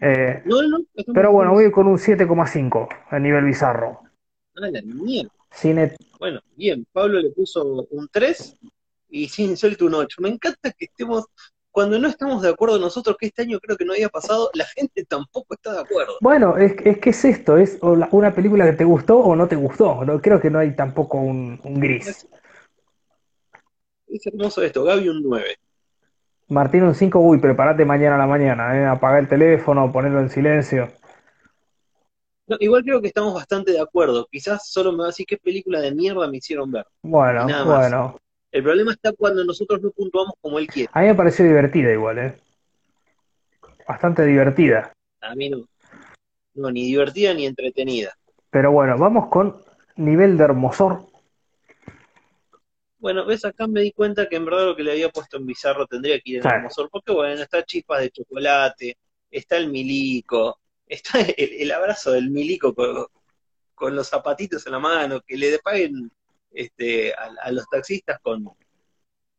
Eh, 0.00 0.42
No, 0.44 0.62
no, 0.62 0.78
pero 1.14 1.32
bueno, 1.32 1.52
voy 1.52 1.70
con 1.70 1.86
un 1.86 1.98
7,5 1.98 2.88
a 3.10 3.18
nivel 3.18 3.44
bizarro. 3.44 4.00
Ah, 4.56 4.70
la 4.70 4.82
mierda. 4.82 5.30
Cine, 5.50 5.94
Bueno, 6.18 6.40
bien, 6.56 6.86
Pablo 6.92 7.20
le 7.20 7.30
puso 7.30 7.86
un 7.90 8.08
3 8.10 8.56
y 9.08 9.28
sin 9.28 9.50
insólito 9.50 9.86
un 9.86 9.94
8. 9.94 10.22
Me 10.22 10.28
encanta 10.28 10.72
que 10.72 10.86
estemos, 10.86 11.26
cuando 11.74 11.98
no 11.98 12.06
estamos 12.06 12.40
de 12.40 12.50
acuerdo 12.50 12.78
nosotros, 12.78 13.16
que 13.18 13.26
este 13.26 13.42
año 13.42 13.58
creo 13.58 13.76
que 13.76 13.84
no 13.84 13.94
había 13.94 14.08
pasado, 14.08 14.48
la 14.54 14.64
gente 14.64 15.04
tampoco 15.04 15.54
está 15.54 15.72
de 15.72 15.80
acuerdo. 15.80 16.18
bueno, 16.20 16.56
es, 16.56 16.76
es 16.84 16.98
que 16.98 17.10
es 17.10 17.24
esto, 17.24 17.56
es 17.56 17.78
una 17.82 18.32
película 18.32 18.64
que 18.64 18.74
te 18.74 18.84
gustó 18.84 19.18
o 19.18 19.34
no 19.34 19.48
te 19.48 19.56
gustó, 19.56 20.04
no, 20.04 20.22
creo 20.22 20.40
que 20.40 20.50
no 20.50 20.60
hay 20.60 20.76
tampoco 20.76 21.18
un, 21.18 21.60
un 21.64 21.80
gris. 21.80 22.28
Es 24.06 24.24
hermoso 24.24 24.62
esto, 24.62 24.84
Gaby 24.84 25.08
un 25.08 25.20
9. 25.24 25.56
Martín, 26.46 26.84
un 26.84 26.94
5, 26.94 27.18
uy, 27.18 27.38
prepárate 27.38 27.84
mañana 27.84 28.14
a 28.14 28.18
la 28.18 28.28
mañana, 28.28 28.78
¿eh? 28.78 28.86
Apaga 28.86 29.18
el 29.18 29.28
teléfono, 29.28 29.90
ponerlo 29.90 30.20
en 30.20 30.30
silencio. 30.30 30.92
No, 32.46 32.56
igual 32.60 32.84
creo 32.84 33.00
que 33.00 33.08
estamos 33.08 33.34
bastante 33.34 33.72
de 33.72 33.80
acuerdo. 33.80 34.28
Quizás 34.30 34.70
solo 34.70 34.92
me 34.92 34.98
va 34.98 35.04
a 35.04 35.06
decir 35.08 35.26
qué 35.26 35.38
película 35.38 35.80
de 35.80 35.92
mierda 35.92 36.28
me 36.28 36.36
hicieron 36.36 36.70
ver. 36.70 36.86
Bueno, 37.02 37.46
bueno. 37.66 38.16
El 38.54 38.62
problema 38.62 38.92
está 38.92 39.12
cuando 39.12 39.44
nosotros 39.44 39.82
no 39.82 39.90
puntuamos 39.90 40.34
como 40.40 40.60
él 40.60 40.68
quiere. 40.68 40.88
A 40.92 41.00
mí 41.00 41.08
me 41.08 41.16
pareció 41.16 41.44
divertida 41.44 41.90
igual, 41.90 42.18
¿eh? 42.18 42.38
Bastante 43.88 44.24
divertida. 44.24 44.92
A 45.22 45.34
mí 45.34 45.50
no. 45.50 45.66
No, 46.54 46.70
ni 46.70 46.84
divertida 46.84 47.34
ni 47.34 47.46
entretenida. 47.46 48.16
Pero 48.50 48.70
bueno, 48.70 48.96
vamos 48.96 49.28
con 49.28 49.60
nivel 49.96 50.38
de 50.38 50.44
hermosor. 50.44 51.00
Bueno, 52.98 53.26
ves, 53.26 53.44
acá 53.44 53.66
me 53.66 53.80
di 53.80 53.90
cuenta 53.90 54.28
que 54.28 54.36
en 54.36 54.44
verdad 54.44 54.66
lo 54.66 54.76
que 54.76 54.84
le 54.84 54.92
había 54.92 55.08
puesto 55.08 55.36
en 55.36 55.46
Bizarro 55.46 55.88
tendría 55.88 56.20
que 56.20 56.30
ir 56.30 56.36
en 56.36 56.42
Claro. 56.42 56.58
Hermosor, 56.58 56.88
porque 56.90 57.10
bueno, 57.10 57.42
está 57.42 57.64
Chispas 57.64 58.02
de 58.02 58.10
Chocolate, 58.10 58.96
está 59.32 59.56
el 59.56 59.68
Milico, 59.68 60.60
está 60.86 61.20
el, 61.22 61.34
el 61.36 61.72
abrazo 61.72 62.12
del 62.12 62.30
Milico 62.30 62.72
con, 62.72 63.06
con 63.74 63.96
los 63.96 64.08
zapatitos 64.08 64.64
en 64.66 64.72
la 64.72 64.78
mano, 64.78 65.20
que 65.22 65.36
le 65.36 65.58
paguen 65.58 66.12
este, 66.54 67.12
a, 67.14 67.30
a 67.42 67.52
los 67.52 67.66
taxistas 67.68 68.18
con, 68.22 68.44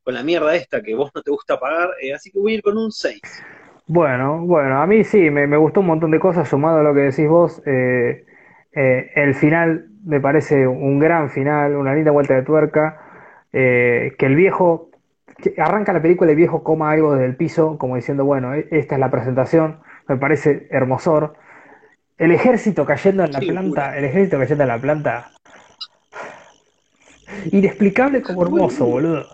con 0.03 0.13
la 0.13 0.23
mierda 0.23 0.55
esta 0.55 0.81
que 0.81 0.95
vos 0.95 1.11
no 1.13 1.21
te 1.21 1.31
gusta 1.31 1.59
pagar, 1.59 1.89
eh, 2.01 2.13
así 2.13 2.31
que 2.31 2.39
voy 2.39 2.53
a 2.53 2.55
ir 2.55 2.61
con 2.63 2.77
un 2.77 2.91
6. 2.93 3.21
Bueno, 3.87 4.39
bueno, 4.41 4.81
a 4.81 4.87
mí 4.87 5.03
sí, 5.03 5.29
me, 5.29 5.45
me 5.47 5.57
gustó 5.57 5.81
un 5.81 5.87
montón 5.87 6.09
de 6.11 6.19
cosas, 6.19 6.49
sumado 6.49 6.79
a 6.79 6.83
lo 6.83 6.93
que 6.93 7.01
decís 7.01 7.27
vos. 7.27 7.61
eh, 7.65 8.25
eh, 8.73 9.11
el 9.15 9.35
final 9.35 9.87
me 10.03 10.19
parece 10.19 10.67
un 10.67 10.99
gran 10.99 11.29
final, 11.29 11.75
una 11.75 11.93
linda 11.93 12.11
vuelta 12.11 12.33
de 12.35 12.43
tuerca. 12.43 13.01
que 13.51 14.15
el 14.19 14.35
viejo, 14.35 14.89
que 15.41 15.55
arranca 15.61 15.93
la 15.93 16.01
película 16.01 16.31
y 16.31 16.33
el 16.33 16.37
viejo 16.37 16.63
coma 16.63 16.91
algo 16.91 17.13
desde 17.13 17.25
el 17.27 17.35
piso, 17.37 17.77
como 17.77 17.95
diciendo, 17.95 18.25
bueno, 18.25 18.53
e- 18.55 18.67
esta 18.71 18.95
es 18.95 18.99
la 19.01 19.11
presentación, 19.11 19.79
me 20.07 20.17
parece 20.17 20.67
hermosor. 20.71 21.35
El 22.17 22.31
ejército 22.33 22.85
cayendo 22.85 23.25
en 23.25 23.33
la 23.33 23.45
planta, 23.45 23.97
el 23.97 24.05
ejército 24.05 24.39
cayendo 24.39 24.63
en 24.65 24.69
la 24.69 24.81
planta. 24.81 25.34
Inexplicable 27.51 28.21
como 28.21 28.43
hermoso, 28.43 28.85
boludo. 28.85 29.25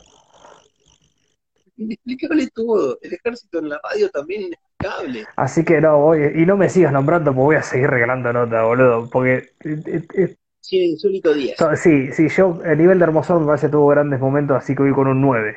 Inexplicable 1.77 2.47
todo. 2.53 2.97
El 3.01 3.13
ejército 3.13 3.59
en 3.59 3.69
la 3.69 3.79
radio 3.83 4.09
también 4.09 4.43
inexplicable. 4.43 5.25
Así 5.35 5.63
que 5.63 5.81
no, 5.81 5.99
voy, 5.99 6.31
y 6.35 6.45
no 6.45 6.57
me 6.57 6.69
sigas 6.69 6.91
nombrando 6.93 7.31
porque 7.31 7.43
voy 7.45 7.55
a 7.55 7.63
seguir 7.63 7.89
regalando 7.89 8.31
nota, 8.33 8.63
boludo. 8.63 9.09
Porque 9.09 9.49
eh, 9.63 9.81
eh, 9.85 10.01
eh, 10.15 10.35
Sí, 10.59 10.77
insólito 10.91 11.33
10. 11.33 11.55
to- 11.57 11.75
sí, 11.75 12.11
sí, 12.11 12.29
yo 12.29 12.59
a 12.63 12.75
nivel 12.75 12.99
de 12.99 13.05
hermosor 13.05 13.39
me 13.39 13.47
parece 13.47 13.67
que 13.67 13.71
tuvo 13.71 13.87
grandes 13.87 14.19
momentos, 14.19 14.57
así 14.57 14.75
que 14.75 14.83
voy 14.83 14.93
con 14.93 15.07
un 15.07 15.19
9. 15.21 15.55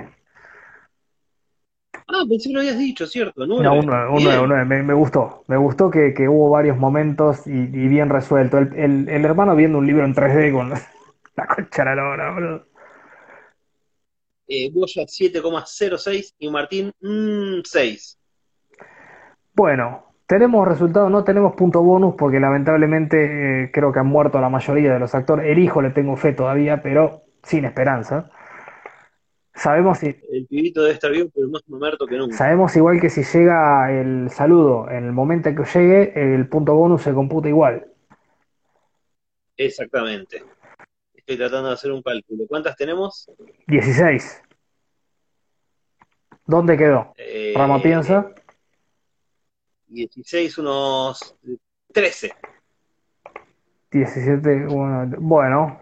Ah, 2.08 2.22
pensé 2.28 2.48
que 2.48 2.54
lo 2.54 2.60
habías 2.60 2.78
dicho, 2.78 3.06
¿cierto? 3.06 3.46
No, 3.46 3.56
9. 3.56 3.78
un 3.80 3.86
9, 3.86 4.08
un 4.08 4.16
Bien. 4.16 4.28
9, 4.28 4.42
un 4.42 4.48
9. 4.48 4.64
Me, 4.64 4.82
me 4.82 4.94
gustó. 4.94 5.44
Me 5.46 5.56
gustó 5.58 5.90
que, 5.90 6.14
que 6.14 6.28
hubo 6.28 6.48
varios 6.50 6.78
momentos 6.78 7.46
y, 7.46 7.50
y 7.50 7.88
bien 7.88 8.08
resuelto. 8.08 8.58
El, 8.58 8.72
el- 8.76 9.08
el 9.08 9.24
hermano 9.24 9.54
viendo 9.54 9.78
un 9.78 9.86
libro 9.86 10.04
en 10.04 10.14
3D 10.14 10.52
con 10.52 10.72
la 11.36 11.46
concha 11.46 11.84
la 11.84 11.94
lora, 11.94 12.32
boludo. 12.32 12.66
eh, 14.46 14.70
Goya 14.70 15.04
7,06 15.06 16.34
y 16.38 16.50
Martín 16.50 16.92
mm, 17.00 17.60
6. 17.64 18.18
Bueno, 19.54 20.14
tenemos 20.26 20.66
resultados, 20.66 21.10
no 21.10 21.24
tenemos 21.24 21.54
punto 21.54 21.82
bonus 21.82 22.14
porque 22.16 22.40
lamentablemente 22.40 23.64
eh, 23.64 23.70
creo 23.72 23.92
que 23.92 24.00
han 24.00 24.06
muerto 24.06 24.40
la 24.40 24.48
mayoría 24.48 24.92
de 24.92 24.98
los 24.98 25.14
actores. 25.14 25.46
El 25.46 25.58
hijo 25.58 25.82
le 25.82 25.90
tengo 25.90 26.16
fe 26.16 26.32
todavía, 26.32 26.82
pero 26.82 27.22
sin 27.42 27.64
esperanza. 27.64 28.30
Sabemos 29.54 29.98
si, 29.98 30.06
El 30.32 30.46
pibito 30.48 30.82
debe 30.82 30.94
estar 30.94 31.12
bien, 31.12 31.30
pero 31.32 31.48
más 31.48 31.62
muerto 31.68 32.06
que 32.06 32.16
nunca. 32.16 32.36
sabemos 32.36 32.74
igual 32.76 33.00
que 33.00 33.08
si 33.08 33.22
llega 33.22 33.92
el 33.92 34.28
saludo 34.30 34.90
en 34.90 35.04
el 35.04 35.12
momento 35.12 35.48
en 35.48 35.56
que 35.56 35.64
llegue, 35.64 36.34
el 36.34 36.48
punto 36.48 36.74
bonus 36.74 37.02
se 37.02 37.14
computa 37.14 37.48
igual. 37.48 37.86
Exactamente. 39.56 40.42
Estoy 41.26 41.38
tratando 41.38 41.68
de 41.68 41.74
hacer 41.74 41.90
un 41.90 42.02
cálculo. 42.02 42.44
¿Cuántas 42.46 42.76
tenemos? 42.76 43.30
16. 43.66 44.42
¿Dónde 46.44 46.76
quedó? 46.76 47.14
Eh, 47.16 47.54
Rama 47.56 47.80
piensa. 47.80 48.30
16, 49.86 50.58
unos 50.58 51.34
13. 51.94 52.30
17, 53.90 54.66
bueno, 54.66 55.16
bueno. 55.18 55.80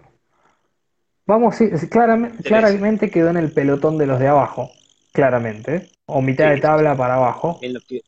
Vamos, 1.26 1.56
sí, 1.56 1.70
claramente, 1.88 2.40
claramente 2.44 3.10
quedó 3.10 3.30
en 3.30 3.38
el 3.38 3.52
pelotón 3.52 3.98
de 3.98 4.06
los 4.06 4.20
de 4.20 4.28
abajo, 4.28 4.70
claramente, 5.12 5.90
o 6.06 6.22
mitad 6.22 6.50
de 6.50 6.60
tabla 6.60 6.96
para 6.96 7.14
abajo. 7.14 7.58
En 7.62 7.74
los 7.74 7.84
que, 7.84 8.02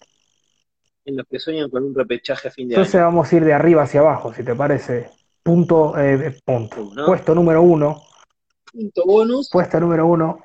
en 1.05 1.17
los 1.17 1.27
que 1.27 1.41
sueñan 1.41 1.69
con 1.69 1.83
un 1.83 1.95
repechaje 1.97 2.47
a 2.47 2.51
fin 2.53 2.69
de 2.69 2.75
Entonces 2.77 2.95
año. 2.95 3.07
vamos 3.07 3.33
a 3.33 3.37
ir 3.37 3.45
de 3.45 3.55
arriba 3.55 3.83
hacia 3.83 4.01
abajo, 4.01 4.33
si 4.33 4.45
te 4.45 4.55
parece. 4.55 5.11
Punto, 5.45 5.97
eh, 5.99 6.41
punto. 6.43 6.91
Puesto 7.05 7.35
número 7.35 7.63
uno, 7.63 8.03
Punto 8.73 9.03
bonus. 9.05 9.51
puesto 9.53 9.79
número 9.79 10.07
uno, 10.07 10.43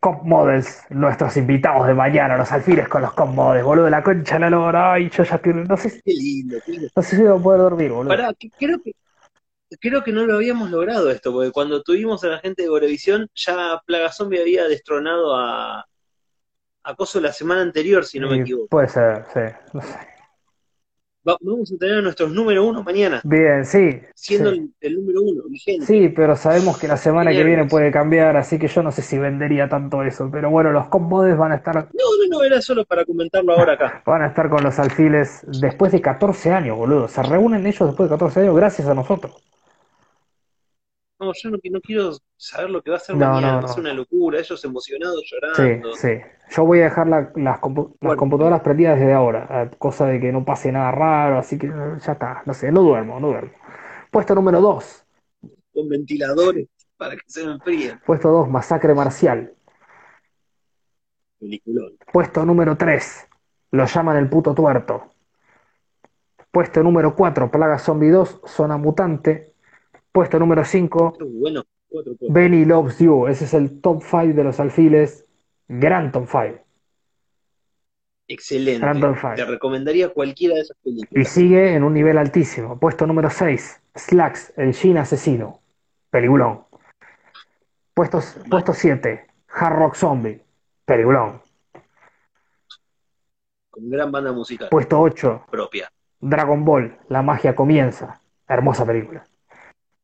Cop 0.00 0.24
Models, 0.24 0.82
nuestros 0.90 1.36
invitados 1.36 1.86
de 1.86 1.94
mañana, 1.94 2.36
los 2.36 2.50
alfiles 2.50 2.88
con 2.88 3.02
los 3.02 3.12
Cop 3.12 3.28
Models, 3.28 3.64
boludo, 3.64 3.88
la 3.88 4.02
concha 4.02 4.40
la 4.40 4.50
lora, 4.50 4.94
ay, 4.94 5.08
yo 5.08 5.22
ya 5.22 5.36
estoy, 5.36 5.54
no 5.54 5.76
sé, 5.76 5.90
si- 5.90 6.02
Qué 6.02 6.14
lindo, 6.14 6.58
qué 6.66 6.72
lindo. 6.72 6.88
no 6.96 7.02
sé 7.04 7.16
si 7.16 7.22
voy 7.22 7.38
a 7.38 7.42
poder 7.42 7.60
dormir, 7.60 7.92
boludo. 7.92 8.08
Pará, 8.08 8.34
que- 8.36 8.50
creo 8.50 8.82
que 8.82 8.92
creo 9.80 10.02
que 10.02 10.10
no 10.12 10.26
lo 10.26 10.34
habíamos 10.34 10.68
logrado 10.68 11.08
esto, 11.08 11.32
porque 11.32 11.52
cuando 11.52 11.80
tuvimos 11.82 12.24
a 12.24 12.26
la 12.26 12.38
gente 12.40 12.62
de 12.62 12.68
Gorevisión, 12.68 13.28
ya 13.36 13.80
Plaga 13.86 14.10
Zombie 14.10 14.40
había 14.40 14.64
destronado 14.66 15.36
a, 15.36 15.86
a 16.82 16.94
Coso 16.96 17.20
la 17.20 17.32
semana 17.32 17.62
anterior, 17.62 18.04
si 18.04 18.18
no 18.18 18.28
me 18.28 18.38
equivoco. 18.38 18.66
Puede 18.66 18.88
ser, 18.88 19.24
sí, 19.32 19.40
no 19.72 19.80
sé. 19.80 20.11
Va- 21.28 21.36
vamos 21.40 21.72
a 21.72 21.76
tener 21.76 21.98
a 21.98 22.02
nuestros 22.02 22.32
número 22.32 22.66
uno 22.66 22.82
mañana, 22.82 23.20
Bien, 23.24 23.64
sí, 23.64 24.00
siendo 24.14 24.50
sí. 24.50 24.58
el, 24.58 24.70
el 24.80 24.96
número 24.96 25.22
uno, 25.22 25.42
vigente. 25.48 25.86
Sí, 25.86 26.08
pero 26.08 26.34
sabemos 26.36 26.78
que 26.78 26.88
la 26.88 26.96
semana 26.96 27.30
que 27.30 27.44
viene 27.44 27.66
puede 27.66 27.92
cambiar, 27.92 28.36
así 28.36 28.58
que 28.58 28.66
yo 28.66 28.82
no 28.82 28.90
sé 28.90 29.02
si 29.02 29.18
vendería 29.18 29.68
tanto 29.68 30.02
eso. 30.02 30.28
Pero 30.32 30.50
bueno, 30.50 30.72
los 30.72 30.88
combodes 30.88 31.36
van 31.36 31.52
a 31.52 31.56
estar, 31.56 31.74
No, 31.76 31.80
no, 31.92 32.38
no, 32.38 32.42
era 32.42 32.60
solo 32.60 32.84
para 32.84 33.04
comentarlo 33.04 33.52
ahora 33.52 33.74
acá. 33.74 34.02
van 34.06 34.22
a 34.22 34.26
estar 34.26 34.50
con 34.50 34.64
los 34.64 34.78
alfiles 34.78 35.44
después 35.60 35.92
de 35.92 36.00
14 36.00 36.50
años, 36.52 36.76
boludo. 36.76 37.06
Se 37.06 37.22
reúnen 37.22 37.66
ellos 37.66 37.88
después 37.88 38.10
de 38.10 38.14
14 38.14 38.40
años 38.40 38.56
gracias 38.56 38.88
a 38.88 38.94
nosotros. 38.94 39.32
No, 41.22 41.32
yo 41.34 41.50
no, 41.50 41.58
no 41.70 41.80
quiero 41.80 42.10
saber 42.36 42.70
lo 42.70 42.82
que 42.82 42.90
va 42.90 42.96
a 42.96 42.98
hacer 42.98 43.14
No, 43.14 43.26
mañana, 43.30 43.52
no, 43.60 43.62
va 43.62 43.64
a 43.64 43.68
ser 43.68 43.84
no. 43.84 43.90
una 43.90 43.94
locura, 43.94 44.40
ellos 44.40 44.64
emocionados, 44.64 45.22
Sí, 45.28 45.62
llorando. 45.62 45.94
sí. 45.94 46.08
Yo 46.50 46.64
voy 46.66 46.80
a 46.80 46.84
dejar 46.84 47.06
la- 47.06 47.30
las, 47.36 47.60
compu- 47.60 47.94
las 48.00 48.16
computadoras 48.16 48.60
prendidas 48.60 48.98
desde 48.98 49.12
ahora, 49.12 49.70
cosa 49.78 50.06
de 50.06 50.20
que 50.20 50.32
no 50.32 50.44
pase 50.44 50.72
nada 50.72 50.90
raro, 50.90 51.38
así 51.38 51.56
que 51.58 51.68
eh, 51.68 51.70
ya 52.04 52.12
está. 52.12 52.42
No 52.44 52.52
sé, 52.54 52.72
no 52.72 52.82
duermo, 52.82 53.20
no 53.20 53.28
duermo. 53.28 53.52
Puesto 54.10 54.34
número 54.34 54.60
2. 54.60 55.06
Con 55.72 55.88
ventiladores 55.88 56.66
para 56.96 57.14
que 57.14 57.22
se 57.26 57.46
me 57.46 57.52
enfríen. 57.52 58.00
Puesto 58.04 58.28
2, 58.30 58.48
Masacre 58.50 58.94
Marcial. 58.94 59.54
Peliculón. 61.38 61.92
Puesto 62.12 62.44
número 62.44 62.76
3, 62.76 63.28
lo 63.70 63.86
llaman 63.86 64.16
el 64.16 64.28
puto 64.28 64.54
tuerto. 64.54 65.12
Puesto 66.50 66.82
número 66.82 67.14
4, 67.14 67.50
Plaga 67.50 67.78
Zombie 67.78 68.10
2, 68.10 68.42
Zona 68.44 68.76
Mutante. 68.76 69.51
Puesto 70.12 70.38
número 70.38 70.64
5, 70.64 71.14
Qué 71.18 71.24
bueno. 71.24 71.64
Cuatro, 71.88 72.12
cuatro. 72.18 72.34
Benny 72.34 72.64
Loves 72.64 72.98
You. 72.98 73.26
Ese 73.26 73.44
es 73.44 73.54
el 73.54 73.80
top 73.80 74.02
5 74.02 74.34
de 74.34 74.44
los 74.44 74.60
alfiles. 74.60 75.26
Gran 75.68 76.12
top 76.12 76.26
5. 76.30 76.58
Excelente. 78.28 78.84
Random 78.86 79.14
Five. 79.14 79.34
Te 79.36 79.44
recomendaría 79.44 80.08
cualquiera 80.10 80.54
de 80.54 80.62
esas 80.62 80.76
Y 80.84 80.90
películas. 81.04 81.28
sigue 81.28 81.74
en 81.74 81.82
un 81.84 81.92
nivel 81.92 82.16
altísimo. 82.16 82.78
Puesto 82.78 83.06
número 83.06 83.28
6, 83.28 83.82
Slacks, 83.94 84.52
el 84.56 84.72
Shin 84.72 84.96
asesino. 84.96 85.60
Peliculón. 86.08 86.64
Puesto, 87.94 88.20
puesto 88.48 88.72
7, 88.72 89.26
Hard 89.48 89.76
Rock 89.76 89.94
Zombie. 89.96 90.40
Peliculón. 90.86 91.42
Con 93.70 93.88
gran 93.90 94.12
banda 94.12 94.32
musical 94.32 94.68
Puesto 94.70 95.00
8, 95.00 95.46
propia. 95.50 95.90
Dragon 96.20 96.64
Ball, 96.64 96.98
la 97.08 97.22
magia 97.22 97.54
comienza. 97.54 98.20
Hermosa 98.48 98.86
película. 98.86 99.24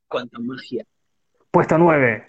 Cuánta 0.08 0.38
magia. 0.38 0.84
Puesto 1.50 1.78
9, 1.78 2.28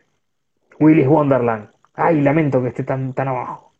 Willy's 0.80 1.08
Wonderland. 1.08 1.70
Ay, 1.94 2.22
lamento 2.22 2.62
que 2.62 2.70
esté 2.70 2.84
tan, 2.84 3.14
tan 3.14 3.28
abajo. 3.28 3.74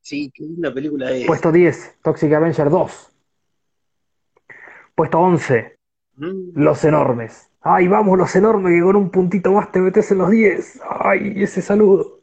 Sí, 0.00 0.30
qué 0.34 0.42
linda 0.44 0.72
película 0.72 1.10
es. 1.12 1.26
Puesto 1.26 1.52
10, 1.52 1.98
Toxic 2.02 2.32
Avenger 2.32 2.70
2. 2.70 3.12
Puesto 4.94 5.18
11, 5.20 5.76
Mm, 6.14 6.52
Los 6.60 6.84
Enormes. 6.84 7.50
Ay, 7.62 7.88
vamos, 7.88 8.18
Los 8.18 8.36
Enormes, 8.36 8.74
que 8.74 8.82
con 8.82 8.96
un 8.96 9.10
puntito 9.10 9.50
más 9.52 9.72
te 9.72 9.80
metes 9.80 10.10
en 10.12 10.18
los 10.18 10.30
10. 10.30 10.80
Ay, 10.86 11.32
ese 11.42 11.62
saludo. 11.62 12.20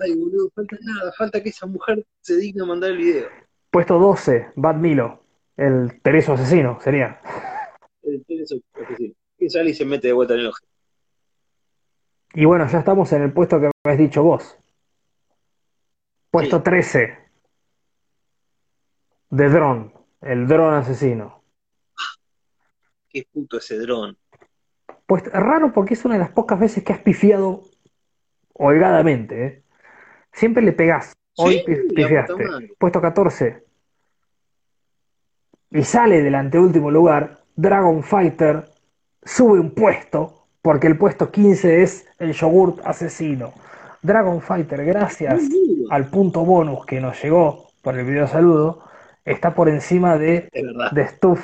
Ay, 0.00 0.14
boludo, 0.14 0.50
falta 0.54 0.76
nada. 0.80 1.12
Falta 1.18 1.42
que 1.42 1.48
esa 1.48 1.66
mujer 1.66 2.06
se 2.20 2.36
digna 2.36 2.62
a 2.62 2.66
mandar 2.66 2.90
el 2.90 2.98
video. 2.98 3.28
Puesto 3.70 3.98
12, 3.98 4.52
Bad 4.54 4.76
Milo. 4.76 5.20
El 5.56 6.00
Tereso 6.00 6.34
asesino, 6.34 6.78
sería. 6.80 7.20
Eh, 8.02 8.22
tiene 8.26 8.44
eso, 8.44 8.56
que 9.44 9.50
sale 9.50 9.70
y 9.70 9.74
se 9.74 9.84
mete 9.84 10.08
de 10.08 10.14
vuelta 10.14 10.34
en 10.34 10.40
el 10.40 10.46
ojo. 10.48 10.58
Y 12.32 12.44
bueno, 12.46 12.66
ya 12.66 12.78
estamos 12.78 13.12
en 13.12 13.22
el 13.22 13.32
puesto 13.32 13.60
que 13.60 13.70
habéis 13.84 14.00
dicho 14.00 14.22
vos. 14.22 14.58
Puesto 16.30 16.56
Sí. 16.56 16.62
13, 16.64 17.18
The 19.36 19.48
Drone. 19.48 19.92
El 20.22 20.48
dron 20.48 20.74
asesino. 20.74 21.42
Qué 23.10 23.26
puto 23.30 23.58
ese 23.58 23.78
dron. 23.78 24.16
Pues 25.06 25.24
raro 25.30 25.72
porque 25.72 25.94
es 25.94 26.04
una 26.06 26.14
de 26.14 26.20
las 26.20 26.30
pocas 26.30 26.58
veces 26.58 26.82
que 26.82 26.94
has 26.94 27.00
pifiado 27.00 27.62
holgadamente, 28.54 29.46
¿eh? 29.46 29.62
Siempre 30.32 30.62
le 30.62 30.72
pegás. 30.72 31.12
Hoy 31.36 31.62
Sí, 31.66 31.74
pifiaste. 31.94 32.74
Puesto 32.78 33.02
14. 33.02 33.64
Y 35.70 35.82
sale 35.82 36.22
del 36.22 36.34
anteúltimo 36.34 36.90
lugar. 36.90 37.44
Dragon 37.54 38.02
Fighter 38.02 38.73
sube 39.24 39.60
un 39.60 39.70
puesto 39.70 40.46
porque 40.62 40.86
el 40.86 40.96
puesto 40.96 41.30
15 41.30 41.82
es 41.82 42.06
el 42.18 42.32
yogurt 42.32 42.80
asesino. 42.86 43.52
Dragon 44.02 44.40
Fighter, 44.40 44.84
gracias 44.84 45.42
al 45.90 46.10
punto 46.10 46.44
bonus 46.44 46.84
que 46.86 47.00
nos 47.00 47.22
llegó 47.22 47.68
por 47.82 47.98
el 47.98 48.04
video 48.04 48.26
saludo, 48.26 48.82
está 49.24 49.54
por 49.54 49.68
encima 49.68 50.18
de, 50.18 50.48
de 50.92 51.08
Stuff, 51.08 51.40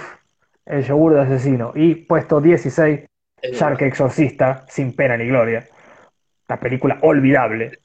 el 0.66 0.84
yogur 0.84 1.14
de 1.14 1.20
asesino. 1.20 1.72
Y 1.74 1.94
puesto 1.94 2.40
16, 2.40 3.00
es 3.42 3.52
Shark 3.52 3.78
verdad. 3.78 3.88
Exorcista, 3.88 4.66
sin 4.68 4.94
pena 4.94 5.16
ni 5.16 5.26
gloria. 5.26 5.68
La 6.48 6.58
película 6.58 6.98
olvidable. 7.02 7.80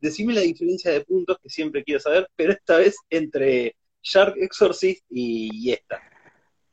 Decime 0.00 0.34
la 0.34 0.40
diferencia 0.40 0.90
de 0.90 1.02
puntos 1.02 1.38
que 1.42 1.50
siempre 1.50 1.84
quiero 1.84 2.00
saber, 2.00 2.28
pero 2.34 2.52
esta 2.52 2.78
vez 2.78 2.96
entre 3.10 3.76
Shark 4.02 4.34
Exorcist 4.38 5.04
y, 5.10 5.50
y 5.52 5.72
esta. 5.72 6.00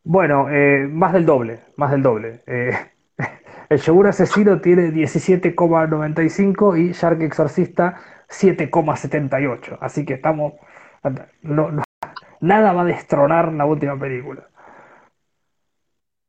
Bueno, 0.03 0.49
eh, 0.49 0.88
más 0.89 1.13
del 1.13 1.25
doble, 1.25 1.61
más 1.77 1.91
del 1.91 2.03
doble. 2.03 2.43
Eh, 2.47 2.71
el 3.69 3.80
yogur 3.80 4.07
asesino 4.07 4.59
tiene 4.61 4.91
17,95 4.91 6.75
y 6.77 6.91
Shark 6.91 7.21
Exorcista 7.21 7.99
7,78. 8.30 9.77
Así 9.81 10.05
que 10.05 10.13
estamos... 10.15 10.53
no- 11.43 11.71
no- 11.71 11.84
nada 12.41 12.73
va 12.73 12.81
a 12.84 12.85
destronar 12.85 13.53
la 13.53 13.65
última 13.65 13.99
película. 13.99 14.49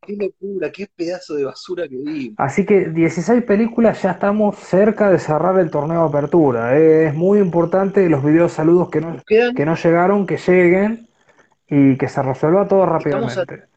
Qué 0.06 0.16
locura, 0.16 0.70
qué 0.70 0.86
pedazo 0.94 1.34
de 1.34 1.44
basura 1.44 1.88
que 1.88 1.96
vi. 1.96 2.34
Así 2.36 2.66
que 2.66 2.90
16 2.90 3.42
películas 3.44 4.02
ya 4.02 4.10
estamos 4.12 4.56
cerca 4.59 5.10
de 5.10 5.18
cerrar 5.18 5.59
el 5.59 5.70
torneo 5.70 6.02
de 6.02 6.09
apertura. 6.09 6.76
Eh, 6.78 7.06
es 7.09 7.14
muy 7.14 7.38
importante 7.38 8.09
los 8.10 8.22
videos 8.22 8.52
saludos 8.52 8.90
que 8.90 9.01
no, 9.01 9.16
que 9.56 9.64
no 9.64 9.74
llegaron, 9.76 10.26
que 10.26 10.36
lleguen 10.36 11.09
y 11.69 11.97
que 11.99 12.09
se 12.09 12.23
resuelva 12.23 12.69
todo 12.69 12.86
Estamos 12.99 13.36
a- 13.39 13.45
rápidamente. 13.45 13.69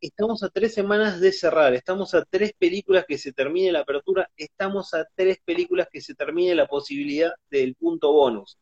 estamos 0.00 0.42
a 0.42 0.48
tres 0.50 0.74
semanas 0.74 1.20
de 1.20 1.32
cerrar, 1.32 1.74
estamos 1.74 2.14
a 2.14 2.24
tres 2.24 2.52
películas 2.56 3.04
que 3.06 3.18
se 3.18 3.32
termine 3.32 3.72
la 3.72 3.80
apertura, 3.80 4.30
estamos 4.36 4.94
a 4.94 5.04
tres 5.14 5.38
películas 5.44 5.88
que 5.90 6.00
se 6.00 6.14
termine 6.14 6.54
la 6.54 6.66
posibilidad 6.66 7.32
del 7.50 7.74
punto 7.74 8.12
bonus. 8.12 8.58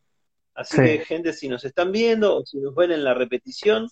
Así 0.55 0.77
Sí. 0.77 0.83
que, 0.83 1.01
gente, 1.05 1.33
si 1.35 1.49
nos 1.49 1.65
están 1.65 1.93
viendo 1.93 2.39
o 2.39 2.47
si 2.47 2.59
nos 2.59 2.74
ven 2.74 2.93
en 2.93 3.05
la 3.05 3.15
repetición 3.15 3.89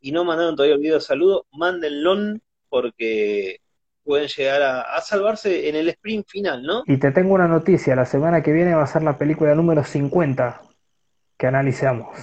y 0.00 0.12
no 0.12 0.24
mandaron 0.24 0.56
todavía 0.56 0.74
el 0.74 0.80
video 0.80 0.96
de 0.96 1.00
saludo, 1.00 1.46
mándenlo 1.52 2.38
porque 2.68 3.58
pueden 4.02 4.28
llegar 4.28 4.62
a, 4.62 4.80
a 4.82 5.00
salvarse 5.00 5.68
en 5.68 5.76
el 5.76 5.88
sprint 5.90 6.26
final, 6.28 6.62
¿no? 6.62 6.82
Y 6.86 6.98
te 6.98 7.12
tengo 7.12 7.34
una 7.34 7.48
noticia, 7.48 7.94
la 7.96 8.04
semana 8.04 8.42
que 8.42 8.52
viene 8.52 8.74
va 8.74 8.82
a 8.82 8.86
ser 8.86 9.02
la 9.02 9.16
película 9.16 9.54
número 9.54 9.84
50 9.84 10.60
que 11.38 11.46
analicemos. 11.46 12.16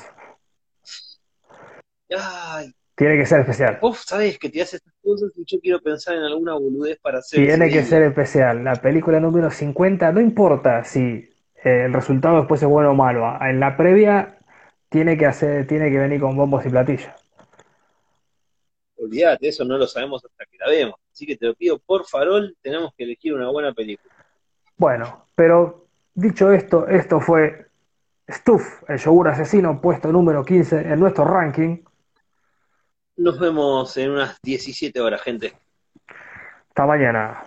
Ay, 2.20 2.74
Tiene 2.96 3.18
que 3.18 3.26
ser 3.26 3.42
especial. 3.42 3.80
vos 3.82 4.00
sabés 4.06 4.38
que 4.38 4.50
te 4.50 4.62
haces 4.62 4.76
estas 4.76 4.94
cosas 5.04 5.32
y 5.36 5.44
yo 5.46 5.60
quiero 5.60 5.82
pensar 5.82 6.16
en 6.16 6.24
alguna 6.24 6.54
boludez 6.54 7.00
para 7.00 7.20
hacer 7.20 7.46
Tiene 7.46 7.70
que 7.70 7.84
ser 7.84 8.04
especial. 8.04 8.64
La 8.64 8.76
película 8.76 9.20
número 9.20 9.50
50, 9.50 10.12
no 10.12 10.22
importa 10.22 10.84
si 10.84 11.30
eh, 11.64 11.86
el 11.86 11.94
resultado 11.94 12.38
después 12.38 12.62
es 12.62 12.68
bueno 12.68 12.92
o 12.92 12.94
malo. 12.94 13.38
En 13.42 13.60
la 13.60 13.78
previa 13.78 14.38
tiene 14.90 15.18
que 15.18 15.26
hacer, 15.26 15.68
tiene 15.68 15.90
que 15.90 15.98
venir 15.98 16.20
con 16.20 16.36
bombos 16.36 16.66
y 16.66 16.70
platillos. 16.70 17.12
Olvídate, 18.98 19.48
eso 19.48 19.66
no 19.66 19.78
lo 19.78 19.88
sabemos 19.88 20.24
hasta 20.24 20.46
que 20.46 20.58
la 20.58 20.70
vemos. 20.70 20.96
Así 21.12 21.26
que 21.26 21.36
te 21.36 21.48
lo 21.48 21.56
pido 21.56 21.80
por 21.80 22.06
farol, 22.06 22.56
tenemos 22.62 22.94
que 22.96 23.04
elegir 23.04 23.34
una 23.34 23.50
buena 23.50 23.74
película. 23.74 24.14
Bueno, 24.78 25.26
pero 25.34 25.88
dicho 26.14 26.52
esto, 26.52 26.88
esto 26.88 27.20
fue 27.20 27.68
Stuff, 28.30 28.84
el 28.88 28.98
yogur 28.98 29.28
asesino, 29.28 29.82
puesto 29.82 30.12
número 30.12 30.46
15 30.46 30.82
en 30.82 31.00
nuestro 31.00 31.26
ranking. 31.26 31.78
Nos 33.22 33.38
vemos 33.38 33.96
en 33.98 34.10
unas 34.10 34.42
17 34.42 35.00
horas, 35.00 35.22
gente. 35.22 35.54
Hasta 36.70 36.86
mañana. 36.88 37.44